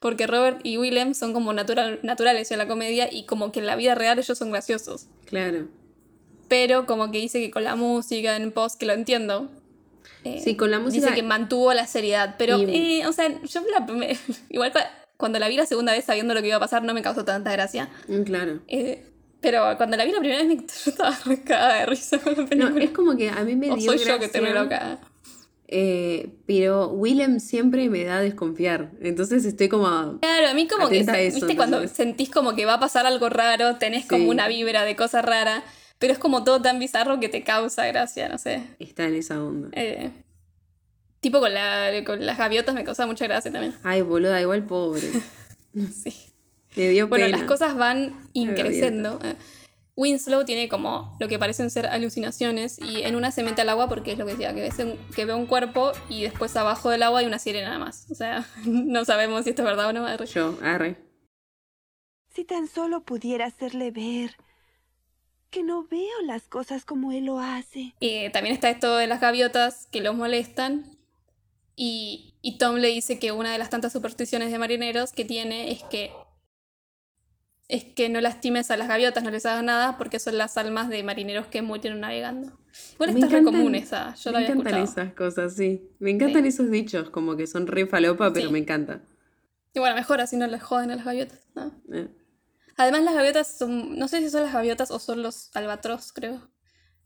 Porque 0.00 0.26
Robert 0.26 0.60
y 0.64 0.76
Willem 0.76 1.14
son 1.14 1.32
como 1.32 1.54
natural, 1.54 2.00
naturales 2.02 2.50
en 2.50 2.58
la 2.58 2.68
comedia 2.68 3.08
y 3.10 3.24
como 3.24 3.52
que 3.52 3.60
en 3.60 3.66
la 3.66 3.74
vida 3.74 3.94
real 3.94 4.18
ellos 4.18 4.36
son 4.36 4.50
graciosos. 4.50 5.06
Claro. 5.24 5.68
Pero 6.48 6.84
como 6.84 7.10
que 7.10 7.16
dice 7.20 7.40
que 7.40 7.50
con 7.50 7.64
la 7.64 7.74
música 7.74 8.36
en 8.36 8.52
post, 8.52 8.78
que 8.78 8.84
lo 8.84 8.92
entiendo. 8.92 9.48
eh, 10.24 10.42
Sí, 10.44 10.56
con 10.56 10.70
la 10.70 10.78
música- 10.78 11.06
Dice 11.06 11.14
que 11.16 11.22
mantuvo 11.22 11.72
la 11.72 11.86
seriedad. 11.86 12.34
Pero, 12.36 12.58
Y- 12.60 13.00
eh, 13.00 13.06
o 13.06 13.12
sea, 13.12 13.28
yo 13.44 13.62
la 13.70 13.86
igual 14.50 14.74
cua- 14.74 14.90
cuando 15.16 15.38
la 15.38 15.48
vi 15.48 15.56
la 15.56 15.64
segunda 15.64 15.92
vez 15.92 16.04
sabiendo 16.04 16.34
lo 16.34 16.42
que 16.42 16.48
iba 16.48 16.56
a 16.58 16.60
pasar 16.60 16.82
no 16.82 16.92
me 16.92 17.00
causó 17.00 17.24
tanta 17.24 17.50
gracia. 17.52 17.88
Mm, 18.08 18.22
Claro. 18.24 18.60
Eh, 18.68 19.06
pero 19.40 19.76
cuando 19.76 19.96
la 19.96 20.04
vi 20.04 20.12
la 20.12 20.18
primera 20.20 20.42
vez 20.42 20.48
me, 20.48 20.56
yo 20.84 20.90
estaba 20.90 21.16
cagada 21.44 21.80
de 21.80 21.86
risa 21.86 22.18
con 22.18 22.34
la 22.34 22.42
No, 22.42 22.48
película. 22.48 22.84
es 22.84 22.90
como 22.90 23.16
que 23.16 23.30
a 23.30 23.42
mí 23.44 23.54
me 23.56 23.70
o 23.70 23.76
dio 23.76 23.92
soy 23.92 23.98
yo 24.04 24.18
que 24.18 24.28
re 24.40 24.52
loca. 24.54 24.98
eh, 25.68 26.30
pero 26.46 26.88
Willem 26.88 27.40
siempre 27.40 27.88
me 27.90 28.04
da 28.04 28.18
a 28.18 28.20
desconfiar. 28.20 28.90
Entonces 29.00 29.44
estoy 29.44 29.68
como... 29.68 30.18
Claro, 30.20 30.48
a 30.48 30.54
mí 30.54 30.66
como 30.68 30.88
que, 30.88 31.00
eso, 31.00 31.12
viste, 31.12 31.56
cuando 31.56 31.86
sentís 31.88 32.30
como 32.30 32.54
que 32.54 32.64
va 32.66 32.74
a 32.74 32.80
pasar 32.80 33.06
algo 33.06 33.28
raro, 33.28 33.76
tenés 33.76 34.06
como 34.06 34.28
una 34.28 34.48
vibra 34.48 34.84
de 34.84 34.94
cosa 34.96 35.22
rara, 35.22 35.62
pero 35.98 36.12
es 36.12 36.18
como 36.18 36.44
todo 36.44 36.60
tan 36.62 36.78
bizarro 36.78 37.18
que 37.20 37.28
te 37.28 37.42
causa 37.42 37.86
gracia, 37.86 38.28
no 38.28 38.38
sé. 38.38 38.62
Está 38.78 39.04
en 39.06 39.14
esa 39.14 39.42
onda. 39.42 39.68
Eh, 39.72 40.10
tipo 41.20 41.40
con, 41.40 41.52
la, 41.52 41.90
con 42.04 42.24
las 42.24 42.38
gaviotas 42.38 42.74
me 42.74 42.84
causa 42.84 43.06
mucha 43.06 43.26
gracia 43.26 43.50
también. 43.50 43.74
Ay, 43.82 44.02
boluda, 44.02 44.40
igual 44.40 44.64
pobre. 44.64 45.02
Sí. 45.92 46.14
Dio 46.76 47.08
Bueno, 47.08 47.26
pena. 47.26 47.38
las 47.38 47.46
cosas 47.46 47.76
van 47.76 48.14
increciendo. 48.32 49.18
Eh, 49.22 49.34
Winslow 49.98 50.44
tiene 50.44 50.68
como 50.68 51.16
lo 51.20 51.26
que 51.28 51.38
parecen 51.38 51.70
ser 51.70 51.86
alucinaciones 51.86 52.78
y 52.78 53.02
en 53.02 53.16
una 53.16 53.30
se 53.30 53.42
mete 53.42 53.62
al 53.62 53.70
agua 53.70 53.88
porque 53.88 54.12
es 54.12 54.18
lo 54.18 54.26
que 54.26 54.32
decía, 54.32 54.54
que 54.54 54.60
ve, 54.68 54.84
un- 54.84 54.98
que 55.14 55.24
ve 55.24 55.32
un 55.34 55.46
cuerpo 55.46 55.92
y 56.10 56.22
después 56.22 56.54
abajo 56.56 56.90
del 56.90 57.02
agua 57.02 57.20
hay 57.20 57.26
una 57.26 57.38
sirena 57.38 57.68
nada 57.68 57.78
más. 57.78 58.06
O 58.10 58.14
sea, 58.14 58.46
no 58.66 59.04
sabemos 59.06 59.44
si 59.44 59.50
esto 59.50 59.62
es 59.62 59.66
verdad 59.66 59.88
o 59.88 59.92
no. 59.94 60.06
arre. 60.06 60.26
Yo, 60.26 60.58
arre. 60.62 60.96
Si 62.34 62.44
tan 62.44 62.68
solo 62.68 63.04
pudiera 63.04 63.46
hacerle 63.46 63.90
ver 63.90 64.36
que 65.48 65.62
no 65.62 65.84
veo 65.86 66.20
las 66.26 66.42
cosas 66.48 66.84
como 66.84 67.12
él 67.12 67.24
lo 67.24 67.38
hace. 67.38 67.94
Eh, 68.00 68.28
también 68.30 68.54
está 68.54 68.68
esto 68.68 68.96
de 68.96 69.06
las 69.06 69.22
gaviotas 69.22 69.86
que 69.90 70.02
los 70.02 70.14
molestan. 70.14 70.84
Y, 71.74 72.34
y 72.42 72.58
Tom 72.58 72.76
le 72.76 72.88
dice 72.88 73.18
que 73.18 73.32
una 73.32 73.52
de 73.52 73.58
las 73.58 73.70
tantas 73.70 73.92
supersticiones 73.94 74.50
de 74.50 74.58
marineros 74.58 75.12
que 75.12 75.24
tiene 75.24 75.70
es 75.70 75.82
que 75.84 76.10
es 77.68 77.84
que 77.84 78.08
no 78.08 78.20
lastimes 78.20 78.70
a 78.70 78.76
las 78.76 78.88
gaviotas, 78.88 79.24
no 79.24 79.30
les 79.30 79.44
hagas 79.46 79.62
nada, 79.64 79.98
porque 79.98 80.18
son 80.18 80.38
las 80.38 80.56
almas 80.56 80.88
de 80.88 81.02
marineros 81.02 81.46
que 81.46 81.62
murieron 81.62 82.00
navegando. 82.00 82.52
Igual 82.94 83.10
está 83.10 83.28
re 83.28 83.42
común 83.42 83.74
esa, 83.74 84.14
yo 84.14 84.30
la 84.30 84.38
me 84.40 84.44
había 84.46 84.54
encantan 84.54 84.82
escuchado. 84.82 85.02
esas 85.08 85.14
cosas, 85.16 85.54
sí. 85.54 85.90
Me 85.98 86.10
encantan 86.10 86.42
Sí. 86.42 86.48
esos 86.48 86.70
dichos, 86.70 87.10
como 87.10 87.36
que 87.36 87.46
son 87.46 87.66
re 87.66 87.86
falopa, 87.86 88.32
pero 88.32 88.46
Sí. 88.48 88.52
me 88.52 88.58
encanta. 88.60 89.00
Y 89.74 89.78
bueno, 89.80 89.94
mejor 89.96 90.20
así 90.20 90.36
no 90.36 90.46
les 90.46 90.62
joden 90.62 90.90
a 90.90 90.96
las 90.96 91.04
gaviotas. 91.04 91.40
¿no? 91.54 91.72
Eh, 91.92 92.08
Además 92.78 93.02
las 93.04 93.14
gaviotas 93.14 93.46
son, 93.58 93.98
no 93.98 94.06
sé 94.06 94.20
si 94.20 94.28
son 94.30 94.42
las 94.42 94.52
gaviotas 94.52 94.90
o 94.90 94.98
son 94.98 95.22
los 95.22 95.50
albatros, 95.56 96.12
creo. 96.12 96.48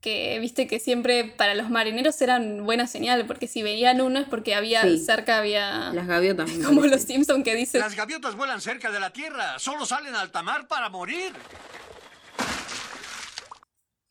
Que 0.01 0.39
viste 0.41 0.67
que 0.67 0.79
siempre 0.81 1.25
para 1.25 1.55
los 1.55 1.69
marineros 1.69 2.21
eran 2.23 2.65
buena 2.65 2.87
señal, 2.87 3.27
porque 3.27 3.47
si 3.47 3.63
veían 3.63 4.01
uno 4.01 4.19
es 4.21 4.27
porque 4.27 4.55
había 4.55 4.81
Sí. 4.83 4.99
cerca 4.99 5.37
había 5.39 5.93
Las 5.93 6.07
gaviotas. 6.07 6.51
como 6.65 6.87
los 6.87 7.03
Simpson 7.03 7.43
que 7.43 7.55
dicen 7.55 7.83
Las 7.83 7.95
gaviotas 7.95 8.35
vuelan 8.35 8.61
cerca 8.63 8.91
de 8.91 8.99
la 8.99 9.11
Tierra. 9.13 9.59
Solo 9.59 9.85
salen 9.85 10.15
a 10.15 10.23
alta 10.23 10.43
mar 10.43 10.69
para 10.69 10.89
morir. 10.89 11.33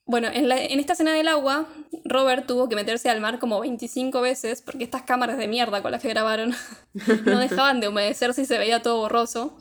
Bueno, 0.06 0.28
en, 0.34 0.48
la- 0.50 0.58
en 0.64 0.80
esta 0.80 0.94
escena 0.94 1.14
del 1.14 1.28
agua, 1.28 1.68
Robert 2.04 2.48
tuvo 2.48 2.68
que 2.68 2.76
meterse 2.76 3.10
al 3.10 3.22
mar 3.22 3.38
como 3.38 3.60
25 3.60 4.22
veces 4.22 4.62
porque 4.64 4.84
estas 4.84 5.04
cámaras 5.04 5.38
de 5.38 5.48
mierda 5.48 5.82
con 5.84 5.92
las 5.92 6.02
que 6.02 6.10
grabaron 6.10 6.56
no 7.26 7.40
dejaban 7.40 7.80
de 7.80 7.88
humedecerse 7.90 8.42
y 8.42 8.46
se 8.46 8.58
veía 8.58 8.82
todo 8.82 8.98
borroso. 8.98 9.58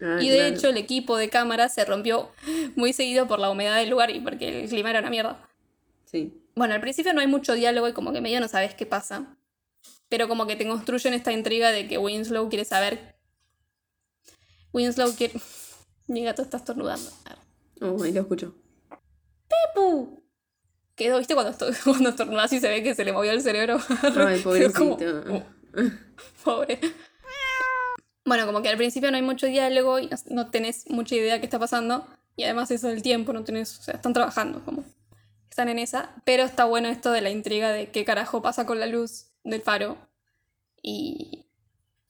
Ah, 0.00 0.18
y 0.20 0.28
de 0.28 0.38
claro. 0.38 0.54
hecho 0.56 0.68
el 0.68 0.76
equipo 0.76 1.16
de 1.16 1.28
cámaras 1.28 1.74
se 1.74 1.84
rompió 1.84 2.30
muy 2.74 2.92
seguido 2.92 3.28
por 3.28 3.38
la 3.38 3.50
humedad 3.50 3.76
del 3.76 3.90
lugar 3.90 4.10
y 4.10 4.18
porque 4.18 4.64
el 4.64 4.68
clima 4.68 4.90
era 4.90 4.98
una 5.00 5.10
mierda. 5.10 5.38
Sí. 6.12 6.38
Bueno, 6.54 6.74
al 6.74 6.80
principio 6.80 7.12
no 7.14 7.20
hay 7.20 7.26
mucho 7.26 7.54
diálogo 7.54 7.88
y 7.88 7.92
como 7.94 8.12
que 8.12 8.20
medio 8.20 8.38
no 8.40 8.48
sabes 8.48 8.74
qué 8.74 8.84
pasa. 8.86 9.36
Pero 10.08 10.28
como 10.28 10.46
que 10.46 10.56
te 10.56 10.66
construyen 10.68 11.14
esta 11.14 11.32
intriga 11.32 11.70
de 11.70 11.88
que 11.88 11.96
Winslow 11.98 12.48
quiere 12.50 12.64
saber. 12.66 13.16
Winslow 14.72 15.14
quiere. 15.16 15.34
Mi 16.06 16.22
gato 16.24 16.42
está 16.42 16.56
estornudando. 16.58 17.10
Oh, 17.80 18.02
ahí 18.02 18.12
lo 18.12 18.20
escucho. 18.20 18.54
¡Pepu! 19.48 20.22
Quedó, 20.94 21.18
¿viste? 21.18 21.34
Cuando, 21.34 21.50
esto- 21.52 21.66
cuando 21.84 22.10
estornudas 22.10 22.52
y 22.52 22.60
se 22.60 22.68
ve 22.68 22.82
que 22.82 22.94
se 22.94 23.04
le 23.04 23.12
movió 23.12 23.32
el 23.32 23.40
cerebro. 23.40 23.78
Ay, 24.16 24.42
Quedó 24.42 24.72
como- 24.72 24.96
pobrecito. 24.98 25.24
oh, 25.30 25.42
pobre. 26.44 26.78
Bueno, 28.24 28.46
como 28.46 28.62
que 28.62 28.68
al 28.68 28.76
principio 28.76 29.10
no 29.10 29.16
hay 29.16 29.22
mucho 29.22 29.46
diálogo 29.46 29.98
y 29.98 30.08
no, 30.30 30.50
tenés 30.50 30.88
mucha 30.88 31.14
idea 31.16 31.40
qué 31.40 31.46
está 31.46 31.58
pasando. 31.58 32.06
Y 32.36 32.44
además 32.44 32.70
eso 32.70 32.88
del 32.88 33.02
tiempo, 33.02 33.32
no 33.32 33.42
tenés. 33.44 33.78
O 33.78 33.82
sea, 33.82 33.94
están 33.94 34.12
trabajando, 34.12 34.64
como. 34.64 34.84
Están 35.52 35.68
en 35.68 35.78
esa. 35.78 36.14
Pero 36.24 36.44
está 36.44 36.64
bueno 36.64 36.88
esto 36.88 37.12
de 37.12 37.20
la 37.20 37.28
intriga 37.28 37.70
de 37.72 37.90
qué 37.90 38.06
carajo 38.06 38.40
pasa 38.40 38.64
con 38.64 38.80
la 38.80 38.86
luz 38.86 39.26
del 39.44 39.60
faro. 39.60 39.98
Y. 40.82 41.44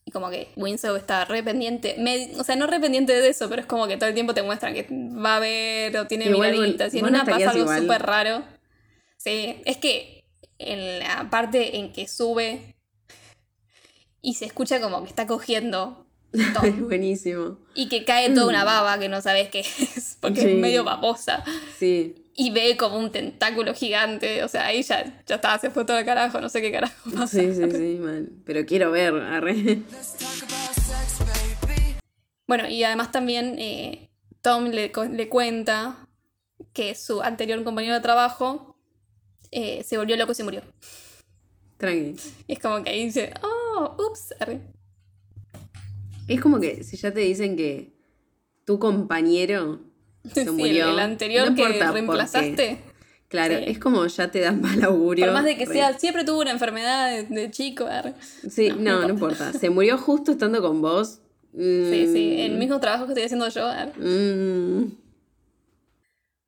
Y 0.05 0.11
como 0.13 0.31
que 0.31 0.49
Winslow 0.57 0.95
está 0.97 1.25
re 1.25 1.43
pendiente. 1.43 1.97
me- 1.99 2.33
o 2.39 2.45
sea, 2.45 2.55
no 2.55 2.67
re 2.69 2.79
pendiente 2.79 3.13
de 3.21 3.29
eso, 3.29 3.49
pero 3.49 3.61
es 3.63 3.67
como 3.67 3.89
que 3.89 3.97
todo 3.97 4.09
el 4.09 4.15
tiempo 4.15 4.33
te 4.35 4.43
muestran 4.43 4.75
que 4.75 4.87
va 4.91 5.37
a 5.37 5.41
ver 5.41 5.97
o 5.97 6.07
tiene 6.07 6.27
Igual 6.27 6.53
miraditas. 6.53 6.95
Y 6.95 6.99
en 7.01 7.05
una 7.07 7.25
pasa 7.25 7.51
algo 7.51 7.73
súper 7.77 8.03
raro. 8.03 8.45
Sí, 9.17 9.61
es 9.65 9.77
que 9.77 10.25
en 10.59 11.01
la 11.01 11.29
parte 11.31 11.79
en 11.79 11.93
que 11.93 12.07
sube 12.07 12.77
y 14.21 14.35
se 14.35 14.45
escucha 14.45 14.81
como 14.81 15.03
que 15.03 15.09
está 15.09 15.27
cogiendo 15.27 16.07
Es 16.63 16.81
buenísimo. 16.81 17.59
y 17.75 17.89
que 17.89 18.05
cae 18.05 18.31
toda 18.31 18.47
una 18.47 18.65
baba 18.73 18.99
que 18.99 19.09
no 19.09 19.21
sabes 19.21 19.49
qué 19.51 19.61
es, 19.61 20.17
porque 20.21 20.41
Sí. 20.43 20.49
es 20.53 20.57
medio 20.59 20.85
babosa. 20.85 21.45
Sí. 21.79 22.22
Y 22.35 22.51
ve 22.51 22.77
como 22.79 22.99
un 22.99 23.13
tentáculo 23.13 23.75
gigante, 23.75 24.43
o 24.43 24.49
sea, 24.49 24.67
ahí 24.67 24.83
ya, 24.83 25.23
ya 25.27 25.35
está, 25.35 25.59
se 25.59 25.71
fue 25.71 25.85
todo 25.85 25.99
el 25.99 26.07
carajo, 26.07 26.41
no 26.41 26.49
sé 26.49 26.63
qué 26.63 26.73
carajo 26.73 27.11
pasa. 27.11 27.39
Sí, 27.39 27.55
sí, 27.55 27.71
sí, 27.71 27.99
mal. 28.01 28.31
Pero 28.47 28.65
quiero 28.65 28.91
ver, 28.91 29.15
arre. 29.15 29.83
Bueno, 32.47 32.69
y 32.69 32.83
además 32.85 33.13
también 33.13 33.59
eh, 33.59 34.11
Tom 34.41 34.67
le, 34.67 34.91
le 35.11 35.29
cuenta 35.29 36.09
que 36.73 36.95
su 36.95 37.21
anterior 37.21 37.63
compañero 37.65 37.95
de 37.95 38.01
trabajo 38.01 38.77
eh, 39.51 39.83
se 39.85 39.99
volvió 39.99 40.17
loco 40.17 40.33
y 40.33 40.35
se 40.35 40.45
murió. 40.45 40.63
Tranqui. 41.77 42.17
Y 42.47 42.53
es 42.55 42.59
como 42.59 42.83
que 42.83 42.91
ahí 42.91 43.05
dice, 43.05 43.35
oh, 43.43 43.97
ups, 44.09 44.35
arre". 44.41 44.61
Es 46.29 46.41
como 46.41 46.61
que 46.61 46.83
si 46.83 46.97
ya 46.97 47.13
te 47.13 47.21
dicen 47.21 47.57
que 47.57 47.93
tu 48.65 48.79
compañero 48.79 49.81
se 50.33 50.45
Sí, 50.45 50.51
murió. 50.51 50.91
el 50.91 50.99
anterior 50.99 51.51
no 51.51 51.57
que 51.57 51.69
reemplazaste. 51.69 52.55
qué. 52.57 52.93
Claro, 53.29 53.57
Sí. 53.59 53.65
es 53.67 53.79
como 53.79 54.07
ya 54.07 54.31
te 54.31 54.41
dan 54.41 54.61
mal 54.61 54.83
augurio. 54.85 55.25
Por 55.25 55.35
más 55.35 55.45
de 55.45 55.57
que 55.57 55.65
Re- 55.65 55.73
sea, 55.73 55.99
siempre 55.99 56.23
tuvo 56.25 56.41
una 56.43 56.51
enfermedad 56.51 57.11
de, 57.11 57.23
de 57.25 57.51
chico. 57.51 57.87
arre. 57.87 58.13
Sí, 58.51 58.71
no, 58.79 59.01
no, 59.03 59.09
importa. 59.09 59.53
Se 59.55 59.71
murió 59.71 59.97
justo 59.97 60.33
estando 60.33 60.61
con 60.61 60.83
vos. 60.83 61.19
Sí, 61.55 62.09
sí, 62.11 62.41
el 62.41 62.53
Mm, 62.55 62.59
mismo 62.59 62.81
trabajo 62.81 63.05
que 63.05 63.13
estoy 63.13 63.25
haciendo 63.25 63.47
yo. 63.49 63.67
arre. 63.67 63.93
mm, 63.99 64.93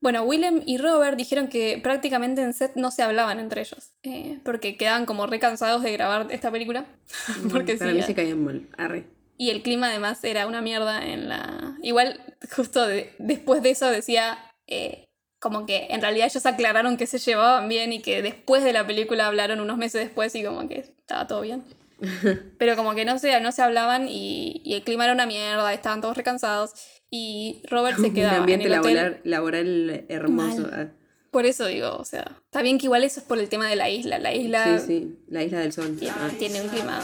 Bueno, 0.01 0.22
Willem 0.25 0.62
y 0.66 0.77
Robert 0.79 1.16
dijeron 1.16 1.49
que 1.49 1.79
prácticamente 1.83 2.43
en 2.43 2.53
set 2.53 2.72
no 2.77 2.91
se 2.91 3.03
hablaban 3.03 3.39
entre 3.39 3.62
ellos, 3.62 3.93
eh, 4.03 4.39
porque 4.45 4.77
quedaban 4.77 5.07
como 5.07 5.27
re 5.27 5.39
cansados 5.39 5.83
de 5.83 5.93
grabar 5.93 6.27
esta 6.31 6.51
película. 6.51 6.85
porque 7.51 7.77
para 7.77 7.91
sí, 7.91 7.97
mí 7.97 8.03
eh, 8.03 8.07
se 8.07 8.14
caían 8.14 8.45
mal. 8.45 8.66
Arre. 8.77 9.05
Y 9.37 9.51
el 9.51 9.62
clima 9.62 9.89
además 9.89 10.22
era 10.22 10.47
una 10.47 10.61
mierda 10.62 11.05
en 11.05 11.28
la... 11.28 11.76
Igual, 11.82 12.20
justo 12.55 12.87
de- 12.87 13.12
después 13.18 13.62
de 13.62 13.70
eso 13.70 13.91
decía 13.91 14.39
eh, 14.66 15.07
como 15.41 15.66
que 15.66 15.89
en 15.91 16.01
realidad 16.01 16.28
ellos 16.30 16.47
aclararon 16.47 16.97
que 16.97 17.07
se 17.07 17.18
llevaban 17.18 17.68
bien 17.68 17.93
y 17.93 18.01
que 18.01 18.22
después 18.22 18.62
de 18.64 18.72
la 18.72 18.87
película 18.87 19.26
hablaron 19.26 19.61
unos 19.61 19.76
meses 19.76 20.03
después 20.05 20.35
y 20.37 20.45
como 20.45 20.68
que 20.68 20.78
estaba 20.78 21.26
todo 21.26 21.41
bien. 21.43 21.64
Pero 22.59 22.76
como 22.76 22.95
que 22.95 23.05
no 23.05 23.18
se, 23.18 23.39
no 23.41 23.51
se 23.53 23.62
hablaban 23.62 24.09
y, 24.09 24.62
y 24.64 24.74
el 24.74 24.82
clima 24.82 25.05
era 25.05 25.12
una 25.12 25.26
mierda, 25.26 25.72
estaban 25.72 26.01
todos 26.01 26.16
recansados 26.16 26.72
y 27.11 27.61
Robert 27.68 27.99
se 27.99 28.07
Un 28.09 28.14
quedaba 28.14 28.35
en 28.37 28.41
ambiente 28.41 28.66
el 28.66 28.78
hotel. 28.78 28.95
laboral, 28.95 29.20
laboral 29.24 30.05
hermoso. 30.09 30.62
Mal. 30.62 30.95
Por 31.30 31.47
eso 31.47 31.66
digo, 31.66 31.97
o 31.97 32.05
sea, 32.05 32.37
está 32.45 32.62
bien 32.62 32.78
que 32.78 32.87
igual 32.87 33.03
eso 33.03 33.18
es 33.18 33.26
por 33.26 33.39
el 33.41 33.49
tema 33.49 33.68
de 33.68 33.74
la 33.74 33.91
isla. 33.91 34.18
La 34.20 34.28
Ah, 34.28 34.35
isla 34.35 34.78
Sí, 34.78 34.87
sí, 34.87 35.18
la 35.28 35.43
isla 35.43 35.59
del 35.59 35.72
sol. 35.72 35.97
tiene, 35.99 36.14
Ah. 36.16 36.30
tiene 36.39 36.62
un 36.62 36.68
clima... 36.68 37.01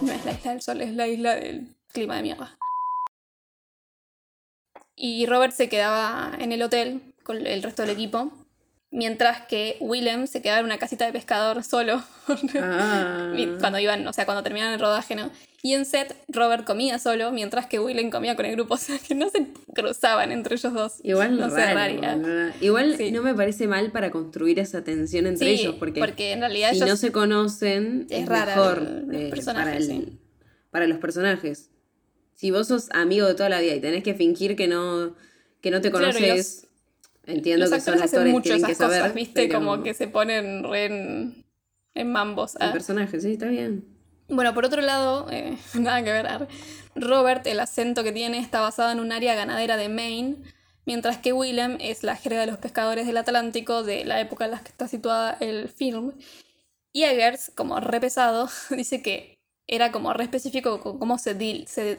No 0.00 0.12
es 0.12 0.24
la 0.24 0.32
isla 0.32 0.52
del 0.52 0.62
sol, 0.62 0.80
es 0.80 0.94
la 0.94 1.08
isla 1.08 1.34
del 1.34 1.74
clima 1.88 2.16
de 2.16 2.22
mierda. 2.22 2.56
Y 4.94 5.26
Robert 5.26 5.52
se 5.52 5.68
quedaba 5.68 6.36
en 6.38 6.52
el 6.52 6.62
hotel 6.62 7.14
con 7.24 7.44
el 7.46 7.62
resto 7.62 7.82
del 7.82 7.92
equipo. 7.92 8.32
Mientras 8.90 9.42
que 9.46 9.76
Willem 9.80 10.26
se 10.26 10.40
quedaba 10.40 10.60
en 10.60 10.64
una 10.64 10.78
casita 10.78 11.04
de 11.04 11.12
pescador 11.12 11.62
solo. 11.62 12.02
Ah. 12.60 13.32
Cuando 13.58 13.78
iban, 13.78 14.06
o 14.06 14.12
sea, 14.12 14.24
cuando 14.26 14.42
terminaban 14.42 14.74
el 14.74 14.80
rodaje, 14.80 15.14
¿no? 15.14 15.30
Y 15.62 15.72
en 15.74 15.84
set, 15.86 16.14
Robert 16.28 16.64
comía 16.66 16.98
solo, 16.98 17.32
mientras 17.32 17.66
que 17.66 17.80
Willem 17.80 18.10
comía 18.10 18.36
con 18.36 18.44
el 18.46 18.52
grupo. 18.52 18.74
O 18.74 18.76
sea, 18.78 18.98
que 18.98 19.14
no 19.14 19.28
se 19.30 19.46
cruzaban 19.74 20.30
entre 20.32 20.54
ellos 20.56 20.72
dos. 20.72 20.94
Igual 21.02 21.38
no 21.38 21.48
raro. 21.48 22.00
¿verdad? 22.00 22.54
Igual 22.60 22.96
Sí. 22.96 23.10
no 23.10 23.22
me 23.22 23.34
parece 23.34 23.66
mal 23.66 23.90
para 23.92 24.10
construir 24.10 24.58
esa 24.58 24.84
tensión 24.84 25.26
entre 25.26 25.48
Sí, 25.56 25.62
ellos, 25.62 25.74
porque, 25.78 26.32
en 26.32 26.40
realidad 26.40 26.70
si 26.70 26.76
ellos... 26.76 26.88
no 26.90 26.96
se 26.96 27.12
conocen 27.12 28.06
es 28.10 28.28
mejor 28.28 28.82
eh, 29.12 29.30
para, 29.44 29.76
el- 29.76 29.84
sí. 29.86 30.18
para 30.70 30.86
los 30.86 30.98
personajes. 30.98 31.70
Si 32.34 32.50
vos 32.52 32.68
sos 32.68 32.88
amigo 32.92 33.26
de 33.26 33.34
toda 33.34 33.48
la 33.48 33.60
vida 33.60 33.74
y 33.74 33.80
tenés 33.80 34.04
que 34.04 34.14
fingir 34.14 34.54
que 34.54 34.68
no, 34.68 35.14
que 35.60 35.70
no 35.72 35.80
te 35.80 35.90
Claro, 35.90 36.06
conoces, 36.12 36.67
entiendo 37.28 37.66
los 37.66 37.72
que 37.74 37.80
son 37.80 38.02
actores 38.02 38.32
mucho 38.32 38.42
tienen 38.44 38.64
que 38.66 38.72
esas 38.72 38.86
saber. 38.86 39.00
cosas, 39.02 39.14
¿viste? 39.14 39.46
pero 39.46 39.58
Como 39.60 39.82
que 39.82 39.94
se 39.94 40.08
ponen 40.08 40.64
re 40.64 40.86
en, 40.86 41.44
en 41.94 42.12
mambos. 42.12 42.56
El 42.56 42.68
ah. 42.68 42.72
personaje, 42.72 43.20
sí, 43.20 43.32
está 43.32 43.46
bien. 43.46 43.84
Bueno, 44.28 44.52
por 44.54 44.64
otro 44.64 44.82
lado, 44.82 45.26
eh, 45.30 45.56
nada 45.74 46.02
que 46.02 46.12
ver. 46.12 46.48
Robert, 46.94 47.46
el 47.46 47.60
acento 47.60 48.02
que 48.04 48.12
tiene, 48.12 48.38
está 48.38 48.60
basado 48.60 48.90
en 48.90 49.00
un 49.00 49.12
área 49.12 49.34
ganadera 49.34 49.76
de 49.76 49.88
Maine, 49.88 50.36
mientras 50.84 51.18
que 51.18 51.32
Willem 51.32 51.78
es 51.80 52.02
la 52.02 52.16
jerga 52.16 52.40
de 52.40 52.46
los 52.46 52.58
pescadores 52.58 53.06
del 53.06 53.16
Atlántico 53.16 53.82
de 53.84 54.04
la 54.04 54.20
época 54.20 54.46
en 54.46 54.50
la 54.52 54.60
que 54.60 54.68
está 54.68 54.88
situada 54.88 55.36
el 55.40 55.68
film. 55.68 56.12
Y 56.92 57.04
Eggers, 57.04 57.52
como 57.54 57.78
re 57.80 58.00
pesado, 58.00 58.48
dice 58.70 59.02
que 59.02 59.38
era 59.66 59.92
como 59.92 60.12
re 60.14 60.24
específico 60.24 60.80
con 60.80 60.98
cómo 60.98 61.18
se, 61.18 61.38
dil- 61.38 61.66
se, 61.66 61.98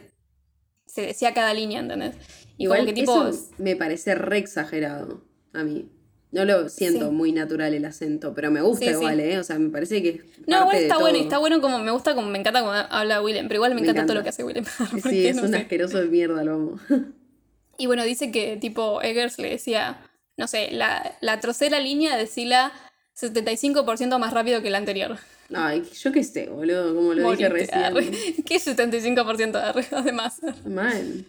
se 0.91 1.01
decía 1.01 1.33
cada 1.33 1.53
línea, 1.53 1.79
¿entendés? 1.79 2.15
Igual 2.57 2.85
que 2.85 2.93
tipo... 2.93 3.27
eso 3.27 3.49
me 3.57 3.75
parece 3.75 4.15
re 4.15 4.37
exagerado 4.39 5.21
a 5.53 5.63
mí. 5.63 5.89
No 6.31 6.45
lo 6.45 6.69
siento 6.69 7.07
Sí. 7.07 7.11
muy 7.11 7.31
natural 7.31 7.73
el 7.73 7.85
acento, 7.85 8.35
pero 8.35 8.51
me 8.51 8.61
gusta 8.61 8.85
Sí, 8.85 8.91
sí. 8.91 8.97
igual, 8.99 9.19
¿eh? 9.19 9.39
O 9.39 9.43
sea, 9.43 9.57
me 9.57 9.69
parece 9.69 10.03
que 10.03 10.21
No, 10.45 10.61
igual 10.61 10.77
está 10.77 10.97
bueno, 10.99 11.17
y 11.17 11.21
está 11.21 11.37
bueno 11.39 11.59
como 11.61 11.79
me 11.79 11.89
gusta, 11.91 12.13
como 12.13 12.27
me 12.29 12.37
encanta 12.37 12.59
como 12.59 12.71
habla 12.73 13.21
Willem, 13.21 13.47
pero 13.47 13.57
igual 13.57 13.73
me, 13.73 13.81
Me 13.81 13.87
encanta, 13.87 14.05
todo 14.05 14.15
lo 14.17 14.23
que 14.23 14.29
hace 14.29 14.43
Willem. 14.43 14.65
Sí, 15.09 15.25
es 15.25 15.35
no 15.37 15.43
un 15.43 15.49
sé. 15.51 15.57
asqueroso 15.57 15.97
de 15.99 16.05
mierda, 16.07 16.43
lo 16.43 16.53
amo. 16.55 16.79
Y 17.81 17.85
bueno, 17.87 18.03
dice 18.03 18.29
que 18.29 18.57
tipo 18.57 19.01
Eggers 19.01 19.39
le 19.39 19.49
decía, 19.51 20.01
no 20.35 20.47
sé, 20.47 20.69
la, 20.71 21.15
la 21.21 21.39
tercera 21.39 21.79
línea 21.79 22.17
decila 22.17 22.73
75% 23.19 24.19
más 24.19 24.33
rápido 24.33 24.61
que 24.61 24.69
la 24.69 24.77
anterior. 24.79 25.17
Ay, 25.53 25.83
yo 25.99 26.11
qué 26.11 26.23
sé, 26.23 26.47
boludo, 26.49 26.93
como 26.95 27.13
lo 27.13 27.31
dije 27.31 27.49
Morite, 27.49 27.73
arre. 27.75 28.01
recién. 28.01 28.43
¿Qué 28.45 28.55
es 28.55 28.67
75% 28.67 29.51
de 29.51 29.59
arre, 29.59 29.85
además? 29.91 30.39
Mal. 30.65 31.25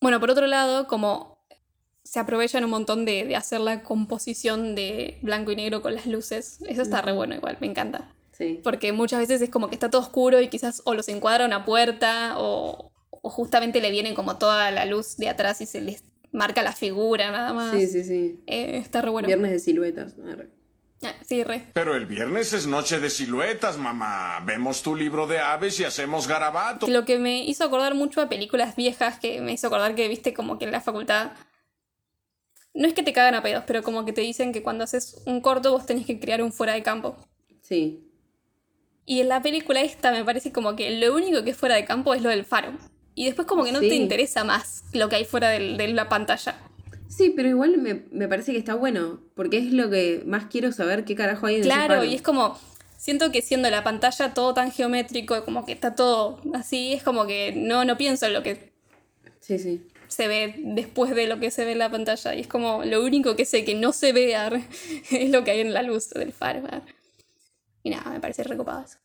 Bueno, 0.00 0.20
por 0.20 0.30
otro 0.30 0.46
lado, 0.46 0.86
como 0.86 1.38
se 2.02 2.20
aprovechan 2.20 2.64
un 2.64 2.70
montón 2.70 3.04
de, 3.04 3.24
de 3.24 3.36
hacer 3.36 3.60
la 3.60 3.82
composición 3.82 4.74
de 4.74 5.18
blanco 5.22 5.50
y 5.52 5.56
negro 5.56 5.82
con 5.82 5.94
las 5.94 6.06
luces, 6.06 6.58
eso 6.68 6.82
está 6.82 7.02
re 7.02 7.12
bueno 7.12 7.34
igual, 7.34 7.56
me 7.60 7.66
encanta. 7.66 8.14
Sí. 8.32 8.60
Porque 8.62 8.92
muchas 8.92 9.20
veces 9.20 9.40
es 9.42 9.50
como 9.50 9.68
que 9.68 9.74
está 9.74 9.90
todo 9.90 10.02
oscuro 10.02 10.40
y 10.40 10.48
quizás 10.48 10.82
o 10.84 10.94
los 10.94 11.08
encuadra 11.08 11.46
una 11.46 11.64
puerta 11.64 12.34
o, 12.36 12.92
o 13.10 13.30
justamente 13.30 13.80
le 13.80 13.90
viene 13.90 14.12
como 14.14 14.38
toda 14.38 14.70
la 14.70 14.84
luz 14.86 15.16
de 15.16 15.28
atrás 15.28 15.60
y 15.60 15.66
se 15.66 15.80
les 15.80 16.02
marca 16.32 16.62
la 16.62 16.72
figura 16.72 17.30
nada 17.30 17.52
más. 17.52 17.74
Sí, 17.74 17.86
sí, 17.86 18.02
sí. 18.04 18.40
Eh, 18.46 18.76
está 18.78 19.00
re 19.02 19.10
bueno. 19.10 19.26
Viernes 19.26 19.52
de 19.52 19.58
siluetas. 19.60 20.16
Arre. 20.18 20.50
Ah, 21.02 21.12
sí, 21.26 21.44
re. 21.44 21.66
Pero 21.74 21.94
el 21.96 22.06
viernes 22.06 22.52
es 22.54 22.66
noche 22.66 22.98
de 23.00 23.10
siluetas, 23.10 23.76
mamá. 23.76 24.40
Vemos 24.46 24.82
tu 24.82 24.96
libro 24.96 25.26
de 25.26 25.38
aves 25.38 25.78
y 25.80 25.84
hacemos 25.84 26.26
garabato. 26.26 26.86
Lo 26.86 27.04
que 27.04 27.18
me 27.18 27.44
hizo 27.44 27.64
acordar 27.64 27.94
mucho 27.94 28.20
a 28.22 28.28
películas 28.28 28.74
viejas, 28.76 29.18
que 29.18 29.40
me 29.40 29.52
hizo 29.52 29.66
acordar 29.66 29.94
que 29.94 30.08
viste 30.08 30.32
como 30.32 30.58
que 30.58 30.64
en 30.64 30.72
la 30.72 30.80
facultad. 30.80 31.32
No 32.72 32.88
es 32.88 32.94
que 32.94 33.02
te 33.02 33.12
cagan 33.12 33.34
a 33.34 33.42
pedos, 33.42 33.64
pero 33.66 33.82
como 33.82 34.04
que 34.04 34.12
te 34.12 34.20
dicen 34.22 34.52
que 34.52 34.62
cuando 34.62 34.84
haces 34.84 35.22
un 35.26 35.40
corto 35.40 35.72
vos 35.72 35.86
tenés 35.86 36.06
que 36.06 36.18
crear 36.18 36.42
un 36.42 36.52
fuera 36.52 36.72
de 36.74 36.82
campo. 36.82 37.16
Sí. 37.62 38.10
Y 39.06 39.20
en 39.20 39.28
la 39.28 39.42
película 39.42 39.82
esta 39.82 40.10
me 40.10 40.24
parece 40.24 40.52
como 40.52 40.74
que 40.74 40.90
lo 40.98 41.14
único 41.14 41.44
que 41.44 41.50
es 41.50 41.56
fuera 41.56 41.74
de 41.74 41.84
campo 41.84 42.14
es 42.14 42.22
lo 42.22 42.30
del 42.30 42.44
faro. 42.44 42.72
Y 43.14 43.26
después 43.26 43.46
como 43.46 43.62
que 43.64 43.70
no 43.72 43.80
Sí. 43.80 43.88
te 43.90 43.94
interesa 43.94 44.42
más 44.42 44.84
lo 44.92 45.08
que 45.08 45.16
hay 45.16 45.24
fuera 45.24 45.50
del- 45.50 45.76
de 45.76 45.88
la 45.88 46.08
pantalla. 46.08 46.56
Sí, 47.16 47.32
pero 47.36 47.48
igual 47.48 47.78
me, 47.78 48.02
me 48.10 48.26
parece 48.28 48.52
que 48.52 48.58
está 48.58 48.74
bueno, 48.74 49.20
porque 49.34 49.58
es 49.58 49.72
lo 49.72 49.88
que 49.90 50.22
más 50.26 50.46
quiero 50.46 50.72
saber 50.72 51.04
qué 51.04 51.14
carajo 51.14 51.46
hay 51.46 51.56
en 51.56 51.62
Claro, 51.62 52.02
y 52.04 52.14
es 52.14 52.22
como, 52.22 52.58
siento 52.96 53.30
que 53.30 53.40
siendo 53.42 53.70
la 53.70 53.84
pantalla 53.84 54.34
todo 54.34 54.52
tan 54.54 54.72
geométrico, 54.72 55.44
como 55.44 55.64
que 55.64 55.72
está 55.72 55.94
todo 55.94 56.40
así, 56.54 56.92
es 56.92 57.02
como 57.02 57.26
que 57.26 57.52
no, 57.56 57.84
no 57.84 57.96
pienso 57.96 58.26
en 58.26 58.32
lo 58.32 58.42
que 58.42 58.72
Sí, 59.40 59.58
sí. 59.58 59.86
se 60.08 60.26
ve 60.26 60.54
después 60.58 61.14
de 61.14 61.26
lo 61.26 61.38
que 61.38 61.50
se 61.50 61.64
ve 61.64 61.72
en 61.72 61.78
la 61.78 61.90
pantalla. 61.90 62.34
Y 62.34 62.40
es 62.40 62.46
como 62.48 62.84
lo 62.84 63.04
único 63.04 63.36
que 63.36 63.44
sé 63.44 63.64
que 63.64 63.74
no 63.74 63.92
se 63.92 64.12
ve 64.12 64.34
ar, 64.34 64.60
es 65.10 65.30
lo 65.30 65.44
que 65.44 65.52
hay 65.52 65.60
en 65.60 65.72
la 65.72 65.82
luz 65.82 66.10
del 66.10 66.32
faro. 66.32 66.66
ar. 66.70 66.82
Y 67.82 67.90
nada, 67.90 68.10
me 68.10 68.20
parece 68.20 68.42
recopado 68.42 68.84
eso. 68.84 68.98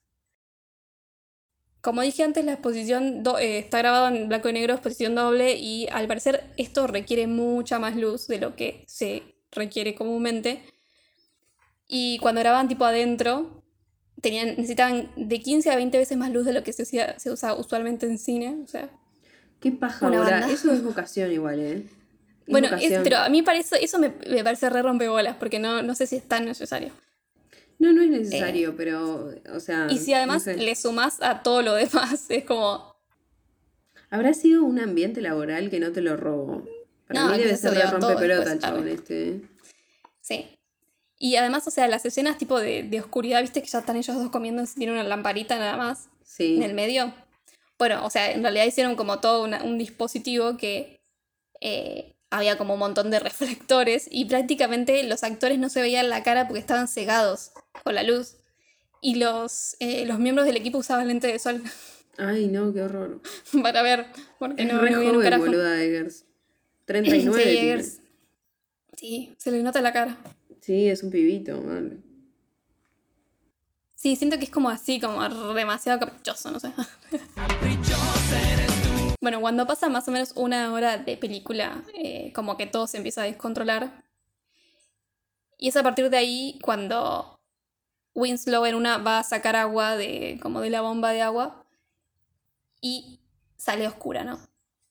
Como 1.82 2.02
dije 2.02 2.24
antes, 2.24 2.44
la 2.44 2.54
exposición 2.54 3.24
do- 3.24 3.38
eh, 3.40 3.60
está 3.60 3.78
grabada 3.80 4.14
en 4.16 4.28
blanco 4.28 4.50
y 4.50 4.54
negro, 4.54 4.74
exposición 4.74 5.16
doble, 5.16 5.56
y 5.56 5.88
al 5.92 6.08
parecer 6.08 6.44
esto 6.58 6.88
requiere 6.88 7.26
mucha 7.28 7.80
más 7.80 7.96
luz 7.96 8.28
de 8.28 8.38
lo 8.40 8.56
que 8.56 8.84
se 8.88 9.24
requiere 9.52 9.96
comúnmente. 9.96 10.62
Y 11.88 12.18
cuando 12.20 12.42
grababan 12.42 12.68
tipo 12.68 12.86
adentro, 12.86 13.64
tenían, 14.22 14.50
necesitaban 14.50 15.10
de 15.16 15.40
15 15.42 15.72
a 15.72 15.76
20 15.76 15.98
veces 15.98 16.18
más 16.18 16.32
luz 16.32 16.46
de 16.46 16.54
lo 16.54 16.64
que 16.64 16.74
se, 16.74 16.84
usa- 16.84 17.18
se 17.18 17.32
usa 17.32 17.54
usualmente 17.56 18.06
en 18.06 18.18
cine. 18.18 18.58
O 18.64 18.68
sea, 18.68 18.90
Qué 19.62 19.72
paja 19.74 20.08
Una 20.08 20.20
ahora. 20.20 20.40
banda. 20.40 20.54
Eso 20.54 20.72
es 20.72 20.82
vocación 20.84 21.32
igual, 21.32 21.60
¿eh? 21.60 21.74
Es 21.78 21.86
Bueno, 22.48 22.70
es- 22.78 23.00
pero 23.04 23.18
a 23.18 23.30
mí 23.30 23.42
parece, 23.42 23.84
eso 23.84 24.00
me, 24.00 24.14
me 24.30 24.44
parece 24.44 24.70
re 24.70 24.82
rompebolas, 24.82 25.36
porque 25.38 25.60
no, 25.60 25.82
no 25.82 25.96
sé 25.96 26.08
si 26.08 26.16
es 26.18 26.24
tan 26.28 26.46
necesario. 26.46 26.92
No, 27.80 27.94
no 27.94 28.02
es 28.02 28.10
necesario, 28.10 28.76
pero, 28.76 29.34
o 29.54 29.60
sea... 29.60 29.88
Eh, 29.88 29.94
Y 29.94 29.98
si 29.98 30.14
además 30.14 30.46
no 30.46 30.54
sé. 30.54 30.58
le 30.58 30.76
sumás 30.76 31.22
a 31.22 31.42
todo 31.44 31.62
lo 31.62 31.74
demás, 31.76 32.26
es 32.30 32.44
como. 32.46 32.96
¿Habrá 34.10 34.34
sido 34.34 34.64
un 34.64 34.80
ambiente 34.80 35.22
laboral 35.22 35.70
que 35.70 35.80
no 35.80 35.92
te 35.92 36.02
lo 36.02 36.18
robó? 36.18 36.66
Para 37.08 37.24
No, 37.26 37.32
mí 37.32 37.38
debe 37.38 37.56
ser 37.56 37.74
todo 37.74 37.92
rompepelota 38.00 38.54
el 38.54 38.60
chabón 38.60 38.88
este. 38.88 39.42
Sí. 40.22 40.46
Y 41.18 41.36
además, 41.36 41.68
o 41.68 41.72
sea, 41.72 41.88
las 41.88 42.06
escenas 42.06 42.38
tipo 42.38 42.60
de, 42.60 42.84
de 42.84 43.00
oscuridad, 43.00 43.42
viste 43.42 43.62
que 43.62 43.68
ya 43.68 43.80
están 43.80 43.98
ellos 43.98 44.16
dos 44.16 44.30
comiendo, 44.30 44.64
tienen 44.66 44.96
una 44.96 45.04
lamparita 45.04 45.58
nada 45.58 45.76
más 45.78 46.10
Sí. 46.24 46.56
en 46.58 46.64
el 46.64 46.74
medio. 46.74 47.14
Bueno, 47.78 48.06
o 48.06 48.10
sea, 48.10 48.32
en 48.32 48.42
realidad 48.42 48.66
hicieron 48.66 48.96
como 48.96 49.20
todo 49.20 49.44
una- 49.44 49.64
un 49.64 49.78
dispositivo 49.78 50.58
que 50.58 51.00
eh, 51.62 52.16
había 52.32 52.58
como 52.58 52.74
un 52.76 52.80
montón 52.80 53.10
de 53.12 53.20
reflectores 53.20 54.08
y 54.12 54.26
prácticamente 54.26 55.04
los 55.04 55.24
actores 55.24 55.58
no 55.60 55.70
se 55.70 55.82
veían 55.82 56.10
la 56.10 56.24
cara 56.24 56.48
porque 56.48 56.60
estaban 56.60 56.88
cegados 56.88 57.52
con 57.84 57.96
la 57.96 58.04
luz. 58.04 58.36
Y 59.02 59.16
los, 59.16 59.78
eh, 59.80 60.06
los 60.06 60.20
miembros 60.20 60.46
del 60.46 60.58
equipo 60.58 60.78
usaban 60.80 61.08
lente 61.08 61.28
de 61.28 61.40
sol 61.40 61.64
Ay, 62.18 62.48
no, 62.48 62.74
qué 62.74 62.82
horror. 62.82 63.22
para 63.64 63.82
ver, 63.82 64.08
porque 64.38 64.64
Es 64.64 64.68
no, 64.74 64.80
re 64.82 64.92
no 64.92 64.98
veían 65.00 65.12
un 65.12 65.16
joven, 65.22 65.30
carajo. 65.32 65.46
boluda, 65.46 65.82
Eggers. 65.82 66.26
39 66.86 67.44
Sí. 67.44 67.50
Eggers. 67.58 68.00
Sí, 68.98 69.34
se 69.38 69.52
le 69.52 69.64
nota 69.64 69.82
la 69.82 69.94
cara. 69.94 70.18
Sí, 70.60 70.90
es 70.90 71.02
un 71.04 71.12
pibito, 71.12 71.62
vale. 71.64 71.98
Sí, 73.96 74.16
siento 74.18 74.38
que 74.38 74.44
es 74.46 74.50
como 74.52 74.70
así, 74.70 75.00
como 75.00 75.54
demasiado 75.54 76.00
caprichoso, 76.00 76.52
no 76.52 76.60
sé. 76.60 76.72
bueno, 79.22 79.42
cuando 79.42 79.68
pasa 79.68 79.90
más 79.90 80.08
o 80.08 80.12
menos 80.12 80.32
una 80.36 80.72
hora 80.74 80.98
de 80.98 81.18
película, 81.18 81.84
eh, 81.94 82.32
como 82.34 82.56
que 82.58 82.68
todo 82.68 82.88
se 82.88 82.98
empieza 82.98 83.22
a 83.22 83.26
descontrolar. 83.26 84.04
Y 85.58 85.68
es 85.70 85.76
a 85.76 85.84
partir 85.84 86.10
de 86.10 86.18
ahí 86.18 86.58
cuando 86.64 87.40
Winslow 88.16 88.66
en 88.66 88.76
una 88.76 88.98
va 88.98 89.20
a 89.20 89.24
sacar 89.24 89.56
agua 89.56 89.98
de 89.98 90.40
como 90.42 90.62
de 90.62 90.70
la 90.70 90.82
bomba 90.82 91.12
de 91.12 91.22
agua 91.22 91.66
y 92.82 93.20
sale 93.58 93.88
oscura, 93.88 94.24
¿no? 94.24 94.40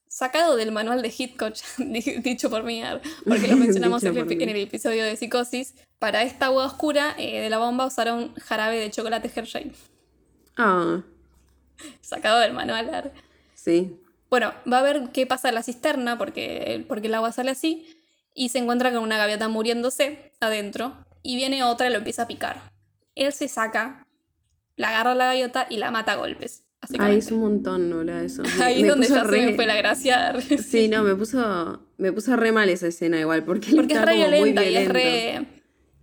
Sacado 0.08 0.56
del 0.56 0.72
manual 0.72 1.00
de 1.02 1.08
Hitchcock, 1.16 1.54
di- 1.78 2.18
dicho 2.20 2.50
por 2.50 2.64
mí, 2.64 2.82
porque 3.26 3.48
lo 3.48 3.56
mencionamos 3.64 4.02
en 4.04 4.16
el, 4.16 4.42
en 4.42 4.48
episodio 4.56 5.04
de 5.04 5.16
Psicosis, 5.16 5.74
para 5.98 6.22
esta 6.22 6.46
agua 6.46 6.66
oscura 6.66 7.14
eh, 7.18 7.40
de 7.40 7.50
la 7.50 7.58
bomba 7.58 7.86
usaron 7.86 8.34
jarabe 8.36 8.78
de 8.78 8.90
chocolate 8.90 9.30
Hershey, 9.34 9.72
Ah, 10.56 11.02
sacado 12.00 12.40
del 12.40 12.52
manual. 12.52 13.12
sí. 13.54 13.98
Bueno, 14.30 14.52
va 14.70 14.78
a 14.78 14.82
ver 14.82 15.10
qué 15.12 15.26
pasa 15.26 15.48
en 15.48 15.54
la 15.54 15.62
cisterna, 15.62 16.18
porque, 16.18 16.84
porque 16.88 17.06
el 17.08 17.14
agua 17.14 17.32
sale 17.32 17.50
así, 17.50 17.86
y 18.34 18.50
se 18.50 18.58
encuentra 18.58 18.92
con 18.92 19.02
una 19.02 19.16
gaviota 19.18 19.48
muriéndose 19.48 20.32
adentro, 20.40 20.94
y 21.22 21.36
viene 21.36 21.62
otra 21.64 21.88
y 21.88 21.90
lo 21.90 21.98
empieza 21.98 22.22
a 22.22 22.26
picar. 22.28 22.60
Él 23.14 23.32
se 23.32 23.48
saca, 23.48 24.06
la 24.76 24.88
agarra 24.90 25.12
a 25.12 25.14
la 25.14 25.24
gaviota 25.26 25.66
y 25.70 25.78
la 25.78 25.90
mata 25.90 26.12
a 26.12 26.16
golpes. 26.16 26.64
Básicamente. 26.80 27.18
es 27.18 27.32
un 27.32 27.40
montón, 27.40 27.90
Lola, 27.90 28.22
eso. 28.22 28.42
Me- 28.58 28.64
Ahí 28.64 28.82
es 28.82 28.88
donde 28.88 29.08
ya 29.08 29.14
se 29.24 29.24
me 29.24 29.46
re- 29.48 29.54
fue 29.56 29.66
la 29.66 29.76
gracia. 29.76 30.34
Sí, 30.64 30.88
no, 30.88 31.02
me 31.02 31.14
puso, 31.16 31.82
me 31.96 32.12
puso 32.12 32.36
re 32.36 32.52
mal 32.52 32.68
esa 32.68 32.86
escena 32.86 33.18
igual, 33.18 33.44
porque, 33.44 33.74
Porque 33.74 33.94
es 33.94 34.02
re 34.02 34.14
violenta 34.14 34.64
y 34.64 34.76
es 34.76 34.88
re. 34.88 35.46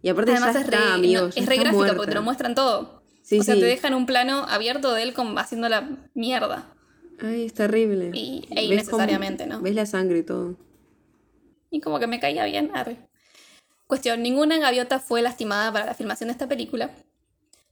Y 0.02 0.10
aparte 0.10 0.32
Además 0.32 0.54
ya 0.54 0.60
es 0.62 0.68
re, 0.68 0.76
está, 0.78 0.98
no, 0.98 1.04
ya 1.30 1.42
es 1.42 1.46
re 1.48 1.72
muerta. 1.72 1.96
porque 1.96 2.10
te 2.12 2.16
lo 2.16 2.22
muestran 2.24 2.54
todo. 2.56 3.02
Sí, 3.24 3.40
o 3.40 3.44
sea, 3.44 3.56
sí. 3.56 3.62
te 3.62 3.66
dejan 3.68 3.94
un 3.96 4.06
plano 4.06 4.46
abierto 4.50 4.94
de 4.94 5.02
él 5.04 5.14
como 5.14 5.40
haciendo 5.40 5.70
la 5.70 5.90
mierda. 6.14 6.75
Ay, 7.20 7.46
es 7.46 7.54
terrible. 7.54 8.12
Y- 8.14 8.46
e 8.50 8.68
Ves 8.70 8.90
cómo- 8.90 9.04
innecesariamente, 9.04 9.48
¿no? 9.48 9.62
Ves 9.62 9.76
la 9.76 9.86
sangre 9.86 10.20
y 10.20 10.24
todo. 10.24 10.56
Y 11.72 11.80
como 11.82 12.00
que 12.00 12.08
me 12.08 12.20
caía 12.20 12.46
bien, 12.46 12.72
arre. 12.74 12.98
Cuestión, 13.88 14.22
ninguna 14.24 14.58
gaviota 14.58 15.00
fue 15.00 15.22
lastimada 15.22 15.72
para 15.72 15.86
la 15.86 15.94
filmación 15.94 16.28
de 16.28 16.32
esta 16.34 16.48
película. 16.48 16.92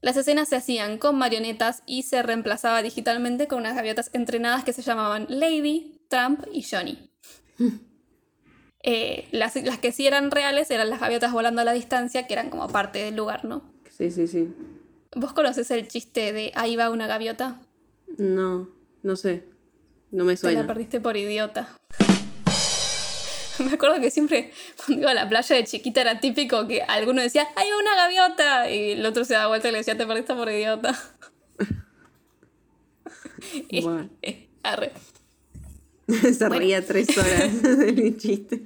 Las 0.02 0.18
escenas 0.18 0.50
se 0.50 0.58
hacían 0.58 0.98
con 0.98 1.18
marionetas 1.18 1.82
y 1.86 2.04
se 2.04 2.22
reemplazaba 2.22 2.82
digitalmente 2.84 3.48
con 3.48 3.60
unas 3.60 3.76
gaviotas 3.76 4.10
entrenadas 4.14 4.64
que 4.66 4.74
se 4.74 4.82
llamaban 4.82 5.26
Lady, 5.30 6.02
Trump 6.10 6.42
y 6.52 6.64
Johnny. 6.64 7.10
Eh, 8.86 9.30
las, 9.32 9.56
las 9.64 9.78
que 9.78 9.94
sí 9.94 10.06
eran 10.08 10.30
reales 10.30 10.70
eran 10.70 10.90
las 10.90 11.00
gaviotas 11.00 11.32
volando 11.32 11.62
a 11.62 11.64
la 11.64 11.72
distancia, 11.72 12.28
que 12.28 12.34
eran 12.34 12.50
como 12.50 12.68
parte 12.68 13.00
del 13.00 13.16
lugar, 13.16 13.46
¿no? 13.46 13.62
Sí, 13.90 14.12
sí, 14.12 14.28
sí. 14.28 14.54
¿Vos 15.16 15.32
conoces 15.32 15.72
el 15.72 15.88
chiste 15.88 16.34
de 16.34 16.52
ahí 16.56 16.76
va 16.76 16.90
una 16.90 17.08
gaviota? 17.08 17.62
No, 18.18 18.68
no 19.04 19.16
sé. 19.16 19.44
No 20.12 20.24
me 20.26 20.36
Te 20.36 20.44
la 20.48 20.52
suena. 20.54 20.68
perdiste 20.68 21.00
por 21.00 21.16
idiota. 21.18 21.70
Me 23.60 23.72
acuerdo 23.74 24.02
que 24.02 24.10
siempre 24.10 24.52
cuando 24.78 25.02
iba 25.04 25.12
a 25.12 25.14
la 25.14 25.30
playa 25.30 25.56
de 25.56 25.64
chiquita 25.64 26.02
era 26.02 26.20
típico 26.20 26.68
que 26.68 26.82
alguno 26.82 27.22
decía, 27.22 27.48
¡ahí 27.56 27.70
va 27.70 27.78
una 27.78 27.96
gaviota! 27.96 28.70
Y 28.72 28.92
el 28.94 29.06
otro 29.06 29.26
se 29.26 29.34
daba 29.36 29.48
vuelta 29.48 29.70
y 29.70 29.72
le 29.72 29.78
decía, 29.80 29.96
te 29.98 30.06
perdiste 30.08 30.34
por 30.34 30.50
idiota. 30.50 31.00
Bueno. 33.84 34.10
Arre. 34.64 34.92
Se 36.08 36.50
reía 36.50 36.86
tres 36.86 37.16
horas 37.18 37.62
del 37.62 38.18
chiste. 38.18 38.64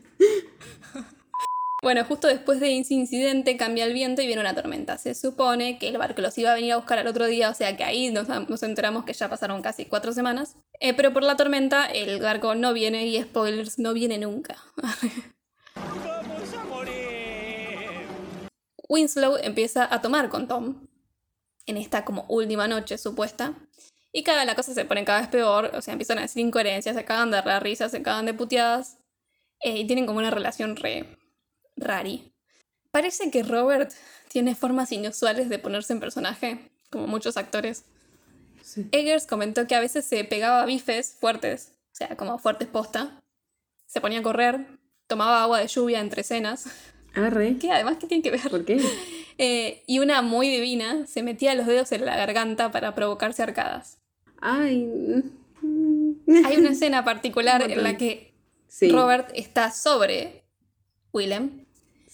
Bueno, 1.84 2.04
justo 2.06 2.28
después 2.28 2.60
de 2.60 2.80
ese 2.80 2.96
incidente 2.96 3.56
cambia 3.56 3.86
el 3.86 3.94
viento 3.94 4.24
y 4.24 4.26
viene 4.26 4.42
una 4.42 4.56
tormenta. 4.56 4.98
Se 4.98 5.14
supone 5.14 5.78
que 5.78 5.90
el 5.90 6.00
barco 6.00 6.22
los 6.22 6.36
iba 6.40 6.52
a 6.52 6.56
venir 6.56 6.74
a 6.74 6.78
buscar 6.78 6.98
al 6.98 7.06
otro 7.06 7.28
día, 7.28 7.52
o 7.52 7.54
sea 7.54 7.78
que 7.78 7.84
ahí 7.84 8.10
nos, 8.10 8.28
enteramos 8.64 9.06
que 9.06 9.14
ya 9.14 9.30
pasaron 9.30 9.62
casi 9.62 9.86
cuatro 9.86 10.12
semanas. 10.12 10.56
Eh, 10.80 10.96
pero 10.96 11.14
por 11.14 11.22
la 11.22 11.38
tormenta 11.38 11.86
el 11.86 12.20
barco 12.20 12.56
no 12.56 12.74
viene 12.74 13.06
y 13.06 13.22
spoilers, 13.22 13.78
no 13.78 13.94
viene 13.94 14.18
nunca. 14.18 14.58
Winslow 18.90 19.38
empieza 19.44 19.94
a 19.94 20.02
tomar 20.02 20.30
con 20.30 20.48
Tom 20.48 20.88
en 21.68 21.78
esta 21.78 22.04
como 22.06 22.26
última 22.28 22.68
noche 22.68 22.98
supuesta. 22.98 23.54
Y 24.12 24.24
cada 24.24 24.46
la 24.46 24.56
cosa 24.56 24.74
se 24.74 24.86
pone 24.86 25.06
cada 25.06 25.20
vez 25.20 25.30
peor, 25.30 25.70
o 25.76 25.82
sea, 25.84 25.92
empiezan 25.92 26.18
a 26.18 26.22
decir 26.22 26.44
incoherencias, 26.44 26.96
se 26.96 27.06
cagan 27.06 27.30
de 27.30 27.40
la 27.44 27.60
risa, 27.60 27.88
se 27.88 28.02
cagan 28.02 28.26
de 28.26 28.34
puteadas. 28.34 28.98
eh, 29.60 29.78
y 29.78 29.86
tienen 29.86 30.08
como 30.08 30.20
una 30.20 30.32
relación 30.32 30.76
re 30.76 31.18
rari. 31.78 32.32
Parece 32.92 33.32
que 33.32 33.44
Robert 33.44 33.92
tiene 34.28 34.56
formas 34.56 34.92
inusuales 34.92 35.50
de 35.50 35.60
ponerse 35.60 35.94
en 35.94 36.00
personaje, 36.00 36.72
como 36.90 37.08
muchos 37.08 37.38
actores. 37.38 37.86
Sí. 38.64 38.88
Eggers 38.92 39.28
comentó 39.28 39.68
que 39.68 39.76
a 39.76 39.80
veces 39.80 40.06
se 40.06 40.24
pegaba 40.24 40.66
bifes 40.66 41.16
fuertes, 41.20 41.74
o 41.94 41.96
sea, 41.96 42.18
como 42.18 42.38
fuertes 42.40 42.68
posta. 42.68 43.22
Se 43.86 44.02
ponía 44.02 44.20
a 44.20 44.24
correr, 44.24 44.68
tomaba 45.08 45.44
agua 45.44 45.60
de 45.60 45.68
lluvia 45.68 46.00
entre 46.00 46.22
escenas. 46.22 46.66
Arre. 47.14 47.58
Que 47.58 47.72
además, 47.72 47.98
¿qué 48.00 48.08
tiene 48.08 48.24
que 48.24 48.32
ver? 48.32 48.50
¿Por 48.50 48.66
qué? 48.66 48.82
Eh, 49.40 49.84
y 49.86 50.00
una 50.00 50.24
muy 50.24 50.50
divina 50.50 51.06
se 51.06 51.22
metía 51.22 51.54
los 51.54 51.68
dedos 51.68 51.92
en 51.92 52.06
la 52.06 52.18
garganta 52.18 52.72
para 52.72 52.96
provocarse 52.96 53.44
arcadas. 53.44 54.00
Ay. 54.42 54.90
Hay 56.44 56.58
una 56.58 56.70
escena 56.72 57.06
particular 57.06 57.62
en 57.62 57.84
la 57.84 57.98
que 57.98 58.34
Sí. 58.68 58.90
Robert 58.90 59.30
está 59.34 59.72
sobre 59.72 60.44
Willem 61.14 61.66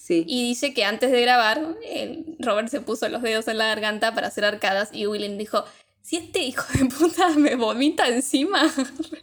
Sí. 0.05 0.25
y 0.27 0.43
dice 0.49 0.73
que 0.73 0.83
antes 0.83 1.11
de 1.13 1.21
grabar, 1.21 1.77
el 1.89 2.35
Robert 2.39 2.67
se 2.67 2.81
puso 2.81 3.07
los 3.07 3.21
dedos 3.21 3.47
en 3.47 3.57
la 3.57 3.67
garganta 3.67 4.13
para 4.13 4.27
hacer 4.27 4.43
arcadas 4.43 4.89
y 4.91 5.07
Willem 5.07 5.37
dijo, 5.37 5.63
si 6.01 6.17
este 6.17 6.41
hijo 6.43 6.65
de 6.77 6.85
puta 6.87 7.29
me 7.37 7.55
vomita 7.55 8.09
encima, 8.09 8.69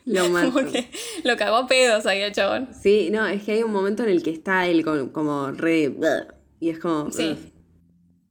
Lo 0.07 0.31
mato. 0.31 0.51
como 0.55 0.73
que 0.73 0.91
lo 1.23 1.37
cagó 1.37 1.57
a 1.57 1.67
pedos 1.67 2.07
ahí 2.07 2.23
el 2.23 2.33
chabón. 2.33 2.71
Sí, 2.73 3.11
no, 3.13 3.27
es 3.27 3.43
que 3.43 3.53
hay 3.53 3.63
un 3.63 3.73
momento 3.73 4.05
en 4.05 4.09
el 4.09 4.23
que 4.23 4.31
está 4.31 4.67
él 4.69 4.83
como, 4.83 5.13
como 5.13 5.51
re. 5.51 5.95
Y 6.61 6.71
es 6.71 6.79
como. 6.79 7.11
Sí. 7.13 7.33
ugh. 7.33 7.53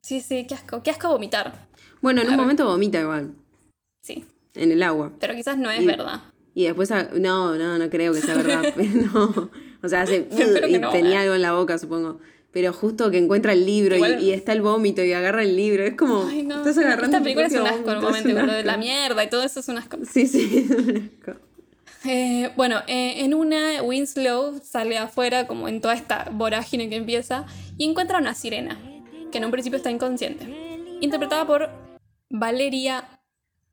Sí, 0.02 0.20
sí, 0.22 0.48
qué 0.48 0.56
asco, 0.56 0.82
qué 0.82 0.90
asco 0.90 1.08
vomitar. 1.10 1.68
Bueno, 2.02 2.22
en 2.24 2.30
un 2.30 2.36
momento 2.38 2.66
vomita 2.66 3.00
igual. 3.00 3.36
Sí, 4.02 4.26
En 4.56 4.72
el 4.72 4.82
agua. 4.82 5.14
pero 5.20 5.36
quizás 5.36 5.60
no 5.60 5.70
es 5.70 5.82
Y- 5.82 5.86
verdad. 5.86 6.22
Y 6.56 6.64
después. 6.64 6.90
ah, 6.92 7.10
No, 7.14 7.56
no, 7.56 7.78
no 7.78 7.90
creo 7.92 8.12
que 8.14 8.22
sea 8.22 8.34
verdad. 8.42 8.74
no. 8.76 9.52
O 9.84 9.88
sea, 9.88 10.02
hace. 10.02 10.28
Y 10.68 10.80
no, 10.80 10.90
tenía 10.90 11.20
eh. 11.20 11.24
algo 11.24 11.36
en 11.36 11.44
la 11.44 11.54
boca, 11.54 11.78
supongo. 11.78 12.20
Pero 12.52 12.74
justo 12.74 13.12
que 13.12 13.18
encuentra 13.20 13.54
el 13.54 13.66
libro 13.66 13.96
y- 13.96 14.00
Igual- 14.00 14.24
y, 14.24 14.32
está 14.32 14.54
el 14.54 14.62
vómito 14.62 15.04
y 15.04 15.14
agarra 15.14 15.44
el 15.44 15.56
libro. 15.56 15.84
Es 15.84 15.96
como. 15.96 16.26
Ay, 16.28 16.44
no. 16.44 16.58
Estás 16.58 16.78
agarrando. 16.80 17.06
Esta 17.18 17.22
película 17.22 17.46
es 17.46 17.54
un 17.54 17.68
asco 17.68 17.84
boludo, 17.84 18.54
de 18.54 18.64
la 18.64 18.78
mierda 18.78 19.24
y 19.24 19.30
todo 19.30 19.44
eso 19.44 19.60
es 19.60 19.68
un 19.68 19.78
asco. 19.78 19.98
Sí, 20.12 20.26
sí, 20.26 20.66
es 20.70 20.70
un 20.72 21.12
asco. 21.28 21.40
Eh, 22.06 22.52
bueno, 22.56 22.80
eh, 22.88 23.26
en 23.26 23.34
una, 23.34 23.84
Winslow 23.84 24.62
sale 24.64 24.98
afuera, 24.98 25.48
como 25.48 25.68
en 25.68 25.82
toda 25.82 25.94
esta 25.94 26.30
vorágine 26.32 26.90
que 26.90 26.96
empieza, 26.96 27.46
y 27.78 27.90
encuentra 27.90 28.20
una 28.20 28.34
sirena, 28.34 28.80
que 29.32 29.38
en 29.38 29.46
un 29.46 29.52
principio 29.52 29.78
está 29.78 29.92
inconsciente. 29.92 30.46
Interpretada 31.02 31.46
por 31.46 31.70
Valeria 32.30 33.04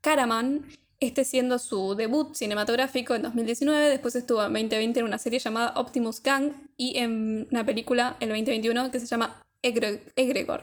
Caraman, 0.01 0.65
este 0.99 1.23
siendo 1.25 1.59
su 1.59 1.95
debut 1.95 2.33
cinematográfico 2.35 3.13
en 3.15 3.21
2019, 3.23 3.89
después 3.89 4.15
estuvo 4.15 4.39
en 4.43 4.53
2020 4.53 4.99
en 4.99 5.05
una 5.05 5.17
serie 5.17 5.39
llamada 5.39 5.73
Optimus 5.75 6.21
Gang 6.23 6.51
y 6.75 6.97
en 6.97 7.47
una 7.51 7.65
película 7.65 8.17
el 8.19 8.29
2021 8.29 8.91
que 8.91 8.99
se 8.99 9.05
llama 9.05 9.41
Egre- 9.61 10.01
Egregor. 10.15 10.61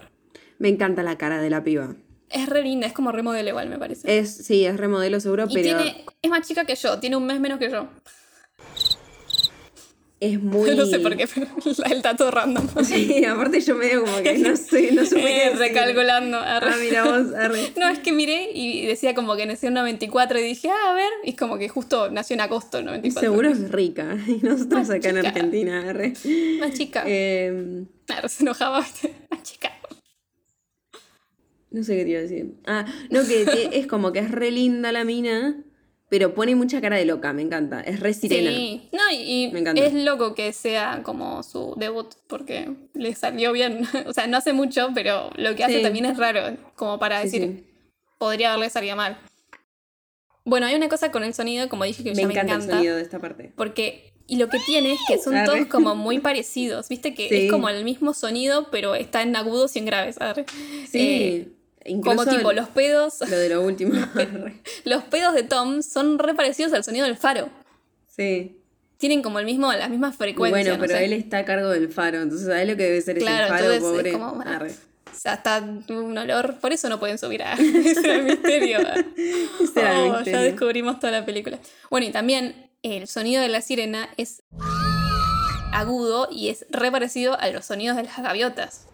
Me 0.58 0.68
encanta 0.68 1.02
la 1.02 1.16
cara 1.18 1.40
de 1.40 1.50
la 1.50 1.62
piba. 1.62 1.94
Es 2.30 2.48
re 2.48 2.62
linda, 2.62 2.86
es 2.86 2.92
como 2.92 3.12
remodelo 3.12 3.48
igual, 3.50 3.68
me 3.68 3.78
parece. 3.78 4.18
Es, 4.18 4.34
sí, 4.34 4.64
es 4.64 4.76
remodelo 4.76 5.20
seguro, 5.20 5.46
y 5.48 5.54
pero 5.54 5.78
tiene, 5.78 6.04
es 6.20 6.30
más 6.30 6.46
chica 6.48 6.64
que 6.64 6.74
yo, 6.74 6.98
tiene 6.98 7.16
un 7.16 7.26
mes 7.26 7.38
menos 7.38 7.58
que 7.60 7.70
yo. 7.70 7.88
Es 10.20 10.40
muy. 10.42 10.70
No 10.76 10.86
sé 10.86 10.98
por 11.00 11.16
qué, 11.16 11.26
pero 11.26 11.46
el 11.90 12.02
dato 12.02 12.30
random. 12.30 12.66
Sí, 12.84 13.24
aparte 13.24 13.60
yo 13.60 13.74
medio 13.76 14.04
como 14.04 14.16
que 14.22 14.38
no 14.38 14.56
sé, 14.56 14.92
no 14.92 15.04
supe 15.04 15.46
Eh, 15.46 15.50
recalculando. 15.56 16.38
arre. 16.38 16.70
Ah, 16.70 16.76
mira 16.80 17.04
vos, 17.04 17.32
arre. 17.34 17.72
No, 17.76 17.88
es 17.88 17.98
que 17.98 18.12
miré 18.12 18.50
y 18.54 18.86
decía 18.86 19.14
como 19.14 19.36
que 19.36 19.46
nació 19.46 19.68
en 19.68 19.74
94 19.74 20.38
y 20.38 20.42
dije, 20.42 20.68
ah, 20.70 20.90
a 20.90 20.94
ver, 20.94 21.10
y 21.24 21.30
es 21.30 21.36
como 21.36 21.58
que 21.58 21.68
justo 21.68 22.10
nació 22.10 22.34
en 22.34 22.40
agosto 22.40 22.76
del 22.78 22.86
94. 22.86 23.20
Seguro 23.30 23.48
es 23.50 23.70
rica. 23.70 24.16
Y 24.26 24.38
nosotros 24.44 24.88
Más 24.88 24.90
acá 24.90 25.08
en 25.10 25.16
chica. 25.16 25.28
Argentina, 25.28 25.90
arre. 25.90 26.12
Más 26.60 26.72
chica. 26.74 27.04
Eh, 27.06 27.84
Claro, 28.06 28.28
se 28.28 28.42
enojaba. 28.42 28.80
Más 28.80 29.42
chica. 29.42 29.70
no 31.70 31.82
sé 31.82 31.96
qué 31.96 32.04
te 32.04 32.10
iba 32.10 32.18
a 32.18 32.22
decir. 32.22 32.54
Ah, 32.66 32.84
no, 33.10 33.26
que 33.26 33.68
es 33.72 33.86
como 33.86 34.12
que 34.12 34.20
es 34.20 34.30
re 34.30 34.50
linda 34.50 34.92
la 34.92 35.04
mina, 35.04 35.56
pero 36.16 36.32
pone 36.32 36.54
mucha 36.54 36.80
cara 36.80 36.96
de 36.96 37.04
loca, 37.04 37.32
me 37.32 37.42
encanta. 37.42 37.80
Es 37.80 37.98
re 37.98 38.14
sirena. 38.14 38.48
Sí, 38.52 38.88
no, 38.92 39.00
y, 39.10 39.50
Me 39.52 39.58
encanta. 39.58 39.84
es 39.84 39.92
loco 39.92 40.32
que 40.36 40.52
sea 40.52 41.00
como 41.02 41.42
su 41.42 41.74
debut 41.76 42.14
porque 42.28 42.70
le 42.92 43.16
salió 43.16 43.50
bien. 43.50 43.80
o 44.06 44.12
sea, 44.12 44.28
no 44.28 44.36
hace 44.36 44.52
mucho, 44.52 44.90
pero 44.94 45.32
lo 45.34 45.56
que 45.56 45.64
hace 45.64 45.78
Sí. 45.78 45.82
también 45.82 46.04
es 46.04 46.16
raro, 46.16 46.56
como 46.76 47.00
para 47.00 47.18
Sí, 47.22 47.24
decir, 47.40 47.42
sí. 47.58 47.64
podría 48.16 48.52
haberle 48.52 48.70
salido 48.70 48.94
mal. 48.94 49.18
Bueno, 50.44 50.66
hay 50.66 50.76
una 50.76 50.88
cosa 50.88 51.10
con 51.10 51.24
el 51.24 51.34
sonido, 51.34 51.68
como 51.68 51.82
dije, 51.82 52.04
que 52.04 52.10
Me 52.10 52.22
ya 52.22 52.28
me 52.28 52.34
encanta, 52.34 52.54
encanta. 52.54 52.72
el 52.74 52.78
sonido 52.78 52.96
de 52.96 53.02
esta 53.02 53.18
parte. 53.18 53.52
Porque, 53.56 54.12
y 54.28 54.36
lo 54.36 54.48
que 54.48 54.60
tiene 54.60 54.92
es 54.92 55.00
que 55.08 55.18
son 55.18 55.34
Arre. 55.34 55.46
todos 55.46 55.66
como 55.66 55.96
muy 55.96 56.20
parecidos, 56.20 56.88
viste 56.88 57.12
que 57.12 57.28
Sí. 57.28 57.34
es 57.46 57.50
como 57.50 57.68
el 57.70 57.82
mismo 57.84 58.14
sonido, 58.14 58.68
pero 58.70 58.94
está 58.94 59.22
en 59.22 59.34
agudos 59.34 59.74
y 59.74 59.80
en 59.80 59.86
graves. 59.86 60.20
arre. 60.20 60.46
Sí. 60.88 60.98
Eh, 61.00 61.48
como 62.02 62.24
tipo 62.26 62.50
el- 62.50 62.56
los 62.56 62.68
pedos, 62.68 63.20
Lo 63.28 63.36
de 63.38 63.48
lo 63.48 63.62
último. 63.62 63.92
los 64.84 65.02
pedos 65.04 65.34
de 65.34 65.42
Tom 65.42 65.82
son 65.82 66.18
re 66.18 66.34
parecidos 66.34 66.72
al 66.72 66.84
sonido 66.84 67.06
del 67.06 67.16
faro. 67.16 67.48
sí. 68.08 68.60
Tienen 68.96 69.22
como 69.22 69.38
el 69.40 69.44
mismo, 69.44 69.70
las 69.72 69.90
mismas 69.90 70.16
frecuencias. 70.16 70.64
Bueno, 70.64 70.76
no 70.78 70.80
pero 70.86 70.98
sé. 70.98 71.04
él 71.04 71.12
está 71.12 71.38
a 71.38 71.44
cargo 71.44 71.68
del 71.68 71.92
faro, 71.92 72.22
entonces 72.22 72.46
¿sabes 72.46 72.66
lo 72.66 72.76
que 72.76 72.84
debe 72.84 73.00
ser 73.02 73.18
Claro, 73.18 73.44
ese 73.46 73.52
faro, 73.52 73.72
entonces 73.72 73.82
es 73.84 73.90
pobre? 73.90 74.12
como, 74.12 74.40
Arre. 74.42 74.70
O 74.70 75.16
sea, 75.16 75.34
está 75.34 75.58
un 75.60 76.16
olor, 76.16 76.54
por 76.60 76.72
eso 76.72 76.88
no 76.88 76.98
pueden 77.00 77.18
subir 77.18 77.42
a 77.42 77.52
ese 77.58 78.00
era 78.00 78.14
el 78.14 78.22
misterio. 78.22 78.78
Ese 79.60 79.80
era 79.80 79.92
el 80.04 80.10
Oh, 80.10 80.14
misterio. 80.14 80.38
Ya 80.38 80.42
descubrimos 80.44 81.00
toda 81.00 81.12
la 81.12 81.26
película. 81.26 81.58
Bueno, 81.90 82.06
y 82.06 82.12
también 82.12 82.70
el 82.82 83.06
sonido 83.08 83.42
de 83.42 83.48
la 83.48 83.60
sirena 83.60 84.08
es 84.16 84.42
agudo 85.72 86.28
y 86.30 86.48
es 86.48 86.64
re 86.70 86.90
parecido 86.90 87.38
a 87.38 87.48
los 87.50 87.66
sonidos 87.66 87.96
de 87.96 88.04
las 88.04 88.16
gaviotas. 88.22 88.86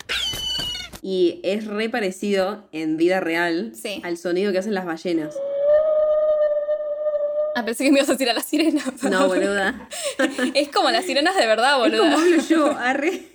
Y 1.02 1.40
es 1.44 1.66
re 1.66 1.88
parecido 1.88 2.68
en 2.72 2.96
vida 2.96 3.20
real 3.20 3.72
Sí. 3.74 4.00
al 4.04 4.16
sonido 4.18 4.52
que 4.52 4.58
hacen 4.58 4.74
las 4.74 4.84
ballenas. 4.84 5.34
Ah, 7.56 7.64
pensé 7.64 7.84
que 7.84 7.90
me 7.90 7.98
ibas 7.98 8.08
a 8.08 8.12
decir 8.12 8.30
a 8.30 8.32
la 8.34 8.42
sirena. 8.42 8.82
No, 9.10 9.26
boluda. 9.28 9.88
es 10.54 10.68
como 10.68 10.90
las 10.90 11.04
sirenas 11.04 11.36
de 11.36 11.46
verdad, 11.46 11.84
Es 11.86 11.98
como 11.98 12.16
hablo 12.16 12.36
yo, 12.48 12.70
arre. 12.78 13.22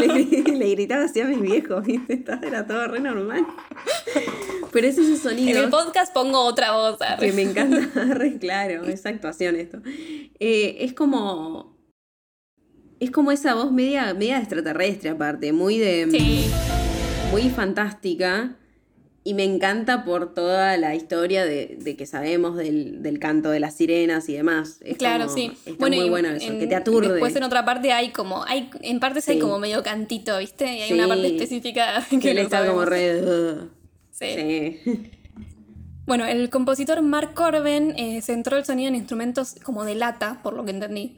le, 0.00 0.42
le 0.54 0.70
gritaba 0.70 1.04
así 1.04 1.20
a 1.20 1.24
mis 1.24 1.40
viejos, 1.40 1.84
¿viste? 1.84 2.22
Era 2.42 2.66
todo 2.66 2.86
re 2.88 3.00
normal. 3.00 3.46
Pero 4.72 4.86
es 4.86 4.98
ese 4.98 5.12
En 5.12 5.18
sonido 5.18 5.64
el 5.64 5.70
podcast 5.70 6.12
pongo 6.12 6.40
otra 6.40 6.72
voz. 6.72 7.00
arre. 7.00 7.26
que 7.28 7.32
me 7.32 7.42
encanta, 7.42 7.78
re 8.14 8.38
claro, 8.38 8.84
esa 8.84 9.08
actuación 9.08 9.56
esto. 9.56 9.78
Eh, 10.40 10.76
es 10.80 10.92
como. 10.92 11.73
Es 13.00 13.10
como 13.10 13.32
esa 13.32 13.54
voz 13.54 13.72
media, 13.72 14.14
media 14.14 14.38
extraterrestre, 14.38 15.10
aparte, 15.10 15.52
muy 15.52 15.78
de. 15.78 16.08
Sí. 16.10 16.50
muy 17.30 17.50
fantástica. 17.50 18.56
Y 19.26 19.32
me 19.32 19.42
encanta 19.44 20.04
por 20.04 20.34
toda 20.34 20.76
la 20.76 20.94
historia 20.94 21.46
de, 21.46 21.78
de 21.80 21.96
que 21.96 22.04
sabemos 22.04 22.56
del, 22.56 23.02
del 23.02 23.18
canto 23.18 23.50
de 23.50 23.58
las 23.58 23.74
sirenas 23.74 24.28
y 24.28 24.34
demás. 24.34 24.80
Es 24.82 24.98
Claro, 24.98 25.24
como- 25.24 25.36
sí. 25.36 25.52
Está 25.64 25.86
muy 25.88 25.96
y 25.98 26.10
bueno 26.10 26.28
eso, 26.28 26.52
en- 26.52 26.58
que 26.60 26.66
te 26.66 26.74
aturde. 26.74 27.08
Después 27.08 27.34
en 27.34 27.42
otra 27.42 27.64
parte 27.64 27.90
hay 27.92 28.10
como, 28.10 28.44
hay, 28.44 28.68
en 28.82 29.00
partes 29.00 29.26
hay 29.28 29.36
Sí. 29.36 29.40
como 29.40 29.58
medio 29.58 29.82
cantito, 29.82 30.36
¿viste? 30.38 30.66
Y 30.66 30.82
hay 30.82 30.88
Sí. 30.88 30.94
una 30.94 31.08
parte 31.08 31.26
específica 31.26 32.04
que, 32.10 32.18
que 32.18 32.34
no 32.34 32.40
está 32.42 32.66
como 32.66 32.84
re... 32.84 33.22
"Ugh". 33.22 33.70
Sí. 34.10 34.26
Sí. 34.84 35.10
Bueno, 36.06 36.26
el 36.26 36.50
compositor 36.50 37.00
Mark 37.00 37.32
Corben 37.32 37.94
eh, 37.96 38.20
centró 38.20 38.58
el 38.58 38.66
sonido 38.66 38.88
en 38.90 38.94
instrumentos 38.94 39.54
como 39.62 39.84
de 39.86 39.94
lata, 39.94 40.40
por 40.42 40.52
lo 40.52 40.62
que 40.66 40.70
entendí. 40.70 41.16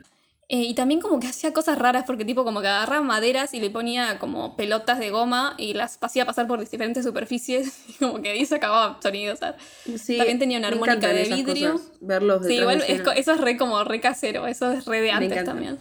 Eh, 0.49 0.63
y 0.63 0.75
también 0.75 1.01
como 1.01 1.19
que 1.19 1.27
hacía 1.29 1.53
cosas 1.53 1.79
raras, 1.79 2.05
porque 2.07 2.25
tipo 2.25 2.45
como 2.45 2.61
que 2.61 2.69
agarraba 2.69 3.03
maderas 3.03 3.53
y 3.55 3.61
le 3.61 3.71
ponía 3.71 4.19
como 4.19 4.57
pelotas 4.57 4.99
de 4.99 5.11
goma 5.11 5.55
y 5.59 5.75
las 5.75 5.99
hacía 6.01 6.25
pasar 6.25 6.47
por 6.47 6.61
diferentes 6.61 7.05
superficies 7.05 7.85
y 7.89 7.93
como 7.95 8.23
que 8.23 8.31
ahí 8.31 8.47
sacaba 8.47 8.99
sonidos. 9.03 9.41
Sí, 9.97 10.17
También 10.17 10.39
tenía 10.39 10.59
una 10.59 10.69
armónica 10.69 11.09
de 11.09 11.25
vidrio. 11.25 11.73
cosas, 11.73 11.93
verlos 12.01 12.47
Sí, 12.47 12.55
igual 12.55 12.83
es 12.87 13.03
eso 13.17 13.33
es 13.33 13.41
re 13.41 13.57
como 13.57 13.83
re 13.85 14.01
casero, 14.01 14.47
eso 14.47 14.71
es 14.71 14.85
re 14.87 15.01
de 15.01 15.11
antes 15.11 15.45
también. 15.45 15.79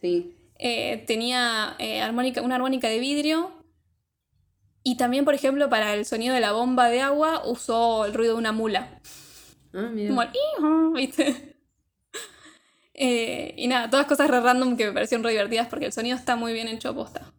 Sí. 0.00 0.36
Eh, 0.58 1.04
tenía 1.06 1.74
eh, 1.78 2.00
armónica, 2.02 2.42
una 2.42 2.56
armónica 2.56 2.88
de 2.88 2.98
vidrio. 2.98 3.50
Y 4.84 4.96
también, 4.96 5.24
por 5.24 5.34
ejemplo, 5.34 5.68
para 5.68 5.94
el 5.94 6.04
sonido 6.04 6.34
de 6.34 6.40
la 6.40 6.52
bomba 6.52 6.88
de 6.88 7.00
agua 7.00 7.42
usó 7.44 8.04
el 8.04 8.14
ruido 8.14 8.34
de 8.34 8.38
una 8.40 8.52
mula. 8.52 9.00
Ah, 9.72 9.88
mira. 9.92 10.08
Como 10.08 10.92
¿viste? 10.92 11.51
Eh, 13.04 13.54
y 13.56 13.66
nada, 13.66 13.90
todas 13.90 14.06
cosas 14.06 14.30
re 14.30 14.40
random 14.40 14.76
que 14.76 14.86
me 14.86 14.92
parecieron 14.92 15.24
re 15.24 15.32
divertidas 15.32 15.66
porque 15.66 15.86
el 15.86 15.92
sonido 15.92 16.16
está 16.16 16.36
muy 16.36 16.52
bien 16.52 16.68
hecho 16.68 16.94
posta. 16.94 17.32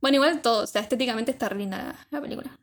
Bueno, 0.00 0.14
igual 0.16 0.40
todo, 0.40 0.62
o 0.62 0.66
sea, 0.66 0.80
estéticamente 0.80 1.30
está 1.30 1.50
re 1.50 1.58
linda 1.58 1.76
la, 1.78 2.06
la 2.10 2.20
película. 2.22 2.58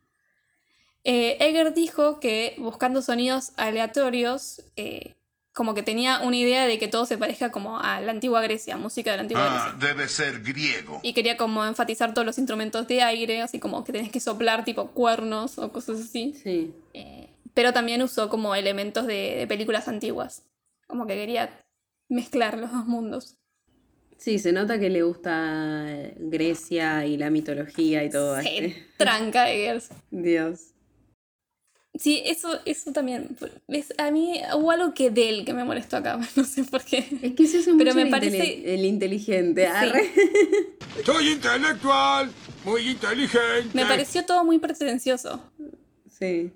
Eh, 1.03 1.37
Egger 1.39 1.73
dijo 1.73 2.19
que 2.19 2.55
buscando 2.57 3.01
sonidos 3.03 3.51
aleatorios, 3.57 4.63
eh, 4.75 5.13
como 5.53 5.73
que 5.75 5.83
tenía 5.83 6.19
una 6.21 6.35
idea 6.37 6.65
de 6.65 6.79
que 6.79 6.87
todo 6.87 7.05
se 7.05 7.17
parezca 7.17 7.51
como 7.51 7.79
a 7.79 7.99
la 8.01 8.11
antigua 8.11 8.41
Grecia, 8.41 8.75
música 8.77 9.11
de 9.11 9.17
la 9.17 9.21
antigua 9.23 9.45
Ah, 9.47 9.71
Grecia. 9.77 9.87
debe 9.93 10.07
ser 10.07 10.41
griego. 10.41 10.99
Y 11.03 11.13
quería 11.13 11.37
como 11.37 11.63
enfatizar 11.65 12.13
todos 12.13 12.25
los 12.25 12.37
instrumentos 12.39 12.87
de 12.87 13.03
aire, 13.03 13.41
así 13.41 13.59
como 13.59 13.83
que 13.83 13.91
tenés 13.91 14.11
que 14.11 14.19
soplar 14.19 14.63
tipo 14.65 14.87
cuernos 14.91 15.57
o 15.59 15.71
cosas 15.71 15.99
así. 15.99 16.33
Sí. 16.41 16.73
Eh, 16.93 17.27
pero 17.53 17.73
también 17.73 18.01
usó 18.01 18.29
como 18.29 18.55
elementos 18.55 19.05
de, 19.05 19.35
de 19.37 19.47
películas 19.47 19.87
antiguas. 19.87 20.43
Como 20.87 21.05
que 21.05 21.15
quería 21.15 21.49
mezclar 22.11 22.57
los 22.59 22.71
dos 22.71 22.85
mundos. 22.85 23.37
Sí, 24.17 24.37
se 24.37 24.51
nota 24.51 24.79
que 24.79 24.89
le 24.91 25.01
gusta 25.01 25.85
eh, 25.87 26.13
Grecia 26.19 27.07
y 27.07 27.17
la 27.17 27.31
mitología 27.31 28.03
y 28.03 28.09
todo. 28.11 28.39
Se 28.39 28.65
este. 28.67 28.85
tranca 28.97 29.49
Eggers. 29.49 29.89
Dios. 30.11 30.67
Sí, 31.95 32.21
eso, 32.25 32.59
eso 32.65 32.91
también. 32.93 33.35
¿ves? 33.67 33.93
A 33.97 34.11
mí 34.11 34.39
hubo 34.55 34.71
algo 34.71 34.93
que 34.93 35.09
de 35.09 35.27
él 35.29 35.45
que 35.45 35.53
me 35.53 35.63
molestó 35.63 35.97
acá. 35.97 36.19
No 36.35 36.43
sé 36.43 36.63
por 36.63 36.83
qué. 36.83 37.05
Es 37.21 37.33
que 37.33 37.47
se 37.47 37.57
hace 37.59 37.73
Pero 37.73 37.93
mucho 37.93 37.95
me 37.95 38.01
el, 38.03 38.09
parece- 38.09 38.37
intele- 38.37 38.61
el 38.65 38.85
inteligente. 38.85 39.67
arre. 39.67 40.09
Soy 41.05 41.29
intelectual, 41.29 42.31
muy 42.63 42.89
inteligente. 42.89 43.69
Me 43.73 43.85
pareció 43.85 44.23
todo 44.25 44.43
muy 44.45 44.59
pretencioso. 44.59 45.41
Sí. 46.09 46.51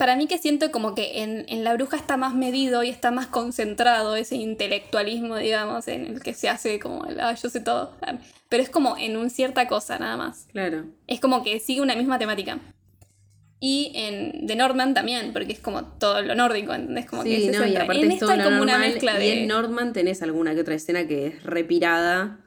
Para 0.00 0.16
mí 0.16 0.26
que 0.26 0.38
siento 0.38 0.70
como 0.70 0.94
que 0.94 1.22
en, 1.22 1.44
en 1.50 1.62
La 1.62 1.74
Bruja 1.74 1.98
está 1.98 2.16
más 2.16 2.34
medido 2.34 2.82
y 2.82 2.88
está 2.88 3.10
más 3.10 3.26
concentrado 3.26 4.16
ese 4.16 4.34
intelectualismo, 4.36 5.36
digamos, 5.36 5.88
en 5.88 6.06
el 6.06 6.22
que 6.22 6.32
se 6.32 6.48
hace 6.48 6.78
como 6.78 7.04
el, 7.04 7.20
ah, 7.20 7.34
yo 7.34 7.50
sé 7.50 7.60
todo. 7.60 7.92
Pero 8.48 8.62
es 8.62 8.70
como 8.70 8.96
en 8.96 9.18
un 9.18 9.28
cierta 9.28 9.68
cosa, 9.68 9.98
nada 9.98 10.16
más. 10.16 10.46
Claro. 10.52 10.86
Es 11.06 11.20
como 11.20 11.44
que 11.44 11.60
sigue 11.60 11.82
una 11.82 11.94
misma 11.96 12.18
temática. 12.18 12.58
Y 13.60 13.92
en 13.94 14.46
The 14.46 14.56
Northman 14.56 14.94
también, 14.94 15.34
porque 15.34 15.52
es 15.52 15.58
como 15.60 15.84
todo 15.84 16.22
lo 16.22 16.34
nórdico, 16.34 16.72
¿entendés? 16.72 17.04
Como 17.04 17.22
que 17.22 17.36
Sí, 17.36 17.50
se 17.52 17.58
no, 17.58 17.66
y 17.66 17.76
aparte 17.76 18.00
En 18.06 18.12
es 18.12 18.20
todo 18.20 18.30
esta 18.30 18.42
lo 18.42 18.50
como 18.50 18.62
una 18.62 18.72
normal, 18.78 18.90
mezcla 18.92 19.14
Y 19.22 19.26
de... 19.28 19.42
en 19.42 19.48
Nordman 19.48 19.92
tenés 19.92 20.22
alguna 20.22 20.54
que 20.54 20.62
otra 20.62 20.76
escena 20.76 21.06
que 21.06 21.26
es 21.26 21.42
repirada, 21.42 22.40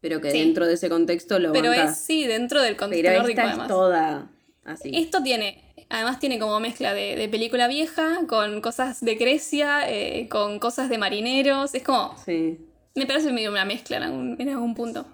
pero 0.00 0.20
que 0.20 0.30
Sí. 0.30 0.38
dentro 0.38 0.68
de 0.68 0.74
ese 0.74 0.88
contexto 0.88 1.40
lo 1.40 1.50
Pero 1.52 1.70
bancás. 1.70 1.98
es, 1.98 2.04
sí, 2.06 2.24
dentro 2.24 2.62
del 2.62 2.76
contexto 2.76 3.02
Pero 3.08 3.18
nórdico 3.22 3.40
esta 3.40 3.42
es 3.42 3.48
además. 3.50 3.66
toda 3.68 4.30
así. 4.64 4.92
Esto 4.94 5.20
tiene, 5.24 5.69
además 5.90 6.18
tiene 6.18 6.38
como 6.38 6.58
mezcla 6.60 6.94
de, 6.94 7.16
de 7.16 7.28
película 7.28 7.68
vieja 7.68 8.20
con 8.26 8.60
cosas 8.62 9.00
de 9.00 9.16
Grecia, 9.16 9.90
eh, 9.90 10.28
con 10.28 10.58
cosas 10.58 10.88
de 10.88 10.96
marineros. 10.96 11.74
Es 11.74 11.82
como, 11.82 12.16
Sí. 12.24 12.58
me 12.94 13.06
parece 13.06 13.32
medio 13.32 13.50
una 13.50 13.64
mezcla 13.66 13.98
en 13.98 14.02
algún, 14.04 14.36
en 14.40 14.48
algún 14.48 14.74
punto. 14.74 15.06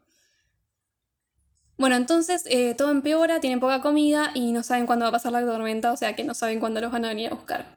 Bueno, 1.79 1.97
entonces 1.97 2.45
eh, 2.47 2.75
todo 2.75 2.91
empeora, 2.91 3.41
tienen 3.41 3.61
poca 3.61 3.81
comida 3.83 4.31
y 4.35 4.53
no 4.53 4.63
saben 4.63 4.87
cuándo 4.87 5.05
va 5.05 5.11
a 5.11 5.13
pasar 5.13 5.33
la 5.33 5.45
tormenta, 5.45 5.93
o 5.93 5.97
sea 5.97 6.15
que 6.17 6.25
no 6.25 6.35
saben 6.35 6.61
cuándo 6.61 6.81
los 6.81 6.91
van 6.93 7.05
a 7.05 7.09
venir 7.09 7.31
a 7.31 7.35
buscar. 7.35 7.77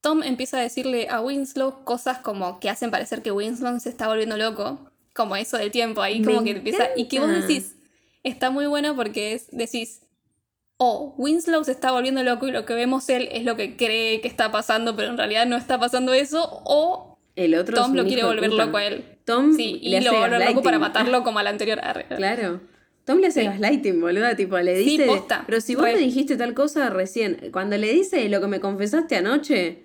Tom 0.00 0.22
empieza 0.22 0.58
a 0.58 0.62
decirle 0.62 1.08
a 1.08 1.20
Winslow 1.20 1.84
cosas 1.84 2.18
como 2.18 2.60
que 2.60 2.70
hacen 2.70 2.90
parecer 2.90 3.22
que 3.22 3.32
Winslow 3.32 3.78
se 3.80 3.90
está 3.90 4.08
volviendo 4.08 4.36
loco, 4.36 4.90
como 5.14 5.36
eso 5.36 5.56
del 5.56 5.70
tiempo, 5.70 6.02
ahí 6.02 6.20
Me 6.20 6.26
como 6.26 6.44
que 6.44 6.50
empieza... 6.50 6.88
Y 6.96 7.08
que 7.08 7.18
vos 7.20 7.28
decís, 7.28 7.74
está 8.22 8.50
muy 8.50 8.66
bueno 8.66 8.94
porque 8.94 9.34
es, 9.34 9.48
decís, 9.50 10.02
o 10.78 11.14
Winslow 11.18 11.62
se 11.64 11.72
está 11.72 11.90
volviendo 11.92 12.22
loco 12.22 12.46
y 12.48 12.52
lo 12.52 12.64
que 12.64 12.72
vemos 12.74 13.08
él 13.08 13.28
es 13.32 13.44
lo 13.44 13.56
que 13.56 13.76
cree 13.76 14.20
que 14.20 14.28
está 14.28 14.50
pasando, 14.50 14.96
pero 14.96 15.10
en 15.10 15.18
realidad 15.18 15.44
no 15.46 15.56
está 15.56 15.78
pasando 15.78 16.14
eso, 16.14 16.62
o 16.64 17.18
El 17.36 17.54
otro 17.56 17.76
Tom 17.76 17.94
lo 17.94 18.04
quiere 18.06 18.24
volver 18.24 18.52
loco 18.52 18.76
a 18.78 18.84
él. 18.86 19.04
Tom 19.24 19.54
Sí, 19.54 19.78
y 19.82 19.90
le 19.90 20.00
lo 20.00 20.12
volver 20.14 20.44
loco 20.48 20.62
para 20.62 20.78
matarlo 20.78 21.22
como 21.24 21.38
al 21.40 21.46
anterior. 21.48 21.80
Claro. 22.16 22.60
Tom 23.04 23.18
le 23.18 23.26
hace 23.28 23.40
Sí. 23.40 23.46
gaslighting, 23.46 24.00
boluda, 24.00 24.36
tipo, 24.36 24.58
le 24.58 24.76
Sí, 24.82 24.90
dice, 24.90 25.06
posta. 25.06 25.42
pero 25.46 25.60
si 25.60 25.74
vos 25.74 25.84
Re. 25.84 25.94
me 25.94 25.98
dijiste 26.00 26.36
tal 26.36 26.54
cosa 26.54 26.90
recién, 26.90 27.50
cuando 27.52 27.76
le 27.78 27.92
dice 27.92 28.28
lo 28.28 28.40
que 28.40 28.46
me 28.48 28.60
confesaste 28.60 29.16
anoche, 29.16 29.84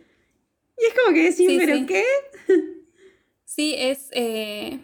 y 0.77 0.85
es 0.85 0.93
como 0.93 1.13
que 1.15 1.21
decís, 1.23 1.47
Sí, 1.47 1.57
¿pero 1.57 1.85
qué? 1.87 2.03
Sí, 3.45 3.75
es. 3.77 4.09
eh, 4.11 4.79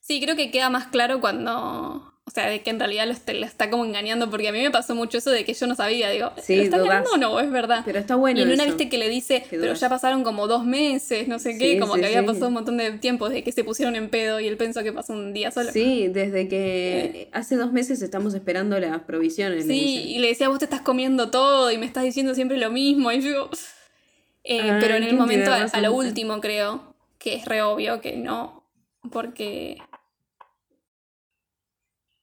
Sí, 0.00 0.20
creo 0.22 0.36
que 0.36 0.50
queda 0.50 0.70
más 0.70 0.86
claro 0.86 1.20
cuando. 1.20 2.14
O 2.28 2.30
sea, 2.30 2.46
de 2.50 2.60
que 2.60 2.68
en 2.68 2.78
realidad 2.78 3.06
lo, 3.06 3.12
est- 3.12 3.26
lo 3.30 3.46
está 3.46 3.70
como 3.70 3.86
engañando, 3.86 4.28
porque 4.28 4.48
a 4.48 4.52
mí 4.52 4.60
me 4.60 4.70
pasó 4.70 4.94
mucho 4.94 5.16
eso 5.16 5.30
de 5.30 5.46
que 5.46 5.54
yo 5.54 5.66
no 5.66 5.74
sabía. 5.74 6.10
Digo, 6.10 6.30
Sí, 6.42 6.56
¿lo 6.56 6.62
está 6.64 6.76
dudás. 6.76 6.98
engañando 7.06 7.10
o 7.14 7.16
no? 7.16 7.40
Es 7.40 7.50
verdad. 7.50 7.80
Pero 7.86 7.98
está 7.98 8.16
bueno 8.16 8.38
y 8.40 8.42
en 8.42 8.50
una 8.50 8.64
eso. 8.64 8.74
viste 8.74 8.90
que 8.90 8.98
le 8.98 9.08
dice, 9.08 9.44
pero 9.48 9.72
ya 9.72 9.88
pasaron 9.88 10.24
como 10.24 10.46
dos 10.46 10.66
meses, 10.66 11.26
no 11.26 11.38
sé 11.38 11.56
qué, 11.56 11.72
Sí, 11.72 11.78
como 11.80 11.94
sí, 11.94 12.00
que 12.00 12.06
había 12.08 12.20
sí. 12.20 12.26
pasado 12.26 12.48
un 12.48 12.52
montón 12.54 12.76
de 12.76 12.90
tiempo 12.98 13.30
desde 13.30 13.42
que 13.42 13.50
se 13.52 13.64
pusieron 13.64 13.96
en 13.96 14.10
pedo 14.10 14.40
y 14.40 14.46
él 14.46 14.58
pensó 14.58 14.82
que 14.82 14.92
pasó 14.92 15.14
un 15.14 15.32
día 15.32 15.50
solo. 15.50 15.72
Sí, 15.72 16.08
desde 16.08 16.48
que 16.48 17.30
hace 17.32 17.56
dos 17.56 17.72
meses 17.72 18.02
estamos 18.02 18.34
esperando 18.34 18.78
las 18.78 19.00
provisiones. 19.00 19.66
Sí, 19.66 20.04
y 20.08 20.18
le 20.18 20.28
decía, 20.28 20.50
vos 20.50 20.58
te 20.58 20.66
estás 20.66 20.82
comiendo 20.82 21.30
todo 21.30 21.70
y 21.72 21.78
me 21.78 21.86
estás 21.86 22.04
diciendo 22.04 22.34
siempre 22.34 22.58
lo 22.58 22.70
mismo. 22.70 23.10
Y 23.10 23.22
yo. 23.22 23.48
Eh, 24.44 24.60
Ay, 24.60 24.72
pero 24.80 24.96
en 24.96 25.04
el 25.04 25.16
momento, 25.16 25.50
a, 25.50 25.62
a 25.64 25.80
lo 25.80 25.92
último, 25.94 26.40
creo 26.40 26.94
que 27.18 27.34
es 27.36 27.44
re 27.46 27.62
obvio 27.62 28.00
que 28.02 28.16
no. 28.16 28.64
Porque. 29.10 29.78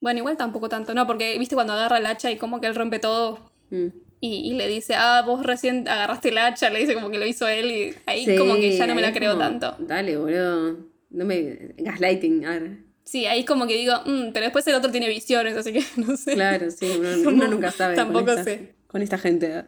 Bueno, 0.06 0.18
igual 0.20 0.36
tampoco 0.36 0.68
tanto, 0.68 0.94
no, 0.94 1.04
porque 1.04 1.36
viste 1.36 1.56
cuando 1.56 1.72
agarra 1.72 1.98
el 1.98 2.06
hacha 2.06 2.30
y 2.30 2.36
como 2.36 2.60
que 2.60 2.68
él 2.68 2.76
rompe 2.76 3.00
todo 3.00 3.40
Mm. 3.70 3.86
y, 4.20 4.52
y 4.52 4.54
le 4.54 4.68
dice, 4.68 4.94
ah, 4.94 5.24
vos 5.26 5.44
recién 5.44 5.88
agarraste 5.88 6.28
el 6.28 6.38
hacha, 6.38 6.70
le 6.70 6.78
dice 6.78 6.94
como 6.94 7.10
que 7.10 7.18
lo 7.18 7.26
hizo 7.26 7.48
él 7.48 7.70
y 7.72 7.94
ahí 8.06 8.24
Sí, 8.24 8.36
como 8.36 8.54
que 8.54 8.70
ya 8.76 8.86
no 8.86 8.94
me 8.94 9.02
la 9.02 9.12
creo 9.12 9.32
como, 9.32 9.42
tanto. 9.42 9.74
Dale, 9.80 10.16
boludo. 10.16 10.76
No 11.10 11.24
me. 11.24 11.74
Gaslighting. 11.78 12.44
a 12.46 12.50
ver. 12.50 12.70
Sí, 13.02 13.26
ahí 13.26 13.44
como 13.44 13.66
que 13.66 13.74
digo, 13.76 13.94
"Mm", 14.06 14.30
pero 14.32 14.44
después 14.44 14.64
el 14.68 14.76
otro 14.76 14.92
tiene 14.92 15.08
visiones, 15.08 15.56
así 15.56 15.72
que 15.72 15.82
no 15.96 16.16
sé. 16.16 16.34
Claro, 16.34 16.70
sí, 16.70 16.86
uno, 16.96 17.08
uno 17.28 17.48
nunca 17.48 17.72
sabe. 17.72 17.96
con 17.96 18.04
tampoco 18.04 18.30
esta- 18.30 18.44
sé. 18.44 18.74
Con 18.86 19.02
esta 19.02 19.18
gente. 19.18 19.64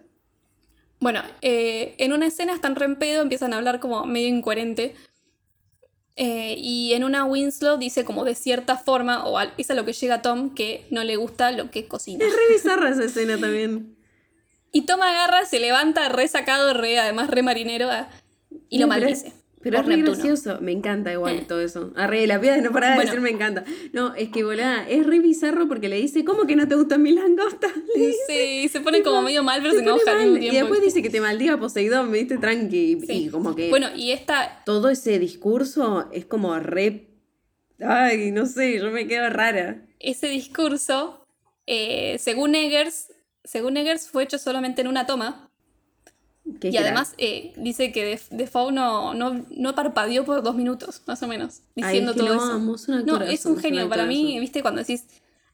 Bueno, 1.00 1.22
eh, 1.42 1.94
en 1.98 2.12
una 2.12 2.26
escena 2.26 2.52
están 2.54 2.74
re 2.76 2.84
en 2.86 2.96
pedo, 2.96 3.22
empiezan 3.22 3.52
a 3.52 3.56
hablar 3.56 3.78
como 3.80 4.04
medio 4.06 4.28
incoherente. 4.28 4.94
Eh, 6.20 6.56
y 6.58 6.94
en 6.94 7.04
una 7.04 7.24
Winslow 7.24 7.78
dice 7.78 8.04
como 8.04 8.24
de 8.24 8.34
cierta 8.34 8.76
forma, 8.76 9.24
o 9.24 9.38
al- 9.38 9.54
es 9.56 9.70
a 9.70 9.74
lo 9.74 9.84
que 9.84 9.92
llega 9.92 10.20
Tom, 10.20 10.52
que 10.52 10.84
no 10.90 11.04
le 11.04 11.14
gusta 11.14 11.52
lo 11.52 11.70
que 11.70 11.86
cocina. 11.86 12.24
Es 12.24 12.32
re 12.32 12.52
bizarra 12.52 12.90
esa 12.90 13.04
escena 13.04 13.38
también. 13.38 13.96
Y 14.72 14.82
Tom 14.82 15.00
agarra, 15.00 15.46
se 15.46 15.60
levanta 15.60 16.08
re 16.08 16.26
sacado, 16.26 16.74
re, 16.74 16.98
además 16.98 17.30
re 17.30 17.42
marinero, 17.42 17.88
ah, 17.90 18.08
y 18.68 18.78
lo 18.78 18.86
maldice. 18.88 19.32
Pero 19.60 19.78
es 19.80 19.86
re 19.86 19.96
Neptuno. 19.96 20.14
gracioso. 20.16 20.58
Me 20.60 20.70
encanta 20.72 21.12
igual 21.12 21.34
Eh. 21.38 21.44
todo 21.48 21.60
eso. 21.60 21.92
Arre, 21.96 22.26
la 22.28 22.40
piedra 22.40 22.60
no 22.60 22.70
para 22.70 22.90
de 22.90 22.94
Bueno. 22.96 23.10
decir 23.10 23.20
me 23.22 23.30
encanta. 23.30 23.64
No, 23.92 24.14
es 24.14 24.28
que 24.28 24.44
volá, 24.44 24.86
es 24.88 25.04
re 25.04 25.18
bizarro 25.18 25.66
porque 25.66 25.88
le 25.88 25.96
dice, 25.96 26.24
¿cómo 26.24 26.46
que 26.46 26.54
no 26.54 26.68
te 26.68 26.76
gustan 26.76 27.02
mis 27.02 27.14
langostas? 27.14 27.72
Le 27.96 28.06
dice, 28.06 28.22
Sí, 28.28 28.68
se 28.68 28.80
pone 28.80 29.02
como 29.02 29.20
medio 29.22 29.42
mal, 29.42 29.60
pero 29.60 29.72
se, 29.72 29.78
se 29.80 29.84
enoja 29.84 30.20
al 30.20 30.42
Y 30.42 30.50
después 30.50 30.80
dice 30.80 31.02
que 31.02 31.10
te 31.10 31.20
maldiga 31.20 31.58
Poseidón, 31.58 32.10
me 32.10 32.18
diste 32.18 32.38
tranqui. 32.38 33.00
Sí. 33.00 33.24
Y 33.24 33.28
como 33.30 33.54
que 33.56 33.68
Bueno, 33.70 33.88
y 33.96 34.12
esta, 34.12 34.62
todo 34.64 34.90
ese 34.90 35.18
discurso 35.18 36.08
es 36.12 36.24
como 36.24 36.56
re. 36.60 37.08
Ay, 37.80 38.30
no 38.32 38.46
sé, 38.46 38.78
yo 38.78 38.90
me 38.90 39.06
quedo 39.06 39.28
rara. 39.30 39.84
ese 40.00 40.28
discurso, 40.28 41.26
eh, 41.66 42.16
según 42.20 42.54
Eggers, 42.54 43.08
según 43.44 43.76
Eggers, 43.76 44.08
fue 44.08 44.22
hecho 44.24 44.38
solamente 44.38 44.80
en 44.82 44.88
una 44.88 45.06
toma. 45.06 45.47
Qué 46.60 46.70
Y 46.70 46.76
además 46.76 47.14
eh, 47.18 47.52
dice 47.56 47.92
que 47.92 48.04
Def- 48.04 48.28
Defoe 48.30 48.72
no, 48.72 49.14
no, 49.14 49.44
no 49.50 49.74
parpadeó 49.74 50.24
por 50.24 50.42
dos 50.42 50.54
minutos, 50.54 51.02
más 51.06 51.22
o 51.22 51.28
menos, 51.28 51.60
Ay, 51.76 51.82
diciendo 51.84 52.12
es 52.12 52.16
que 52.16 52.22
todo 52.22 52.34
lo 52.34 52.74
eso. 52.74 52.88
un 52.96 53.06
no, 53.06 53.20
es 53.22 53.44
un 53.46 53.58
genio. 53.58 53.88
Para 53.88 54.06
mí, 54.06 54.38
viste, 54.40 54.62
cuando 54.62 54.80
decís, 54.80 55.04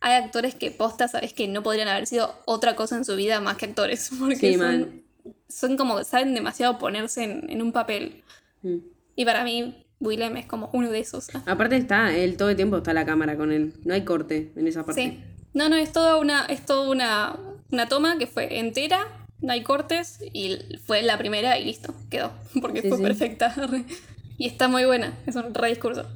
hay 0.01 0.23
actores 0.23 0.55
que 0.55 0.71
posta, 0.71 1.09
sabes 1.09 1.33
que 1.33 1.49
no 1.49 1.63
podrían 1.63 1.89
haber 1.89 2.07
sido 2.07 2.35
otra 2.45 2.77
cosa 2.77 2.97
en 2.97 3.05
su 3.05 3.17
vida 3.17 3.41
más 3.41 3.57
que 3.57 3.67
actores. 3.67 4.11
Porque 4.19 4.37
Sí, 4.37 4.55
son, 4.57 5.03
son 5.49 5.77
como, 5.77 6.05
saben 6.05 6.35
demasiado 6.35 6.79
ponerse 6.79 7.25
en, 7.25 7.51
en 7.51 7.63
un 7.63 7.73
papel. 7.73 8.23
Mm. 8.63 8.77
Y 9.17 9.25
para 9.25 9.45
mí, 9.45 9.87
Willem 10.01 10.37
es 10.37 10.47
como 10.47 10.71
uno 10.73 10.91
de 10.91 10.99
esos. 11.01 11.29
Aparte 11.47 11.77
está, 11.77 12.15
él 12.15 12.37
todo 12.37 12.51
el 12.51 12.57
tiempo 12.57 12.77
está 12.79 12.93
la 12.93 13.07
cámara 13.07 13.37
con 13.37 13.53
él. 13.53 13.73
No 13.85 13.95
hay 13.95 14.05
corte 14.05 14.53
en 14.57 14.67
esa 14.67 14.85
parte. 14.85 15.01
Sí. 15.03 15.21
No, 15.55 15.69
no, 15.69 15.77
es 15.77 15.93
toda 15.93 16.19
una, 16.19 16.45
es 16.47 16.67
toda 16.67 16.91
una, 16.91 17.37
una 17.71 17.89
toma 17.89 18.19
que 18.19 18.27
fue 18.27 18.59
entera, 18.59 19.24
no 19.45 19.53
hay 19.53 19.63
cortes, 19.63 20.19
y 20.33 20.59
fue 20.85 21.03
la 21.03 21.19
primera 21.19 21.59
y 21.59 21.65
listo, 21.65 21.95
quedó. 22.11 22.33
Porque 22.61 22.83
Sí, 22.83 22.89
fue 22.89 22.99
sí. 22.99 23.03
perfecta. 23.05 23.55
y 24.39 24.47
está 24.47 24.69
muy 24.69 24.85
buena, 24.85 25.17
es 25.27 25.37
un 25.37 25.55
re 25.55 25.69
discurso. 25.69 26.07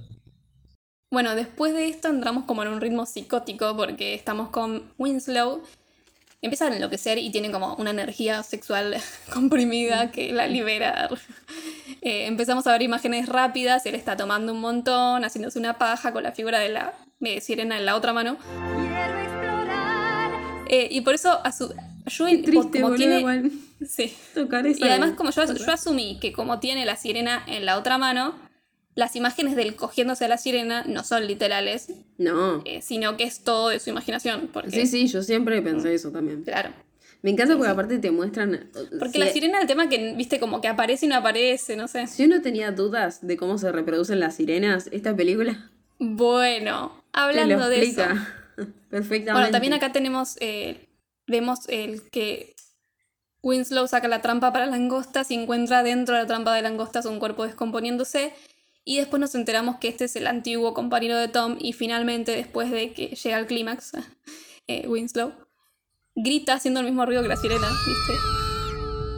Bueno, 1.10 1.34
después 1.34 1.72
de 1.72 1.88
esto 1.88 2.08
entramos 2.08 2.44
como 2.44 2.62
en 2.62 2.68
un 2.68 2.80
ritmo 2.82 3.06
psicótico 3.06 3.74
porque 3.76 4.14
estamos 4.14 4.50
con 4.50 4.92
Winslow. 4.98 5.62
Empieza 6.42 6.66
a 6.66 6.74
enloquecer 6.76 7.16
y 7.18 7.30
tiene 7.30 7.50
como 7.50 7.74
una 7.76 7.90
energía 7.90 8.42
sexual 8.42 8.94
comprimida 9.32 10.10
que 10.10 10.32
la 10.32 10.46
libera. 10.46 11.08
Eh, 12.02 12.26
empezamos 12.26 12.66
a 12.66 12.72
ver 12.72 12.82
imágenes 12.82 13.26
rápidas, 13.28 13.86
él 13.86 13.94
está 13.94 14.16
tomando 14.16 14.52
un 14.52 14.60
montón, 14.60 15.24
haciéndose 15.24 15.58
una 15.58 15.78
paja 15.78 16.12
con 16.12 16.22
la 16.22 16.32
figura 16.32 16.58
de 16.60 16.68
la 16.68 16.92
eh, 17.22 17.40
sirena 17.40 17.78
en 17.78 17.86
la 17.86 17.96
otra 17.96 18.12
mano. 18.12 18.36
Eh, 20.68 20.88
y 20.90 21.00
por 21.00 21.14
eso 21.14 21.40
a 21.42 21.50
su, 21.52 21.74
yo 22.08 22.26
Qué 22.26 22.38
triste, 22.38 22.80
como 22.80 22.92
boludo, 22.92 22.96
tiene, 22.96 23.18
igual. 23.20 23.50
sí. 23.88 24.14
Tocar 24.34 24.66
esa. 24.66 24.84
Y 24.84 24.88
además, 24.88 25.12
como 25.12 25.30
yo, 25.30 25.44
yo 25.44 25.72
asumí 25.72 26.18
que 26.20 26.32
como 26.32 26.60
tiene 26.60 26.84
la 26.84 26.96
sirena 26.96 27.42
en 27.46 27.64
la 27.64 27.78
otra 27.78 27.98
mano, 27.98 28.34
las 28.94 29.14
imágenes 29.14 29.54
del 29.54 29.76
cogiéndose 29.76 30.24
a 30.24 30.28
la 30.28 30.38
sirena 30.38 30.84
no 30.86 31.04
son 31.04 31.26
literales, 31.26 31.88
No. 32.18 32.62
eh, 32.64 32.82
sino 32.82 33.16
que 33.16 33.24
es 33.24 33.44
todo 33.44 33.68
de 33.68 33.78
su 33.78 33.90
imaginación. 33.90 34.48
Porque, 34.52 34.70
Sí, 34.70 34.86
sí, 34.86 35.06
yo 35.06 35.22
siempre 35.22 35.62
pensé 35.62 35.94
eso 35.94 36.10
también. 36.10 36.42
Claro. 36.42 36.70
Me 37.22 37.30
encanta 37.30 37.56
porque 37.56 37.70
aparte 37.70 37.98
te 37.98 38.10
muestran. 38.10 38.70
Porque 38.98 39.14
si, 39.14 39.18
la 39.18 39.28
sirena, 39.32 39.60
el 39.60 39.66
tema 39.66 39.88
que, 39.88 40.14
viste, 40.14 40.38
como 40.38 40.60
que 40.60 40.68
aparece 40.68 41.06
y 41.06 41.08
no 41.08 41.16
aparece, 41.16 41.76
no 41.76 41.88
sé. 41.88 42.06
Si 42.06 42.24
uno 42.24 42.42
tenía 42.42 42.70
dudas 42.72 43.26
de 43.26 43.36
cómo 43.36 43.58
se 43.58 43.72
reproducen 43.72 44.20
las 44.20 44.36
sirenas, 44.36 44.88
esta 44.92 45.14
película 45.16 45.70
Bueno, 45.98 47.02
te 47.12 47.20
hablando 47.20 47.68
de 47.68 47.82
eso. 47.82 48.02
perfectamente. 48.90 49.32
Bueno, 49.32 49.50
también 49.50 49.72
acá 49.74 49.92
tenemos, 49.92 50.36
eh, 50.40 50.87
vemos 51.28 51.60
el 51.68 52.10
que 52.10 52.56
Winslow 53.42 53.86
saca 53.86 54.08
la 54.08 54.20
trampa 54.20 54.52
para 54.52 54.66
langostas 54.66 55.30
y 55.30 55.34
encuentra 55.34 55.82
dentro 55.82 56.14
de 56.16 56.22
la 56.22 56.26
trampa 56.26 56.54
de 56.54 56.62
langostas 56.62 57.06
un 57.06 57.18
cuerpo 57.20 57.44
descomponiéndose. 57.44 58.32
Y 58.84 58.96
después 58.96 59.20
nos 59.20 59.34
enteramos 59.34 59.76
que 59.76 59.88
este 59.88 60.06
es 60.06 60.16
el 60.16 60.26
antiguo 60.26 60.74
compañero 60.74 61.16
de 61.18 61.28
Tom 61.28 61.56
y 61.60 61.72
finalmente 61.74 62.32
después 62.32 62.70
de 62.70 62.92
que 62.94 63.08
llega 63.08 63.36
al 63.36 63.46
clímax, 63.46 63.92
eh, 64.66 64.88
Winslow 64.88 65.32
grita 66.14 66.54
haciendo 66.54 66.80
el 66.80 66.86
mismo 66.86 67.06
ruido 67.06 67.22
que 67.22 67.28
la 67.28 67.36
sirena, 67.36 67.68
¿viste? 67.68 68.14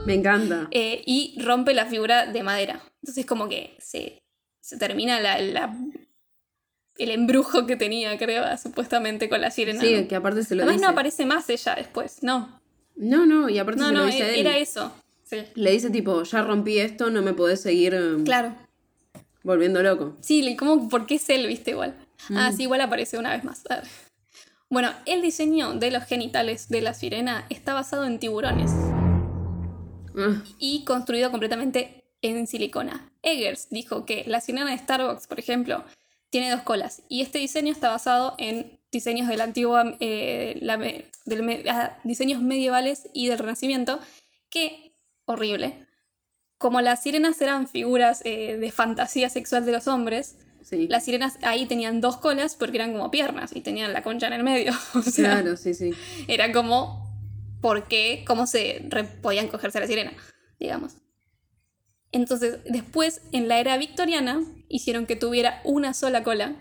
Me 0.07 0.15
encanta. 0.15 0.69
Eh, 0.71 1.03
y 1.07 1.41
rompe 1.41 1.73
la 1.73 1.87
figura 1.87 2.27
de 2.27 2.43
madera. 2.43 2.83
Entonces 3.03 3.25
como 3.25 3.49
que 3.49 3.77
se, 3.79 4.23
se 4.61 4.77
termina 4.77 5.19
la, 5.21 5.39
la- 5.41 5.75
el 7.03 7.11
embrujo 7.11 7.67
que 7.67 7.77
tenía, 7.77 8.17
creo, 8.19 8.45
supuestamente 8.59 9.29
con 9.29 9.41
la 9.41 9.51
sirena. 9.51 9.81
sí, 9.81 9.95
¿no? 10.03 10.09
que 10.09 10.17
aparte 10.17 10.45
se 10.45 10.55
lo 10.55 10.63
Además 10.63 10.77
dice. 10.81 10.87
no 10.87 10.93
aparece 10.93 11.27
más 11.27 11.49
ella 11.51 11.75
después, 11.77 12.23
no. 12.23 12.61
No, 12.97 13.27
no, 13.27 13.49
y 13.49 13.59
aparte 13.59 13.81
No, 13.81 13.89
se 13.89 13.93
lo 13.95 13.99
no, 14.01 14.07
dice 14.07 14.23
e- 14.25 14.35
él. 14.41 14.47
era 14.47 14.59
eso. 14.59 14.93
Sí. 15.25 15.39
Le 15.55 15.71
dice 15.71 15.91
tipo, 15.91 16.23
ya 16.25 16.43
rompí 16.43 16.79
esto, 16.79 17.09
no 17.11 17.23
me 17.23 17.33
podés 17.33 17.61
seguir 17.63 17.95
eh, 17.95 18.17
Claro. 18.25 18.55
volviendo 19.43 19.83
loco. 19.83 20.17
Sí, 20.21 20.57
como 20.57 20.89
porque 20.89 21.15
es 21.15 21.31
él, 21.31 21.47
viste, 21.47 21.71
igual. 21.71 21.95
Mm. 22.29 22.37
Ah, 22.37 22.53
sí, 22.53 22.65
igual 22.65 22.81
aparece 22.83 23.17
una 23.17 23.31
vez 23.31 23.45
más. 23.45 23.63
Bueno, 24.69 24.91
el 25.07 25.23
diseño 25.23 25.75
de 25.75 25.91
los 25.91 26.05
genitales 26.05 26.69
de 26.69 26.81
la 26.81 26.95
sirena 26.95 27.47
está 27.49 27.75
basado 27.75 28.05
en 28.05 28.19
tiburones 28.19 28.71
Ah, 30.17 30.43
y 30.59 30.85
construido 30.85 31.31
completamente 31.31 32.05
en 32.23 32.47
silicona. 32.47 33.11
Eggers 33.23 33.69
dijo 33.71 34.05
que 34.05 34.25
la 34.27 34.41
sirena 34.41 34.71
de 34.71 34.77
Starbucks, 34.79 35.27
por 35.27 35.39
ejemplo, 35.39 35.85
tiene 36.31 36.51
dos 36.51 36.63
colas 36.63 37.03
y 37.09 37.23
este 37.23 37.39
diseño 37.39 37.73
está 37.73 37.91
basado 37.91 38.35
en 38.39 38.79
diseños 38.93 39.29
de 39.29 39.37
la 39.37 39.45
antigua, 39.45 39.97
eh, 40.01 40.59
la 40.63 40.77
del 40.79 41.43
me- 41.43 41.63
ah, 41.69 41.99
diseños 42.05 42.41
medievales 42.43 43.09
y 43.13 43.29
del 43.29 43.39
Renacimiento, 43.39 44.01
que 44.49 44.95
horrible. 45.27 45.87
Como 46.59 46.81
las 46.81 47.03
sirenas 47.03 47.41
eran 47.41 47.69
figuras 47.69 48.21
eh, 48.25 48.57
de 48.59 48.71
fantasía 48.73 49.29
sexual 49.31 49.65
de 49.65 49.73
los 49.73 49.87
hombres, 49.89 50.37
sí. 50.63 50.87
las 50.89 51.05
sirenas 51.05 51.39
ahí 51.43 51.67
tenían 51.67 52.01
dos 52.01 52.17
colas 52.19 52.55
porque 52.57 52.77
eran 52.77 52.93
como 52.93 53.11
piernas 53.11 53.55
y 53.55 53.61
tenían 53.61 53.93
la 53.93 54.03
concha 54.03 54.27
en 54.27 54.33
el 54.35 54.43
medio. 54.43 54.73
O 54.95 55.03
sea, 55.03 55.41
Claro, 55.41 55.57
sí, 55.57 55.73
sí. 55.75 55.93
era 56.29 56.53
como 56.53 57.09
por 57.61 57.89
qué, 57.89 58.25
cómo 58.27 58.47
se 58.47 58.85
re- 58.89 59.05
podían 59.05 59.49
cogerse 59.49 59.79
a 59.79 59.83
la 59.83 59.87
sirena, 59.87 60.13
digamos. 60.59 60.95
Entonces, 62.13 62.59
después, 62.65 63.23
en 63.33 63.49
la 63.49 63.61
era 63.61 63.77
victoriana, 63.79 64.43
hicieron 64.69 65.07
que 65.07 65.17
tuviera 65.17 65.61
una 65.65 65.95
sola 65.95 66.23
cola. 66.23 66.57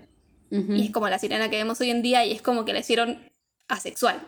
Y 0.51 0.85
es 0.85 0.91
como 0.91 1.07
la 1.09 1.19
sirena 1.19 1.49
que 1.51 1.57
vemos 1.57 1.79
hoy 1.79 1.91
en 1.91 2.01
día 2.01 2.25
y 2.25 2.31
es 2.31 2.41
como 2.41 2.65
que 2.65 2.73
la 2.73 2.79
hicieron 2.79 3.19
asexual. 3.67 4.19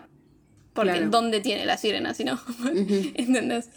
Porque 0.73 0.91
Claro. 0.91 1.09
¿dónde 1.09 1.41
tiene 1.41 1.65
la 1.65 1.77
sirena 1.77 2.13
si 2.13 2.23
no? 2.23 2.39
¿Entendés? 3.15 3.69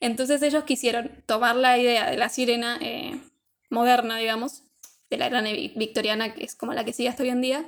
Entonces 0.00 0.40
ellos 0.42 0.64
quisieron 0.64 1.10
tomar 1.26 1.56
la 1.56 1.78
idea 1.78 2.10
de 2.10 2.16
la 2.16 2.30
sirena 2.30 2.78
eh, 2.80 3.20
moderna, 3.68 4.16
digamos, 4.16 4.62
de 5.10 5.18
la 5.18 5.26
era 5.26 5.42
vi- 5.42 5.74
victoriana, 5.76 6.32
que 6.34 6.42
es 6.44 6.54
como 6.54 6.72
la 6.72 6.84
que 6.84 6.94
sigue 6.94 7.10
hasta 7.10 7.22
hoy 7.22 7.28
en 7.28 7.42
día, 7.42 7.66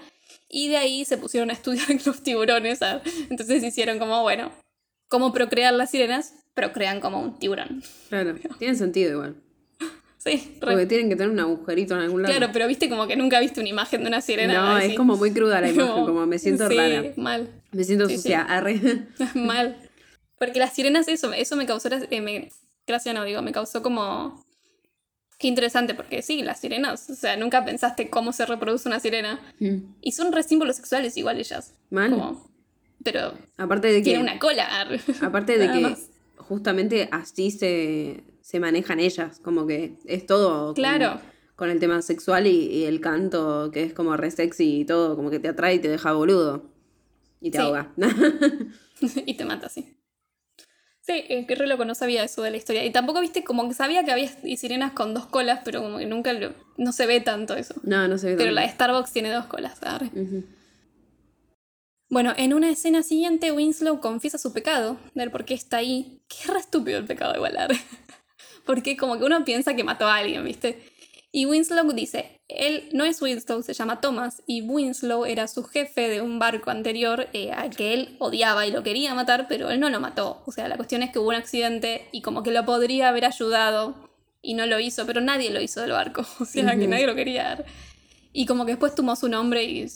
y 0.48 0.68
de 0.68 0.78
ahí 0.78 1.04
se 1.04 1.18
pusieron 1.18 1.50
a 1.50 1.52
estudiar 1.52 1.86
los 2.06 2.22
tiburones. 2.22 2.78
¿sabes? 2.78 3.02
Entonces 3.28 3.62
hicieron 3.62 3.98
como, 3.98 4.22
bueno, 4.22 4.50
cómo 5.08 5.32
procrear 5.34 5.74
las 5.74 5.90
sirenas, 5.90 6.32
procrean 6.54 7.00
como 7.00 7.20
un 7.20 7.38
tiburón. 7.38 7.82
Claro, 8.08 8.34
tiene 8.58 8.74
sentido 8.74 9.12
igual. 9.12 9.36
Sí, 10.18 10.54
re- 10.60 10.66
Porque 10.72 10.86
tienen 10.86 11.08
que 11.08 11.16
tener 11.16 11.30
un 11.32 11.40
agujerito 11.40 11.94
en 11.94 12.00
algún 12.02 12.22
lado. 12.22 12.32
claro, 12.36 12.52
pero 12.52 12.68
viste 12.68 12.88
como 12.88 13.08
que 13.08 13.16
nunca 13.16 13.40
viste 13.40 13.58
una 13.58 13.68
imagen 13.68 14.02
de 14.02 14.06
una 14.08 14.20
sirena. 14.20 14.54
no, 14.54 14.76
así. 14.76 14.90
es 14.92 14.96
como 14.96 15.16
muy 15.16 15.32
cruda 15.32 15.60
la 15.60 15.68
imagen, 15.70 15.90
Como- 15.92 16.06
como 16.06 16.26
me 16.26 16.38
siento 16.38 16.68
sí, 16.68 16.76
rara. 16.76 17.02
mal. 17.16 17.48
Me 17.72 17.82
siento 17.84 18.08
Sí, 18.08 18.16
sucia. 18.16 18.42
Arre. 18.42 18.80
Mal. 19.34 19.76
Porque 20.38 20.58
las 20.60 20.72
sirenas, 20.74 21.08
eso, 21.08 21.32
eso 21.32 21.56
me 21.56 21.66
causó, 21.66 21.88
eh, 22.10 22.20
me, 22.20 22.50
gracias 22.86 23.14
no 23.14 23.24
digo, 23.24 23.42
me 23.42 23.52
causó 23.52 23.82
como... 23.82 24.44
Qué 25.38 25.48
interesante, 25.48 25.94
porque 25.94 26.22
sí, 26.22 26.42
las 26.42 26.60
sirenas, 26.60 27.10
o 27.10 27.14
sea, 27.16 27.36
nunca 27.36 27.64
pensaste 27.64 28.08
cómo 28.08 28.32
se 28.32 28.46
reproduce 28.46 28.88
una 28.88 29.00
sirena. 29.00 29.40
Mm. 29.58 29.76
Y 30.00 30.12
son 30.12 30.30
re 30.32 30.44
símbolos 30.44 30.76
sexuales 30.76 31.16
igual 31.16 31.40
ellas. 31.40 31.74
Mal. 31.90 32.10
Como- 32.10 32.48
pero 33.02 33.34
Aparte 33.56 33.88
de 33.88 33.94
que. 33.98 34.02
tiene 34.04 34.20
una 34.20 34.38
cola. 34.38 34.86
Aparte 35.20 35.58
de 35.58 35.72
que 35.72 35.80
más. 35.80 35.98
Justamente 36.52 37.08
así 37.12 37.50
se, 37.50 38.24
se 38.40 38.60
manejan 38.60 39.00
ellas, 39.00 39.38
como 39.40 39.66
que 39.66 39.96
es 40.06 40.26
todo 40.26 40.66
con- 40.66 40.74
Claro. 40.74 41.20
con, 41.56 41.70
el 41.70 41.80
tema 41.80 42.02
sexual 42.02 42.46
y, 42.46 42.66
y 42.66 42.84
el 42.84 43.00
canto, 43.00 43.70
que 43.72 43.82
es 43.84 43.94
como 43.94 44.16
re 44.16 44.30
sexy 44.30 44.80
y 44.80 44.84
todo, 44.84 45.16
como 45.16 45.30
que 45.30 45.38
te 45.38 45.48
atrae 45.48 45.74
y 45.74 45.78
te 45.78 45.88
deja 45.88 46.12
boludo. 46.12 46.70
Y 47.40 47.50
te 47.50 47.58
Sí. 47.58 47.64
ahoga. 47.64 47.92
y 49.26 49.34
te 49.34 49.44
mata, 49.44 49.68
sí. 49.68 49.96
Sí, 51.00 51.24
que 51.48 51.54
re 51.56 51.66
loco, 51.66 51.84
no 51.84 51.96
sabía 51.96 52.22
eso 52.22 52.42
de 52.42 52.52
la 52.52 52.56
historia. 52.58 52.84
Y 52.84 52.92
tampoco 52.92 53.20
viste, 53.20 53.42
como 53.42 53.66
que 53.66 53.74
sabía 53.74 54.04
que 54.04 54.12
había 54.12 54.28
sirenas 54.56 54.92
con 54.92 55.14
dos 55.14 55.26
colas, 55.26 55.60
pero 55.64 55.82
como 55.82 55.98
que 55.98 56.06
nunca 56.06 56.32
lo, 56.32 56.52
no 56.76 56.92
se 56.92 57.06
ve 57.06 57.20
tanto 57.20 57.56
eso. 57.56 57.74
no, 57.82 58.06
no 58.06 58.18
se 58.18 58.26
ve 58.28 58.32
Pero 58.36 58.50
tanto. 58.50 58.54
la 58.54 58.60
de 58.62 58.68
Starbucks 58.72 59.12
tiene 59.12 59.30
dos 59.32 59.46
colas. 59.46 59.82
arre. 59.82 60.06
Ujú. 60.14 60.44
Bueno, 62.12 62.34
en 62.36 62.52
una 62.52 62.68
escena 62.68 63.02
siguiente, 63.02 63.52
Winslow 63.52 63.98
confiesa 63.98 64.36
su 64.36 64.52
pecado, 64.52 64.98
del 65.14 65.30
por 65.30 65.46
qué 65.46 65.54
está 65.54 65.78
ahí. 65.78 66.20
Qué 66.28 66.52
re 66.52 66.58
estúpido 66.58 66.98
el 66.98 67.06
pecado 67.06 67.34
igual, 67.34 67.56
arre. 67.56 67.80
Porque 68.66 68.98
como 68.98 69.16
que 69.16 69.24
uno 69.24 69.46
piensa 69.46 69.74
que 69.74 69.82
mató 69.82 70.06
a 70.06 70.16
alguien, 70.16 70.44
¿viste? 70.44 70.84
Y 71.32 71.46
Winslow 71.46 71.90
dice, 71.92 72.42
él 72.48 72.90
no 72.92 73.04
es 73.06 73.22
Winslow, 73.22 73.62
se 73.62 73.72
llama 73.72 74.02
Thomas, 74.02 74.42
y 74.46 74.60
Winslow 74.60 75.24
era 75.24 75.48
su 75.48 75.64
jefe 75.64 76.10
de 76.10 76.20
un 76.20 76.38
barco 76.38 76.70
anterior 76.70 77.28
eh, 77.32 77.50
al 77.50 77.74
que 77.74 77.94
él 77.94 78.16
odiaba 78.18 78.66
y 78.66 78.72
lo 78.72 78.82
quería 78.82 79.14
matar, 79.14 79.46
pero 79.48 79.70
él 79.70 79.80
no 79.80 79.88
lo 79.88 79.98
mató. 79.98 80.42
O 80.44 80.52
sea, 80.52 80.68
la 80.68 80.76
cuestión 80.76 81.02
es 81.02 81.12
que 81.12 81.18
hubo 81.18 81.30
un 81.30 81.36
accidente 81.36 82.08
y 82.12 82.20
como 82.20 82.42
que 82.42 82.50
lo 82.50 82.66
podría 82.66 83.08
haber 83.08 83.24
ayudado 83.24 84.10
y 84.42 84.52
no 84.52 84.66
lo 84.66 84.78
hizo, 84.78 85.06
pero 85.06 85.22
nadie 85.22 85.48
lo 85.48 85.62
hizo 85.62 85.80
del 85.80 85.92
barco. 85.92 86.26
O 86.40 86.44
sea, 86.44 86.76
que 86.78 86.86
nadie 86.86 87.06
lo 87.06 87.14
quería. 87.14 87.64
Y 88.34 88.44
como 88.44 88.66
que 88.66 88.72
después 88.72 88.94
tomó 88.94 89.16
su 89.16 89.30
nombre 89.30 89.64
y 89.64 89.86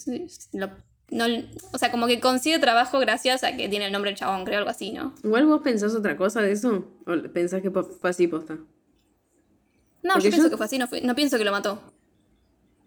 lo- 0.53 0.71
no, 1.09 1.25
o 1.73 1.77
sea, 1.77 1.91
como 1.91 2.07
que 2.07 2.19
consigue 2.19 2.59
trabajo 2.59 2.99
gracias 2.99 3.43
a 3.43 3.55
que 3.55 3.69
tiene 3.69 3.85
el 3.87 3.91
nombre 3.91 4.11
del 4.11 4.17
chabón, 4.17 4.43
creo, 4.45 4.57
algo 4.59 4.69
así, 4.69 4.91
¿no? 4.91 5.13
Igual 5.23 5.45
vos 5.45 5.61
pensás 5.61 5.95
otra 5.95 6.17
cosa 6.17 6.41
de 6.41 6.51
eso, 6.51 6.85
o 7.05 7.31
pensás 7.33 7.61
que 7.61 7.71
fue 7.71 8.09
así 8.09 8.27
posta. 8.27 8.55
No, 10.03 10.13
Porque 10.13 10.25
yo 10.25 10.29
pienso 10.31 10.43
yo- 10.47 10.49
que 10.51 10.57
fue 10.57 10.65
así, 10.65 10.77
no, 10.77 10.87
fue- 10.87 11.01
no 11.01 11.15
pienso 11.15 11.37
que 11.37 11.43
lo 11.45 11.51
mató. 11.51 11.81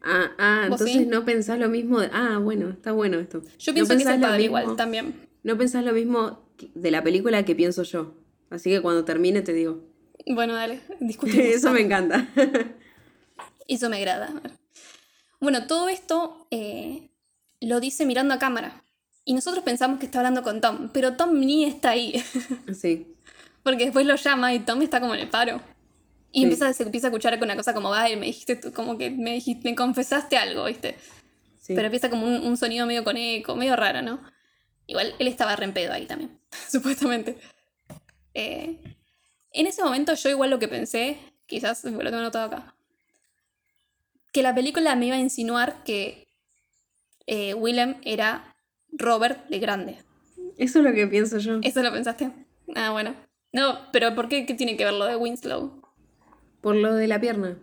Ah, 0.02 0.30
ah, 0.38 0.66
¿Vos 0.70 0.80
entonces 0.80 1.02
sí? 1.02 1.06
no 1.06 1.24
pensás 1.26 1.58
lo 1.58 1.68
mismo 1.68 2.00
de. 2.00 2.08
Ah, 2.12 2.38
bueno, 2.42 2.70
está 2.70 2.92
bueno 2.92 3.18
esto. 3.18 3.42
Yo 3.58 3.72
No 3.72 3.74
pienso 3.74 3.96
que 3.96 4.02
es 4.02 4.08
el 4.08 4.20
padre 4.20 4.44
igual 4.44 4.74
también. 4.76 5.28
No 5.42 5.58
pensás 5.58 5.84
lo 5.84 5.92
mismo 5.92 6.48
de 6.74 6.90
la 6.90 7.02
película 7.02 7.44
que 7.44 7.54
pienso 7.54 7.82
yo. 7.82 8.14
Así 8.48 8.70
que 8.70 8.80
cuando 8.80 9.04
termine 9.04 9.42
te 9.42 9.52
digo. 9.52 9.84
Bueno, 10.26 10.54
dale, 10.54 10.80
discutimos. 11.00 11.44
Eso 11.44 11.70
me 11.72 11.80
encanta. 11.82 12.28
Eso 13.68 13.90
me 13.90 13.98
agrada. 13.98 14.32
Bueno, 15.38 15.66
todo 15.66 15.88
esto 15.90 16.46
eh, 16.50 17.09
lo 17.60 17.80
dice 17.80 18.06
mirando 18.06 18.34
a 18.34 18.38
cámara. 18.38 18.84
Y 19.24 19.34
nosotros 19.34 19.62
pensamos 19.64 19.98
que 20.00 20.06
está 20.06 20.18
hablando 20.20 20.42
con 20.42 20.60
Tom, 20.60 20.90
pero 20.92 21.16
Tom 21.16 21.38
ni 21.40 21.64
está 21.64 21.90
ahí. 21.90 22.22
Sí. 22.74 23.14
Porque 23.62 23.84
después 23.84 24.06
lo 24.06 24.16
llama 24.16 24.54
y 24.54 24.60
Tom 24.60 24.80
está 24.82 25.00
como 25.00 25.14
en 25.14 25.20
el 25.20 25.28
paro. 25.28 25.60
Y 26.32 26.38
Sí. 26.40 26.42
empieza, 26.44 26.72
se 26.72 26.82
empieza 26.84 27.08
a 27.08 27.10
escuchar 27.10 27.38
con 27.38 27.46
una 27.48 27.56
cosa 27.56 27.74
como, 27.74 27.92
ay, 27.92 28.16
me 28.16 28.26
dijiste, 28.26 28.56
tú- 28.56 28.72
como 28.72 28.96
que 28.96 29.10
me 29.10 29.32
dijiste, 29.34 29.68
me 29.68 29.74
confesaste 29.76 30.36
algo, 30.38 30.64
¿viste? 30.64 30.96
sí. 31.58 31.74
Pero 31.74 31.86
empieza 31.86 32.08
como 32.08 32.24
un, 32.26 32.42
un 32.46 32.56
sonido 32.56 32.86
medio 32.86 33.04
con 33.04 33.16
eco, 33.16 33.54
medio 33.56 33.76
raro, 33.76 34.00
¿no? 34.02 34.20
Igual 34.86 35.14
él 35.18 35.28
estaba 35.28 35.54
re 35.56 35.64
en 35.66 35.74
pedo 35.74 35.92
ahí 35.92 36.06
también, 36.06 36.40
supuestamente. 36.70 37.36
Eh, 38.34 38.78
en 39.52 39.66
ese 39.66 39.82
momento 39.84 40.14
yo 40.14 40.30
igual 40.30 40.50
lo 40.50 40.58
que 40.58 40.68
pensé, 40.68 41.18
quizás 41.46 41.84
lo 41.84 41.98
tengo 41.98 42.16
anotado 42.18 42.46
acá, 42.46 42.74
que 44.32 44.42
la 44.42 44.54
película 44.54 44.94
me 44.96 45.06
iba 45.06 45.16
a 45.16 45.20
insinuar 45.20 45.82
que 45.84 46.28
eh, 47.32 47.54
Willem 47.54 47.94
era 48.04 48.54
Robert 48.92 49.48
de 49.48 49.58
grande. 49.60 49.96
Eso 50.58 50.80
es 50.80 50.84
lo 50.84 50.92
que 50.92 51.06
pienso 51.06 51.38
yo. 51.38 51.60
¿Eso 51.62 51.80
lo 51.82 51.92
pensaste? 51.92 52.30
Ah, 52.74 52.90
bueno. 52.90 53.14
No, 53.52 53.78
pero 53.92 54.14
¿por 54.16 54.28
qué? 54.28 54.46
¿Qué 54.46 54.54
tiene 54.54 54.76
que 54.76 54.84
ver 54.84 54.94
lo 54.94 55.04
de 55.06 55.14
Winslow? 55.16 55.80
Por 56.60 56.74
lo 56.74 56.94
de 56.94 57.06
la 57.06 57.20
pierna. 57.20 57.56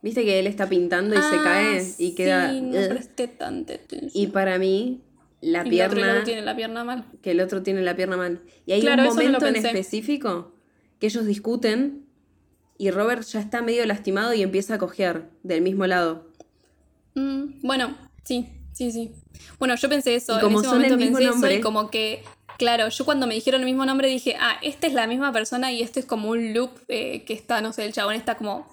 Viste 0.00 0.24
que 0.24 0.38
él 0.38 0.46
está 0.46 0.68
pintando 0.68 1.14
y 1.14 1.18
se 1.18 1.36
Ah, 1.36 1.40
cae 1.42 1.94
y 1.98 2.14
queda. 2.14 2.50
Sí, 2.52 2.60
no 2.60 2.78
"Ugh". 2.80 2.88
presté 2.88 3.26
tanta 3.28 3.74
atención. 3.74 4.10
Y 4.14 4.28
para 4.28 4.58
mí, 4.58 5.02
la 5.40 5.66
Y 5.66 5.80
el 5.80 5.86
otro 5.86 5.96
pierna. 6.00 6.24
tiene 6.24 6.42
la 6.42 6.54
pierna 6.56 6.84
mal. 6.84 7.04
que 7.22 7.32
el 7.32 7.40
otro 7.40 7.62
tiene 7.62 7.82
la 7.82 7.96
pierna 7.96 8.16
mal. 8.16 8.42
Y 8.66 8.72
hay 8.72 8.80
Claro, 8.80 9.02
un 9.02 9.08
no 9.08 9.14
momento 9.14 9.46
en 9.46 9.56
específico 9.56 10.52
que 11.00 11.06
ellos 11.06 11.26
discuten 11.26 12.06
y 12.78 12.90
Robert 12.90 13.22
ya 13.24 13.40
está 13.40 13.60
medio 13.62 13.84
lastimado 13.86 14.34
y 14.34 14.42
empieza 14.42 14.74
a 14.74 14.78
cojear 14.78 15.30
del 15.42 15.62
mismo 15.62 15.86
lado. 15.86 16.28
Mm, 17.14 17.60
bueno, 17.66 17.96
sí, 18.24 18.48
sí, 18.74 18.92
sí. 18.92 19.12
Bueno, 19.58 19.74
yo 19.76 19.88
pensé 19.88 20.14
eso, 20.14 20.36
Y 20.36 20.40
como 20.40 20.58
en 20.58 20.64
ese 20.64 20.70
son 20.74 20.84
el 20.84 20.90
momento 20.90 20.96
mismo 20.98 21.18
pensé 21.18 21.30
nombre- 21.32 21.50
eso 21.52 21.58
y 21.60 21.62
como 21.62 21.90
que, 21.90 22.22
claro, 22.58 22.88
yo 22.88 23.04
cuando 23.06 23.26
me 23.26 23.34
dijeron 23.34 23.60
el 23.62 23.66
mismo 23.66 23.86
nombre 23.86 24.08
dije, 24.08 24.36
ah, 24.38 24.56
esta 24.62 24.86
es 24.86 24.92
la 24.92 25.06
misma 25.06 25.32
persona 25.32 25.72
y 25.72 25.80
este 25.82 26.00
es 26.00 26.06
como 26.06 26.28
un 26.30 26.52
loop 26.52 26.70
eh, 26.88 27.24
que 27.24 27.32
está, 27.32 27.60
no 27.62 27.72
sé, 27.72 27.84
el 27.86 27.92
chabón 27.92 28.14
está 28.14 28.36
como 28.36 28.72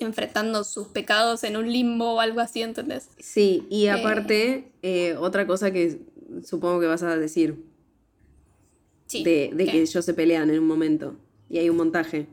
enfrentando 0.00 0.64
sus 0.64 0.88
pecados 0.88 1.44
en 1.44 1.56
un 1.56 1.70
limbo 1.72 2.14
o 2.14 2.20
algo 2.20 2.40
así, 2.40 2.60
¿entendés? 2.62 3.08
Sí, 3.18 3.66
y 3.70 3.86
aparte, 3.86 4.72
eh, 4.82 5.14
otra 5.18 5.46
cosa 5.46 5.70
que 5.70 6.00
supongo 6.44 6.80
que 6.80 6.86
vas 6.86 7.02
a 7.02 7.16
decir, 7.16 7.64
Sí. 9.06 9.22
de, 9.22 9.50
de 9.54 9.66
que 9.66 9.82
ellos 9.82 10.04
se 10.04 10.14
pelean 10.14 10.50
en 10.50 10.58
un 10.58 10.66
momento. 10.66 11.14
Y 11.48 11.58
hay 11.58 11.70
un 11.70 11.76
montaje. 11.76 12.26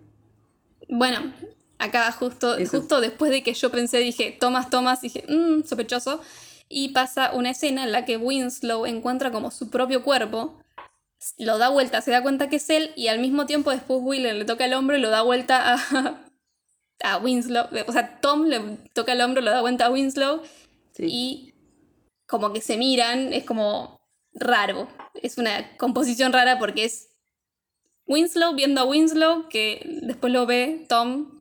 Bueno, 0.90 1.32
acá 1.78 2.12
justo, 2.12 2.56
Eso. 2.58 2.80
justo 2.80 3.00
después 3.00 3.30
de 3.32 3.44
que 3.44 3.54
yo 3.54 3.70
pensé, 3.70 4.00
dije, 4.00 4.36
Thomas, 4.40 4.72
Thomas, 4.72 5.02
dije, 5.02 5.24
mmm, 5.30 5.62
sospechoso. 5.64 6.20
Y 6.70 6.90
pasa 6.90 7.32
una 7.34 7.52
escena 7.52 7.84
en 7.84 7.92
la 7.92 8.06
que 8.06 8.18
Winslow 8.18 8.86
encuentra 8.86 9.32
como 9.32 9.52
su 9.52 9.70
propio 9.70 10.04
cuerpo, 10.04 10.60
lo 11.38 11.58
da 11.58 11.70
vuelta, 11.70 12.02
se 12.02 12.12
da 12.12 12.22
cuenta 12.24 12.50
que 12.50 12.58
es 12.58 12.70
él, 12.70 12.92
y 12.96 13.08
al 13.08 13.20
mismo 13.20 13.46
tiempo 13.46 13.72
después 13.72 14.00
Willem 14.02 14.38
le 14.38 14.46
toca 14.46 14.66
el 14.66 14.74
hombro 14.74 14.98
y 14.98 15.02
lo 15.02 15.10
da 15.10 15.22
vuelta 15.22 15.76
a, 15.76 16.22
a 17.04 17.18
Winslow. 17.18 17.68
O 17.88 17.92
sea, 17.92 18.20
Tom 18.22 18.46
le 18.46 18.60
toca 18.94 19.14
el 19.14 19.22
hombro, 19.22 19.42
lo 19.42 19.52
da 19.52 19.62
vuelta 19.62 19.86
a 19.86 19.92
Winslow, 19.92 20.42
Sí. 20.94 21.06
y 21.10 21.54
como 22.28 22.54
que 22.54 22.62
se 22.62 22.78
miran, 22.78 23.34
es 23.34 23.46
como 23.46 24.00
raro. 24.34 24.88
Es 25.22 25.38
una 25.38 25.76
composición 25.78 26.34
rara 26.34 26.60
porque 26.60 26.86
es 26.86 27.10
Winslow 28.06 28.54
viendo 28.56 28.82
a 28.82 28.86
Winslow, 28.86 29.48
que 29.50 30.00
después 30.04 30.32
lo 30.34 30.46
ve 30.46 30.86
Tom, 30.90 31.33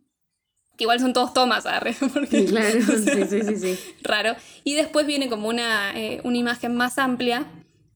que 0.82 0.84
igual 0.84 0.98
son 0.98 1.12
todos 1.12 1.32
Thomas, 1.32 1.64
arre, 1.64 1.94
porque 2.12 2.44
claro, 2.44 2.76
o 2.76 2.82
sea, 2.82 2.98
sí, 2.98 3.24
sí, 3.30 3.42
sí, 3.42 3.56
sí. 3.76 3.94
raro. 4.02 4.34
Y 4.64 4.74
después 4.74 5.06
viene 5.06 5.28
como 5.28 5.48
una, 5.48 5.96
eh, 5.96 6.20
una 6.24 6.36
imagen 6.36 6.74
más 6.74 6.98
amplia, 6.98 7.46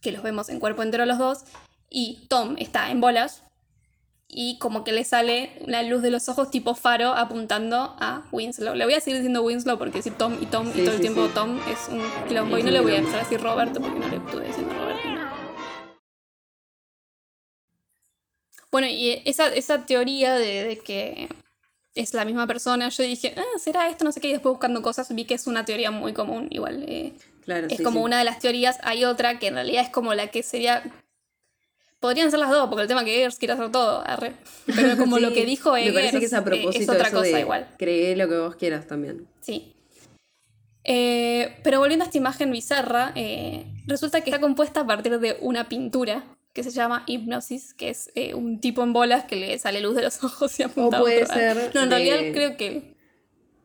que 0.00 0.12
los 0.12 0.22
vemos 0.22 0.48
en 0.50 0.60
cuerpo 0.60 0.84
entero 0.84 1.04
los 1.04 1.18
dos, 1.18 1.40
y 1.90 2.26
Tom 2.28 2.54
está 2.60 2.92
en 2.92 3.00
bolas, 3.00 3.42
y 4.28 4.58
como 4.58 4.84
que 4.84 4.92
le 4.92 5.02
sale 5.02 5.50
la 5.66 5.82
luz 5.82 6.00
de 6.00 6.10
los 6.10 6.28
ojos 6.28 6.48
tipo 6.50 6.76
faro 6.76 7.08
apuntando 7.08 7.96
a 7.98 8.22
Winslow. 8.30 8.76
Le 8.76 8.84
voy 8.84 8.94
a 8.94 9.00
seguir 9.00 9.18
diciendo 9.18 9.42
Winslow 9.42 9.78
porque 9.78 9.98
decir 9.98 10.14
Tom 10.14 10.36
y 10.40 10.46
Tom 10.46 10.72
Sí, 10.72 10.82
y 10.82 10.84
todo 10.84 10.90
el 10.92 10.96
sí, 10.96 11.02
tiempo 11.02 11.26
sí. 11.26 11.32
Tom 11.34 11.58
es 11.68 11.88
un 11.88 12.02
quilombo. 12.28 12.56
Es 12.56 12.62
y 12.62 12.66
no 12.66 12.70
le 12.72 12.80
voy 12.80 12.92
a 12.92 12.98
empezar 12.98 13.20
a 13.20 13.22
decir 13.22 13.40
Roberto 13.40 13.80
porque 13.80 13.98
no 13.98 14.08
le 14.08 14.16
estuve 14.16 14.46
diciendo 14.46 14.74
Roberto. 14.74 15.08
no. 15.08 15.26
Bueno, 18.70 18.88
y 18.88 19.22
esa, 19.24 19.46
esa 19.54 19.86
teoría 19.86 20.34
de, 20.34 20.64
de 20.64 20.78
que 20.78 21.28
es 21.96 22.14
la 22.14 22.24
misma 22.24 22.46
persona, 22.46 22.88
yo 22.90 23.02
dije, 23.02 23.34
ah, 23.36 23.58
¿será 23.58 23.88
esto? 23.88 24.04
No 24.04 24.12
sé 24.12 24.20
qué. 24.20 24.28
Y 24.28 24.32
después 24.32 24.52
buscando 24.52 24.82
cosas 24.82 25.12
vi 25.14 25.24
que 25.24 25.34
es 25.34 25.46
una 25.46 25.64
teoría 25.64 25.90
muy 25.90 26.12
común. 26.12 26.46
Igual, 26.50 26.84
eh, 26.86 27.12
Claro, 27.46 27.68
es 27.68 27.76
sí, 27.76 27.82
como 27.82 28.00
sí. 28.00 28.04
una 28.04 28.18
de 28.18 28.24
las 28.24 28.38
teorías. 28.40 28.78
Hay 28.82 29.04
otra 29.04 29.38
que 29.38 29.46
en 29.46 29.54
realidad 29.54 29.82
es 29.84 29.90
como 29.90 30.14
la 30.14 30.26
que 30.28 30.42
sería. 30.42 30.82
Podrían 32.00 32.30
ser 32.30 32.40
las 32.40 32.50
dos, 32.50 32.68
porque 32.68 32.82
el 32.82 32.88
tema 32.88 33.04
que 33.04 33.16
Eggers 33.16 33.38
quiere 33.38 33.54
hacer 33.54 33.70
todo. 33.70 34.02
arre. 34.06 34.32
Pero 34.66 34.96
como 34.98 35.16
Sí, 35.16 35.22
lo 35.22 35.32
que 35.32 35.46
dijo 35.46 35.76
Eggers 35.76 35.94
Me 35.94 36.00
parece 36.00 36.18
que 36.18 36.26
es 36.26 36.32
a 36.34 36.38
eh, 36.38 36.68
es 36.74 36.88
otra 36.88 37.08
eso 37.08 37.16
cosa 37.18 37.30
de 37.30 37.40
igual. 37.40 37.68
Cree 37.78 38.16
lo 38.16 38.28
que 38.28 38.36
vos 38.38 38.56
quieras 38.56 38.86
también. 38.86 39.26
Sí. 39.40 39.72
Eh, 40.84 41.56
pero 41.64 41.78
volviendo 41.80 42.04
a 42.04 42.06
esta 42.06 42.18
imagen 42.18 42.50
bizarra, 42.50 43.12
eh, 43.14 43.66
resulta 43.86 44.20
que 44.20 44.30
está 44.30 44.40
compuesta 44.40 44.80
a 44.80 44.86
partir 44.86 45.18
de 45.18 45.36
una 45.40 45.68
pintura 45.68 46.24
que 46.56 46.64
se 46.64 46.70
llama 46.70 47.04
Hipnosis, 47.06 47.74
que 47.74 47.90
es 47.90 48.10
eh, 48.14 48.34
un 48.34 48.60
tipo 48.60 48.82
en 48.82 48.92
bolas 48.92 49.24
que 49.26 49.36
le 49.36 49.58
sale 49.58 49.80
luz 49.80 49.94
de 49.94 50.02
los 50.02 50.24
ojos 50.24 50.58
y 50.58 50.62
apunta 50.64 50.96
a 50.96 51.00
puede 51.00 51.26
ser 51.26 51.70
No, 51.74 51.82
en 51.82 51.90
de- 51.90 51.96
realidad 51.96 52.32
creo 52.32 52.56
que 52.56 52.96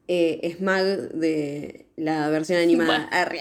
Eh, 0.08 0.56
Smag 0.58 0.86
de 1.14 1.88
la 1.96 2.30
versión 2.30 2.60
animada. 2.62 2.98
Bueno. 2.98 3.10
Arre. 3.12 3.40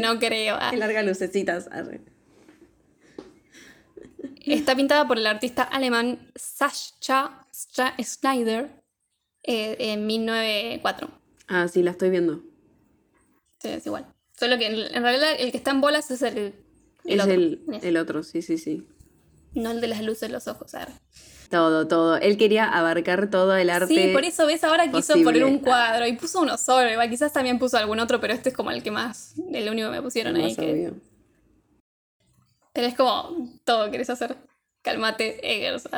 no 0.00 0.18
creo. 0.18 0.56
Ah. 0.60 0.70
que 0.72 0.76
larga 0.76 1.02
lucecitas. 1.02 1.68
Arre. 1.70 2.00
Está 4.44 4.74
pintada 4.74 5.06
por 5.06 5.18
el 5.18 5.26
artista 5.26 5.62
alemán 5.62 6.30
Sascha 6.34 7.46
Schneider 8.02 8.70
eh, 9.44 9.76
en 9.78 10.06
1904. 10.06 11.08
Ah, 11.48 11.68
sí, 11.68 11.82
la 11.82 11.92
estoy 11.92 12.10
viendo. 12.10 12.42
Sí, 13.60 13.68
es 13.68 13.86
igual. 13.86 14.06
Solo 14.36 14.58
que 14.58 14.66
en, 14.66 14.96
en 14.96 15.02
realidad 15.02 15.34
el 15.38 15.52
que 15.52 15.58
está 15.58 15.70
en 15.70 15.80
bolas 15.80 16.10
es 16.10 16.22
el, 16.22 16.54
el 17.04 17.20
es 17.20 17.26
otro. 17.26 17.78
el, 17.82 17.96
otro, 17.96 18.22
sí, 18.22 18.42
sí, 18.42 18.58
sí. 18.58 18.86
No 19.54 19.70
el 19.70 19.80
de 19.80 19.88
las 19.88 20.02
luces 20.02 20.22
de 20.22 20.28
los 20.30 20.48
ojos. 20.48 20.74
arre. 20.74 20.92
Todo, 21.50 21.86
todo. 21.86 22.16
Él 22.16 22.38
quería 22.38 22.66
abarcar 22.66 23.28
todo 23.28 23.54
el 23.56 23.68
arte. 23.68 23.94
Sí, 23.94 24.10
por 24.14 24.24
eso 24.24 24.46
ves 24.46 24.64
ahora 24.64 24.84
quiso 24.86 25.12
posible. 25.12 25.24
poner 25.24 25.44
un 25.44 25.58
cuadro 25.58 26.06
y 26.06 26.14
puso 26.16 26.40
uno 26.40 26.56
solo. 26.56 26.90
Igual 26.90 27.10
quizás 27.10 27.32
también 27.32 27.58
puso 27.58 27.76
algún 27.76 28.00
otro, 28.00 28.20
pero 28.20 28.32
este 28.32 28.48
es 28.48 28.54
como 28.54 28.70
el 28.70 28.82
que 28.82 28.90
más, 28.90 29.34
el 29.52 29.68
único 29.68 29.88
que 29.88 29.96
me 29.96 30.02
pusieron 30.02 30.34
ahí. 30.36 30.56
Que- 30.56 30.92
es 32.74 32.94
como 32.94 33.50
todo 33.64 33.90
querés 33.90 34.08
hacer. 34.08 34.36
Cálmate, 34.80 35.40
Eggers. 35.42 35.88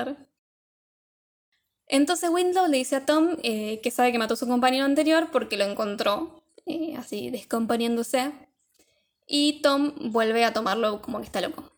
Entonces 1.86 2.30
Winslow 2.30 2.66
le 2.66 2.78
dice 2.78 2.96
a 2.96 3.06
Tom 3.06 3.36
eh, 3.42 3.80
que 3.82 3.90
sabe 3.90 4.10
que 4.10 4.18
mató 4.18 4.34
a 4.34 4.36
su 4.36 4.48
compañero 4.48 4.84
anterior 4.84 5.28
porque 5.30 5.56
lo 5.56 5.64
encontró 5.64 6.42
eh, 6.66 6.96
así 6.96 7.30
descomponiéndose. 7.30 8.32
Y 9.26 9.62
Tom 9.62 9.92
vuelve 10.12 10.44
a 10.44 10.52
tomarlo 10.52 11.00
como 11.02 11.18
que 11.20 11.24
está 11.26 11.40
loco. 11.40 11.70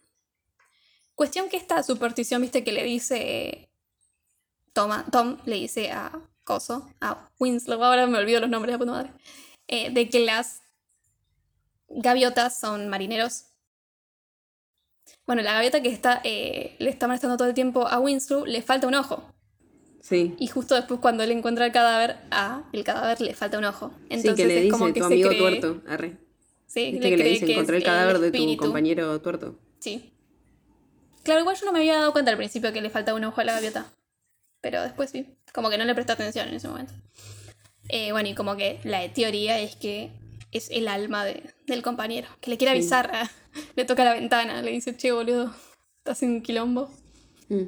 Cuestión 1.14 1.48
que 1.48 1.56
esta 1.56 1.82
superstición, 1.82 2.42
viste, 2.42 2.64
que 2.64 2.72
le 2.72 2.84
dice. 2.84 3.70
Toma, 4.72 5.06
Tom 5.10 5.38
le 5.46 5.56
dice 5.56 5.90
a 5.90 6.12
Coso, 6.44 6.86
a 7.00 7.30
Winslow, 7.38 7.82
ahora 7.82 8.06
me 8.06 8.18
olvido 8.18 8.40
los 8.40 8.50
nombres 8.50 8.68
de 8.68 8.72
la 8.74 8.78
puta 8.78 8.90
madre, 8.92 9.10
eh, 9.68 9.90
de 9.90 10.10
que 10.10 10.20
las 10.20 10.60
gaviotas 11.88 12.58
son 12.60 12.88
marineros. 12.88 13.44
Bueno, 15.26 15.40
la 15.42 15.54
gaviota 15.54 15.80
que 15.82 15.88
está, 15.88 16.20
eh, 16.24 16.76
le 16.78 16.90
está 16.90 17.06
molestando 17.06 17.36
todo 17.38 17.48
el 17.48 17.54
tiempo 17.54 17.86
a 17.88 17.98
Winslow 17.98 18.44
le 18.44 18.60
falta 18.60 18.86
un 18.86 18.94
ojo. 18.94 19.24
Sí. 20.02 20.34
Y 20.38 20.46
justo 20.48 20.74
después, 20.74 21.00
cuando 21.00 21.22
él 21.24 21.32
encuentra 21.32 21.64
el 21.66 21.72
cadáver, 21.72 22.18
a 22.30 22.62
el 22.72 22.84
cadáver 22.84 23.20
le 23.22 23.34
falta 23.34 23.58
un 23.58 23.64
ojo. 23.64 23.92
Entonces 24.10 24.30
sí, 24.32 24.36
que 24.36 24.46
le 24.46 24.56
es 24.58 24.62
dice 24.64 24.72
como 24.72 24.86
que 24.92 25.00
tu 25.00 25.08
se 25.08 25.14
amigo 25.14 25.30
cree- 25.30 25.38
tuerto. 25.38 25.82
Arre. 25.88 26.18
Sí, 26.66 26.90
Viste 26.92 27.10
que 27.10 27.16
le 27.16 27.24
dice, 27.28 27.46
que 27.46 27.52
encontré 27.52 27.76
el 27.78 27.84
cadáver 27.84 28.18
de 28.18 28.30
tu 28.30 28.36
espíritu". 28.36 28.64
compañero 28.64 29.20
tuerto. 29.20 29.58
Sí. 29.78 30.12
Claro, 31.22 31.40
igual 31.40 31.56
yo 31.56 31.66
no 31.66 31.72
me 31.72 31.78
había 31.80 31.94
dado 31.96 32.12
cuenta 32.12 32.30
al 32.30 32.36
principio 32.36 32.72
que 32.72 32.80
le 32.80 32.90
faltaba 32.90 33.16
un 33.18 33.24
ojo 33.24 33.40
a 33.40 33.44
la 33.44 33.52
gaviota. 33.52 33.86
Pero 34.60 34.82
después 34.82 35.10
sí. 35.10 35.26
Como 35.52 35.70
que 35.70 35.78
no 35.78 35.84
le 35.84 35.94
presté 35.94 36.12
atención 36.12 36.48
en 36.48 36.54
ese 36.54 36.68
momento. 36.68 36.92
Eh, 37.88 38.12
bueno, 38.12 38.28
y 38.28 38.34
como 38.34 38.56
que 38.56 38.80
la 38.84 39.12
teoría 39.12 39.58
es 39.60 39.76
que 39.76 40.10
es 40.52 40.70
el 40.70 40.88
alma 40.88 41.24
de- 41.24 41.42
del 41.66 41.82
compañero. 41.82 42.28
Que 42.40 42.50
le 42.50 42.56
quiere 42.58 42.72
avisar. 42.72 43.10
le 43.76 43.84
toca 43.84 44.04
la 44.04 44.14
ventana. 44.14 44.62
Le 44.62 44.70
dice, 44.72 44.96
che, 44.96 45.12
boludo, 45.12 45.54
estás 45.98 46.22
en 46.22 46.42
quilombo. 46.42 46.90
Mm. 47.48 47.62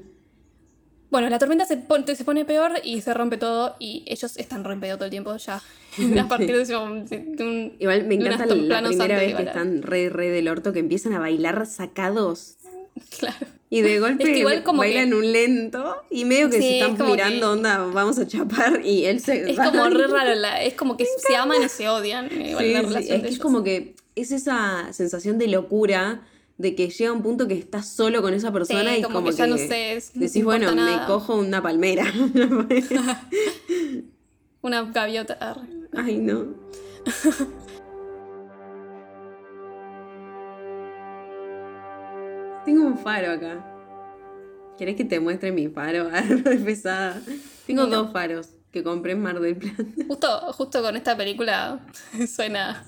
Bueno, 1.10 1.28
la 1.30 1.38
tormenta 1.38 1.64
se 1.64 1.76
pone, 1.78 2.14
se 2.14 2.24
pone 2.24 2.44
peor 2.44 2.72
y 2.84 3.00
se 3.00 3.14
rompe 3.14 3.38
todo. 3.38 3.76
Y 3.78 4.04
ellos 4.06 4.36
están 4.36 4.62
rompiendo 4.64 4.96
todo 4.98 5.06
el 5.06 5.10
tiempo 5.10 5.36
ya. 5.36 5.62
A 6.20 6.28
partir 6.28 6.54
de, 6.66 6.76
un- 6.76 7.72
Igual 7.78 8.04
me 8.06 8.14
encanta 8.16 8.46
la 8.46 8.54
primera 8.54 9.18
vez 9.18 9.34
que 9.34 9.42
están 9.42 9.82
re, 9.82 10.10
re 10.10 10.28
del 10.30 10.48
orto, 10.48 10.72
que 10.72 10.80
empiezan 10.80 11.14
a 11.14 11.18
bailar 11.18 11.66
sacados. 11.66 12.56
Claro. 13.18 13.36
Y 13.70 13.80
de 13.82 14.00
golpe 14.00 14.22
Es 14.24 14.28
que 14.30 14.38
igual 14.40 14.62
como 14.64 14.78
bailan 14.80 15.10
que- 15.10 15.14
un 15.16 15.32
lento 15.32 15.96
y 16.10 16.24
medio 16.24 16.50
que 16.50 16.56
Sí, 16.56 16.62
se 16.62 16.78
es 16.80 16.88
están 16.90 17.06
mirando, 17.10 17.40
que- 17.40 17.58
onda, 17.58 17.78
vamos 17.92 18.18
a 18.18 18.26
chapar 18.26 18.80
y 18.84 19.04
él 19.06 19.20
se 19.20 19.50
Es 19.50 19.56
como 19.56 19.88
re 19.88 20.06
raro, 20.08 20.34
la- 20.34 20.62
es 20.62 20.74
como 20.74 20.96
que 20.96 21.06
se 21.06 21.36
aman 21.36 21.62
y 21.64 21.68
se 21.68 21.88
odian. 21.88 22.26
igual 22.32 22.64
Sí, 22.64 22.72
la 22.92 23.02
sí, 23.02 23.08
es 23.12 23.22
que 23.22 23.28
es 23.28 23.38
como 23.38 23.62
que 23.62 23.94
es 24.14 24.32
esa 24.32 24.92
sensación 24.92 25.38
de 25.38 25.46
locura 25.48 26.22
de 26.58 26.74
que 26.74 26.90
llega 26.90 27.12
un 27.12 27.22
punto 27.22 27.48
que 27.48 27.54
estás 27.54 27.88
solo 27.88 28.20
con 28.20 28.34
esa 28.34 28.52
persona 28.52 28.92
Sí, 28.92 28.98
y 28.98 29.02
como 29.02 29.20
como 29.20 29.30
que 29.30 29.36
ya 29.36 29.46
no 29.46 29.56
sé, 29.56 29.94
es- 29.96 30.12
decís, 30.12 30.44
bueno, 30.44 30.68
me 30.70 30.76
nada". 30.76 31.06
cojo 31.06 31.36
una 31.36 31.62
palmera. 31.62 32.04
Una 34.60 34.82
gaviota. 34.82 35.56
Ay, 35.94 36.18
no. 36.18 36.46
Tengo 42.64 42.84
un 42.86 42.98
faro 42.98 43.32
acá. 43.32 43.64
¿Querés 44.76 44.96
que 44.96 45.04
te 45.04 45.20
muestre 45.20 45.52
mi 45.52 45.68
faro? 45.68 46.08
Es 46.50 46.60
pesada. 46.62 47.20
Tengo 47.66 47.86
No. 47.86 48.04
dos 48.04 48.12
faros 48.12 48.50
que 48.70 48.82
compré 48.82 49.12
en 49.12 49.22
Mar 49.22 49.40
del 49.40 49.56
Plata. 49.56 49.84
Justo, 50.06 50.40
justo 50.52 50.82
con 50.82 50.96
esta 50.96 51.16
película 51.16 51.80
suena. 52.28 52.84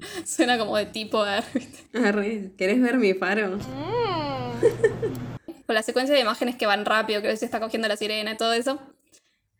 Suena 0.24 0.58
como 0.58 0.76
de 0.76 0.86
tipo. 0.86 1.22
arre, 1.22 2.50
¿Querés 2.56 2.80
ver 2.80 2.96
mi 2.96 3.14
faro? 3.14 3.58
Con 5.66 5.74
la 5.74 5.82
secuencia 5.82 6.14
de 6.14 6.20
imágenes 6.20 6.56
que 6.56 6.66
van 6.66 6.84
rápido, 6.84 7.22
que 7.22 7.36
se 7.36 7.44
está 7.44 7.58
cogiendo 7.60 7.88
la 7.88 7.96
sirena 7.96 8.32
y 8.32 8.36
todo 8.36 8.52
eso. 8.52 8.78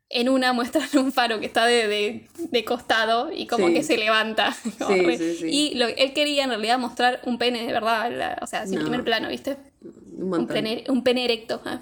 En 0.09 0.29
una 0.29 0.53
muestran 0.53 0.89
un 0.99 1.11
faro 1.13 1.41
que 1.41 1.47
está 1.47 1.67
de, 1.67 1.89
de- 1.89 2.29
de 2.39 2.65
costado 2.65 3.33
y 3.33 3.49
como 3.49 3.67
Sí. 3.69 3.75
que 3.75 3.83
se 3.83 3.97
levanta. 3.99 4.53
Sí, 4.89 5.17
sí, 5.19 5.37
sí. 5.41 5.47
Y 5.51 5.75
lo, 5.75 5.87
él 5.89 6.13
quería 6.13 6.45
en 6.45 6.51
realidad 6.51 6.79
mostrar 6.79 7.21
un 7.25 7.39
pene 7.39 7.67
de 7.67 7.73
verdad, 7.73 8.13
la- 8.13 8.39
o 8.41 8.47
sea, 8.47 8.67
sin 8.67 8.77
No. 8.77 8.83
primer 8.83 9.03
plano, 9.03 9.29
¿viste? 9.29 9.57
Un 10.17 10.47
pene, 10.47 10.85
un 10.89 11.03
pene 11.03 11.25
erecto. 11.25 11.61
ah. 11.65 11.81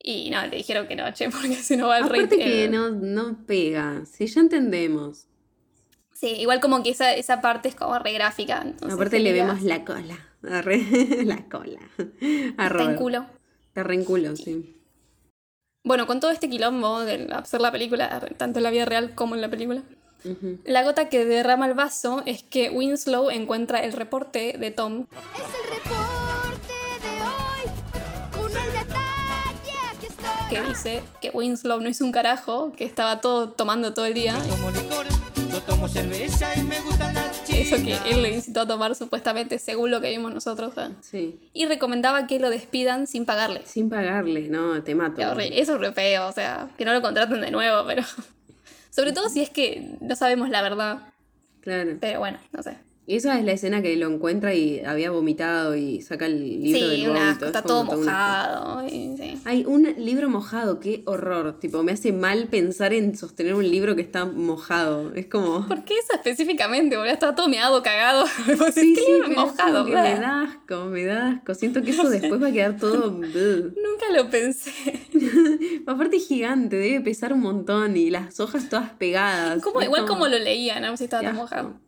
Y 0.00 0.30
no, 0.30 0.40
le 0.46 0.58
dijeron 0.58 0.86
que 0.86 0.94
no, 0.94 1.12
che, 1.12 1.28
porque 1.30 1.56
si 1.56 1.76
no 1.76 1.88
va 1.88 1.98
el 1.98 2.08
rey. 2.08 2.20
Aparte 2.20 2.38
que 2.38 2.68
no, 2.68 2.90
no 2.90 3.44
pega. 3.44 4.04
Si 4.06 4.28
ya 4.28 4.40
entendemos. 4.40 5.26
Sí, 6.16 6.28
igual 6.28 6.60
como 6.60 6.82
que 6.82 6.90
esa, 6.90 7.12
esa 7.12 7.42
parte 7.42 7.68
es 7.68 7.74
como 7.74 7.98
re 7.98 8.12
gráfica. 8.12 8.62
entonces 8.62 8.94
Aparte 8.94 9.18
le 9.18 9.32
vemos 9.32 9.60
la 9.60 9.84
cola. 9.84 10.18
Arre, 10.48 10.78
la 11.24 11.44
cola. 11.44 11.78
A 12.56 12.66
Está 12.68 12.82
en 12.84 12.96
culo. 12.96 13.26
Está 13.68 13.82
re 13.82 13.94
en 13.94 14.04
culo, 14.04 14.34
sí. 14.34 14.74
Bueno, 15.84 16.06
con 16.06 16.18
todo 16.18 16.30
este 16.30 16.48
quilombo 16.48 17.00
de 17.00 17.28
hacer 17.32 17.60
la 17.60 17.70
película, 17.70 18.20
tanto 18.38 18.58
en 18.58 18.62
la 18.62 18.70
vida 18.70 18.86
real 18.86 19.14
como 19.14 19.34
en 19.34 19.42
la 19.42 19.50
película, 19.50 19.82
la 20.64 20.82
gota 20.82 21.08
que 21.08 21.24
derrama 21.24 21.66
el 21.66 21.74
vaso 21.74 22.22
es 22.24 22.42
que 22.42 22.70
Winslow 22.70 23.30
encuentra 23.30 23.84
el 23.84 23.92
reporte 23.92 24.56
de 24.58 24.70
Tom 24.70 25.06
Es 25.12 25.42
el 25.42 25.84
reporte 25.84 26.25
que 30.62 30.68
dice 30.68 31.02
que 31.20 31.30
Winslow 31.30 31.80
no 31.80 31.88
hizo 31.88 32.04
un 32.04 32.12
carajo, 32.12 32.72
que 32.72 32.84
estaba 32.84 33.20
todo 33.20 33.50
tomando 33.50 33.94
todo 33.94 34.06
el 34.06 34.14
día. 34.14 34.38
Tomo 34.48 34.70
licor, 34.70 35.06
yo 35.50 35.60
tomo 35.62 35.88
cerveza 35.88 36.48
y 36.56 36.62
me 36.62 36.80
gustan 36.80 37.14
las 37.14 37.48
Eso 37.48 37.76
que 37.76 37.96
él 38.10 38.22
le 38.22 38.34
incitó 38.34 38.62
a 38.62 38.66
tomar 38.66 38.94
supuestamente, 38.94 39.58
según 39.58 39.90
lo 39.90 40.00
que 40.00 40.10
vimos 40.10 40.32
nosotros. 40.32 40.74
¿eh? 40.76 40.90
Sí. 41.00 41.40
Y 41.52 41.66
recomendaba 41.66 42.26
que 42.26 42.38
lo 42.38 42.50
despidan 42.50 43.06
sin 43.06 43.24
pagarle. 43.24 43.62
Sin 43.64 43.88
pagarle, 43.88 44.48
no, 44.48 44.82
te 44.82 44.94
mato. 44.94 45.20
Eso 45.20 45.74
es 45.74 45.80
re 45.80 45.92
feo, 45.92 46.28
o 46.28 46.32
sea, 46.32 46.68
que 46.76 46.84
no 46.84 46.92
lo 46.92 47.02
contraten 47.02 47.40
de 47.40 47.50
nuevo, 47.50 47.86
pero... 47.86 48.02
Sobre 48.90 49.12
todo 49.12 49.28
si 49.28 49.42
es 49.42 49.50
que 49.50 49.98
no 50.00 50.16
sabemos 50.16 50.48
la 50.48 50.62
verdad. 50.62 51.12
Claro. 51.60 51.98
Pero 52.00 52.18
bueno, 52.18 52.38
no 52.52 52.62
sé. 52.62 52.78
Y 53.08 53.14
esa 53.14 53.38
es 53.38 53.44
la 53.44 53.52
escena 53.52 53.82
que 53.82 53.94
lo 53.96 54.08
encuentra 54.10 54.52
y 54.52 54.80
había 54.80 55.12
vomitado 55.12 55.76
y 55.76 56.02
saca 56.02 56.26
el 56.26 56.40
libro 56.60 56.80
sí, 56.80 56.90
del 57.02 57.08
un 57.10 57.14
vómito. 57.14 57.44
es 57.44 57.46
está 57.50 57.62
como 57.62 57.68
todo 57.68 57.80
un 57.98 58.04
mojado. 58.04 58.88
sí. 58.88 59.40
Hay 59.44 59.64
un 59.64 59.94
libro 59.96 60.28
mojado, 60.28 60.80
qué 60.80 61.02
horror. 61.06 61.60
Tipo, 61.60 61.84
me 61.84 61.92
hace 61.92 62.10
mal 62.12 62.48
pensar 62.48 62.92
en 62.92 63.16
sostener 63.16 63.54
un 63.54 63.70
libro 63.70 63.94
que 63.94 64.02
está 64.02 64.24
mojado. 64.24 65.12
Es 65.14 65.26
como. 65.26 65.66
¿Por 65.68 65.84
qué 65.84 65.94
eso 65.94 66.14
específicamente? 66.14 66.96
Boludo, 66.96 67.12
estaba 67.12 67.36
todo 67.36 67.48
meado, 67.48 67.80
cagado. 67.82 68.24
Sí, 68.46 68.52
decís, 68.52 68.74
sí, 68.74 68.94
"¿Qué 68.96 69.02
pero 69.20 69.30
es 69.30 69.36
mojado. 69.36 69.84
como 69.84 69.94
me 69.94 70.14
da 70.18 70.42
asco, 70.42 70.84
me 70.86 71.04
da 71.04 71.28
asco. 71.30 71.54
Siento 71.54 71.82
que 71.82 71.90
eso 71.92 72.10
después 72.10 72.42
va 72.42 72.48
a 72.48 72.52
quedar 72.52 72.76
todo. 72.76 73.10
Nunca 73.12 74.06
lo 74.14 74.28
pensé. 74.30 74.72
Aparte 75.86 76.16
es 76.16 76.26
gigante, 76.26 76.76
debe 76.76 77.00
pesar 77.00 77.32
un 77.32 77.40
montón 77.40 77.96
y 77.96 78.10
las 78.10 78.40
hojas 78.40 78.68
todas 78.68 78.90
pegadas. 78.90 79.62
Como, 79.62 79.80
igual 79.82 80.06
como 80.06 80.26
lo 80.26 80.38
leía, 80.38 80.80
¿no? 80.80 80.96
Si 80.96 81.04
estaba 81.04 81.22
tan 81.22 81.36
mojado. 81.36 81.85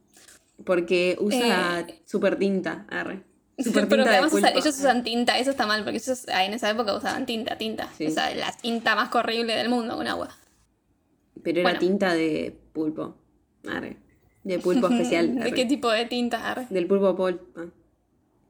Porque 0.65 1.17
usa 1.21 1.81
Eh, 1.81 2.03
super 2.05 2.39
tinta, 2.39 2.87
arre. 2.91 3.23
Super 3.59 3.89
Pero 3.89 4.05
tinta 4.05 4.23
de 4.23 4.29
pulpa. 4.29 4.49
ellos 4.51 4.67
usan 4.79 5.03
tinta, 5.03 5.37
eso 5.39 5.51
está 5.51 5.67
mal, 5.67 5.83
porque 5.83 5.99
ellos 5.99 6.27
en 6.29 6.53
esa 6.55 6.71
época 6.71 6.95
usaban 6.97 7.27
tinta, 7.27 7.59
tinta. 7.59 7.89
Sí. 7.99 8.07
O 8.07 8.11
sea, 8.11 8.33
la 8.35 8.53
tinta 8.53 8.95
más 8.95 9.13
horrible 9.15 9.55
del 9.57 9.69
mundo 9.69 9.97
con 9.97 10.07
agua. 10.07 10.29
Pero 11.43 11.61
era 11.61 11.69
bueno. 11.71 11.79
tinta 11.81 12.15
de 12.15 12.57
pulpo. 12.73 13.17
Arre. 13.69 13.97
De 14.45 14.59
pulpo 14.61 14.87
especial. 14.91 15.35
¿De 15.41 15.53
qué 15.53 15.65
tipo 15.67 15.91
de 15.91 16.05
tinta? 16.07 16.51
Arre. 16.51 16.67
Del 16.71 16.87
pulpo 16.87 17.17
Paul. 17.17 17.41
Ah, 17.57 17.67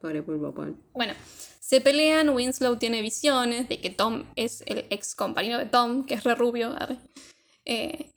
pobre 0.00 0.22
pulpo 0.22 0.52
Paul. 0.54 0.76
Bueno, 0.92 1.14
se 1.60 1.80
pelean, 1.80 2.28
Winslow 2.28 2.76
tiene 2.76 3.00
visiones 3.00 3.68
de 3.68 3.80
que 3.80 3.88
Tom 3.90 4.24
es 4.36 4.62
el 4.66 4.84
ex 4.90 5.14
compañero 5.14 5.56
de 5.58 5.66
Tom, 5.66 6.04
que 6.04 6.14
es 6.14 6.24
re 6.24 6.34
rubio, 6.34 6.74
arre. 6.78 6.98
Eh, 7.64 8.10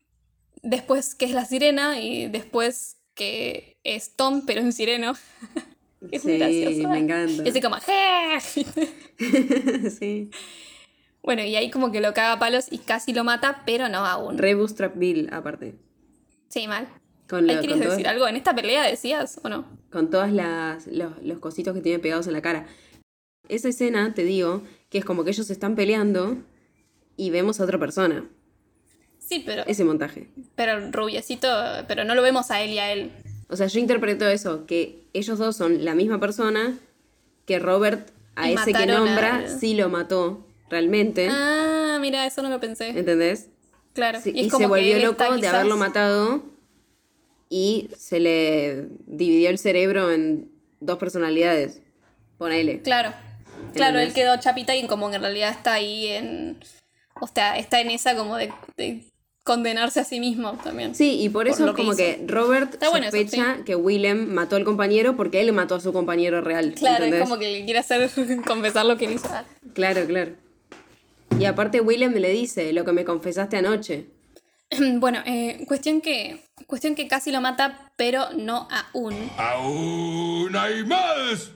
después 0.62 1.16
que 1.16 1.24
es 1.26 1.32
la 1.32 1.46
sirena 1.46 2.00
y 2.02 2.28
después 2.28 2.98
que 3.16 3.78
es 3.84 4.16
Tom, 4.16 4.44
pero 4.46 4.62
en 4.62 4.74
sireno. 4.74 5.14
Es 6.10 6.24
muy 6.26 6.34
sí, 6.34 6.40
gracioso. 6.40 6.90
me 6.90 6.98
encanta. 6.98 7.44
Y 7.46 7.50
así 7.50 7.62
como, 7.62 7.76
"Je". 7.76 9.90
sí. 9.92 10.32
Bueno, 11.22 11.44
y 11.44 11.56
ahí 11.56 11.70
como 11.70 11.92
que 11.92 12.02
lo 12.02 12.12
caga 12.16 12.34
a 12.34 12.40
palos 12.40 12.66
y 12.72 12.80
casi 12.80 13.14
lo 13.14 13.24
mata, 13.24 13.62
pero 13.68 13.88
no 13.88 14.00
aún. 14.00 14.40
Re 14.40 14.56
Bootstrap 14.56 14.98
Bill, 14.98 15.30
aparte. 15.32 15.76
Sí, 16.50 16.68
mal. 16.68 16.88
Con, 17.30 17.48
¿Ahí 17.48 17.56
lo- 17.58 17.62
querías 17.62 17.78
con, 17.80 17.88
decir 17.90 18.04
todas- 18.04 18.14
algo? 18.14 18.28
¿En 18.28 18.36
esta 18.36 18.56
pelea 18.56 18.82
decías 18.84 19.40
o 19.44 19.50
no? 19.50 19.64
con 19.92 20.10
todas 20.10 20.34
las 20.34 20.88
los, 20.88 21.22
los 21.22 21.38
cositos 21.38 21.76
que 21.76 21.82
tiene 21.82 22.00
pegados 22.00 22.26
en 22.26 22.34
la 22.34 22.42
cara. 22.42 22.66
Esa 23.48 23.70
escena, 23.70 24.16
te 24.16 24.24
digo, 24.24 24.64
que 24.90 24.98
es 24.98 25.06
como 25.06 25.24
que 25.24 25.30
ellos 25.30 25.52
están 25.52 25.76
peleando 25.76 26.38
y 27.16 27.30
vemos 27.30 27.60
a 27.60 27.66
otra 27.66 27.78
persona. 27.78 28.28
Sí, 29.32 29.42
pero, 29.46 29.64
Ese 29.66 29.86
montaje. 29.86 30.28
pero 30.56 30.92
rubiecito, 30.92 31.48
pero 31.88 32.04
no 32.04 32.16
lo 32.16 32.22
vemos 32.22 32.52
a 32.52 32.62
él 32.62 32.72
y 32.72 32.80
a 32.80 32.92
él. 32.92 33.12
O 33.48 33.56
sea, 33.56 33.68
yo 33.68 33.80
interpreto 33.80 34.28
eso, 34.28 34.66
que 34.66 35.06
ellos 35.14 35.40
dos 35.40 35.56
son 35.56 35.86
la 35.86 35.96
misma 35.96 36.20
persona, 36.20 36.78
que 37.46 37.58
Robert 37.58 38.10
a 38.36 38.50
Y 38.52 38.56
ese 38.56 38.74
que 38.74 38.86
nombra 38.86 39.36
a- 39.38 39.48
sí 39.48 39.74
lo 39.74 39.88
mató 39.88 40.46
realmente. 40.70 41.30
Ah, 41.32 41.98
mira, 42.02 42.26
eso 42.26 42.42
no 42.42 42.50
lo 42.50 42.60
pensé. 42.60 42.90
¿Entendés? 42.90 43.48
Claro. 43.94 44.20
Sí, 44.22 44.34
y 44.36 44.42
y 44.48 44.50
como 44.50 44.64
se 44.64 44.68
volvió 44.68 44.98
loco 45.00 45.12
está 45.24 45.32
de 45.34 45.38
quizás- 45.40 45.54
haberlo 45.54 45.78
matado 45.78 46.44
y 47.50 47.90
se 47.98 48.20
le 48.20 48.88
dividió 49.06 49.50
el 49.50 49.58
cerebro 49.60 50.12
en 50.12 50.52
dos 50.82 50.98
personalidades. 50.98 51.82
Ponele. 52.38 52.82
Claro. 52.82 53.14
Claro, 53.74 54.00
él 54.00 54.12
quedó 54.14 54.38
chapita 54.42 54.76
y 54.76 54.86
como 54.88 55.10
en 55.10 55.22
realidad 55.22 55.52
está 55.52 55.74
ahí 55.74 56.08
en. 56.08 56.60
O 57.22 57.28
sea, 57.28 57.58
está 57.58 57.80
en 57.80 57.92
esa 57.92 58.16
como 58.16 58.36
de, 58.36 58.52
de 58.78 59.06
condenarse 59.44 60.00
a 60.00 60.04
sí 60.04 60.20
mismo 60.20 60.54
también. 60.64 60.94
Sí, 60.96 61.20
y 61.22 61.30
por 61.30 61.46
Por 61.46 61.48
eso 61.48 61.66
que 61.74 61.82
como 61.82 61.96
que 61.96 62.24
Robert 62.28 62.74
Está 62.74 62.90
bueno 62.90 63.08
eso, 63.08 63.18
sospecha 63.18 63.60
que 63.66 63.76
Willem 63.76 64.32
mató 64.34 64.56
al 64.56 64.64
compañero 64.64 65.16
porque 65.16 65.42
él 65.42 65.52
mató 65.54 65.76
a 65.76 65.80
su 65.80 65.92
compañero 65.94 66.42
real. 66.42 66.74
Claro, 66.76 67.06
¿entendés? 67.06 67.24
es 67.24 67.30
como 67.30 67.40
que 67.40 67.52
le 67.52 67.66
quiere 67.66 67.80
hacer 67.80 68.10
confesar 68.48 68.86
lo 68.86 68.98
que 68.98 69.06
hizo. 69.06 69.30
Claro, 69.74 70.06
claro. 70.06 70.32
Y 71.40 71.46
aparte 71.46 71.82
Willem 71.82 72.14
le 72.14 72.30
dice 72.30 72.72
lo 72.74 72.86
que 72.86 72.92
me 72.92 73.06
confesaste 73.06 73.58
anoche. 73.58 74.06
Bueno, 75.00 75.20
eh, 75.26 75.66
cuestión 75.68 76.00
que. 76.00 76.40
Cuestión 76.66 76.96
que 76.96 77.10
casi 77.10 77.32
lo 77.32 77.42
mata, 77.42 77.92
pero 77.98 78.30
no 78.38 78.70
aún. 78.72 79.14
¡Aún 79.38 80.56
hay 80.56 80.86
más! 80.86 81.52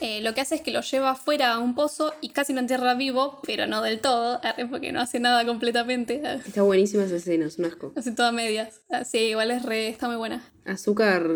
Eh, 0.00 0.20
lo 0.22 0.32
que 0.34 0.40
hace 0.40 0.54
es 0.54 0.60
que 0.60 0.70
lo 0.70 0.80
lleva 0.80 1.10
afuera 1.10 1.52
a 1.54 1.58
un 1.58 1.74
pozo 1.74 2.14
y 2.20 2.28
casi 2.30 2.52
lo 2.52 2.60
entierra 2.60 2.94
vivo, 2.94 3.40
pero 3.44 3.66
no 3.66 3.82
del 3.82 4.00
todo, 4.00 4.40
porque 4.70 4.92
no 4.92 5.00
hace 5.00 5.18
nada 5.20 5.44
completamente. 5.44 6.22
Está 6.46 6.62
buenísima 6.62 7.04
esa 7.04 7.16
escena, 7.16 7.46
es 7.46 7.58
un 7.58 7.64
asco. 7.64 7.92
Hace 7.96 8.12
todo 8.12 8.26
a 8.28 8.32
medias. 8.32 8.80
Ah, 8.90 9.04
Sí, 9.04 9.18
igual 9.18 9.50
es 9.50 9.62
re, 9.64 9.88
está 9.88 10.06
muy 10.06 10.16
buena. 10.16 10.42
Azúcar 10.64 11.28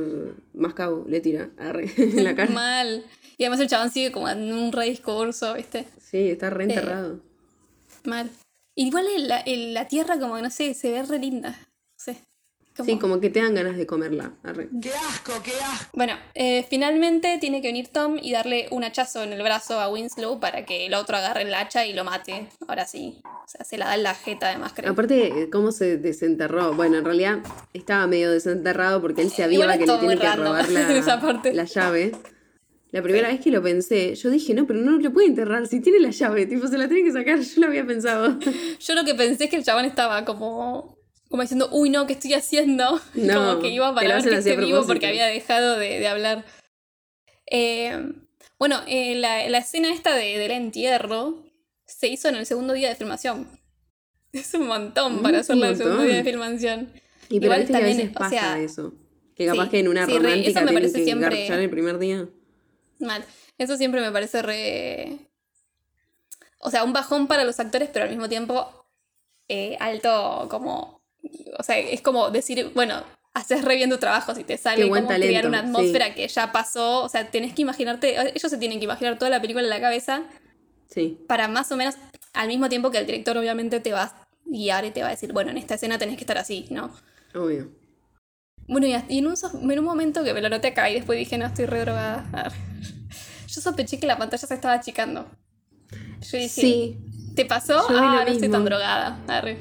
mascabo 0.55 1.05
le 1.09 1.21
tira 1.21 1.51
arre, 1.59 1.91
en 1.97 2.25
la 2.25 2.35
cara. 2.37 2.51
Mal. 2.53 3.05
Y 3.39 3.45
además 3.45 3.61
el 3.61 3.69
chabón 3.69 3.91
sigue 3.91 4.13
como 4.13 4.29
en 4.29 4.53
un 4.53 4.71
re 4.73 4.85
discurso, 4.91 5.55
¿viste? 5.55 5.87
Sí, 6.01 6.31
está 6.31 6.51
reenterrado. 6.51 7.21
Mal. 8.05 8.31
Igual 8.75 9.07
el- 9.17 9.29
la, 9.29 9.41
el- 9.41 9.75
la 9.75 9.89
tierra 9.89 10.19
como, 10.19 10.39
no 10.39 10.51
sé, 10.51 10.75
se 10.75 10.91
ve 10.93 11.03
re 11.03 11.19
linda. 11.19 11.59
Sí, 12.85 12.99
como 12.99 13.21
que 13.21 13.29
te 13.31 13.41
dan 13.41 13.55
ganas 13.55 13.77
de 13.77 13.87
comerla. 13.87 14.33
arre. 14.43 14.69
Bueno, 15.93 16.15
eh, 16.35 16.65
finalmente 16.69 17.39
tiene 17.39 17.61
que 17.61 17.69
venir 17.69 17.89
Tom 17.89 18.19
y 18.21 18.33
darle 18.33 18.69
un 18.71 18.83
hachazo 18.85 19.23
en 19.23 19.33
el 19.33 19.43
brazo 19.43 19.79
a 19.79 19.91
Winslow 19.91 20.41
para 20.41 20.65
que 20.65 20.87
el 20.87 20.95
otro 20.95 21.17
agarre 21.17 21.43
el 21.43 21.55
hacha 21.55 21.85
y 21.87 21.93
lo 21.93 22.05
mate. 22.05 22.49
Ahora 22.67 22.87
sí. 22.87 23.21
O 23.25 23.49
sea, 23.49 23.65
se 23.65 23.77
la 23.77 23.87
da 23.87 23.95
en 23.95 24.03
la 24.05 24.15
jeta 24.15 24.49
además, 24.49 24.73
creo. 24.75 24.93
Aparte, 24.93 25.43
eh, 25.43 25.51
cómo 25.51 25.73
se 25.73 25.99
desenterró. 25.99 26.73
Bueno, 26.75 26.99
en 26.99 27.05
realidad 27.05 27.39
estaba 27.75 28.07
medio 28.07 28.31
desenterrado 28.31 29.01
porque 29.01 29.23
él 29.23 29.31
se 29.31 29.43
aviva 29.43 29.67
es 29.75 29.79
que 29.79 29.87
le 29.87 29.99
tiene 29.99 30.19
que 30.19 30.33
robar 30.37 30.65
esa 30.71 31.17
la, 31.17 31.21
parte. 31.21 31.53
la 31.53 31.65
llave. 31.65 32.13
La 32.93 33.01
primera 33.03 33.29
vez 33.29 33.41
que 33.41 33.51
lo 33.51 33.63
pensé, 33.63 34.15
yo 34.15 34.29
dije, 34.29 34.53
no, 34.53 34.67
pero 34.67 34.79
no 34.79 34.99
lo 34.99 35.13
puede 35.15 35.27
enterrar. 35.27 35.67
Si 35.67 35.81
tiene 35.81 35.99
la 35.99 36.11
llave, 36.11 36.45
tipo, 36.45 36.67
se 36.67 36.77
la 36.77 36.89
tiene 36.89 37.05
que 37.05 37.13
sacar. 37.13 37.41
Yo 37.41 37.61
lo 37.63 37.67
había 37.67 37.87
pensado. 37.87 38.39
Yo 38.81 38.95
lo 38.95 39.05
que 39.05 39.15
pensé 39.15 39.45
es 39.45 39.51
que 39.51 39.57
el 39.57 39.65
chabón 39.65 39.87
estaba 39.87 40.27
como, 40.27 40.99
como 41.33 41.43
diciendo, 41.43 41.69
uy, 41.73 41.91
no, 41.91 42.07
¿qué 42.07 42.13
estoy 42.13 42.35
haciendo? 42.35 43.01
No, 43.15 43.35
como 43.35 43.61
que 43.61 43.69
iba 43.71 43.89
te 43.91 43.95
para 43.97 44.07
lo 44.09 44.15
ver 44.15 44.19
hacen 44.19 44.31
que 44.31 44.37
a 44.37 44.39
esté 44.39 44.57
vivo 44.57 44.87
porque 44.87 45.07
había 45.09 45.27
dejado 45.27 45.77
de, 45.79 45.99
de 45.99 46.07
hablar. 46.07 46.45
Eh, 47.47 48.13
Bueno, 48.59 48.81
eh, 48.87 49.17
la, 49.17 49.49
la 49.49 49.59
escena 49.59 49.93
esta 49.93 50.15
de, 50.15 50.39
del 50.39 50.53
entierro 50.53 51.43
se 51.85 52.07
hizo 52.07 52.29
en 52.29 52.37
el 52.37 52.47
segundo 52.47 52.73
día 52.75 52.89
de 52.89 52.95
filmación. 52.97 53.49
Es 54.33 54.55
un 54.55 54.67
montón 54.69 55.21
para 55.23 55.39
Mm, 55.39 55.41
hacerlo 55.41 55.63
un 55.63 55.67
en 55.67 55.73
el 55.73 55.77
segundo 55.79 56.03
día 56.05 56.17
de 56.17 56.25
filmación. 56.25 56.93
Y 57.29 57.41
pero 57.41 57.55
Igual 57.55 57.67
que 57.67 57.73
a 57.73 57.77
también, 57.79 57.97
veces 57.99 58.11
o 58.11 58.19
pasa 58.19 58.31
sea, 58.31 58.59
eso. 58.61 58.95
Que 59.35 59.47
capaz 59.47 59.65
sí, 59.65 59.71
que 59.71 59.79
en 59.81 59.89
una 59.89 60.07
sí, 60.07 60.13
re- 60.13 60.19
eso 60.19 60.23
romántica 60.23 60.61
me 60.61 60.73
parece 60.73 60.99
que 60.99 61.05
siempre- 61.05 61.47
el 61.65 61.71
primer 61.71 61.99
día. 61.99 62.29
Mal. 63.01 63.25
Eso 63.59 63.77
siempre 63.77 64.01
me 64.01 64.13
parece 64.13 64.43
re. 64.43 65.19
O 66.59 66.71
sea, 66.71 66.85
un 66.85 66.93
bajón 66.93 67.27
para 67.27 67.45
los 67.45 67.59
actores, 67.59 67.89
pero 67.93 68.05
al 68.05 68.11
mismo 68.11 68.29
tiempo 68.29 68.87
eh, 69.49 69.77
alto 69.81 70.47
como. 70.51 71.02
O 71.59 71.63
sea, 71.63 71.79
es 71.79 72.01
como 72.03 72.31
decir, 72.31 72.71
bueno, 72.75 73.03
haces 73.35 73.65
re 73.65 73.77
bien 73.77 73.91
tu 73.91 73.99
trabajo 73.99 74.35
si 74.35 74.45
te 74.45 74.57
sale 74.59 74.83
como 74.83 74.95
crear 74.95 75.09
talento, 75.09 75.49
una 75.49 75.61
sí. 75.61 75.67
atmósfera 75.67 76.15
que 76.15 76.27
ya 76.29 76.53
pasó. 76.53 77.03
O 77.05 77.09
sea, 77.09 77.31
tenés 77.31 77.55
que 77.55 77.63
imaginarte. 77.63 78.17
Ellos 78.37 78.51
se 78.51 78.59
tienen 78.59 78.79
que 78.79 78.85
imaginar 78.85 79.19
toda 79.19 79.31
la 79.31 79.41
película 79.41 79.63
en 79.65 79.71
la 79.71 79.81
cabeza 79.81 80.25
Sí. 80.89 81.19
para 81.29 81.49
más 81.49 81.71
o 81.73 81.77
menos. 81.77 81.95
Al 82.35 82.49
mismo 82.49 82.69
tiempo 82.69 82.91
que 82.91 82.99
el 82.99 83.07
director, 83.07 83.37
obviamente, 83.37 83.81
te 83.81 83.93
va 83.93 84.03
a 84.03 84.27
guiar 84.45 84.85
y 84.85 84.91
te 84.91 85.03
va 85.03 85.09
a 85.09 85.11
decir, 85.11 85.33
bueno, 85.33 85.51
en 85.51 85.59
esta 85.59 85.75
escena 85.75 85.99
tenés 85.99 86.17
que 86.17 86.23
estar 86.23 86.39
así, 86.39 86.67
¿no? 86.71 86.91
Obvio. 87.35 87.71
Bueno, 88.67 88.87
y, 88.87 89.19
en, 89.19 89.27
un, 89.27 89.37
so- 89.37 89.51
en 89.61 89.79
un 89.79 89.85
momento 89.85 90.23
que 90.25 90.33
me 90.35 90.41
lo 90.41 90.49
noté 90.49 90.69
acá 90.69 90.89
y 90.91 90.95
después 90.95 91.19
dije, 91.19 91.37
no, 91.37 91.47
estoy 91.47 91.67
re 91.67 91.81
drogada. 91.81 92.53
Yo 93.49 93.61
sospeché 93.61 93.99
que 93.99 94.07
la 94.07 94.17
pantalla 94.17 94.47
se 94.47 94.55
estaba 94.55 94.75
achicando. 94.75 95.31
Yo 96.23 96.39
dije, 96.39 96.49
Sí. 96.49 96.99
¿te 97.35 97.45
pasó? 97.45 97.85
Ah, 97.91 98.23
no 98.27 98.33
estoy 98.33 98.49
tan 98.49 98.65
drogada. 98.65 99.19
Arre. 99.29 99.59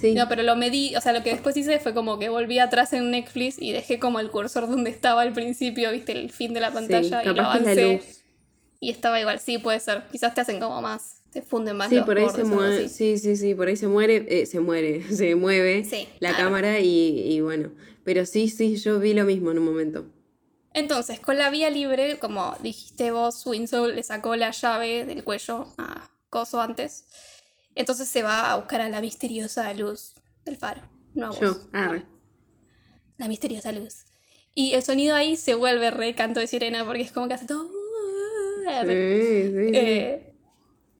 Sí. 0.00 0.14
No, 0.14 0.28
pero 0.28 0.42
lo 0.42 0.56
medí, 0.56 0.94
o 0.96 1.00
sea, 1.00 1.12
lo 1.12 1.22
que 1.22 1.30
después 1.30 1.56
hice 1.56 1.78
fue 1.78 1.94
como 1.94 2.18
que 2.18 2.28
volví 2.28 2.58
atrás 2.58 2.92
en 2.92 3.10
Netflix 3.10 3.56
y 3.58 3.72
dejé 3.72 3.98
como 3.98 4.20
el 4.20 4.30
cursor 4.30 4.68
donde 4.68 4.90
estaba 4.90 5.22
al 5.22 5.32
principio, 5.32 5.90
viste, 5.92 6.12
el 6.12 6.30
fin 6.30 6.52
de 6.54 6.60
la 6.60 6.70
pantalla 6.72 7.22
y 7.22 7.26
lo 7.34 7.42
avancé. 7.42 8.02
Y 8.78 8.90
estaba 8.90 9.20
igual, 9.20 9.40
sí, 9.40 9.58
puede 9.58 9.80
ser. 9.80 10.02
Quizás 10.12 10.34
te 10.34 10.42
hacen 10.42 10.60
como 10.60 10.82
más, 10.82 11.22
te 11.32 11.40
funden 11.40 11.76
más 11.76 11.88
Sí, 11.88 11.96
los 11.96 12.04
por 12.04 12.18
ahí 12.18 12.28
se 12.28 12.44
mueve, 12.44 12.88
sí, 12.88 13.16
sí, 13.18 13.36
sí, 13.36 13.54
por 13.54 13.68
ahí 13.68 13.76
se 13.76 13.88
muere, 13.88 14.26
eh, 14.28 14.46
se 14.46 14.60
muere, 14.60 15.02
se 15.14 15.34
mueve 15.34 15.84
Sí, 15.84 16.06
la 16.20 16.30
claro. 16.30 16.44
cámara 16.44 16.80
y, 16.80 17.32
y 17.32 17.40
bueno. 17.40 17.70
Pero 18.04 18.24
sí, 18.26 18.48
sí, 18.48 18.76
yo 18.76 19.00
vi 19.00 19.14
lo 19.14 19.24
mismo 19.24 19.50
en 19.50 19.58
un 19.58 19.64
momento. 19.64 20.06
Entonces, 20.74 21.20
con 21.20 21.38
la 21.38 21.48
vía 21.48 21.70
libre, 21.70 22.18
como 22.18 22.54
dijiste 22.62 23.10
vos, 23.10 23.44
Winslow 23.46 23.86
le 23.88 24.02
sacó 24.02 24.36
la 24.36 24.50
llave 24.50 25.06
del 25.06 25.24
cuello 25.24 25.68
a 25.78 26.10
Coso 26.28 26.60
antes. 26.60 27.06
Entonces 27.76 28.08
se 28.08 28.22
va 28.22 28.50
a 28.50 28.56
buscar 28.56 28.80
a 28.80 28.88
la 28.88 29.00
misteriosa 29.00 29.72
luz 29.74 30.14
del 30.44 30.56
faro. 30.56 30.82
No 31.14 31.26
a 31.26 31.28
vos. 31.28 31.40
Yo. 31.40 31.56
La 33.18 33.28
misteriosa 33.28 33.70
luz. 33.70 34.06
Y 34.54 34.72
el 34.72 34.82
sonido 34.82 35.14
ahí 35.14 35.36
se 35.36 35.54
vuelve 35.54 35.90
re 35.90 36.14
canto 36.14 36.40
de 36.40 36.46
sirena 36.46 36.84
porque 36.84 37.02
es 37.02 37.12
como 37.12 37.28
que 37.28 37.34
hace 37.34 37.46
todo. 37.46 37.68
Sí. 37.68 38.88
Eh, 38.88 40.32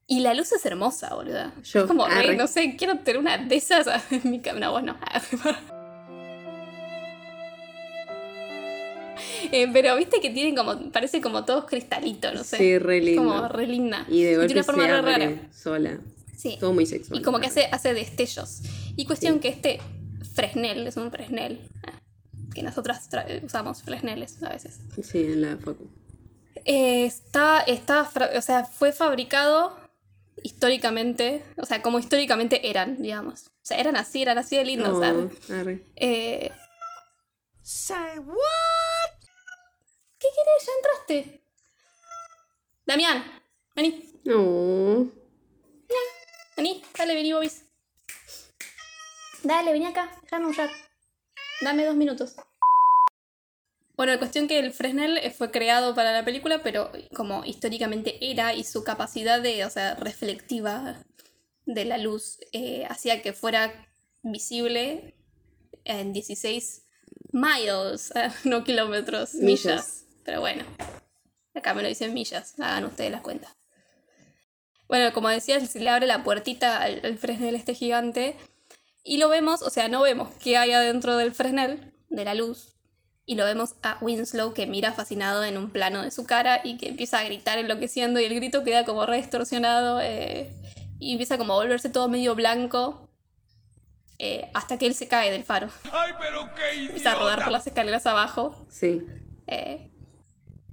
y 0.07 0.21
la 0.21 0.35
luz 0.35 0.53
es 0.53 0.65
hermosa, 0.65 1.15
boluda. 1.15 1.53
Yo, 1.65 1.81
es 1.81 1.87
como 1.87 2.07
re, 2.07 2.15
arre. 2.15 2.37
no 2.37 2.47
sé, 2.47 2.77
quiero 2.77 2.99
tener 2.99 3.19
una 3.19 3.39
de 3.39 3.57
esas 3.57 3.89
en 4.13 4.31
mi. 4.31 4.41
No, 4.61 4.73
vos 4.73 4.83
no. 4.83 4.97
Eh, 9.53 9.69
pero 9.73 9.95
viste 9.97 10.21
que 10.21 10.31
tienen 10.31 10.57
como, 10.57 10.91
parece 10.91 11.21
como 11.21 11.45
todos 11.45 11.67
cristalitos, 11.67 12.35
no 12.35 12.43
sé. 12.43 12.57
Sí, 12.57 12.79
re 12.79 13.01
lindo. 13.01 13.23
Como 13.23 13.49
re 13.49 13.67
linda. 13.67 14.05
Y 14.09 14.25
de 14.25 14.39
una 14.39 14.65
forma 14.65 14.83
se 14.83 14.89
re 14.89 15.03
rara. 15.03 15.33
sola. 15.53 16.01
Sí. 16.37 16.57
Todo 16.61 16.73
muy 16.73 16.87
sexual. 16.87 17.19
Y 17.19 17.23
como 17.23 17.41
que 17.41 17.47
hace, 17.47 17.65
hace 17.73 17.95
destellos. 17.95 18.61
Y 18.97 19.07
cuestión 19.07 19.41
que 19.41 19.49
este 19.49 19.81
Fresnel, 20.35 20.87
es 20.87 20.97
un 20.97 21.11
Fresnel, 21.11 21.69
ah, 21.87 22.01
que 22.55 22.63
nosotras 22.63 23.11
tra- 23.11 23.43
usamos 23.45 23.83
Fresneles 23.83 24.43
a 24.43 24.51
veces. 24.51 24.79
Sí, 25.03 25.19
en 25.25 25.43
la 25.43 25.57
facu. 25.57 25.89
Eh, 26.65 27.07
está, 27.07 27.61
está, 27.61 28.11
o 28.37 28.41
sea, 28.43 28.65
fue 28.65 28.93
fabricado 28.93 29.79
históricamente, 30.43 31.45
o 31.57 31.65
sea, 31.65 31.81
como 31.83 31.99
históricamente 31.99 32.69
eran, 32.69 33.01
digamos. 33.01 33.47
O 33.47 33.51
sea, 33.63 33.79
eran 33.79 33.97
así, 33.97 34.21
eran 34.23 34.39
así 34.39 34.57
de 34.57 34.65
lindos. 34.65 34.95
Oh, 34.95 35.53
arre. 35.53 35.85
Eh, 35.97 36.51
¿Qué 40.19 40.29
querés? 40.35 40.67
Ya 40.67 40.73
entraste. 40.79 41.41
Damián, 42.87 43.25
vení, 43.75 44.13
No. 44.25 45.11
Vení, 46.57 46.83
dale, 46.97 47.15
vení, 47.15 47.33
Bobis. 47.33 47.65
Dale, 49.43 49.73
vení 49.73 49.87
acá, 49.87 50.11
déjame 50.23 50.47
usar. 50.47 50.71
Dame 51.61 51.85
dos 51.85 51.97
minutos. 51.97 52.37
Bueno, 53.97 54.13
la 54.13 54.19
cuestión 54.19 54.47
que 54.47 54.59
el 54.59 54.73
Fresnel 54.73 55.17
eh, 55.19 55.31
fue 55.31 55.51
creado 55.51 55.95
para 55.95 56.13
la 56.13 56.25
película, 56.25 56.63
pero 56.63 56.91
como 57.15 57.45
históricamente 57.45 58.19
era 58.21 58.53
y 58.53 58.63
su 58.63 58.85
capacidad 58.85 59.41
de, 59.41 59.65
o 59.65 59.71
sea, 59.71 59.95
reflectiva 59.95 61.03
de 61.65 61.85
la 61.87 61.97
luz 61.97 62.39
eh, 62.53 62.85
hacía 62.89 63.23
que 63.23 63.33
fuera 63.33 63.89
visible 64.23 65.15
en 65.85 66.13
16 66.13 66.83
miles, 67.33 68.13
eh, 68.15 68.31
no 68.45 68.65
kilómetros, 68.65 69.35
millas. 69.35 69.65
Millas. 69.65 70.07
Pero 70.25 70.41
bueno, 70.41 70.65
acá 71.55 71.73
me 71.73 71.83
lo 71.83 71.89
dicen 71.89 72.13
millas, 72.13 72.59
hagan 72.59 72.85
ustedes 72.85 73.13
las 73.13 73.23
cuentas. 73.23 73.57
Bueno, 74.89 75.13
como 75.13 75.29
decía, 75.29 75.59
se 75.65 75.81
le 75.81 75.91
abre 75.91 76.07
la 76.07 76.23
puertita 76.23 76.81
al, 76.81 77.01
al 77.05 77.19
Fresnel 77.19 77.55
este 77.55 77.75
gigante 77.75 78.37
y 79.03 79.19
lo 79.19 79.29
vemos, 79.29 79.63
o 79.63 79.71
sea, 79.71 79.89
no 79.89 80.03
vemos 80.03 80.29
qué 80.43 80.57
hay 80.57 80.73
adentro 80.73 81.17
del 81.17 81.33
Fresnel, 81.33 81.93
de 82.09 82.25
la 82.25 82.35
luz, 82.35 82.77
y 83.25 83.35
lo 83.35 83.45
vemos 83.45 83.75
a 83.83 83.99
Winslow 84.01 84.55
que 84.55 84.67
mira 84.67 84.93
fascinado 84.93 85.45
en 85.45 85.57
un 85.59 85.71
plano 85.71 86.03
de 86.03 86.11
su 86.13 86.25
cara 86.27 86.61
y 86.63 86.77
que 86.77 86.89
empieza 86.89 87.19
a 87.19 87.25
gritar 87.25 87.59
enloqueciendo 87.59 88.21
y 88.21 88.25
el 88.25 88.35
grito 88.35 88.63
queda 88.63 88.85
como 88.85 89.05
re 89.05 89.17
distorsionado 89.17 90.01
eh, 90.01 90.53
y 91.01 91.13
empieza 91.13 91.37
como 91.37 91.55
a 91.55 91.57
volverse 91.57 91.89
todo 91.91 92.09
medio 92.09 92.37
blanco 92.37 93.09
eh, 94.19 94.49
hasta 94.55 94.79
que 94.79 94.87
él 94.87 94.95
se 94.95 95.09
cae 95.09 95.31
del 95.33 95.43
faro. 95.45 95.69
¡Ay, 95.93 96.13
pero 96.21 96.49
qué 96.55 96.87
Empieza 96.87 97.13
a 97.13 97.15
rodar 97.17 97.43
por 97.43 97.53
las 97.53 97.67
escaleras 97.67 98.07
abajo 98.07 98.65
Sí. 98.71 99.03
eh, 99.49 99.91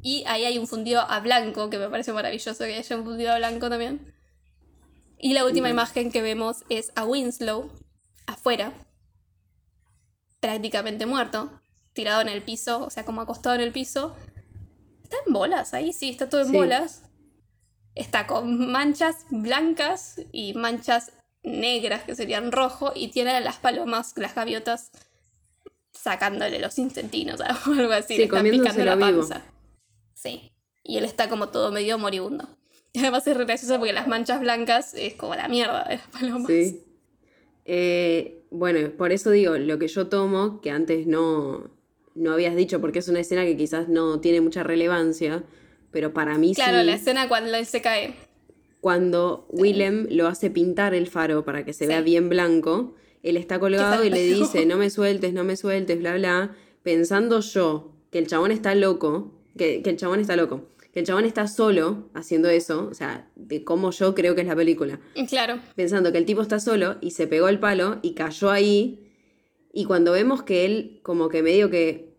y 0.03 0.23
ahí 0.27 0.45
hay 0.45 0.57
un 0.59 0.67
fundido 0.67 1.01
a 1.01 1.19
blanco 1.21 1.69
que 1.69 1.79
me 1.79 1.89
parece 1.89 2.11
maravilloso 2.13 2.63
que 2.65 2.75
haya 2.75 2.97
un 2.97 3.05
fundido 3.05 3.31
a 3.31 3.37
blanco 3.37 3.69
también. 3.69 4.13
Y 5.17 5.33
la 5.33 5.45
última 5.45 5.69
imagen 5.69 6.11
que 6.11 6.21
vemos 6.21 6.65
es 6.69 6.91
a 6.95 7.05
Winslow 7.05 7.71
afuera, 8.27 8.73
prácticamente 10.41 11.05
muerto, 11.05 11.49
tirado 11.93 12.21
en 12.21 12.27
el 12.27 12.41
piso, 12.41 12.83
o 12.85 12.89
sea, 12.89 13.05
como 13.05 13.21
acostado 13.21 13.55
en 13.55 13.61
el 13.61 13.71
piso. 13.71 14.15
Está 15.03 15.15
en 15.25 15.33
bolas 15.33 15.73
ahí, 15.73 15.93
sí, 15.93 16.09
está 16.09 16.29
todo 16.29 16.41
en 16.41 16.47
Sí. 16.47 16.53
bolas. 16.57 17.03
Está 17.95 18.27
con 18.27 18.71
manchas 18.71 19.25
blancas 19.29 20.19
y 20.31 20.53
manchas 20.55 21.11
negras 21.43 22.03
que 22.03 22.15
serían 22.15 22.51
rojo 22.51 22.91
y 22.95 23.09
tiene 23.09 23.39
las 23.41 23.57
palomas, 23.57 24.13
las 24.17 24.35
gaviotas 24.35 24.91
sacándole 25.93 26.59
los 26.59 26.77
intestinos 26.79 27.39
o 27.39 27.43
algo 27.71 27.93
así. 27.93 28.15
Sí, 28.15 28.17
le 28.17 28.23
están 28.25 28.43
picando 28.43 28.83
la 28.83 28.95
vivo. 28.95 29.27
Sí. 30.23 30.51
Y 30.83 30.97
él 30.97 31.05
está 31.05 31.29
como 31.29 31.49
todo 31.49 31.71
medio 31.71 31.97
moribundo. 31.97 32.47
Y 32.93 32.99
además 32.99 33.25
es 33.27 33.35
re 33.35 33.45
gracioso 33.45 33.77
porque 33.79 33.93
las 33.93 34.07
manchas 34.07 34.39
blancas 34.41 34.93
es 34.93 35.15
como 35.15 35.35
la 35.35 35.47
mierda 35.47 35.83
de 35.85 35.95
las 35.97 36.07
palomas. 36.07 36.47
Sí. 36.47 36.83
Eh, 37.65 38.43
bueno, 38.51 38.91
por 38.97 39.11
eso 39.11 39.31
digo, 39.31 39.57
lo 39.57 39.79
que 39.79 39.87
yo 39.87 40.07
tomo, 40.07 40.61
que 40.61 40.69
antes 40.71 41.07
no, 41.07 41.69
no 42.15 42.33
habías 42.33 42.55
dicho, 42.55 42.81
porque 42.81 42.99
es 42.99 43.07
una 43.07 43.19
escena 43.21 43.45
que 43.45 43.57
quizás 43.57 43.87
no 43.89 44.19
tiene 44.19 44.41
mucha 44.41 44.63
relevancia, 44.63 45.43
pero 45.91 46.13
para 46.13 46.37
mí 46.37 46.53
Claro, 46.53 46.81
sí. 46.81 46.85
la 46.85 46.93
escena 46.95 47.27
cuando 47.27 47.55
él 47.55 47.65
se 47.65 47.81
cae. 47.81 48.13
Cuando 48.81 49.47
Willem 49.49 50.07
lo 50.09 50.27
hace 50.27 50.49
pintar 50.49 50.93
el 50.93 51.07
faro 51.07 51.45
para 51.45 51.63
que 51.63 51.73
se 51.73 51.85
Sí. 51.85 51.87
vea 51.87 52.01
bien 52.01 52.27
blanco, 52.29 52.95
él 53.23 53.37
está 53.37 53.59
colgado 53.59 54.03
y 54.03 54.09
le 54.09 54.21
dice, 54.23 54.65
no 54.65 54.77
me 54.77 54.89
sueltes, 54.89 55.33
no 55.33 55.43
me 55.45 55.55
sueltes, 55.55 55.97
bla, 55.99 56.15
bla, 56.15 56.55
pensando 56.83 57.39
yo 57.39 57.93
que 58.11 58.19
el 58.19 58.27
chabón 58.27 58.51
está 58.51 58.75
loco, 58.75 59.31
que, 59.57 59.81
que 59.81 59.89
el 59.91 59.97
chabón 59.97 60.19
está 60.19 60.35
loco, 60.35 60.69
que 60.91 60.99
el 60.99 61.05
chabón 61.05 61.25
está 61.25 61.47
solo 61.47 62.09
haciendo 62.13 62.49
eso, 62.49 62.87
o 62.89 62.93
sea, 62.93 63.29
de 63.35 63.63
cómo 63.63 63.91
yo 63.91 64.13
creo 64.15 64.35
que 64.35 64.41
es 64.41 64.47
la 64.47 64.55
película, 64.55 64.99
Y 65.15 65.25
Claro. 65.27 65.59
pensando 65.75 66.11
que 66.11 66.17
el 66.17 66.25
tipo 66.25 66.41
está 66.41 66.59
solo 66.59 66.97
y 67.01 67.11
se 67.11 67.27
pegó 67.27 67.47
el 67.49 67.59
palo 67.59 67.99
y 68.01 68.13
cayó 68.13 68.51
ahí, 68.51 69.09
y 69.71 69.85
cuando 69.85 70.11
vemos 70.11 70.43
que 70.43 70.65
él 70.65 70.99
como 71.03 71.29
que 71.29 71.41
medio 71.41 71.69
que 71.69 72.13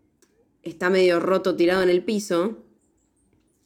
está 0.63 0.89
medio 0.89 1.19
roto 1.19 1.55
tirado 1.55 1.83
en 1.83 1.89
el 1.89 2.03
piso, 2.03 2.57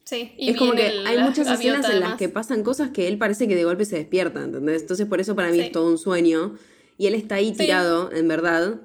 Sí. 0.04 0.32
Y 0.36 0.50
es 0.50 0.56
como 0.56 0.72
que 0.72 0.88
el- 0.88 1.06
hay 1.06 1.18
muchas 1.18 1.46
escenas 1.48 1.88
en 1.88 2.00
las 2.00 2.16
que 2.16 2.28
pasan 2.28 2.64
cosas 2.64 2.90
que 2.90 3.06
él 3.06 3.16
parece 3.16 3.46
que 3.46 3.54
de 3.54 3.62
golpe 3.62 3.84
se 3.84 3.94
despierta, 3.96 4.42
¿entendés? 4.42 4.82
Entonces 4.82 5.06
por 5.06 5.20
eso 5.20 5.36
para 5.36 5.50
mí 5.50 5.58
Sí. 5.58 5.64
es 5.66 5.72
todo 5.72 5.86
un 5.86 5.98
sueño. 5.98 6.56
Y 6.98 7.06
él 7.06 7.14
está 7.14 7.36
ahí 7.36 7.50
Sí. 7.50 7.58
tirado, 7.58 8.10
en 8.12 8.26
verdad. 8.26 8.80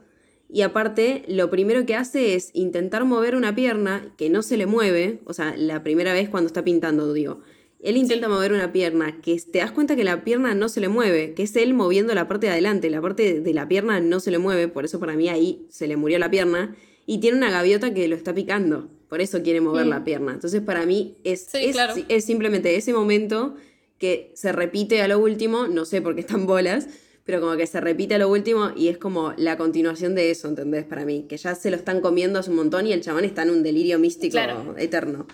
Y 0.50 0.62
aparte, 0.62 1.24
lo 1.28 1.50
primero 1.50 1.86
que 1.86 1.96
hace 1.96 2.36
es 2.36 2.52
intentar 2.54 3.04
mover 3.06 3.36
una 3.36 3.56
pierna 3.56 4.14
que 4.18 4.30
no 4.30 4.42
se 4.42 4.58
le 4.58 4.66
mueve. 4.66 5.20
O 5.26 5.34
sea, 5.34 5.56
la 5.58 5.84
primera 5.84 6.14
vez 6.14 6.30
cuando 6.30 6.48
está 6.48 6.64
pintando, 6.64 7.14
digo. 7.14 7.42
Él 7.82 7.98
intenta 7.98 8.30
mover 8.30 8.52
una 8.52 8.72
pierna 8.72 9.22
que 9.22 9.40
te 9.40 9.60
das 9.60 9.72
cuenta 9.72 9.96
que 9.96 10.04
la 10.04 10.24
pierna 10.24 10.56
no 10.56 10.70
se 10.70 10.82
le 10.82 10.88
mueve, 10.88 11.34
que 11.36 11.44
es 11.44 11.56
él 11.56 11.74
moviendo 11.76 12.16
la 12.16 12.28
parte 12.28 12.48
de 12.48 12.54
adelante. 12.54 12.90
La 12.90 13.02
parte 13.02 13.42
de 13.42 13.54
la 13.54 13.68
pierna 13.68 14.00
no 14.00 14.20
se 14.20 14.32
le 14.32 14.40
mueve, 14.40 14.68
por 14.68 14.86
eso 14.86 15.00
para 15.00 15.14
mí 15.14 15.30
ahí 15.30 15.68
se 15.70 15.88
le 15.88 15.96
murió 15.96 16.18
la 16.18 16.32
pierna. 16.32 16.76
Y 17.06 17.20
tiene 17.20 17.38
una 17.38 17.52
gaviota 17.52 17.94
que 17.94 18.08
lo 18.08 18.16
está 18.16 18.34
picando. 18.34 18.90
Por 19.10 19.22
eso 19.22 19.44
quiere 19.44 19.62
mover 19.62 19.86
la 19.86 20.04
pierna. 20.04 20.34
Entonces, 20.34 20.62
para 20.62 20.86
mí, 20.86 21.18
es, 21.24 21.42
Sí, 21.52 21.60
es, 21.62 21.74
claro. 21.74 21.94
es 22.10 22.26
simplemente 22.26 22.76
ese 22.76 22.92
momento 22.92 23.56
que 24.00 24.32
se 24.34 24.52
repite 24.52 25.02
a 25.02 25.08
lo 25.08 25.20
último, 25.20 25.68
no 25.68 25.86
sé 25.86 26.02
por 26.02 26.16
qué 26.16 26.22
están 26.22 26.48
bolas, 26.48 26.88
pero 27.26 27.42
como 27.42 27.58
que 27.58 27.66
se 27.68 27.82
repite 27.82 28.18
lo 28.20 28.30
último 28.30 28.72
y 28.76 28.88
es 28.88 28.98
como 28.98 29.34
la 29.36 29.58
continuación 29.58 30.14
de 30.16 30.30
eso, 30.32 30.48
¿entendés? 30.48 30.86
Para 30.86 31.04
mí, 31.06 31.26
que 31.28 31.38
ya 31.38 31.56
se 31.56 31.72
lo 31.72 31.76
están 31.76 32.00
comiendo 32.00 32.40
hace 32.40 32.52
un 32.52 32.56
montón 32.56 32.86
y 32.88 32.94
el 32.94 33.02
chabón 33.02 33.26
está 33.26 33.42
en 33.42 33.50
un 33.50 33.64
delirio 33.64 33.98
místico 34.00 34.34
Claro. 34.34 34.76
eterno. 34.78 35.26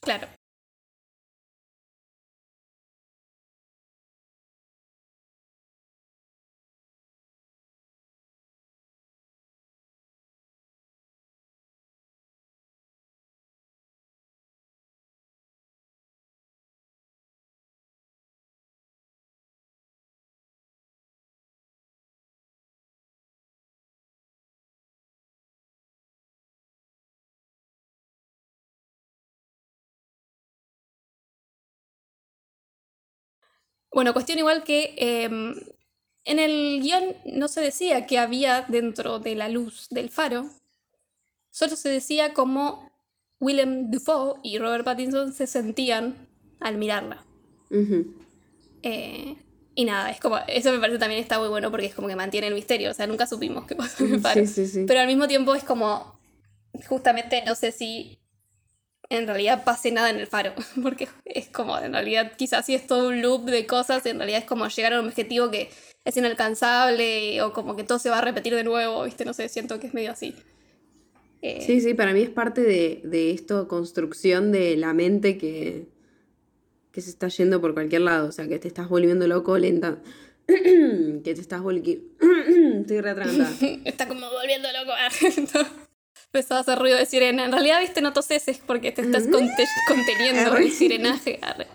Claro. 0.00 0.28
Bueno, 33.94 34.12
cuestión 34.12 34.38
igual 34.38 34.64
que 34.64 34.94
em, 34.96 35.54
en 36.24 36.38
el 36.40 36.82
guion 36.82 37.16
no 37.26 37.46
se 37.46 37.60
decía 37.60 38.06
que 38.06 38.18
había 38.18 38.62
dentro 38.68 39.20
de 39.20 39.36
la 39.36 39.48
luz 39.48 39.88
del 39.90 40.10
faro, 40.10 40.50
solo 41.50 41.76
se 41.76 41.88
decía 41.88 42.34
cómo 42.34 42.90
Willem 43.38 43.90
Dafoe 43.90 44.40
y 44.42 44.58
Robert 44.58 44.84
Pattinson 44.84 45.32
se 45.32 45.46
sentían 45.46 46.28
al 46.60 46.76
mirarla. 46.76 47.24
Eh, 48.82 49.36
y 49.76 49.84
nada, 49.84 50.10
es 50.10 50.20
como, 50.20 50.38
eso 50.48 50.72
me 50.72 50.78
parece 50.80 50.98
también 50.98 51.20
está 51.20 51.38
muy 51.38 51.48
bueno 51.48 51.70
porque 51.70 51.86
es 51.86 51.94
como 51.94 52.08
que 52.08 52.16
mantiene 52.16 52.48
el 52.48 52.54
misterio, 52.54 52.90
o 52.90 52.94
sea, 52.94 53.06
nunca 53.06 53.26
supimos 53.26 53.64
qué 53.66 53.76
pasó 53.76 54.04
en 54.04 54.14
el 54.14 54.20
faro. 54.20 54.40
Sí, 54.40 54.46
sí, 54.46 54.66
sí. 54.66 54.84
Pero 54.86 55.00
al 55.00 55.06
mismo 55.06 55.28
tiempo 55.28 55.54
es 55.54 55.62
como, 55.62 56.18
justamente 56.88 57.44
no 57.46 57.54
sé 57.54 57.70
si 57.70 58.18
en 59.10 59.26
realidad 59.26 59.64
pase 59.64 59.90
nada 59.90 60.10
en 60.10 60.16
el 60.16 60.26
faro, 60.26 60.52
porque 60.82 61.08
es 61.24 61.48
como, 61.48 61.78
en 61.78 61.92
realidad 61.92 62.32
quizás 62.36 62.66
sí 62.66 62.74
es 62.74 62.86
todo 62.86 63.08
un 63.08 63.22
loop 63.22 63.44
de 63.44 63.66
cosas, 63.66 64.04
en 64.06 64.18
realidad 64.18 64.40
es 64.40 64.46
como 64.46 64.66
llegar 64.68 64.94
a 64.94 65.00
un 65.00 65.08
objetivo 65.08 65.50
que 65.50 65.70
es 66.04 66.16
inalcanzable 66.16 67.40
o 67.42 67.52
como 67.52 67.76
que 67.76 67.84
todo 67.84 67.98
se 67.98 68.10
va 68.10 68.18
a 68.18 68.22
repetir 68.22 68.54
de 68.54 68.64
nuevo, 68.64 69.04
¿viste? 69.04 69.24
No 69.24 69.32
sé, 69.32 69.48
siento 69.48 69.80
que 69.80 69.86
es 69.86 69.94
medio 69.94 70.10
así. 70.10 70.34
Eh, 71.42 71.62
Sí, 71.64 71.80
sí, 71.80 71.94
para 71.94 72.12
mí 72.12 72.22
es 72.22 72.30
parte 72.30 72.62
de, 72.62 73.00
de 73.04 73.30
esto, 73.30 73.68
construcción 73.68 74.52
de 74.52 74.76
la 74.76 74.92
mente 74.94 75.38
que, 75.38 75.86
que 76.92 77.00
se 77.00 77.10
está 77.10 77.28
yendo 77.28 77.60
por 77.60 77.74
cualquier 77.74 78.02
lado, 78.02 78.28
o 78.28 78.32
sea, 78.32 78.48
que 78.48 78.58
te 78.58 78.68
estás 78.68 78.88
volviendo 78.88 79.26
loco 79.26 79.58
lenta, 79.58 79.98
que 80.46 81.20
te 81.22 81.40
estás 81.40 81.62
volviendo... 81.62 82.04
Estoy 82.80 83.00
re 83.00 83.10
atragantada. 83.10 83.50
Está 83.84 84.06
como 84.08 84.28
volviendo 84.30 84.68
loco. 84.72 84.92
Empezó 86.34 86.54
a 86.54 86.58
hacer 86.58 86.76
ruido 86.80 86.98
de 86.98 87.06
sirena. 87.06 87.44
En 87.44 87.52
realidad, 87.52 87.78
viste, 87.78 88.00
no 88.00 88.12
toses 88.12 88.48
es 88.48 88.58
porque 88.58 88.90
te 88.90 89.02
estás 89.02 89.28
conte- 89.28 89.68
conteniendo 89.86 90.56
el 90.56 90.72
sirenaje. 90.72 91.38
Arre. 91.40 91.68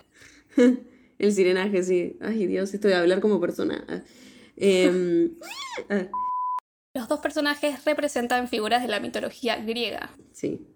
El 1.18 1.32
sirenaje, 1.32 1.82
sí. 1.82 2.18
Ay, 2.20 2.46
Dios, 2.46 2.72
esto 2.74 2.86
de 2.88 2.94
hablar 2.94 3.20
como 3.20 3.40
persona. 3.40 4.04
Em, 4.56 5.30
ah, 5.88 6.06
Los 6.94 7.08
dos 7.08 7.20
personajes 7.20 7.84
representan 7.86 8.48
figuras 8.48 8.82
de 8.82 8.88
la 8.88 9.00
mitología 9.00 9.56
griega. 9.56 10.10
sí, 10.32 10.66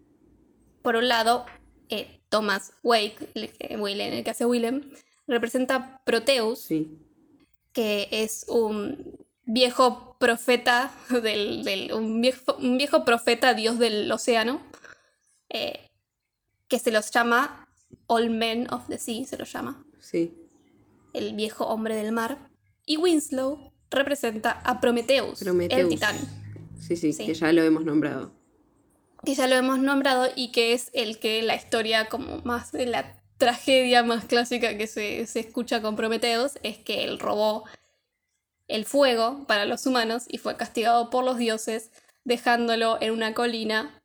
Por 0.83 0.97
un 0.97 1.09
lado, 1.09 1.45
eh, 1.91 2.21
Thomas 2.31 2.73
Wake, 2.83 3.17
el 3.35 3.51
que, 3.53 3.77
Willem, 3.77 4.15
el 4.15 4.25
que 4.25 4.31
hace 4.31 4.47
Willem, 4.47 4.91
representa 5.27 6.01
Proteus, 6.07 6.59
sí. 6.61 6.99
que 7.75 8.09
es 8.11 8.45
un 8.49 9.24
viejo 9.47 10.17
profeta 10.19 10.91
del, 11.23 11.65
del- 11.65 11.93
un, 11.93 12.21
viejo, 12.21 12.55
un 12.57 12.79
viejo 12.79 13.05
profeta 13.05 13.55
dios 13.55 13.79
del 13.79 14.11
océano 14.11 14.61
eh, 15.49 15.91
que 16.69 16.79
se 16.79 16.91
los 16.91 17.11
llama 17.11 17.69
All 18.07 18.31
Men 18.31 18.73
of 18.73 18.87
the 18.89 18.99
Sea 18.99 19.25
se 19.27 19.37
los 19.37 19.53
llama 19.53 19.85
Sí, 20.01 20.35
el 21.13 21.35
viejo 21.35 21.67
hombre 21.67 21.95
del 21.97 22.13
mar 22.13 22.51
y 22.87 22.97
Winslow 22.97 23.73
representa 23.91 24.51
a 24.65 24.81
Prometheus, 24.81 25.41
el 25.43 25.47
Prometheus. 25.47 25.89
titán 25.89 26.17
sí, 26.79 26.97
sí, 26.97 27.13
Sí. 27.13 27.27
que 27.27 27.35
ya 27.35 27.53
lo 27.53 27.63
hemos 27.63 27.85
nombrado. 27.85 28.33
que 29.25 29.35
ya 29.35 29.47
lo 29.47 29.55
hemos 29.57 29.79
nombrado 29.79 30.29
y 30.35 30.53
que 30.53 30.73
es 30.75 30.91
el 30.93 31.19
que 31.19 31.43
la 31.43 31.55
historia 31.55 32.09
como 32.09 32.39
más 32.45 32.73
de 32.73 32.87
la 32.87 33.23
tragedia 33.39 34.03
más 34.03 34.25
clásica 34.27 34.77
que 34.79 34.87
se, 34.87 35.27
se 35.27 35.41
escucha 35.41 35.81
con 35.83 35.97
Prometeus 35.97 36.53
es 36.63 36.79
que 36.79 37.05
él 37.05 37.19
robó 37.19 37.65
el 38.69 38.85
fuego 38.85 39.45
para 39.47 39.65
los 39.67 39.87
humanos 39.87 40.25
y 40.29 40.39
fue 40.39 40.57
castigado 40.57 41.11
por 41.11 41.25
los 41.25 41.37
dioses 41.39 41.91
dejándolo 42.25 42.99
en 43.01 43.13
una 43.13 43.35
colina 43.35 44.01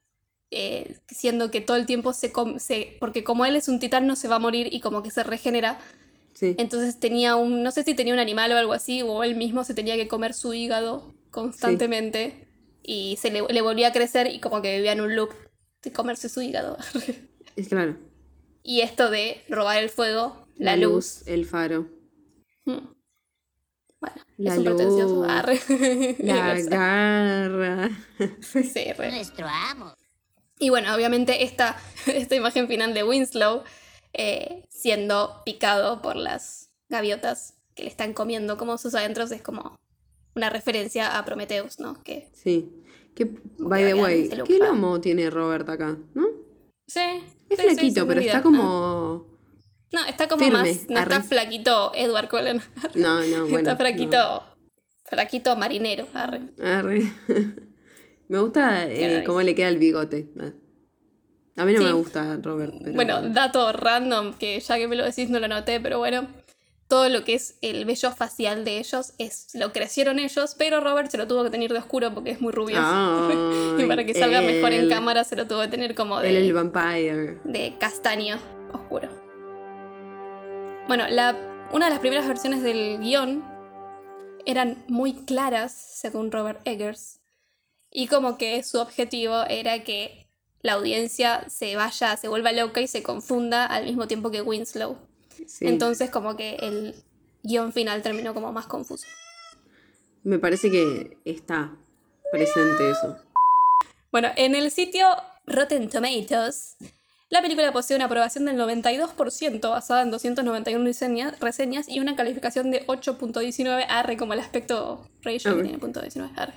eh, 0.51 0.97
siendo 1.07 1.51
que 1.51 1.61
todo 1.61 1.77
el 1.77 1.85
tiempo 1.85 2.11
se, 2.13 2.31
se- 2.57 2.97
porque 2.99 3.23
como 3.23 3.45
él 3.45 3.55
es 3.55 3.67
un 3.69 3.79
titán 3.79 4.07
no 4.07 4.15
se 4.15 4.27
va 4.27 4.35
a 4.37 4.39
morir 4.39 4.67
y 4.73 4.79
como 4.79 5.03
que 5.03 5.11
se 5.11 5.23
regenera 5.23 5.79
Sí, 6.33 6.55
entonces 6.57 6.99
tenía 6.99 7.35
un 7.35 7.63
no 7.63 7.71
sé 7.71 7.83
si 7.83 7.93
tenía 7.95 8.13
un 8.13 8.19
animal 8.19 8.51
o 8.53 8.57
algo 8.57 8.71
así 8.73 9.01
o 9.01 9.23
él 9.23 9.35
mismo 9.35 9.63
se 9.65 9.73
tenía 9.73 9.95
que 9.97 10.07
comer 10.07 10.33
su 10.33 10.53
hígado 10.53 11.13
constantemente 11.31 12.47
y 12.81 13.17
se 13.21 13.29
le, 13.29 13.43
le 13.49 13.61
volvía 13.61 13.89
a 13.89 13.91
crecer 13.91 14.27
y 14.27 14.39
como 14.39 14.61
que 14.61 14.75
vivía 14.77 14.93
en 14.93 15.01
un 15.01 15.15
loop 15.15 15.31
de 15.83 15.91
comerse 15.91 16.29
su 16.29 16.41
hígado. 16.41 16.77
es 17.55 17.67
claro. 17.67 17.97
y 18.63 18.81
esto 18.81 19.09
de 19.09 19.41
robar 19.49 19.83
el 19.83 19.89
fuego, 19.89 20.47
la, 20.57 20.75
luz. 20.77 21.23
el 21.27 21.45
faro, 21.45 21.87
Mm. 22.65 22.77
Bueno, 24.01 24.15
La 24.37 24.51
es 24.53 24.57
un 24.59 24.63
pretencioso. 24.65 25.15
luz. 25.15 25.27
Arre. 25.29 25.59
la 26.19 26.61
garra. 26.69 27.89
Sí, 28.41 28.93
re. 28.93 29.11
Nuestro 29.11 29.47
amo. 29.47 29.93
Y 30.59 30.69
bueno, 30.69 30.93
obviamente 30.93 31.43
esta, 31.43 31.77
esta 32.05 32.35
imagen 32.35 32.67
final 32.67 32.93
de 32.93 33.03
Winslow 33.03 33.63
eh, 34.13 34.65
siendo 34.69 35.41
picado 35.45 36.01
por 36.01 36.15
las 36.15 36.69
gaviotas 36.89 37.55
que 37.75 37.83
le 37.83 37.89
están 37.89 38.13
comiendo 38.13 38.57
como 38.57 38.77
sus 38.77 38.95
adentros 38.95 39.31
es 39.31 39.41
como 39.41 39.75
una 40.35 40.49
referencia 40.49 41.17
a 41.17 41.25
Prometheus, 41.25 41.79
¿no? 41.79 42.01
Que 42.03 42.29
Sí. 42.33 42.69
Que, 43.15 43.25
by 43.57 43.83
the 43.83 43.93
way, 43.95 44.29
¿qué 44.45 44.57
lomo 44.59 45.01
tiene 45.01 45.29
Robert 45.29 45.67
acá? 45.67 45.97
¿No? 46.13 46.27
sí. 46.87 47.01
Es 47.49 47.59
sí, 47.59 47.65
flaquito, 47.65 48.01
sí, 48.01 48.07
pero 48.07 48.21
está 48.21 48.41
como... 48.43 48.63
No, 48.63 49.28
está 50.07 50.27
como 50.27 50.43
firme, 50.43 50.59
más. 50.59 50.89
No 50.89 50.99
está 50.99 51.23
flaquito 51.23 51.91
Edward 51.95 52.29
Cullen. 52.29 52.61
No, 52.95 53.21
no, 53.21 53.41
bueno. 53.43 53.57
está 53.57 53.75
flaquito. 53.75 54.17
no. 54.17 54.43
Flaquito 55.05 55.55
marinero. 55.55 56.07
Arre. 56.13 56.41
Arre. 56.63 57.11
Me 58.27 58.39
gusta 58.39 58.85
eh, 58.87 59.23
cómo 59.25 59.41
le 59.41 59.55
queda 59.55 59.69
el 59.69 59.79
bigote. 59.79 60.29
A 61.57 61.65
mí 61.65 61.73
no 61.73 61.79
Sí. 61.79 61.85
me 61.85 61.91
gusta 61.93 62.37
Robert. 62.41 62.75
Pero... 62.79 62.93
Bueno, 62.93 63.21
dato 63.29 63.71
random 63.73 64.33
que 64.33 64.59
ya 64.59 64.77
que 64.77 64.87
me 64.87 64.95
lo 64.95 65.03
decís 65.03 65.29
no 65.31 65.39
lo 65.39 65.47
noté, 65.47 65.79
pero 65.79 65.97
bueno. 65.97 66.27
Todo 66.87 67.07
lo 67.09 67.23
que 67.23 67.35
es 67.35 67.57
el 67.61 67.85
vello 67.85 68.11
facial 68.11 68.65
de 68.65 68.79
ellos 68.79 69.13
es 69.19 69.49
lo 69.53 69.71
crecieron 69.71 70.17
ellos, 70.19 70.55
pero 70.57 70.79
Robert 70.79 71.11
se 71.11 71.17
lo 71.17 71.27
tuvo 71.27 71.43
que 71.43 71.49
tener 71.51 71.71
de 71.71 71.77
oscuro 71.79 72.13
porque 72.13 72.31
es 72.31 72.41
muy 72.41 72.51
rubio. 72.51 72.77
y 73.79 73.83
para 73.85 74.05
que 74.05 74.13
salga 74.13 74.41
mejor 74.41 74.73
en 74.73 74.89
cámara 74.89 75.23
se 75.23 75.35
lo 75.35 75.45
tuvo 75.47 75.61
que 75.61 75.67
tener 75.67 75.93
como 75.95 76.19
Él 76.21 76.35
el 76.35 76.47
de, 76.47 76.53
vampire. 76.53 77.39
de 77.43 77.75
castaño 77.79 78.37
oscuro. 78.73 79.09
Bueno, 80.89 81.07
la, 81.07 81.37
una 81.71 81.85
de 81.85 81.91
las 81.91 81.99
primeras 81.99 82.27
versiones 82.27 82.63
del 82.63 82.97
guion 82.97 83.43
eran 84.47 84.83
muy 84.87 85.13
claras, 85.13 85.71
según 85.71 86.31
Robert 86.31 86.61
Eggers, 86.65 87.19
y 87.91 88.07
como 88.07 88.39
que 88.39 88.63
su 88.63 88.79
objetivo 88.79 89.43
era 89.43 89.83
que 89.83 90.25
la 90.63 90.73
audiencia 90.73 91.47
se 91.47 91.75
vaya, 91.75 92.17
se 92.17 92.27
vuelva 92.27 92.53
loca 92.53 92.81
y 92.81 92.87
se 92.87 93.03
confunda 93.03 93.67
al 93.67 93.85
mismo 93.85 94.07
tiempo 94.07 94.31
que 94.31 94.41
Winslow. 94.41 94.97
Sí. 95.45 95.67
Entonces 95.67 96.09
como 96.09 96.35
que 96.35 96.55
el 96.55 96.95
guion 97.43 97.71
final 97.71 98.01
terminó 98.01 98.33
como 98.33 98.51
más 98.51 98.65
confuso. 98.65 99.05
Me 100.23 100.39
parece 100.39 100.71
que 100.71 101.19
está 101.23 101.71
presente 102.31 102.89
eso. 102.89 103.15
Bueno, 104.11 104.29
en 104.37 104.55
el 104.55 104.71
sitio 104.71 105.05
Rotten 105.45 105.87
Tomatoes, 105.87 106.77
la 107.29 107.41
película 107.41 107.71
posee 107.71 107.95
una 107.95 108.05
aprobación 108.05 108.45
del 108.45 108.57
92% 108.57 109.69
basada 109.69 110.01
en 110.01 110.11
291 110.11 110.83
reseñas, 110.83 111.39
reseñas 111.39 111.87
y 111.87 111.99
una 111.99 112.15
calificación 112.15 112.71
de 112.71 112.85
8.19 112.87 113.85
arre 113.87 114.17
como 114.17 114.33
el 114.33 114.39
aspecto 114.39 115.07
ratio 115.21 115.51
Ok. 115.51 115.57
que 115.57 115.63
tiene 115.63 115.77
punto 115.79 116.01
19 116.01 116.33
arre. 116.35 116.53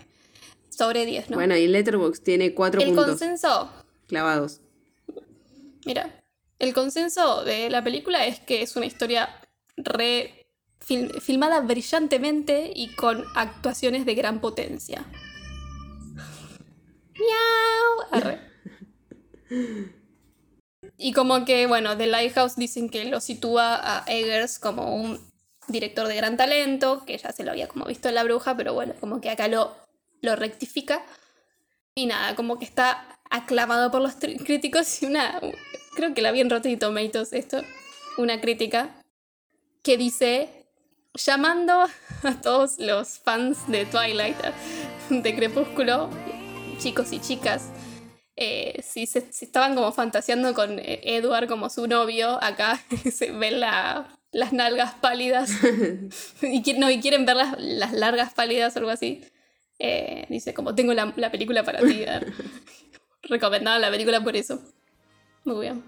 Sobre 0.71 1.05
10, 1.05 1.31
¿no? 1.31 1.37
Bueno, 1.37 1.55
y 1.57 1.69
Letterboxd 1.69 2.23
tiene 2.23 2.55
cuatro 2.55 2.81
el 2.81 2.89
puntos 2.89 3.07
consenso, 3.07 3.71
clavados. 4.07 4.61
mira, 5.85 6.23
el 6.59 6.73
consenso 6.73 7.45
de 7.45 7.69
la 7.69 7.85
película 7.85 8.25
es 8.27 8.41
que 8.41 8.63
es 8.63 8.75
una 8.77 8.87
historia 8.87 9.29
re 9.77 10.47
fil- 10.81 11.21
filmada 11.21 11.61
brillantemente 11.61 12.73
y 12.75 12.95
con 12.95 13.23
actuaciones 13.35 14.07
de 14.07 14.15
gran 14.15 14.41
potencia. 14.41 15.05
Miau. 17.19 18.09
Arre. 18.11 18.41
Y 21.03 21.13
como 21.13 21.45
que, 21.45 21.67
bueno, 21.67 21.97
The 21.97 22.07
Lighthouse 22.07 22.55
dicen 22.55 22.89
que 22.89 23.05
lo 23.07 23.21
sitúa 23.21 23.75
a 23.75 24.05
Eggers 24.07 24.61
como 24.61 24.95
un 24.95 25.21
director 25.67 26.07
de 26.07 26.15
gran 26.15 26.37
talento, 26.37 27.05
que 27.05 27.19
ya 27.19 27.33
se 27.33 27.43
lo 27.43 27.51
había 27.51 27.67
como 27.67 27.87
visto 27.87 28.09
en 28.09 28.15
La 28.15 28.23
Bruja, 28.23 28.57
pero 28.57 28.73
bueno, 28.73 28.95
como 29.01 29.21
que 29.21 29.29
acá 29.29 29.49
lo, 29.49 29.75
lo 30.21 30.37
rectifica. 30.37 31.03
Y 31.97 32.07
nada, 32.07 32.37
como 32.37 32.57
que 32.61 32.65
está 32.65 33.19
aclamado 33.31 33.91
por 33.91 34.01
los 34.01 34.15
críticos 34.15 35.03
y 35.03 35.07
una, 35.07 35.41
creo 35.97 36.15
que 36.15 36.23
la 36.23 36.31
vi 36.31 36.41
en 36.41 36.51
Rotten 36.51 36.79
Tomatoes 36.79 37.33
esto, 37.33 37.63
una 38.17 38.41
crítica 38.41 38.91
que 39.83 39.97
dice, 39.97 40.69
llamando 41.15 41.89
a 42.23 42.41
todos 42.43 42.79
los 42.79 43.19
fans 43.19 43.59
de 43.67 43.87
Twilight, 43.87 44.37
de 45.11 45.35
Crepúsculo, 45.35 46.11
chicos 46.79 47.13
y 47.13 47.21
chicas, 47.21 47.71
eh, 48.37 48.81
si, 48.83 49.07
se, 49.07 49.33
si 49.33 49.45
estaban 49.45 49.75
como 49.75 49.93
fantaseando 49.93 50.55
con 50.55 50.79
eh, 50.79 51.01
Edward 51.05 51.49
como 51.49 51.69
su 51.71 51.87
novio, 51.87 52.43
acá 52.43 52.81
se 53.13 53.31
ven 53.33 53.61
la- 53.61 54.09
las 54.33 54.53
nalgas 54.55 54.95
pálidas 54.95 55.51
y, 56.43 56.63
no, 56.79 56.91
y 56.91 57.01
quieren 57.01 57.27
ver 57.27 57.37
las, 57.37 57.55
las 57.59 57.93
largas 57.93 58.33
pálidas 58.33 58.75
o 58.75 58.79
algo 58.79 58.91
así. 58.91 59.23
Eh, 59.79 60.27
dice 60.31 60.55
como 60.55 60.75
tengo 60.75 60.95
la, 60.95 61.13
la 61.17 61.31
película 61.31 61.63
para 61.65 61.81
ti. 61.81 62.05
Recomendada 63.25 63.79
la 63.79 63.91
película 63.91 64.23
por 64.23 64.35
eso. 64.37 64.61
Muy 65.45 65.61
bien. 65.61 65.83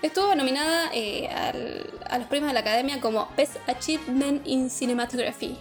Estuvo 0.00 0.32
nominada 0.36 0.90
eh, 0.94 1.26
al- 1.28 1.90
a 2.08 2.18
los 2.18 2.28
premios 2.28 2.50
de 2.50 2.54
la 2.54 2.60
Academia 2.60 3.00
como 3.00 3.28
Best 3.36 3.56
Achievement 3.68 4.46
in 4.46 4.70
Cinematography. 4.70 5.56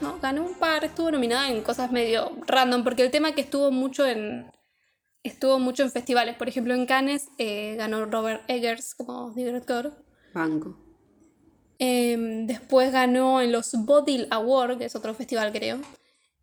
No, 0.00 0.18
ganó 0.20 0.44
un 0.44 0.54
par, 0.54 0.84
estuvo 0.84 1.10
nominada 1.10 1.50
en 1.50 1.62
cosas 1.62 1.90
medio 1.90 2.30
random, 2.46 2.84
porque 2.84 3.02
el 3.02 3.10
tema 3.10 3.32
que 3.32 3.40
estuvo 3.40 3.70
mucho 3.70 4.06
en. 4.06 4.50
Estuvo 5.24 5.58
mucho 5.58 5.82
en 5.82 5.90
festivales. 5.90 6.36
Por 6.36 6.48
ejemplo, 6.48 6.74
en 6.74 6.86
Cannes 6.86 7.28
eh, 7.38 7.74
ganó 7.76 8.06
Robert 8.06 8.42
Eggers 8.48 8.94
como 8.94 9.32
director. 9.32 9.92
Banco. 10.32 10.76
Em, 11.78 12.46
después 12.46 12.92
ganó 12.92 13.40
en 13.40 13.52
los 13.52 13.72
Bodil 13.72 14.26
Award, 14.30 14.78
que 14.78 14.86
es 14.86 14.96
otro 14.96 15.14
festival 15.14 15.52
creo, 15.52 15.80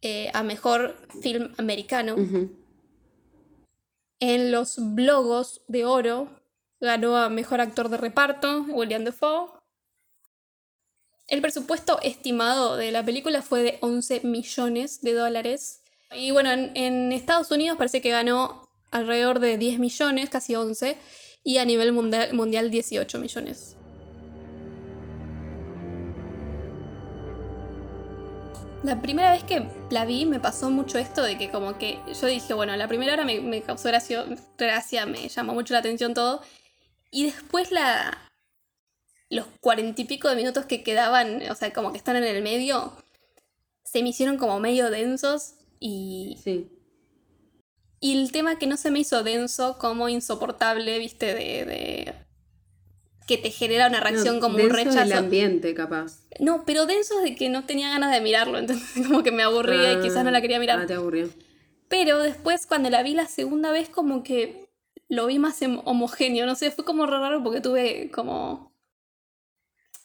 eh, 0.02 0.30
a 0.34 0.44
mejor 0.44 0.96
film 1.22 1.54
americano. 1.58 2.16
En 4.20 4.52
los 4.52 4.78
Blogos 4.78 5.62
de 5.68 5.86
Oro 5.86 6.30
ganó 6.80 7.18
a 7.18 7.30
mejor 7.30 7.60
actor 7.60 7.90
de 7.90 7.98
reparto, 7.98 8.64
William 8.70 9.04
Dafoe. 9.04 9.50
El 11.28 11.42
presupuesto 11.42 12.00
estimado 12.04 12.78
de 12.78 12.92
la 12.92 13.04
película 13.04 13.42
fue 13.42 13.64
de 13.64 13.78
11 13.82 14.22
millones 14.24 15.02
de 15.02 15.14
dólares. 15.14 15.82
Y 16.16 16.30
bueno, 16.30 16.52
en, 16.52 17.12
Estados 17.12 17.50
Unidos 17.50 17.78
parece 17.78 18.00
que 18.00 18.12
ganó 18.12 18.70
alrededor 18.92 19.40
de 19.40 19.58
10 19.58 19.80
millones, 19.80 20.30
casi 20.30 20.56
11, 20.56 20.98
y 21.44 21.58
a 21.58 21.66
nivel 21.66 21.94
mundial, 21.94 22.32
mundial 22.34 22.70
18 22.70 23.18
millones. 23.18 23.76
La 28.84 29.02
primera 29.02 29.32
vez 29.32 29.44
que 29.44 29.68
la 29.90 30.06
vi 30.06 30.28
me 30.28 30.40
pasó 30.40 30.70
mucho 30.70 31.00
esto 31.00 31.24
de 31.24 31.40
que 31.40 31.50
como 31.50 31.80
que 31.80 31.98
yo 32.22 32.28
dije, 32.28 32.54
bueno, 32.54 32.76
la 32.76 32.88
primera 32.88 33.14
hora 33.14 33.26
me, 33.26 33.64
causó 33.64 33.90
gracia, 34.60 35.06
me 35.08 35.28
llamó 35.28 35.56
mucho 35.56 35.74
la 35.74 35.80
atención 35.80 36.14
todo. 36.14 36.42
Y 37.10 37.24
después 37.24 37.72
la... 37.72 38.16
Los 39.30 39.46
cuarenta 39.62 40.02
y 40.02 40.06
pico 40.06 40.30
de 40.30 40.36
minutos 40.36 40.66
que 40.66 40.84
quedaban, 40.84 41.42
o 41.50 41.56
sea, 41.56 41.74
como 41.74 41.92
que 41.92 41.98
están 41.98 42.16
en 42.16 42.24
el 42.24 42.44
medio, 42.44 42.94
se 43.84 44.04
me 44.04 44.10
hicieron 44.10 44.38
como 44.38 44.60
medio 44.60 44.90
densos 44.92 45.56
y... 45.80 46.38
Sí. 46.44 46.70
Y 48.00 48.22
el 48.22 48.32
tema 48.32 48.60
que 48.60 48.68
no 48.68 48.78
se 48.78 48.92
me 48.92 49.00
hizo 49.00 49.24
denso 49.24 49.78
como 49.80 50.10
insoportable, 50.10 51.00
viste, 51.00 51.28
de... 51.34 51.66
de- 51.66 52.14
que 53.28 53.38
te 53.40 53.50
genera 53.50 53.88
una 53.88 54.00
reacción 54.02 54.36
No, 54.36 54.42
como 54.42 54.56
un 54.58 54.62
denso 54.62 54.76
del 54.78 54.86
rechazo. 55.10 55.18
ambiente, 55.18 55.74
capaz. 55.74 56.20
No, 56.40 56.64
pero 56.64 56.86
denso 56.86 57.20
de 57.22 57.36
que 57.36 57.50
no 57.50 57.64
tenía 57.66 57.90
ganas 57.90 58.12
de 58.12 58.22
mirarlo, 58.22 58.60
entonces 58.60 59.08
como 59.08 59.24
que 59.24 59.32
me 59.32 59.42
aburría 59.42 59.94
y 59.94 60.02
quizás 60.02 60.24
no 60.24 60.30
la 60.30 60.42
quería 60.42 60.60
mirar. 60.60 60.80
Ah, 60.82 60.86
te 60.86 60.94
aburrió. 60.94 61.30
Pero 61.88 62.20
después 62.20 62.68
cuando 62.68 62.92
la 62.92 63.02
vi 63.02 63.16
la 63.16 63.26
segunda 63.28 63.72
vez 63.72 63.90
como 63.90 64.22
que 64.22 64.70
lo 65.10 65.26
vi 65.26 65.40
más 65.40 65.60
em- 65.64 65.82
homogéneo, 65.86 66.46
no 66.46 66.54
sé, 66.54 66.70
fue 66.70 66.86
como 66.86 67.08
raro 67.08 67.42
porque 67.44 67.62
tuve 67.62 68.12
como... 68.12 68.75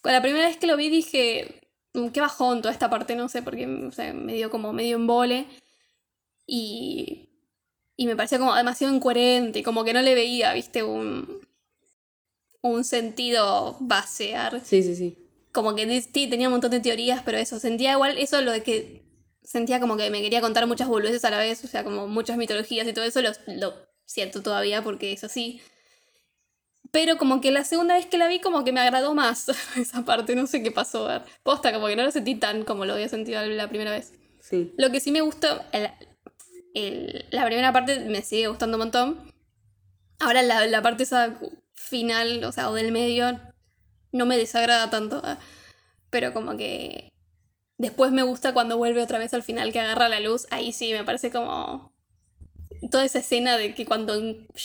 La 0.05 0.22
primera 0.22 0.47
vez 0.47 0.56
que 0.56 0.66
lo 0.66 0.77
vi 0.77 0.89
dije, 0.89 1.60
"Mm, 1.94 2.09
qué 2.09 2.20
bajón 2.20 2.62
toda 2.62 2.72
esta 2.72 2.90
parte, 2.90 3.16
no 3.16 3.28
sé, 3.28 3.43
porque 3.43 3.66
o 3.66 3.93
sea, 3.93 4.12
me 4.12 4.35
dio 4.35 4.51
como 4.51 4.72
medio 4.72 4.97
embole 4.97 5.47
y, 6.47 7.28
y 7.97 8.06
me 8.06 8.16
pareció 8.16 8.39
como 8.39 8.55
demasiado 8.55 8.94
incoherente 8.94 9.62
como 9.62 9.85
que 9.85 9.93
no 9.93 10.02
le 10.02 10.14
veía, 10.14 10.52
viste, 10.55 10.82
un, 10.82 11.40
un 12.62 12.85
sentido 12.85 13.77
basear 13.81 14.60
Sí, 14.64 14.82
sí, 14.82 14.94
sí. 14.94 15.16
como 15.52 15.74
que 15.74 16.01
sí, 16.02 16.28
tenía 16.28 16.48
un 16.48 16.52
montón 16.52 16.70
de 16.70 16.81
teorías, 16.81 17.22
pero 17.24 17.39
eso, 17.39 17.59
sentía 17.59 17.93
igual 17.93 18.18
eso 18.18 18.40
lo 18.43 18.52
de 18.52 18.62
que 18.62 19.02
sentía 19.43 19.81
como 19.81 19.97
que 19.97 20.10
me 20.10 20.20
quería 20.20 20.40
contar 20.40 20.66
muchas 20.66 20.89
boludeces 20.89 21.24
a 21.24 21.31
la 21.31 21.39
vez, 21.39 21.64
o 21.64 21.68
sea, 21.68 21.82
como 21.85 22.06
muchas 22.06 22.36
mitologías 22.36 22.86
y 22.86 22.93
todo 22.93 23.05
eso, 23.05 23.20
lo, 23.22 23.31
lo 23.48 23.74
siento 24.05 24.43
todavía 24.43 24.82
porque 24.82 25.12
es 25.12 25.24
así. 25.24 25.60
Pero 26.93 27.17
como 27.19 27.41
que 27.41 27.51
la 27.53 27.65
segunda 27.65 27.95
vez 27.95 28.07
que 28.07 28.19
la 28.19 28.27
vi 28.27 28.41
como 28.41 28.65
que 28.65 28.73
me 28.73 28.81
agradó 28.81 29.15
más 29.15 29.47
esa 29.77 30.05
parte, 30.05 30.35
no 30.35 30.47
sé 30.47 30.62
qué 30.62 30.71
pasó. 30.73 31.09
a 31.09 31.19
ver. 31.19 31.29
Posta, 31.43 31.73
como 31.73 31.87
que 31.87 31.97
no 31.97 32.03
lo 32.03 32.11
sentí 32.11 32.35
tan 32.35 32.65
como 32.65 32.85
lo 32.85 32.95
había 32.95 33.09
sentido 33.09 33.45
la 33.47 33.69
primera 33.69 33.93
vez. 33.93 34.12
Sí. 34.41 34.73
Lo 34.77 34.91
que 34.91 35.01
sí 35.01 35.12
me 35.12 35.21
gustó, 35.21 35.62
el- 35.73 35.91
el- 36.75 37.27
la 37.31 37.45
primera 37.47 37.73
parte 37.73 38.01
me 38.01 38.23
sigue 38.23 38.49
gustando 38.49 38.77
un 38.77 38.81
montón. 38.85 39.33
Ahora 40.19 40.43
la, 40.43 40.67
la 40.67 40.83
parte 40.83 41.05
esa 41.05 41.39
final, 41.75 42.43
o 42.45 42.53
sea, 42.53 42.71
o 42.71 42.75
del 42.75 42.93
medio, 42.93 43.41
no 44.12 44.27
me 44.27 44.37
desagrada 44.37 44.91
tanto. 44.91 45.21
ah. 45.25 45.39
Pero 46.11 46.33
como 46.33 46.57
que 46.57 47.09
después 47.79 48.11
me 48.12 48.23
gusta 48.25 48.53
cuando 48.53 48.77
vuelve 48.77 49.03
otra 49.03 49.19
vez 49.19 49.33
al 49.33 49.43
final 49.45 49.73
que 49.73 49.81
agarra 49.81 50.09
la 50.09 50.21
luz. 50.21 50.47
Ahí 50.51 50.73
sí, 50.73 50.93
me 50.93 51.05
parece 51.05 51.31
como... 51.31 51.93
Toda 52.90 53.05
esa 53.05 53.19
escena 53.19 53.57
de 53.59 53.74
que 53.74 53.85
cuando 53.85 54.15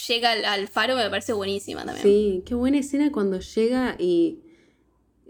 llega 0.08 0.30
al, 0.32 0.44
al 0.44 0.68
faro 0.68 0.96
me 0.96 1.08
parece 1.10 1.32
buenísima 1.32 1.84
también. 1.84 2.02
Sí, 2.06 2.42
qué 2.46 2.54
buena 2.54 2.78
escena 2.78 3.12
cuando 3.12 3.40
llega 3.40 3.96
y 3.98 4.40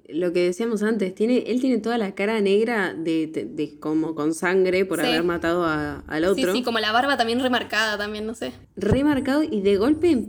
lo 0.08 0.32
que 0.32 0.38
decíamos 0.44 0.84
antes, 0.84 1.12
tiene, 1.16 1.38
él 1.48 1.60
tiene 1.60 1.78
toda 1.78 1.98
la 1.98 2.14
cara 2.14 2.40
negra 2.40 2.94
de, 2.94 3.26
de- 3.26 3.44
de 3.44 3.80
como 3.80 4.14
con 4.14 4.34
sangre 4.34 4.84
por 4.84 5.00
Sí. 5.00 5.06
haber 5.06 5.24
matado 5.24 5.64
a- 5.64 6.04
al 6.06 6.22
Sí, 6.22 6.30
otro. 6.42 6.52
sí, 6.54 6.62
como 6.62 6.78
la 6.78 6.92
barba 6.92 7.16
también 7.16 7.40
remarcada 7.40 7.98
también, 7.98 8.24
no 8.24 8.34
sé. 8.34 8.52
Remarcado 8.76 9.42
y 9.42 9.62
de 9.62 9.76
golpe 9.78 10.26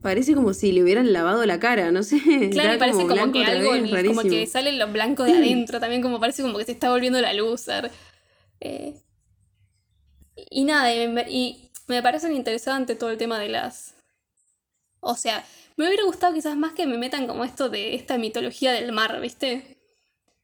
parece 0.00 0.34
como 0.34 0.54
si 0.54 0.72
le 0.72 0.82
hubieran 0.82 1.12
lavado 1.12 1.44
la 1.44 1.60
cara, 1.60 1.90
no 1.92 2.02
sé. 2.04 2.18
Claro, 2.52 2.76
y 2.76 2.78
parece 2.78 3.06
como, 3.06 3.08
que 3.32 3.44
algo, 3.44 3.70
vez, 3.72 4.06
como 4.06 4.22
que 4.22 4.46
sale 4.46 4.72
lo 4.72 4.90
blanco 4.90 5.24
de 5.24 5.32
adentro, 5.32 5.78
también 5.78 6.00
como 6.00 6.18
parece 6.20 6.42
como 6.42 6.56
que 6.56 6.64
se 6.64 6.72
está 6.72 6.88
volviendo 6.88 7.20
la 7.20 7.34
luz. 7.34 7.66
Eh, 8.60 8.94
y 10.50 10.64
nada, 10.64 10.94
y 11.28 11.67
me 11.88 12.02
parecen 12.02 12.34
interesante 12.34 12.94
todo 12.94 13.10
el 13.10 13.18
tema 13.18 13.38
de 13.38 13.48
las... 13.48 13.94
O 15.00 15.14
sea, 15.14 15.44
me 15.76 15.86
hubiera 15.86 16.04
gustado 16.04 16.34
quizás 16.34 16.56
más 16.56 16.72
que 16.72 16.86
me 16.86 16.98
metan 16.98 17.26
como 17.26 17.44
esto 17.44 17.68
de 17.68 17.94
esta 17.94 18.18
mitología 18.18 18.72
del 18.72 18.92
mar, 18.92 19.20
¿viste? 19.20 19.78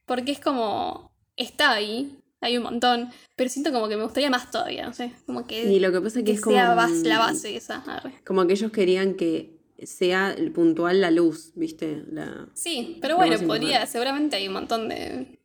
Porque 0.05 0.31
es 0.31 0.39
como... 0.39 1.13
Está 1.37 1.71
ahí, 1.71 2.17
hay 2.39 2.57
un 2.57 2.63
montón, 2.63 3.11
pero 3.35 3.49
siento 3.49 3.73
como 3.73 3.89
que 3.89 3.97
me 3.97 4.03
gustaría 4.03 4.29
más 4.29 4.49
todavía, 4.49 4.85
no 4.85 4.93
sé, 4.93 5.11
como 5.25 5.45
que... 5.45 5.65
Y 5.65 5.79
lo 5.79 5.91
que 5.91 5.99
pasa 5.99 6.19
es 6.19 6.25
que 6.25 6.31
es 6.31 6.41
como, 6.41 6.55
sea 6.55 6.75
la 7.03 7.19
base 7.19 7.55
esa. 7.57 7.83
arre. 7.85 8.13
Como 8.25 8.47
que 8.47 8.53
ellos 8.53 8.71
querían 8.71 9.15
que 9.15 9.59
sea 9.83 10.33
puntual 10.53 11.01
la 11.01 11.11
luz, 11.11 11.51
¿viste? 11.55 12.03
La... 12.09 12.47
Sí, 12.53 12.97
pero 13.01 13.17
bueno, 13.17 13.37
podría, 13.45 13.85
seguramente 13.85 14.37
hay 14.37 14.47
un 14.47 14.53
montón 14.53 14.87
de... 14.87 15.39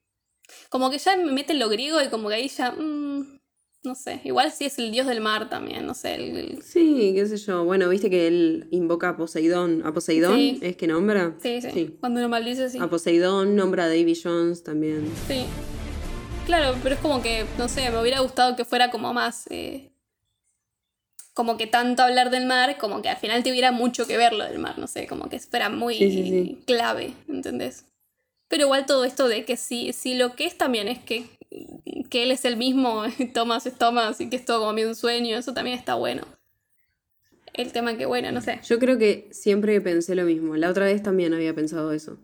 Como 0.68 0.90
que 0.90 0.98
ya 0.98 1.16
me 1.16 1.32
meten 1.32 1.58
lo 1.58 1.68
griego 1.68 2.00
y 2.00 2.08
como 2.08 2.28
que 2.28 2.36
ahí 2.36 2.48
ya... 2.48 2.70
mm, 2.70 3.39
no 3.82 3.94
sé, 3.94 4.20
igual 4.24 4.52
sí 4.52 4.66
es 4.66 4.78
el 4.78 4.90
dios 4.92 5.06
del 5.06 5.20
mar 5.20 5.48
también, 5.48 5.86
no 5.86 5.94
sé. 5.94 6.14
el- 6.16 6.36
el- 6.36 6.62
Sí, 6.62 7.12
qué 7.14 7.26
sé 7.26 7.36
yo. 7.38 7.64
Bueno, 7.64 7.88
viste 7.88 8.10
que 8.10 8.26
él 8.26 8.68
invoca 8.70 9.10
a 9.10 9.16
Poseidón. 9.16 9.82
¿A 9.86 9.92
Poseidón 9.94 10.36
Sí. 10.36 10.58
es 10.62 10.76
que 10.76 10.86
nombra? 10.86 11.34
Sí, 11.42 11.60
sí, 11.62 11.68
Sí. 11.72 11.96
Cuando 12.00 12.20
uno 12.20 12.28
maldice, 12.28 12.68
sí. 12.68 12.78
A 12.78 12.88
Poseidón 12.90 13.56
nombra 13.56 13.84
a 13.84 13.88
Davy 13.88 14.14
Jones 14.22 14.62
también. 14.62 15.10
Sí. 15.26 15.44
Claro, 16.46 16.76
pero 16.82 16.94
es 16.96 17.00
como 17.00 17.22
que, 17.22 17.46
no 17.58 17.68
sé, 17.68 17.90
me 17.90 18.00
hubiera 18.00 18.20
gustado 18.20 18.54
que 18.56 18.64
fuera 18.64 18.90
como 18.90 19.12
más... 19.14 19.46
eh, 19.50 19.86
como 21.32 21.56
que 21.56 21.66
tanto 21.66 22.02
hablar 22.02 22.30
del 22.30 22.44
mar, 22.44 22.76
como 22.76 23.00
que 23.02 23.08
al 23.08 23.16
final 23.16 23.42
tuviera 23.42 23.72
mucho 23.72 24.06
que 24.06 24.18
ver 24.18 24.32
lo 24.34 24.44
del 24.44 24.58
mar, 24.58 24.78
no 24.78 24.86
sé, 24.86 25.06
como 25.06 25.28
que 25.30 25.38
fuera 25.38 25.70
muy 25.70 25.94
Sí, 25.96 26.10
sí, 26.10 26.24
sí. 26.28 26.58
clave, 26.66 27.14
¿entendés? 27.28 27.86
Pero 28.48 28.64
igual 28.64 28.84
todo 28.84 29.04
esto 29.04 29.26
de 29.28 29.44
que 29.44 29.56
si, 29.56 29.92
si 29.92 30.14
lo 30.14 30.34
que 30.34 30.44
es 30.44 30.58
también 30.58 30.88
es 30.88 30.98
que, 30.98 31.24
que 32.10 32.22
él 32.22 32.30
es 32.30 32.44
el 32.44 32.56
mismo, 32.56 33.02
Thomas 33.34 33.66
es 33.66 33.76
Thomas, 33.76 34.20
y 34.20 34.28
que 34.30 34.36
es 34.36 34.44
todo 34.44 34.66
como 34.66 34.80
un 34.82 34.94
sueño, 34.94 35.36
eso 35.36 35.52
también 35.52 35.76
está 35.78 35.94
bueno. 35.94 36.22
El 37.52 37.72
tema 37.72 37.96
que, 37.96 38.06
bueno, 38.06 38.30
no 38.32 38.40
sé. 38.40 38.60
Yo 38.66 38.78
creo 38.78 38.96
que 38.96 39.28
siempre 39.32 39.80
pensé 39.80 40.14
lo 40.14 40.24
mismo. 40.24 40.56
La 40.56 40.70
otra 40.70 40.84
vez 40.84 41.02
también 41.02 41.34
había 41.34 41.52
pensado 41.54 41.92
eso. 41.92 42.16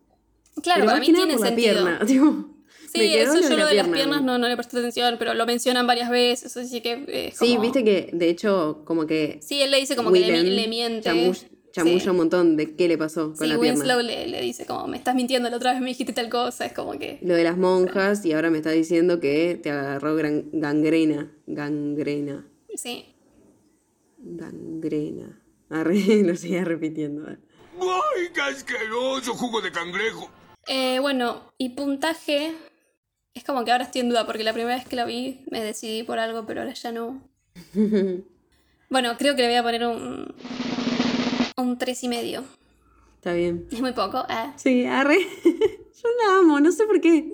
Claro, 0.63 0.83
Pero 0.83 0.87
para 0.87 1.01
mí 1.01 1.07
tiene 1.07 1.37
la 1.37 1.55
pierna. 1.55 1.99
tipo, 2.07 2.51
Sí, 2.95 3.15
eso 3.15 3.35
lo 3.35 3.41
yo 3.43 3.49
de 3.49 3.57
lo 3.57 3.57
la 3.65 3.67
de 3.69 3.75
las 3.75 3.85
pierna. 3.87 3.95
piernas 3.95 4.23
no, 4.23 4.39
no 4.39 4.49
le 4.49 4.57
presté 4.57 4.79
atención, 4.79 5.17
pero 5.19 5.35
lo 5.35 5.45
mencionan 5.45 5.87
varias 5.87 6.09
veces, 6.09 6.57
así 6.57 6.81
que 6.81 7.05
eh, 7.09 7.33
Sí, 7.35 7.59
viste 7.59 7.85
que 7.85 8.09
de 8.13 8.29
hecho 8.31 8.83
como 8.85 9.07
que 9.07 9.39
Sí, 9.43 9.61
él 9.61 9.71
le 9.73 9.79
dice 9.79 9.97
como 9.97 10.13
que 10.13 10.21
le, 10.21 10.43
le 10.45 10.69
miente. 10.69 11.11
Chamulla 11.77 12.01
Sí. 12.01 12.09
un 12.09 12.17
montón 12.17 12.57
de 12.57 12.75
qué 12.75 12.89
le 12.89 12.97
pasó 12.99 13.29
con 13.29 13.37
Sí, 13.37 13.47
la 13.47 13.59
pierna. 13.59 13.79
Winslow 13.81 14.01
le, 14.03 14.27
le 14.29 14.41
dice 14.41 14.65
como, 14.67 14.87
me 14.87 14.97
estás 14.97 15.15
mintiendo, 15.15 15.49
la 15.51 15.57
otra 15.57 15.73
vez 15.73 15.81
me 15.81 15.89
dijiste 15.89 16.13
tal 16.13 16.29
cosa, 16.31 16.67
es 16.67 16.73
como 16.73 16.93
que... 16.99 17.19
Lo 17.23 17.35
de 17.35 17.45
las 17.45 17.57
monjas 17.59 18.25
y 18.25 18.33
ahora 18.33 18.51
me 18.51 18.59
está 18.59 18.71
diciendo 18.71 19.21
que 19.21 19.59
te 19.63 19.71
agarró 19.71 20.15
gran- 20.17 20.47
gangrena. 20.53 21.31
Gangrena. 21.47 22.47
Sí. 22.75 23.05
Gangrena. 24.19 25.41
Arre, 25.71 25.95
lo 26.25 26.35
seguía 26.37 26.65
repitiendo. 26.65 27.27
¡Ay, 27.29 28.29
qué 28.35 28.41
asqueroso 28.41 29.35
jugo 29.35 29.61
de 29.61 29.71
cangrejo! 29.71 30.31
Eh, 30.69 30.99
bueno, 31.01 31.53
y 31.59 31.71
puntaje, 31.71 32.53
es 33.35 33.45
como 33.45 33.65
que 33.65 33.73
ahora 33.73 33.85
estoy 33.85 34.01
en 34.01 34.09
duda, 34.09 34.27
porque 34.27 34.43
la 34.45 34.53
primera 34.53 34.77
vez 34.77 34.87
que 34.87 34.97
la 34.97 35.05
vi 35.05 35.45
me 35.51 35.63
decidí 35.63 36.03
por 36.03 36.19
algo, 36.19 36.47
pero 36.47 36.63
ahora 36.63 36.73
ya 36.75 36.93
no. 36.93 37.23
Bueno, 38.89 39.17
creo 39.19 39.35
que 39.35 39.43
le 39.43 39.49
voy 39.49 39.57
a 39.57 39.63
poner 39.65 39.85
un... 39.85 40.33
Un 41.57 41.79
tres 41.79 42.03
y 42.05 42.09
medio. 42.09 42.45
Está 43.17 43.33
bien. 43.33 43.67
Es 43.71 43.81
muy 43.81 43.93
poco, 43.93 44.19
¿eh? 44.29 44.53
Sí, 44.57 44.85
arre. 44.85 45.19
Yo 45.45 46.09
la 46.23 46.39
amo, 46.39 46.61
no 46.61 46.71
sé 46.71 46.85
por 46.87 47.01
qué. 47.01 47.31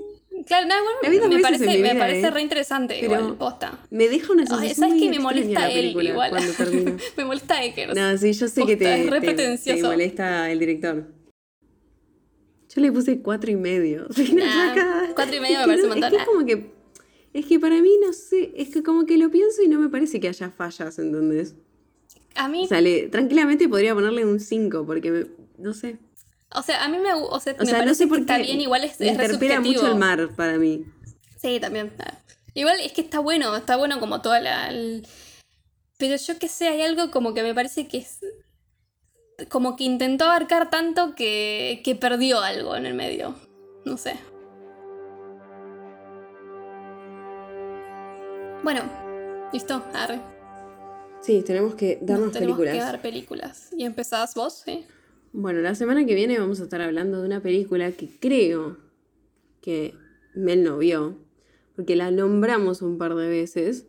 Claro, 0.47 0.67
no, 0.67 0.75
dos 1.21 1.29
me 1.29 1.41
parece, 1.41 1.67
me 1.67 1.77
vida, 1.77 1.99
parece 1.99 2.27
¿eh? 2.27 2.31
re 2.31 2.41
interesante, 2.43 2.97
Pero 3.01 3.15
igual, 3.19 3.37
posta. 3.37 3.79
Me 3.91 4.09
deja 4.09 4.33
una 4.33 4.43
Ay, 4.43 4.49
sensación 4.49 4.77
¿Sabes 4.77 4.93
muy 4.95 5.01
qué? 5.03 5.11
Me 5.11 5.19
molesta 5.19 5.71
él 5.71 5.87
igual. 6.03 6.31
cuando 6.31 6.53
termina. 6.57 6.97
me 7.17 7.25
molesta 7.25 7.63
Eckers. 7.65 7.95
No, 7.95 8.17
sí, 8.17 8.33
yo 8.33 8.49
sé 8.49 8.65
que 8.65 8.77
te, 8.77 9.03
es 9.05 9.11
re 9.11 9.21
te- 9.21 9.59
te 9.59 9.83
molesta 9.83 10.51
el 10.51 10.59
director. 10.59 11.05
Yo 12.75 12.81
le 12.81 12.91
puse 12.93 13.21
cuatro 13.21 13.51
y 13.51 13.57
medio. 13.57 14.07
Nah, 14.35 15.13
cuatro 15.15 15.37
y 15.37 15.41
medio 15.41 15.59
me 15.59 15.65
que 15.65 15.69
parece 15.69 15.87
no- 15.89 15.95
un 15.95 16.01
montón, 16.01 16.05
Es 16.05 16.11
que 16.11 16.17
es 16.23 16.25
como 16.27 16.47
que. 16.47 16.73
Es 17.35 17.47
que 17.47 17.61
para 17.61 17.81
mí, 17.83 17.91
no 18.05 18.13
sé. 18.13 18.53
Es 18.57 18.71
que 18.71 18.83
como 18.83 19.05
que 19.05 19.19
lo 19.19 19.31
pienso 19.31 19.63
y 19.63 19.69
no 19.69 19.79
me 19.79 19.89
parece 19.91 20.19
que 20.21 20.29
haya 20.29 20.51
fallas, 20.51 20.99
¿entendés? 20.99 21.55
A 22.35 22.49
mí, 22.49 22.65
O 22.65 22.67
sea, 22.67 22.81
le- 22.81 23.09
tranquilamente 23.09 23.69
podría 23.69 23.95
ponerle 23.95 24.25
un 24.25 24.41
5 24.41 24.85
porque 24.87 25.27
no 25.59 25.73
sé. 25.75 25.99
o 26.55 26.63
sea, 26.63 26.85
a 26.85 26.89
mí 26.89 26.99
me, 26.99 27.13
o 27.13 27.41
sea, 27.41 27.55
O 27.55 27.65
me 27.65 27.67
sea, 27.67 27.85
no 27.85 27.95
sé 27.95 28.07
por 28.07 28.19
que 28.21 28.27
qué. 28.27 28.33
está 28.33 28.43
bien, 28.45 28.61
igual 28.61 28.85
es, 28.85 28.99
me 29.01 29.09
es 29.11 29.17
re 29.19 29.25
interpela 29.27 29.61
mucho 29.61 29.87
el 29.87 29.97
mar 29.97 30.31
para 30.37 30.59
mí. 30.59 30.85
Sí, 31.41 31.59
también. 31.61 31.93
Igual 32.55 32.79
es 32.81 32.93
que 32.93 33.01
está 33.01 33.19
bueno, 33.19 33.57
está 33.57 33.77
bueno 33.77 33.99
como 34.01 34.21
toda 34.23 34.41
la... 34.41 34.69
el- 34.71 35.07
Pero 35.99 36.17
yo 36.17 36.39
que 36.39 36.49
sé, 36.49 36.69
hay 36.69 36.83
algo 36.83 37.11
como 37.11 37.35
que 37.35 37.43
me 37.43 37.55
parece 37.55 37.89
que 37.89 37.99
es... 37.99 38.19
Como 39.49 39.77
que 39.77 39.85
intentó 39.85 40.25
abarcar 40.27 40.71
tanto 40.71 41.15
que, 41.15 41.81
que 41.85 41.95
perdió 41.97 42.41
algo 42.41 42.77
en 42.77 42.87
el 42.87 42.95
medio. 42.95 43.35
No 43.85 43.97
sé. 43.97 44.15
Bueno, 48.63 48.83
listo, 49.53 49.83
arre. 49.95 50.21
Sí, 51.23 51.43
tenemos 51.43 51.75
que 51.75 51.99
darnos 52.03 52.27
Nos 52.27 52.33
tenemos 52.33 52.59
películas. 52.59 52.75
que 52.75 52.81
dar 52.93 53.03
películas. 53.03 53.69
¿Y 53.77 53.85
empezás 53.85 54.35
vos? 54.35 54.63
Sí. 54.65 54.85
Bueno, 55.33 55.61
la 55.61 55.75
semana 55.75 56.05
que 56.05 56.15
viene 56.15 56.39
vamos 56.39 56.61
a 56.61 56.65
estar 56.65 56.81
hablando 56.83 57.21
de 57.21 57.27
una 57.27 57.41
película 57.41 57.91
que 57.93 58.09
creo 58.19 58.77
que 59.61 59.95
Mel 60.35 60.65
no 60.65 60.79
vio, 60.79 61.19
porque 61.77 61.97
la 61.97 62.11
nombramos 62.11 62.83
un 62.83 62.99
par 62.99 63.15
de 63.15 63.29
veces. 63.29 63.87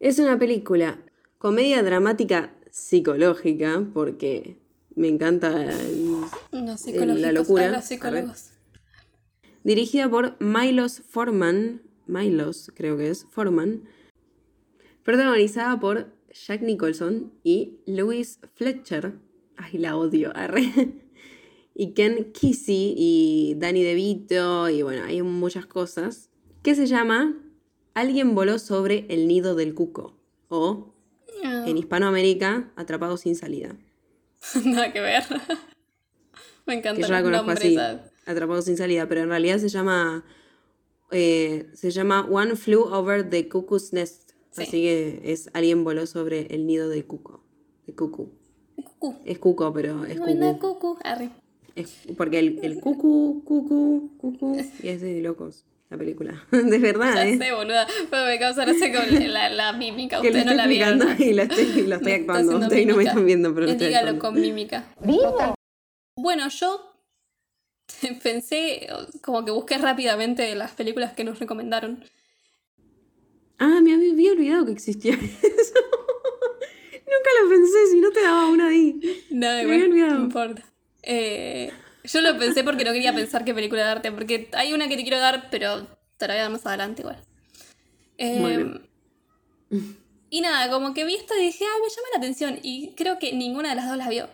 Es 0.00 0.18
una 0.18 0.38
película, 0.38 0.98
comedia 1.38 1.82
dramática 1.82 2.52
psicológica, 2.70 3.86
porque 3.94 4.58
me 4.96 5.08
encanta. 5.08 5.64
el- 5.64 6.24
psicológicos, 6.76 7.20
la 7.20 7.32
locura. 7.32 7.70
los 7.70 7.84
psicólogos. 7.84 8.50
dirigida 9.64 10.08
por 10.10 10.36
Milos 10.40 11.00
Forman, 11.08 11.82
Milos 12.06 12.72
creo 12.74 12.96
que 12.96 13.10
es, 13.10 13.24
Forman, 13.30 13.84
protagonizada 15.08 15.80
por 15.80 16.12
Jack 16.34 16.60
Nicholson 16.60 17.32
y 17.42 17.78
Louis 17.86 18.40
Fletcher, 18.56 19.14
ay 19.56 19.78
la 19.78 19.96
odio, 19.96 20.36
arre, 20.36 20.70
y 21.74 21.94
Ken 21.94 22.30
Kesey 22.30 22.92
y 22.94 23.54
Danny 23.56 23.84
DeVito, 23.84 24.68
y 24.68 24.82
bueno, 24.82 25.04
hay 25.04 25.22
muchas 25.22 25.64
cosas, 25.64 26.28
que 26.62 26.74
se 26.74 26.84
llama 26.84 27.42
Alguien 27.94 28.34
voló 28.34 28.58
sobre 28.58 29.06
el 29.08 29.28
nido 29.28 29.54
del 29.54 29.74
cuco, 29.74 30.14
o 30.48 30.92
Ah, 31.42 31.64
en 31.66 31.78
Hispanoamérica, 31.78 32.70
Atrapado 32.76 33.16
sin 33.16 33.34
salida, 33.34 33.78
Nada 34.66 34.92
que 34.92 35.00
ver. 35.00 35.22
me 36.66 36.74
que 36.74 36.78
encanta 36.80 37.00
yo 37.00 37.08
la 37.14 37.22
conozco 37.22 37.52
así. 37.52 37.78
Atrapado 38.26 38.60
sin 38.60 38.76
salida, 38.76 39.08
pero 39.08 39.22
en 39.22 39.30
realidad 39.30 39.56
se 39.56 39.70
llama 39.70 40.22
eh, 41.10 41.70
se 41.72 41.90
llama 41.92 42.26
One 42.30 42.56
Flew 42.56 42.82
Over 42.82 43.30
the 43.30 43.48
Cuckoo's 43.48 43.94
Nest, 43.94 44.27
Sí. 44.58 44.62
así 44.68 44.82
que 44.82 45.20
es 45.24 45.50
alguien 45.54 45.84
voló 45.84 46.06
sobre 46.06 46.46
el 46.54 46.66
nido 46.66 46.88
de 46.88 47.04
cuco, 47.04 47.42
de 47.86 47.94
cucú. 47.94 48.32
Cucú. 48.76 49.16
Es 49.24 49.38
cuco, 49.38 49.72
pero 49.72 50.04
es 50.04 50.18
cucú. 50.60 50.96
Arre. 51.04 51.30
Es- 51.74 51.96
porque 52.16 52.38
el, 52.38 52.58
el 52.62 52.80
cucú, 52.80 53.42
cucú, 53.44 54.12
cucú, 54.18 54.56
y 54.82 54.88
es 54.88 55.00
de 55.00 55.20
locos 55.20 55.64
la 55.90 55.96
película, 55.96 56.44
de 56.50 56.78
verdad, 56.78 57.14
Ya 57.14 57.26
¿eh? 57.26 57.38
sé, 57.38 57.52
boluda. 57.54 57.86
Pero 58.10 58.26
me 58.26 58.38
causa 58.38 58.66
no 58.66 58.74
sé 58.74 58.92
con 58.92 59.32
la, 59.32 59.48
la 59.48 59.72
mímica. 59.72 60.20
Ustedes 60.20 60.44
no 60.44 60.52
la 60.54 60.66
vieron. 60.66 61.00
explicando 61.00 61.24
y 61.24 61.34
lo 61.34 61.42
estoy, 61.44 61.64
y 61.80 61.86
lo 61.86 61.96
estoy 61.96 62.12
actuando. 62.12 62.58
Ustedes 62.58 62.86
no 62.86 62.96
me 62.96 63.04
están 63.04 63.24
viendo, 63.24 63.54
pero 63.54 63.66
estoy 63.66 63.86
Dígalo 63.88 64.10
actuando. 64.10 64.34
con 64.36 64.40
mímica. 64.40 64.84
Bueno, 66.16 66.48
yo 66.48 66.94
pensé, 68.22 68.86
como 69.22 69.44
que 69.44 69.50
busqué 69.50 69.78
rápidamente 69.78 70.54
las 70.54 70.72
películas 70.72 71.12
que 71.14 71.24
nos 71.24 71.38
recomendaron. 71.38 72.04
Ah, 73.58 73.80
me 73.82 73.92
había 73.94 74.32
olvidado 74.32 74.66
que 74.66 74.72
existía 74.72 75.12
eso. 75.14 75.74
Nunca 76.94 77.30
lo 77.42 77.48
pensé, 77.48 77.86
si 77.90 78.00
no 78.00 78.10
te 78.10 78.22
daba 78.22 78.48
una 78.48 78.68
ahí. 78.68 79.00
No, 79.30 79.46
Me 79.48 79.62
igual, 79.62 79.74
había 79.74 79.84
olvidado. 79.86 80.14
no 80.18 80.24
importa. 80.24 80.64
Eh, 81.02 81.72
yo 82.04 82.20
lo 82.20 82.38
pensé 82.38 82.62
porque 82.64 82.84
no 82.84 82.92
quería 82.92 83.14
pensar 83.14 83.44
qué 83.44 83.54
película 83.54 83.82
darte, 83.82 84.12
porque 84.12 84.48
hay 84.52 84.72
una 84.72 84.88
que 84.88 84.96
te 84.96 85.02
quiero 85.02 85.18
dar, 85.18 85.48
pero 85.50 85.86
te 86.16 86.26
la 86.28 86.34
voy 86.34 86.38
a 86.40 86.42
dar 86.42 86.52
más 86.52 86.66
adelante 86.66 87.02
igual. 87.02 87.18
Eh, 88.18 88.38
Bueno. 88.40 88.80
Y 90.30 90.42
nada, 90.42 90.70
como 90.70 90.92
que 90.92 91.06
vi 91.06 91.14
esto 91.14 91.32
y 91.38 91.42
dije, 91.44 91.64
ay, 91.64 91.80
me 91.80 91.88
llama 91.88 92.08
la 92.12 92.18
atención. 92.18 92.58
Y 92.62 92.92
creo 92.96 93.18
que 93.18 93.32
ninguna 93.32 93.70
de 93.70 93.76
las 93.76 93.88
dos 93.88 93.96
la 93.96 94.10
vio. 94.10 94.28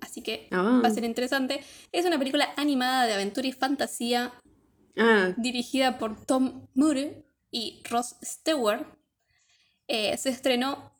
Así 0.00 0.22
que 0.22 0.48
Ah. 0.50 0.80
va 0.82 0.88
a 0.88 0.90
ser 0.90 1.04
interesante. 1.04 1.60
Es 1.92 2.06
una 2.06 2.18
película 2.18 2.48
animada 2.56 3.04
de 3.06 3.12
aventura 3.12 3.46
y 3.46 3.52
fantasía 3.52 4.32
Ah, 4.96 5.34
dirigida 5.36 5.98
por 5.98 6.24
Tom 6.24 6.66
Moore 6.74 7.22
y 7.50 7.82
Ross 7.88 8.16
Stewart. 8.22 8.86
Eh, 9.88 10.16
se 10.16 10.30
estrenó 10.30 10.92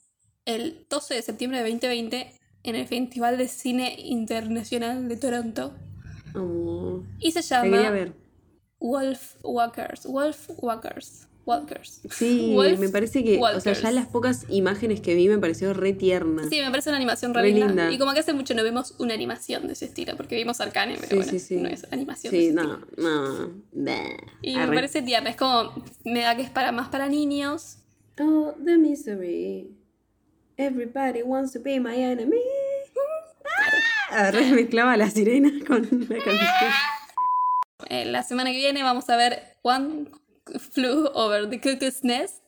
el 0.45 0.87
12 0.91 1.15
de 1.15 1.23
septiembre 1.23 1.63
de 1.63 1.71
2020 1.71 2.35
en 2.63 2.75
el 2.75 2.87
Festival 2.87 3.39
de 3.39 3.49
Cine 3.49 3.95
Internacional 3.99 5.09
de 5.09 5.17
Toronto. 5.17 5.75
oh, 6.35 7.03
Y 7.19 7.33
se 7.33 7.43
llama 7.43 7.91
ver. 7.91 8.15
Wolf 8.81 9.37
Walkers. 9.43 10.07
Wolf 10.07 10.51
Walkers. 10.59 11.29
Walkers. 11.51 12.01
Sí, 12.11 12.53
Wolf 12.55 12.79
me 12.79 12.89
parece 12.89 13.25
que, 13.25 13.39
o 13.39 13.61
sea, 13.61 13.73
ya 13.73 13.91
las 13.91 14.07
pocas 14.07 14.45
imágenes 14.49 15.01
que 15.01 15.15
vi 15.15 15.29
me 15.29 15.39
pareció 15.39 15.75
re 15.75 15.93
tierna. 15.93 16.49
Sí, 16.49 16.61
me 16.61 16.71
parece 16.71 16.91
una 16.91 16.97
animación 16.97 17.35
re, 17.35 17.43
Re 17.43 17.49
linda. 17.53 17.67
linda. 17.67 17.91
Y 17.93 17.99
como 17.99 18.13
que 18.15 18.21
hace 18.21 18.33
mucho 18.33 18.55
no 18.55 18.63
vemos 18.63 18.95
una 18.99 19.15
animación 19.15 19.67
de 19.67 19.73
ese 19.73 19.87
estilo, 19.87 20.17
porque 20.17 20.37
vimos 20.37 20.61
Arcane, 20.61 20.95
pero 20.97 21.09
sí, 21.09 21.17
bueno, 21.17 21.31
sí, 21.31 21.39
sí. 21.41 21.57
no 21.57 21.69
es 21.69 21.85
animación. 21.93 22.31
de 22.33 22.39
Sí, 22.41 22.47
ese 22.47 22.55
no, 22.55 22.63
estilo. 22.75 22.87
no. 22.97 23.63
Bleh. 23.73 24.17
Y 24.43 24.55
me 24.57 24.63
Arre. 24.63 24.75
parece 24.77 25.03
tierna, 25.03 25.31
es 25.31 25.37
como, 25.37 25.73
me 26.05 26.21
da 26.21 26.37
que 26.37 26.43
es 26.43 26.51
para 26.51 26.73
más 26.73 26.89
para 26.89 27.09
niños. 27.09 27.79
Oh, 28.21 28.55
the 28.65 28.77
misery. 28.79 29.71
Everybody 30.57 31.23
wants 31.23 31.53
to 31.53 31.61
be 31.61 31.81
my 31.81 31.95
enemy. 32.03 32.37
Ah, 34.11 34.27
Arre, 34.29 34.45
mezclaba 34.53 34.97
la 34.97 35.09
sirena 35.11 35.51
con 35.67 35.83
la 35.83 36.17
canción. 36.17 36.73
Eh, 37.89 38.05
la 38.05 38.23
semana 38.23 38.51
que 38.51 38.59
viene 38.59 38.83
vamos 38.83 39.09
a 39.09 39.17
ver 39.17 39.57
One 39.63 40.05
Flew 40.59 41.07
Over 41.15 41.49
the 41.49 41.61
Cuckoo's 41.61 42.03
Nest 42.05 42.43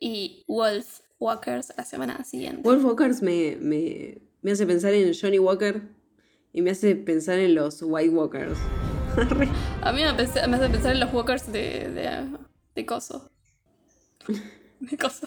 y 0.00 0.44
Wolf 0.46 1.00
Walkers 1.18 1.72
la 1.76 1.84
semana 1.84 2.24
siguiente. 2.24 2.62
Wolf 2.62 2.84
Walkers 2.84 3.22
me, 3.22 3.56
me, 3.60 4.18
me 4.42 4.52
hace 4.52 4.66
pensar 4.66 4.92
en 4.94 5.12
Johnny 5.14 5.38
Walker 5.38 5.82
y 6.52 6.62
me 6.62 6.70
hace 6.70 6.94
pensar 6.96 7.38
en 7.38 7.54
los 7.54 7.82
White 7.82 8.10
Walkers. 8.10 8.58
A 9.82 9.92
mí 9.92 10.00
me, 10.00 10.04
hace- 10.06 10.46
me 10.48 10.56
hace 10.56 10.68
pensar 10.68 10.92
en 10.92 11.00
los 11.00 11.12
Walkers 11.12 11.50
de, 11.52 11.88
de, 11.90 12.28
de 12.74 12.86
Coso. 12.86 13.30
De 14.80 14.98
Coso. 14.98 15.26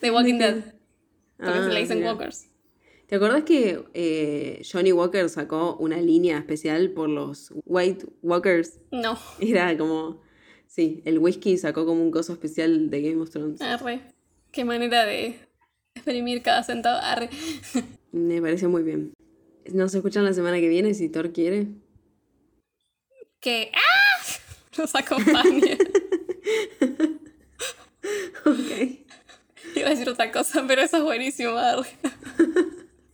De 0.00 0.10
Walking 0.10 0.38
Dead. 0.38 0.64
Porque 1.36 1.52
Ah, 1.58 1.64
se 1.64 1.72
le 1.72 1.80
dicen 1.80 1.98
mira. 1.98 2.12
Walkers. 2.12 2.48
¿Te 3.06 3.16
acordás 3.16 3.44
que 3.44 3.84
eh, 3.94 4.62
Johnny 4.70 4.90
Walker 4.90 5.28
sacó 5.28 5.76
una 5.76 5.98
línea 5.98 6.38
especial 6.38 6.90
por 6.90 7.08
los 7.08 7.52
White 7.66 8.06
Walkers? 8.22 8.80
No, 8.90 9.16
Era 9.38 9.76
como. 9.78 10.22
Sí, 10.66 11.02
el 11.04 11.18
whisky 11.18 11.56
sacó 11.58 11.86
como 11.86 12.02
un 12.02 12.10
coso 12.10 12.32
especial 12.32 12.90
de 12.90 13.02
Game 13.02 13.22
of 13.22 13.30
Thrones. 13.30 13.60
arre. 13.60 14.00
Qué 14.52 14.64
manera 14.64 15.04
de 15.04 15.38
exprimir 15.94 16.42
cada 16.42 16.62
centavo. 16.62 16.98
Arre. 17.02 17.30
Me 18.12 18.40
parece 18.40 18.68
muy 18.68 18.82
bien. 18.82 19.12
Nos 19.72 19.94
escuchan 19.94 20.24
la 20.24 20.32
semana 20.32 20.58
que 20.60 20.68
viene 20.68 20.94
si 20.94 21.08
Thor 21.08 21.32
quiere. 21.32 21.66
Que. 23.40 23.70
¡Ah! 23.74 24.22
nos 24.78 24.94
acompañe. 24.94 25.78
Ok. 28.44 29.74
Iba 29.74 29.88
a 29.88 29.90
decir 29.90 30.08
otra 30.08 30.30
cosa, 30.30 30.64
pero 30.68 30.80
eso 30.80 30.98
es 30.98 31.02
buenísimo. 31.02 31.50
arre. 31.56 31.88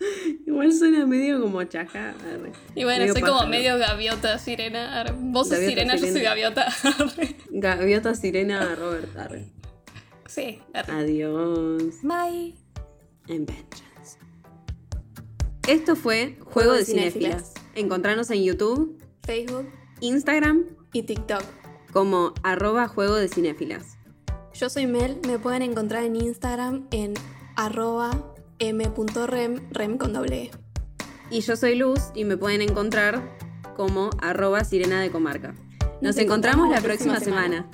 Igual 0.47 0.73
suena 0.73 1.07
medio 1.07 1.41
como 1.41 1.61
arre. 1.61 2.53
Y 2.75 2.85
bueno, 2.85 3.01
Medio 3.01 3.13
soy 3.13 3.23
como 3.23 3.47
medio 3.47 3.79
gaviota, 3.79 4.39
sirena. 4.39 5.01
arre. 5.01 5.15
Vos 5.17 5.49
sos 5.49 5.59
sirena, 5.59 5.97
yo 5.97 6.07
soy 6.07 6.23
gaviota. 6.23 6.67
arre. 6.99 7.37
Gaviota 7.51 8.15
Sirena 8.15 8.75
Robert 8.75 9.17
Arre. 9.17 9.53
Sí. 10.27 10.61
Adiós. 10.75 11.95
Bye. 12.03 12.55
En 13.29 13.47
Vengeance. 13.47 14.19
Esto 15.69 15.95
fue 15.95 16.37
Juego 16.41 16.73
de 16.73 16.85
Cinéfilas. 16.85 17.53
Encontranos 17.75 18.31
en 18.31 18.43
YouTube, 18.43 18.99
Facebook 19.25 19.67
Instagram 20.01 20.65
y 20.93 21.05
TikTok. 21.05 21.43
como 21.93 22.35
arroba 22.43 22.89
Juego 22.89 23.15
de 23.15 23.29
Cinéfilas. 23.29 23.97
Yo 24.55 24.69
soy 24.69 24.87
Mel, 24.87 25.19
me 25.27 25.39
pueden 25.39 25.63
encontrar 25.63 26.05
en 26.05 26.17
Instagram 26.17 26.87
en 26.91 27.15
arroba 27.57 28.32
m.rem, 28.69 29.61
rem 29.71 29.99
con 29.99 30.13
doble 30.13 30.45
E. 30.45 30.51
Y 31.31 31.41
yo 31.41 31.57
soy 31.57 31.75
Luz 31.75 32.11
y 32.15 32.25
me 32.25 32.37
pueden 32.37 32.63
encontrar 32.63 33.21
como 33.77 34.11
arroba 34.21 34.65
Sirena 34.65 35.01
de 35.01 35.11
Comarca. 35.11 35.55
Nos, 36.01 36.17
encontramos 36.19 36.71
la 36.71 36.81
próxima 36.81 37.19
semana. 37.21 37.69